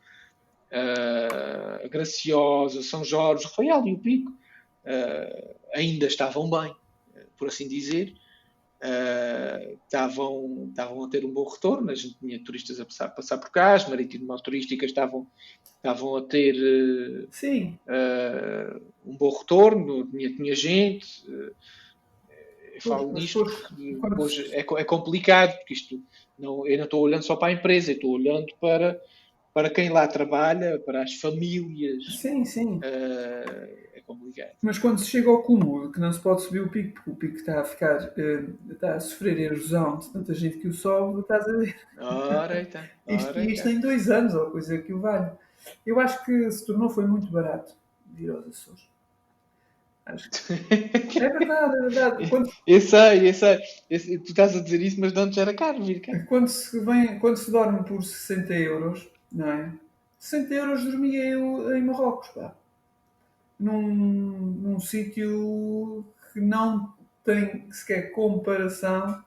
uh, 0.71 1.89
Graciosa, 1.89 2.81
São 2.81 3.03
Jorge, 3.03 3.45
Rafael 3.45 3.85
e 3.85 3.93
o 3.93 3.99
Pico 3.99 4.31
uh, 4.31 5.55
ainda 5.73 6.07
estavam 6.07 6.49
bem, 6.49 6.75
por 7.37 7.49
assim 7.49 7.67
dizer, 7.67 8.15
estavam, 9.83 10.67
estavam 10.69 11.03
a 11.03 11.09
ter 11.09 11.25
um 11.25 11.31
bom 11.31 11.47
retorno, 11.47 11.89
a 11.91 11.95
gente 11.95 12.17
tinha 12.19 12.43
turistas 12.43 12.79
a 12.79 12.85
passar, 12.85 13.09
passar 13.09 13.37
por 13.37 13.49
cá, 13.49 13.73
as 13.73 13.87
marítimas 13.87 14.41
turísticas 14.41 14.89
estavam, 14.89 15.25
estavam 15.77 16.15
a 16.17 16.21
ter. 16.21 16.55
Uh, 17.87 18.81
um 19.05 19.17
bom 19.17 19.29
retorno, 19.37 20.05
tinha, 20.07 20.35
tinha 20.35 20.55
gente. 20.55 21.25
Uh, 21.29 21.55
eu 22.73 22.81
falo 22.81 23.13
porque 23.13 23.99
hoje 24.17 24.53
é, 24.53 24.59
é 24.59 24.83
complicado, 24.83 25.55
porque 25.57 25.73
isto 25.73 26.01
não, 26.37 26.67
eu 26.67 26.77
não 26.77 26.85
estou 26.85 27.01
olhando 27.01 27.23
só 27.23 27.35
para 27.35 27.49
a 27.49 27.53
empresa, 27.53 27.91
eu 27.91 27.95
estou 27.95 28.11
olhando 28.11 28.47
para, 28.59 28.99
para 29.53 29.69
quem 29.69 29.89
lá 29.89 30.07
trabalha, 30.07 30.79
para 30.79 31.03
as 31.03 31.13
famílias. 31.13 32.19
Sim, 32.19 32.43
sim. 32.43 32.77
Uh, 32.77 33.92
complicado. 34.05 34.51
Mas 34.61 34.77
quando 34.77 34.99
se 34.99 35.05
chega 35.05 35.29
ao 35.29 35.43
cúmulo, 35.43 35.91
que 35.91 35.99
não 35.99 36.11
se 36.11 36.19
pode 36.19 36.41
subir 36.41 36.61
o 36.61 36.69
pico, 36.69 36.93
porque 36.95 37.09
o 37.09 37.15
pico 37.15 37.35
está 37.35 37.61
a 37.61 37.63
ficar, 37.63 38.01
uh, 38.01 38.71
está 38.71 38.95
a 38.95 38.99
sofrer 38.99 39.39
erosão 39.39 39.99
de 39.99 40.09
tanta 40.09 40.33
gente 40.33 40.57
que 40.57 40.67
o 40.67 40.73
sobe, 40.73 41.21
estás 41.21 41.47
a 41.47 41.53
ver? 41.53 41.75
Ora, 41.99 42.61
então. 42.61 42.83
isto, 43.07 43.39
isto 43.39 43.69
em 43.69 43.79
dois 43.79 44.09
anos, 44.09 44.33
ou 44.33 44.51
coisa 44.51 44.77
que 44.77 44.93
o 44.93 44.99
vale. 44.99 45.31
Eu 45.85 45.99
acho 45.99 46.23
que 46.25 46.51
se 46.51 46.65
tornou, 46.65 46.89
foi 46.89 47.05
muito 47.07 47.31
barato 47.31 47.73
vir 48.05 48.29
aos 48.29 48.47
Açores. 48.47 48.89
Acho 50.05 50.29
que... 50.29 50.53
É 51.23 51.29
verdade, 51.29 51.75
é 51.77 51.81
verdade. 51.81 52.29
Quando... 52.29 52.49
Eu 52.67 52.81
sei, 52.81 53.29
eu 53.29 53.33
sei. 53.33 53.57
Tu 53.87 54.29
estás 54.29 54.55
a 54.55 54.61
dizer 54.61 54.81
isso, 54.81 54.99
mas 54.99 55.13
não 55.13 55.29
te 55.29 55.39
era 55.39 55.53
caro 55.53 55.83
vir 55.83 56.01
cá. 56.01 56.25
Quando 56.25 56.47
se, 56.47 56.79
vem, 56.81 57.19
quando 57.19 57.37
se 57.37 57.49
dorme 57.49 57.83
por 57.83 58.03
60 58.03 58.53
euros, 58.53 59.09
não 59.31 59.49
é? 59.49 59.71
60 60.19 60.53
euros 60.53 60.83
dormia 60.83 61.25
eu 61.25 61.75
em 61.75 61.81
Marrocos, 61.81 62.29
pá 62.29 62.53
num, 63.59 63.81
num 63.81 64.79
sítio 64.79 66.05
que 66.31 66.41
não 66.41 66.93
tem 67.23 67.71
sequer 67.71 68.11
comparação 68.11 69.23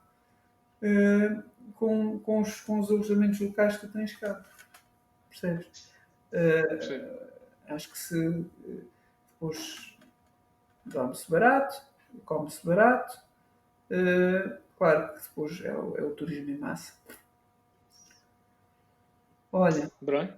uh, 0.81 1.43
com, 1.75 2.19
com, 2.19 2.41
os, 2.41 2.61
com 2.61 2.79
os 2.79 2.89
alojamentos 2.89 3.39
locais 3.39 3.77
que 3.77 3.87
tens 3.87 4.15
cá. 4.15 4.45
Percebes? 5.29 5.91
Uh, 6.31 7.73
acho 7.73 7.91
que 7.91 7.97
se 7.97 8.45
depois 9.33 9.95
dorme-se 10.85 11.29
barato, 11.29 11.81
come-se 12.25 12.65
barato, 12.65 13.19
uh, 13.91 14.57
claro 14.77 15.13
que 15.13 15.21
depois 15.21 15.61
é 15.63 15.73
o, 15.73 15.97
é 15.97 16.03
o 16.03 16.11
turismo 16.11 16.51
em 16.51 16.57
massa. 16.57 16.93
Olha. 19.51 19.91
Bem, 20.01 20.33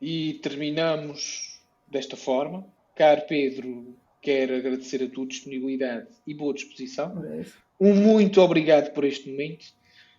e 0.00 0.34
terminamos 0.42 1.62
desta 1.86 2.16
forma. 2.16 2.66
Caro 2.98 3.22
Pedro, 3.28 3.96
quero 4.20 4.56
agradecer 4.56 5.04
a 5.04 5.08
tua 5.08 5.24
disponibilidade 5.24 6.08
e 6.26 6.34
boa 6.34 6.52
disposição. 6.52 7.14
Um 7.78 7.94
muito 7.94 8.40
obrigado 8.40 8.92
por 8.92 9.04
este 9.04 9.30
momento. 9.30 9.66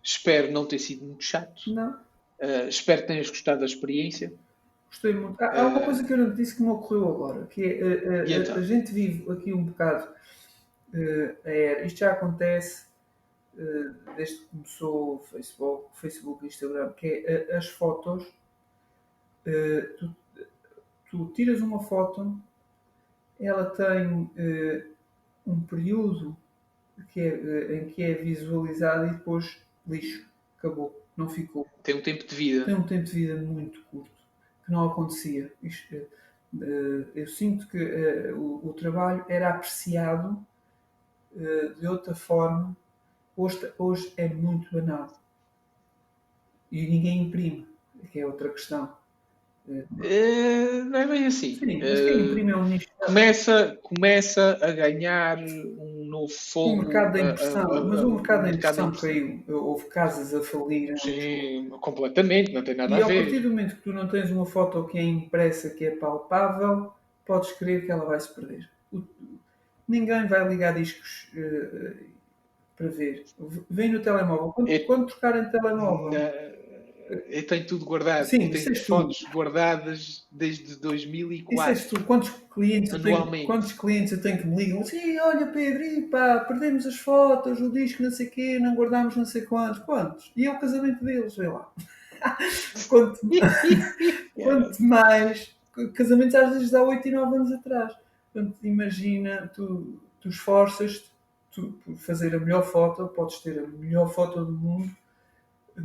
Espero 0.02 0.50
não 0.50 0.66
ter 0.66 0.80
sido 0.80 1.06
muito 1.06 1.22
chato. 1.22 1.74
Não. 1.74 1.92
Uh, 2.40 2.70
espero 2.70 3.02
que 3.02 3.08
tenhas 3.08 3.30
gostado 3.30 3.60
da 3.60 3.66
experiência. 3.66 4.34
Gostei 4.88 5.14
muito. 5.14 5.42
Há, 5.42 5.60
há 5.60 5.68
uma 5.68 5.82
uh, 5.82 5.84
coisa 5.84 6.06
que 6.06 6.14
eu 6.14 6.18
não 6.20 6.34
disse 6.34 6.56
que 6.56 6.64
me 6.64 6.70
ocorreu 6.70 7.10
agora, 7.10 7.48
que 7.48 7.66
é 7.66 7.84
uh, 7.84 8.32
então? 8.32 8.56
a, 8.56 8.62
gente 8.62 8.94
vive 8.94 9.30
aqui 9.30 9.52
um 9.52 9.66
bocado 9.66 10.08
a 11.44 11.50
era. 11.50 11.86
Isto 11.86 12.00
já 12.00 12.14
acontece 12.14 12.88
desde 14.16 14.38
que 14.38 14.46
começou 14.46 15.16
o 15.16 15.20
Facebook, 15.20 16.00
Facebook 16.00 16.46
e 16.46 16.48
Instagram, 16.48 16.94
que 16.94 17.26
é 17.28 17.58
as 17.58 17.68
fotos. 17.68 18.26
Tu, 19.44 20.16
tu 21.12 21.26
tiras 21.36 21.60
uma 21.60 21.84
foto 21.84 22.42
ela 23.40 23.66
tem 23.66 24.30
eh, 24.36 24.86
um 25.48 25.62
período 25.62 26.36
que 27.08 27.22
é, 27.22 27.28
eh, 27.28 27.76
em 27.78 27.90
que 27.90 28.04
é 28.04 28.14
visualizada 28.14 29.08
e 29.08 29.12
depois 29.12 29.62
lixo, 29.88 30.28
acabou, 30.58 31.02
não 31.16 31.30
ficou. 31.30 31.66
Tem 31.82 31.96
um 31.96 32.02
tempo 32.02 32.28
de 32.28 32.36
vida. 32.36 32.66
Tem 32.66 32.76
um 32.76 32.84
tempo 32.84 33.06
de 33.06 33.12
vida 33.12 33.36
muito 33.38 33.82
curto, 33.86 34.12
que 34.66 34.72
não 34.72 34.90
acontecia. 34.90 35.52
Isto, 35.64 35.96
eh, 35.96 37.06
eu 37.16 37.28
sinto 37.28 37.68
que 37.70 37.78
o, 38.34 38.68
o, 38.68 38.74
trabalho 38.74 39.24
era 39.30 39.50
apreciado 39.50 40.46
de 41.80 41.88
outra 41.88 42.16
forma. 42.16 42.76
Hoje, 43.38 43.72
hoje 43.78 44.14
é 44.18 44.28
muito 44.28 44.70
banal. 44.74 45.14
E 46.72 46.82
ninguém 46.88 47.24
imprime, 47.24 47.68
que 48.12 48.20
é 48.20 48.26
outra 48.26 48.50
questão. 48.50 48.99
Uh, 49.70 50.86
não 50.86 51.00
é 51.00 51.08
bem 51.08 51.28
assim. 51.28 51.56
Sim, 51.56 51.78
nicho. 52.64 52.88
Começa, 52.98 53.78
começa 53.84 54.58
a 54.62 54.72
ganhar 54.72 55.38
um 55.38 56.06
novo 56.06 56.34
fogo. 56.34 56.74
O 56.74 56.78
mercado 56.78 57.14
da 57.14 57.20
impressão, 57.22 57.72
a, 57.72 57.78
a, 57.78 57.84
mas 57.84 58.00
o 58.04 58.12
mercado 58.12 58.44
da 58.44 58.50
impressão 58.50 58.92
caiu. 58.92 59.44
Houve 59.48 59.86
casas 59.86 60.34
a 60.34 60.42
falir. 60.42 60.98
Sim, 60.98 61.70
completamente, 61.82 62.52
não 62.52 62.64
tem 62.64 62.76
nada 62.76 62.98
e 62.98 63.04
a 63.04 63.06
ver. 63.06 63.14
E 63.14 63.18
a 63.20 63.22
partir 63.22 63.40
do 63.42 63.50
momento 63.50 63.76
que 63.76 63.82
tu 63.84 63.94
não 63.94 64.08
tens 64.08 64.32
uma 64.32 64.46
foto 64.46 64.84
que 64.86 64.98
é 64.98 65.04
impressa, 65.04 65.70
que 65.70 65.86
é 65.86 65.92
palpável, 65.92 66.92
podes 67.24 67.52
crer 67.52 67.86
que 67.86 67.92
ela 67.92 68.06
vai 68.06 68.20
se 68.20 68.34
perder. 68.34 68.68
O, 68.92 69.04
ninguém 69.88 70.26
vai 70.26 70.48
ligar 70.48 70.74
discos 70.74 71.28
uh, 71.36 71.96
para 72.76 72.88
ver. 72.88 73.24
Vem 73.70 73.92
no 73.92 74.00
telemóvel. 74.00 74.52
Quando, 74.52 74.70
é, 74.70 74.80
quando 74.80 75.06
trocarem 75.06 75.46
telemóvel. 75.52 76.10
Na 76.10 76.59
eu 77.10 77.48
tenho 77.48 77.66
tudo 77.66 77.86
guardado. 77.86 78.26
Sim, 78.26 78.44
eu 78.44 78.52
tenho 78.52 78.76
fotos 78.86 79.20
tu. 79.20 79.32
guardadas 79.32 80.28
desde 80.32 80.76
2004. 80.76 81.74
Isso 81.74 81.96
tu. 81.96 82.04
Quantos 82.04 82.30
clientes, 82.54 82.94
eu 82.94 83.02
tenho, 83.02 83.46
quantos 83.48 83.72
clientes 83.72 84.12
eu 84.12 84.22
tenho 84.22 84.38
que 84.38 84.48
me 84.48 84.56
ligam? 84.56 84.84
Sim, 84.84 85.18
olha 85.20 85.48
Pedro, 85.48 85.84
e 85.84 86.04
pá, 86.04 86.40
perdemos 86.42 86.86
as 86.86 86.98
fotos, 86.98 87.60
o 87.60 87.72
disco 87.72 88.04
não 88.04 88.12
sei 88.12 88.28
o 88.28 88.30
quê, 88.30 88.60
não 88.60 88.76
guardámos 88.76 89.16
não 89.16 89.26
sei 89.26 89.42
quantos. 89.42 89.80
Quantos? 89.80 90.32
E 90.36 90.46
é 90.46 90.52
o 90.52 90.60
casamento 90.60 91.04
deles, 91.04 91.36
vê 91.36 91.48
lá. 91.48 91.68
quanto, 92.88 93.20
quanto 94.36 94.84
mais. 94.84 95.58
Casamentos 95.96 96.36
às 96.36 96.54
vezes 96.54 96.74
há 96.74 96.84
8 96.84 97.08
e 97.08 97.12
9 97.12 97.36
anos 97.38 97.52
atrás. 97.52 97.94
Portanto, 98.32 98.56
imagina, 98.62 99.52
tu, 99.56 100.00
tu 100.22 100.30
esforças-te 100.30 101.10
por 101.52 101.98
fazer 101.98 102.36
a 102.36 102.40
melhor 102.40 102.64
foto, 102.64 103.08
podes 103.08 103.40
ter 103.40 103.58
a 103.58 103.68
melhor 103.68 104.14
foto 104.14 104.46
do 104.46 104.52
mundo 104.52 104.96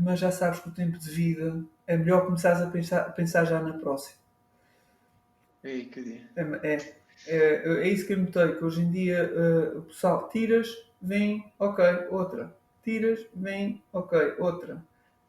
mas 0.00 0.20
já 0.20 0.30
sabes 0.30 0.60
que 0.60 0.68
o 0.68 0.72
tempo 0.72 0.98
de 0.98 1.10
vida 1.10 1.62
é 1.86 1.96
melhor 1.96 2.26
começares 2.26 2.60
a 2.60 2.66
pensar, 2.66 3.00
a 3.00 3.10
pensar 3.10 3.44
já 3.44 3.60
na 3.60 3.74
próxima. 3.74 4.16
Ei, 5.62 5.86
que 5.86 6.02
dia. 6.02 6.20
É, 6.36 6.42
é, 6.42 6.94
é, 7.26 7.82
é, 7.82 7.88
isso 7.88 8.06
que 8.06 8.12
eu 8.12 8.18
notei, 8.18 8.56
que 8.56 8.64
hoje 8.64 8.82
em 8.82 8.90
dia 8.90 9.30
uh, 9.32 9.78
o 9.78 9.82
pessoal 9.82 10.28
tiras, 10.28 10.68
vem, 11.00 11.44
ok, 11.58 11.84
outra. 12.10 12.54
Tiras, 12.82 13.26
vem, 13.34 13.82
ok, 13.92 14.34
outra. 14.38 14.82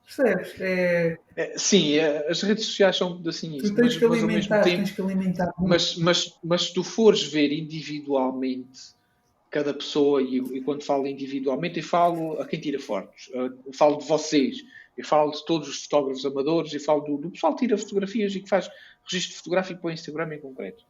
Percebes? 0.03 0.59
É... 0.59 1.17
é... 1.35 1.57
sim, 1.57 1.95
é, 1.95 2.29
as 2.29 2.41
redes 2.41 2.65
sociais 2.65 2.97
são 2.97 3.21
assim 3.25 3.55
isso. 3.55 3.69
Tu 3.69 3.75
tens, 3.75 3.85
mas, 3.85 3.97
que, 3.97 4.05
alimentar, 4.05 4.61
tempo, 4.61 4.77
tens 4.77 4.91
que 4.91 5.01
alimentar. 5.01 5.53
Mas, 5.57 5.95
mas, 5.97 6.37
mas 6.43 6.63
se 6.63 6.73
tu 6.73 6.83
fores 6.83 7.23
ver 7.23 7.51
individualmente 7.51 8.95
cada 9.55 9.73
pessoa, 9.73 10.21
e, 10.21 10.35
e, 10.35 10.61
quando 10.61 10.83
falo 10.83 11.07
individualmente, 11.07 11.79
eu 11.79 11.85
falo 11.85 12.33
a 12.41 12.45
quem 12.45 12.59
tira 12.59 12.77
fotos, 12.77 13.31
eu 13.33 13.71
falo 13.73 13.95
de 13.95 14.05
vocês, 14.05 14.57
eu 14.97 15.05
falo 15.05 15.31
de 15.31 15.45
todos 15.45 15.69
os 15.69 15.83
fotógrafos 15.83 16.25
amadores, 16.25 16.73
eu 16.73 16.81
falo 16.81 16.99
do, 17.03 17.17
do 17.17 17.31
pessoal 17.31 17.55
que 17.55 17.65
tira 17.65 17.77
fotografias 17.77 18.35
e 18.35 18.41
que 18.41 18.49
faz 18.49 18.69
registro 19.09 19.37
fotográfico 19.37 19.79
para 19.79 19.87
o 19.87 19.93
Instagram 19.93 20.35
em 20.35 20.41
concreto. 20.41 20.83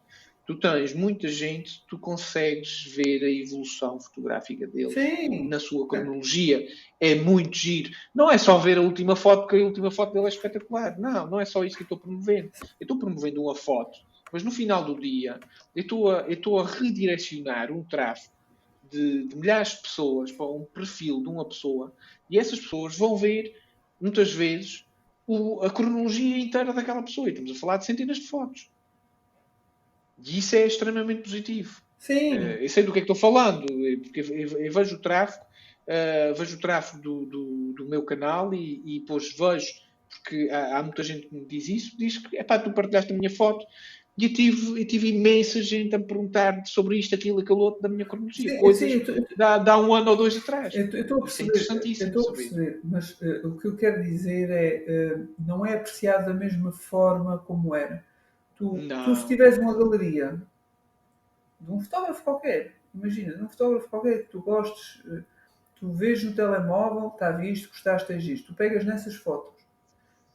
Tu 0.47 0.59
tens 0.59 0.95
muita 0.95 1.27
gente, 1.27 1.85
tu 1.87 1.99
consegues 1.99 2.85
ver 2.95 3.23
a 3.23 3.29
evolução 3.29 3.99
fotográfica 3.99 4.65
dele 4.65 4.89
Sim. 4.89 5.47
na 5.47 5.59
sua 5.59 5.87
cronologia. 5.87 6.67
É 6.99 7.13
muito 7.13 7.55
giro. 7.55 7.91
Não 8.15 8.31
é 8.31 8.37
só 8.39 8.57
ver 8.57 8.79
a 8.79 8.81
última 8.81 9.15
foto, 9.15 9.41
porque 9.41 9.57
a 9.57 9.65
última 9.65 9.91
foto 9.91 10.13
dele 10.13 10.25
é 10.25 10.29
espetacular. 10.29 10.97
Não, 10.99 11.29
não 11.29 11.39
é 11.39 11.45
só 11.45 11.63
isso 11.63 11.77
que 11.77 11.83
eu 11.83 11.85
estou 11.85 11.99
promovendo. 11.99 12.49
Eu 12.79 12.85
estou 12.85 12.97
promovendo 12.97 13.43
uma 13.43 13.55
foto, 13.55 13.99
mas 14.33 14.43
no 14.43 14.49
final 14.49 14.83
do 14.83 14.99
dia 14.99 15.39
eu 15.75 15.83
estou 15.83 16.11
a, 16.11 16.21
eu 16.21 16.33
estou 16.33 16.59
a 16.59 16.65
redirecionar 16.65 17.71
um 17.71 17.83
tráfego 17.83 18.34
de, 18.89 19.27
de, 19.27 19.35
milhares 19.35 19.75
de 19.75 19.81
pessoas 19.81 20.31
para 20.31 20.45
um 20.45 20.65
perfil 20.65 21.21
de 21.21 21.29
uma 21.29 21.45
pessoa 21.45 21.93
e 22.29 22.39
essas 22.39 22.59
pessoas 22.59 22.97
vão 22.97 23.15
ver, 23.15 23.55
muitas 23.99 24.31
vezes, 24.31 24.85
o, 25.27 25.61
a 25.61 25.69
cronologia 25.69 26.37
inteira 26.37 26.73
daquela 26.73 27.03
pessoa. 27.03 27.27
E 27.27 27.31
estamos 27.31 27.51
a 27.51 27.55
falar 27.55 27.77
de 27.77 27.85
centenas 27.85 28.17
de 28.17 28.27
fotos. 28.27 28.69
E 30.23 30.39
isso 30.39 30.55
é 30.55 30.65
extremamente 30.65 31.23
positivo. 31.23 31.81
Sim. 31.97 32.37
Uh, 32.37 32.41
eu 32.61 32.69
sei 32.69 32.83
do 32.83 32.91
que 32.91 32.99
é 32.99 33.01
que 33.01 33.11
estou 33.11 33.15
falando, 33.15 33.65
porque 34.03 34.21
eu, 34.21 34.59
eu 34.59 34.71
vejo 34.71 34.95
o 34.95 34.99
tráfego, 34.99 35.43
uh, 35.87 36.35
vejo 36.35 36.55
o 36.55 36.59
tráfego 36.59 37.01
do, 37.01 37.25
do, 37.25 37.73
do 37.73 37.85
meu 37.85 38.03
canal 38.03 38.53
e, 38.53 38.81
e 38.85 38.99
depois 38.99 39.35
vejo, 39.35 39.67
porque 40.09 40.49
há, 40.51 40.77
há, 40.77 40.83
muita 40.83 41.03
gente 41.03 41.27
que 41.27 41.35
me 41.35 41.45
diz 41.45 41.67
isso, 41.67 41.97
diz 41.97 42.17
que, 42.17 42.37
é 42.37 42.43
pá, 42.43 42.59
tu 42.59 42.71
partilhaste 42.71 43.11
a 43.11 43.17
minha 43.17 43.29
foto, 43.29 43.65
e 44.17 44.25
eu 44.25 44.33
tive, 44.33 44.81
eu 44.81 44.87
tive 44.87 45.09
imensa 45.09 45.61
gente 45.61 45.93
a 45.93 45.97
me 45.97 46.05
perguntar 46.05 46.65
sobre 46.65 46.97
isto, 46.97 47.13
aquilo, 47.13 47.39
aquilo 47.41 47.59
outro 47.59 47.81
da 47.81 47.89
minha 47.89 48.05
cronologia. 48.05 48.49
Sim, 48.49 48.59
coisas 48.59 48.89
sim, 48.89 48.99
tô, 49.01 49.13
dá, 49.35 49.57
dá 49.57 49.77
um 49.77 49.93
ano 49.93 50.11
ou 50.11 50.15
dois 50.15 50.37
atrás. 50.37 50.73
Eu 50.73 50.85
estou 50.85 51.17
a 51.17 51.19
é 51.19 51.23
perceber, 51.23 51.57
é 51.57 51.91
estou 51.91 52.29
a 52.29 52.33
perceber 52.33 52.79
mas 52.83 53.19
uh, 53.19 53.47
o 53.47 53.57
que 53.57 53.67
eu 53.67 53.75
quero 53.75 54.01
dizer 54.01 54.49
é 54.49 55.15
uh, 55.17 55.27
não 55.37 55.65
é 55.65 55.73
apreciado 55.73 56.27
da 56.27 56.33
mesma 56.33 56.71
forma 56.71 57.39
como 57.39 57.75
era. 57.75 58.05
Tu, 58.55 58.77
tu 59.03 59.15
se 59.17 59.27
tiveres 59.27 59.57
uma 59.57 59.77
galeria 59.77 60.41
de 61.59 61.71
um 61.73 61.81
fotógrafo 61.81 62.23
qualquer, 62.23 62.73
imagina, 62.93 63.35
de 63.35 63.43
um 63.43 63.49
fotógrafo 63.49 63.89
qualquer 63.89 64.23
que 64.23 64.29
tu 64.29 64.41
gostes, 64.41 65.03
uh, 65.07 65.25
tu 65.75 65.91
vês 65.91 66.23
no 66.23 66.33
telemóvel, 66.33 67.09
está 67.09 67.31
visto, 67.31 67.67
gostaste, 67.67 68.07
tens 68.07 68.23
isto, 68.23 68.53
tu 68.53 68.53
pegas 68.53 68.85
nessas 68.85 69.15
fotos, 69.15 69.61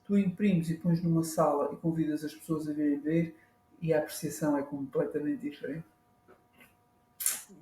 tu 0.04 0.18
imprimes 0.18 0.68
e 0.68 0.74
pões 0.74 1.02
numa 1.02 1.24
sala 1.24 1.70
e 1.72 1.76
convidas 1.76 2.22
as 2.22 2.34
pessoas 2.34 2.68
a 2.68 2.74
virem 2.74 3.00
ver 3.00 3.39
e 3.80 3.92
a 3.92 3.98
apreciação 3.98 4.56
é 4.56 4.62
completamente 4.62 5.40
diferente? 5.40 5.84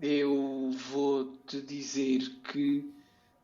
Eu 0.00 0.70
vou 0.90 1.36
te 1.46 1.60
dizer 1.60 2.20
que 2.52 2.92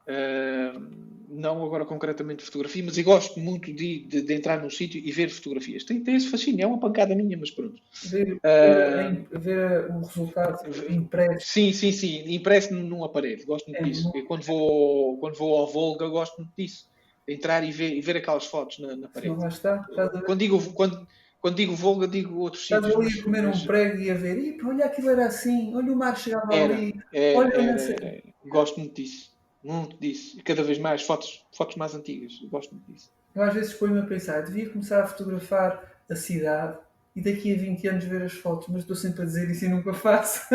uh, 0.07 1.15
não 1.29 1.65
agora 1.65 1.85
concretamente 1.85 2.45
fotografia, 2.45 2.85
mas 2.85 2.97
eu 2.99 3.05
gosto 3.05 3.41
muito 3.41 3.73
de, 3.73 4.01
de, 4.05 4.23
de 4.23 4.35
entrar 4.35 4.63
num 4.63 4.71
sítio 4.71 5.01
e 5.05 5.11
ver 5.11 5.31
fotografias. 5.31 5.85
Tem, 5.85 6.01
tem 6.01 6.15
esse 6.15 6.29
fascínio, 6.29 6.63
é 6.63 6.67
uma 6.67 6.79
pancada 6.79 7.15
minha, 7.15 7.37
mas 7.37 7.51
pronto. 7.51 7.81
Ver, 8.05 8.35
uh, 8.35 9.39
ver 9.39 9.91
o 9.91 10.01
resultado 10.01 10.61
impresso. 10.91 11.47
Sim, 11.49 11.73
sim, 11.73 11.93
sim, 11.93 12.35
impresso 12.35 12.75
num 12.75 13.03
aparelho, 13.03 13.45
gosto 13.47 13.67
muito 13.69 13.81
é 13.81 13.85
disso. 13.85 14.05
Muito... 14.05 14.27
quando 14.27 14.43
vou, 14.43 15.19
quando 15.19 15.37
vou 15.37 15.57
ao 15.57 15.67
Volga, 15.67 16.07
gosto 16.09 16.37
muito 16.39 16.53
disso. 16.57 16.89
Entrar 17.27 17.65
e 17.65 17.73
ver, 17.73 17.97
e 17.97 18.01
ver 18.03 18.19
aquelas 18.19 18.45
fotos 18.45 18.79
na, 18.81 18.95
na 18.95 19.09
parede. 19.09 19.35
Não, 19.35 19.49
está, 19.49 19.83
quando 20.27 20.39
digo, 20.39 20.61
quando, 20.75 21.07
quando 21.45 21.57
digo 21.57 21.77
Volga, 21.77 22.09
digo 22.09 22.39
outros 22.39 22.63
Estás 22.63 22.83
sítios. 22.83 23.05
Estás 23.05 23.13
ali 23.13 23.21
a 23.21 23.23
comer 23.23 23.43
mas... 23.43 23.63
um 23.63 23.67
prego 23.67 23.99
e 23.99 24.11
a 24.11 24.15
ver, 24.15 24.39
e 24.39 24.59
olha 24.65 24.87
aquilo 24.87 25.11
era 25.11 25.27
assim, 25.27 25.77
olha 25.77 25.93
o 25.93 25.97
mar 25.97 26.17
chegava 26.17 26.55
era, 26.55 26.73
ali, 26.73 26.99
é, 27.13 27.37
olha 27.37 27.53
era, 27.53 27.83
era, 27.83 28.23
Gosto 28.47 28.81
muito 28.81 28.95
disso, 28.95 29.31
muito 29.63 29.95
disso. 30.01 30.39
E 30.39 30.43
cada 30.43 30.63
vez 30.63 30.79
mais 30.79 31.03
fotos, 31.03 31.45
fotos 31.53 31.77
mais 31.77 31.95
antigas, 31.95 32.33
gosto 32.51 32.75
muito 32.75 32.91
disso. 32.91 33.11
Eu 33.35 33.43
às 33.43 33.53
vezes 33.53 33.75
ponho-me 33.75 34.01
a 34.01 34.05
pensar, 34.05 34.41
devia 34.41 34.71
começar 34.71 35.03
a 35.03 35.07
fotografar 35.07 35.85
a 36.11 36.17
cidade 36.17 36.79
e 37.15 37.21
daqui 37.21 37.53
a 37.53 37.59
20 37.59 37.89
anos 37.89 38.05
ver 38.05 38.23
as 38.23 38.33
fotos, 38.33 38.69
mas 38.69 38.79
estou 38.81 38.97
sempre 38.97 39.21
a 39.21 39.27
dizer 39.27 39.51
isso 39.51 39.67
e 39.67 39.69
nunca 39.69 39.93
faço. 40.01 40.47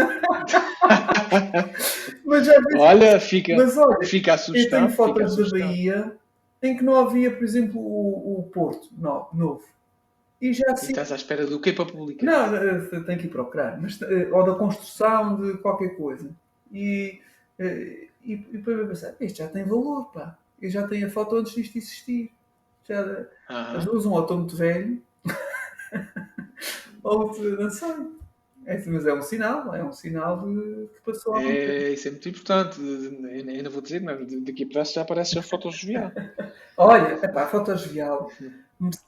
mas 2.26 2.48
já 2.48 2.54
vezes, 2.54 2.80
olha, 2.80 3.20
fica, 3.20 3.56
mas, 3.56 3.78
olha, 3.78 4.08
fica 4.08 4.34
a 4.34 4.38
sugestão. 4.40 4.80
Eu 4.80 4.86
tenho 4.88 4.98
fotos 4.98 5.38
da 5.38 5.50
Bahia 5.60 6.18
em 6.64 6.76
que 6.76 6.84
não 6.84 6.96
havia, 6.96 7.30
por 7.30 7.44
exemplo, 7.44 7.80
o, 7.80 8.40
o 8.40 8.44
Porto 8.52 8.90
novo 8.98 9.62
e 10.42 10.54
já 10.54 10.72
assim. 10.72 10.90
Estás 10.90 11.12
à 11.12 11.16
espera 11.16 11.46
do 11.46 11.60
que 11.60 11.74
para 11.74 11.86
publicar? 11.86 12.26
Não, 12.26 12.56
eh, 12.56 12.80
tenho 13.06 13.20
que 13.20 13.28
ir 13.28 13.30
procurar, 13.30 13.80
mas, 13.80 14.02
eh, 14.02 14.30
ou 14.32 14.46
da 14.46 14.56
construção 14.56 15.36
de 15.36 15.58
qualquer 15.58 15.96
coisa. 15.98 16.30
E, 16.72 17.22
eh, 17.58 18.08
e, 18.24 18.34
e 18.34 18.36
depois 18.54 18.78
eu 18.78 18.88
pensar, 18.88 19.16
isto 19.20 19.38
já 19.38 19.48
tem 19.48 19.66
valor, 19.66 20.06
pá. 20.12 20.38
Eu 20.62 20.70
já 20.70 20.88
tenho 20.88 21.08
a 21.08 21.10
foto 21.10 21.36
antes 21.36 21.54
disto 21.54 21.78
existir. 21.78 22.32
Já, 22.88 23.28
As 23.48 23.86
duas, 23.86 24.06
um 24.06 24.20
estou 24.20 24.38
muito 24.38 24.56
velho, 24.56 25.02
ou 27.04 27.28
não 27.58 27.70
sei. 27.70 28.20
É, 28.66 28.84
mas 28.86 29.06
é 29.06 29.14
um 29.14 29.22
sinal, 29.22 29.74
é 29.74 29.84
um 29.84 29.92
sinal 29.92 30.42
de 30.48 30.88
que 30.94 31.02
passou 31.04 31.36
há 31.36 31.44
é, 31.44 31.92
Isso 31.92 32.08
é 32.08 32.12
muito 32.12 32.30
importante. 32.30 32.80
Eu 32.80 33.50
ainda 33.50 33.70
vou 33.70 33.82
dizer, 33.82 34.02
mas 34.02 34.20
daqui 34.44 34.64
a 34.64 34.68
pouco 34.68 34.86
já 34.86 35.02
aparece 35.02 35.40
a 35.40 35.42
foto 35.42 35.72
jovial. 35.72 36.12
Olha, 36.78 37.14
epá, 37.14 37.44
a 37.44 37.48
foto 37.48 37.76
jovial 37.76 38.32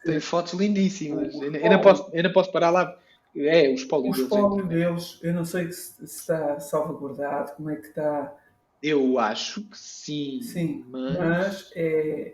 tem 0.03 0.19
fotos 0.19 0.53
lindíssimas. 0.53 1.34
Eu, 1.35 1.53
eu, 1.53 1.72
não 1.72 1.81
posso, 1.81 2.10
eu 2.14 2.23
não 2.23 2.31
posso 2.31 2.52
parar 2.52 2.69
lá. 2.69 2.98
É, 3.35 3.69
o 3.69 3.76
espólio 3.76 4.11
deles. 4.11 4.19
O 4.19 4.23
espólio 4.23 4.68
deles, 4.68 5.19
eu 5.22 5.34
não 5.34 5.45
sei 5.45 5.72
se, 5.72 6.03
está 6.03 6.60
salvaguardado, 6.60 7.53
como 7.53 7.69
é 7.69 7.76
que 7.77 7.88
está. 7.88 8.35
Eu 8.84 9.18
acho 9.19 9.61
que 9.61 9.77
sim. 9.77 10.41
Sim, 10.41 10.85
mas, 10.89 11.18
mas 11.18 11.72
é 11.76 12.34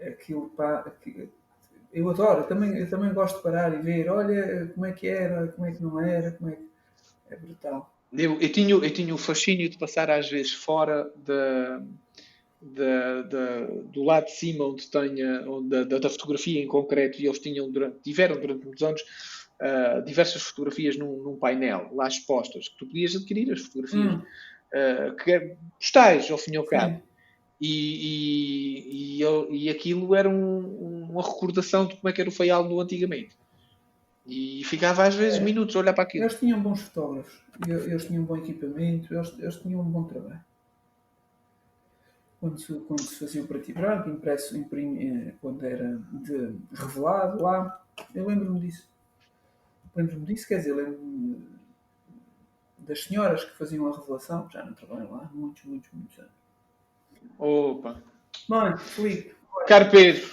aquilo 0.00 0.48
pá, 0.50 0.90
eu 1.92 2.08
adoro, 2.08 2.42
eu 2.42 2.46
também, 2.46 2.76
eu 2.76 2.88
também 2.88 3.12
gosto 3.12 3.36
de 3.36 3.42
parar 3.42 3.74
e 3.74 3.82
ver, 3.82 4.08
olha 4.08 4.70
como 4.74 4.86
é 4.86 4.92
que 4.92 5.08
era, 5.08 5.48
como 5.48 5.66
é 5.66 5.72
que 5.72 5.82
não 5.82 6.00
era, 6.00 6.32
como 6.32 6.50
é 6.50 6.56
que. 6.56 6.68
É 7.30 7.36
brutal. 7.36 7.94
Eu, 8.10 8.40
eu, 8.40 8.50
tinha, 8.50 8.74
eu 8.74 8.90
tinha 8.90 9.14
o 9.14 9.18
fascínio 9.18 9.68
de 9.68 9.76
passar 9.76 10.10
às 10.10 10.30
vezes 10.30 10.54
fora 10.54 11.10
da 11.16 11.82
da, 12.60 13.22
da, 13.22 13.66
do 13.92 14.02
lado 14.02 14.26
de 14.26 14.32
cima 14.32 14.64
onde 14.64 14.90
tenha 14.90 15.48
onde, 15.48 15.84
da, 15.84 15.98
da, 15.98 16.10
fotografia 16.10 16.60
em 16.60 16.66
concreto 16.66 17.20
e 17.20 17.26
eles 17.26 17.38
tinham 17.38 17.70
durante, 17.70 18.00
tiveram 18.00 18.40
durante 18.40 18.64
muitos 18.64 18.82
anos 18.82 19.00
uh, 19.62 20.04
diversas 20.04 20.42
fotografias 20.42 20.96
num, 20.96 21.22
num, 21.22 21.36
painel 21.36 21.88
lá 21.94 22.08
expostas 22.08 22.68
que 22.68 22.78
tu 22.78 22.86
podias 22.86 23.14
adquirir 23.14 23.52
as 23.52 23.60
fotografias 23.60 24.14
hum. 24.14 24.22
uh, 24.74 25.16
que 25.16 25.56
postais 25.78 26.30
ao 26.30 26.38
fim 26.38 26.54
e 26.54 26.56
ao 26.56 26.64
cabo 26.64 27.00
e, 27.60 29.20
e, 29.20 29.22
e, 29.22 29.64
e, 29.64 29.68
aquilo 29.68 30.14
era 30.14 30.28
um, 30.28 31.08
uma 31.10 31.22
recordação 31.22 31.86
de 31.86 31.96
como 31.96 32.08
é 32.08 32.12
que 32.12 32.20
era 32.20 32.30
o 32.30 32.32
Faial 32.32 32.68
no 32.68 32.80
antigamente 32.80 33.36
E 34.24 34.62
ficava 34.64 35.04
às 35.04 35.16
vezes 35.16 35.40
é. 35.40 35.42
minutos 35.42 35.74
a 35.74 35.80
olhar 35.80 35.92
para 35.92 36.04
aquilo. 36.04 36.24
Eles 36.24 36.38
tinham 36.38 36.60
bons 36.60 36.82
fotógrafos, 36.82 37.42
eles 37.66 38.04
tinham 38.04 38.22
um 38.22 38.26
bom 38.26 38.36
equipamento, 38.36 39.12
eles, 39.12 39.36
eles 39.40 39.56
tinham 39.56 39.80
um 39.80 39.90
bom 39.90 40.04
trabalho. 40.04 40.40
Quando 42.40 42.58
se, 42.58 42.72
quando 42.80 43.02
se 43.02 43.18
fazia 43.18 43.42
o 43.42 43.46
preto 43.46 43.70
e 43.70 43.74
branco, 43.74 44.08
impresso, 44.08 44.56
imprime, 44.56 45.28
eh, 45.28 45.34
quando 45.40 45.64
era 45.64 46.00
de, 46.12 46.54
revelado 46.72 47.42
lá, 47.42 47.82
eu 48.14 48.26
lembro-me 48.26 48.60
disso. 48.60 48.88
Lembro-me 49.94 50.24
disso, 50.24 50.46
quer 50.46 50.58
dizer, 50.58 50.74
lembro-me 50.74 51.44
das 52.78 53.02
senhoras 53.04 53.44
que 53.44 53.56
faziam 53.58 53.92
a 53.92 53.96
revelação, 53.96 54.48
já 54.50 54.64
não 54.64 54.72
trabalham 54.72 55.10
lá 55.10 55.28
há 55.30 55.36
muitos, 55.36 55.64
muitos, 55.64 55.90
muitos 55.92 56.18
anos. 56.18 56.30
Opa! 57.38 58.00
Mano, 58.48 58.78
Filipe. 58.78 59.34
Caro 59.66 59.90
Pedro, 59.90 60.28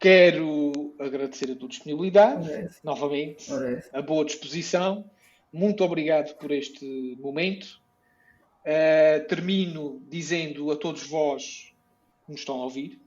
quero 0.00 0.94
agradecer 0.98 1.50
a 1.52 1.56
tua 1.56 1.68
disponibilidade, 1.68 2.48
Parece. 2.48 2.84
novamente, 2.84 3.48
Parece. 3.48 3.88
a 3.96 4.02
boa 4.02 4.24
disposição. 4.24 5.08
Muito 5.52 5.82
obrigado 5.84 6.36
por 6.36 6.50
este 6.50 7.16
momento. 7.20 7.80
Uh, 8.64 9.26
termino 9.28 10.02
dizendo 10.08 10.70
a 10.70 10.76
todos 10.76 11.06
vós 11.06 11.72
que 12.26 12.32
nos 12.32 12.40
estão 12.40 12.60
a 12.60 12.64
ouvir 12.64 13.00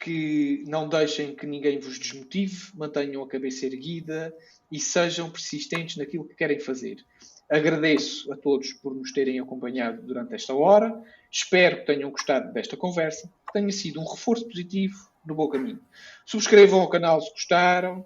que 0.00 0.62
não 0.66 0.88
deixem 0.88 1.34
que 1.34 1.46
ninguém 1.46 1.78
vos 1.80 1.98
desmotive, 1.98 2.70
mantenham 2.74 3.22
a 3.22 3.28
cabeça 3.28 3.66
erguida 3.66 4.34
e 4.70 4.78
sejam 4.78 5.30
persistentes 5.30 5.96
naquilo 5.96 6.26
que 6.26 6.36
querem 6.36 6.60
fazer. 6.60 7.04
Agradeço 7.50 8.32
a 8.32 8.36
todos 8.36 8.72
por 8.74 8.94
nos 8.94 9.12
terem 9.12 9.40
acompanhado 9.40 10.02
durante 10.02 10.34
esta 10.34 10.54
hora. 10.54 10.94
Espero 11.30 11.78
que 11.78 11.86
tenham 11.86 12.10
gostado 12.10 12.52
desta 12.52 12.76
conversa, 12.76 13.26
que 13.46 13.52
tenha 13.52 13.72
sido 13.72 14.00
um 14.00 14.04
reforço 14.04 14.46
positivo 14.46 14.94
no 15.26 15.34
bom 15.34 15.48
caminho. 15.48 15.80
Subscrevam 16.24 16.80
o 16.82 16.88
canal 16.88 17.20
se 17.20 17.30
gostaram, 17.32 18.04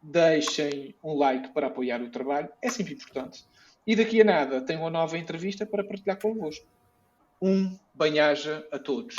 deixem 0.00 0.94
um 1.02 1.14
like 1.14 1.52
para 1.52 1.66
apoiar 1.66 2.00
o 2.00 2.10
trabalho, 2.10 2.48
é 2.62 2.70
sempre 2.70 2.94
importante. 2.94 3.44
E 3.88 3.96
daqui 3.96 4.20
a 4.20 4.24
nada 4.24 4.60
tenho 4.60 4.80
uma 4.80 4.90
nova 4.90 5.16
entrevista 5.16 5.64
para 5.64 5.82
partilhar 5.82 6.20
convosco. 6.20 6.66
Um 7.40 7.74
bem-aja 7.94 8.62
a 8.70 8.78
todos. 8.78 9.16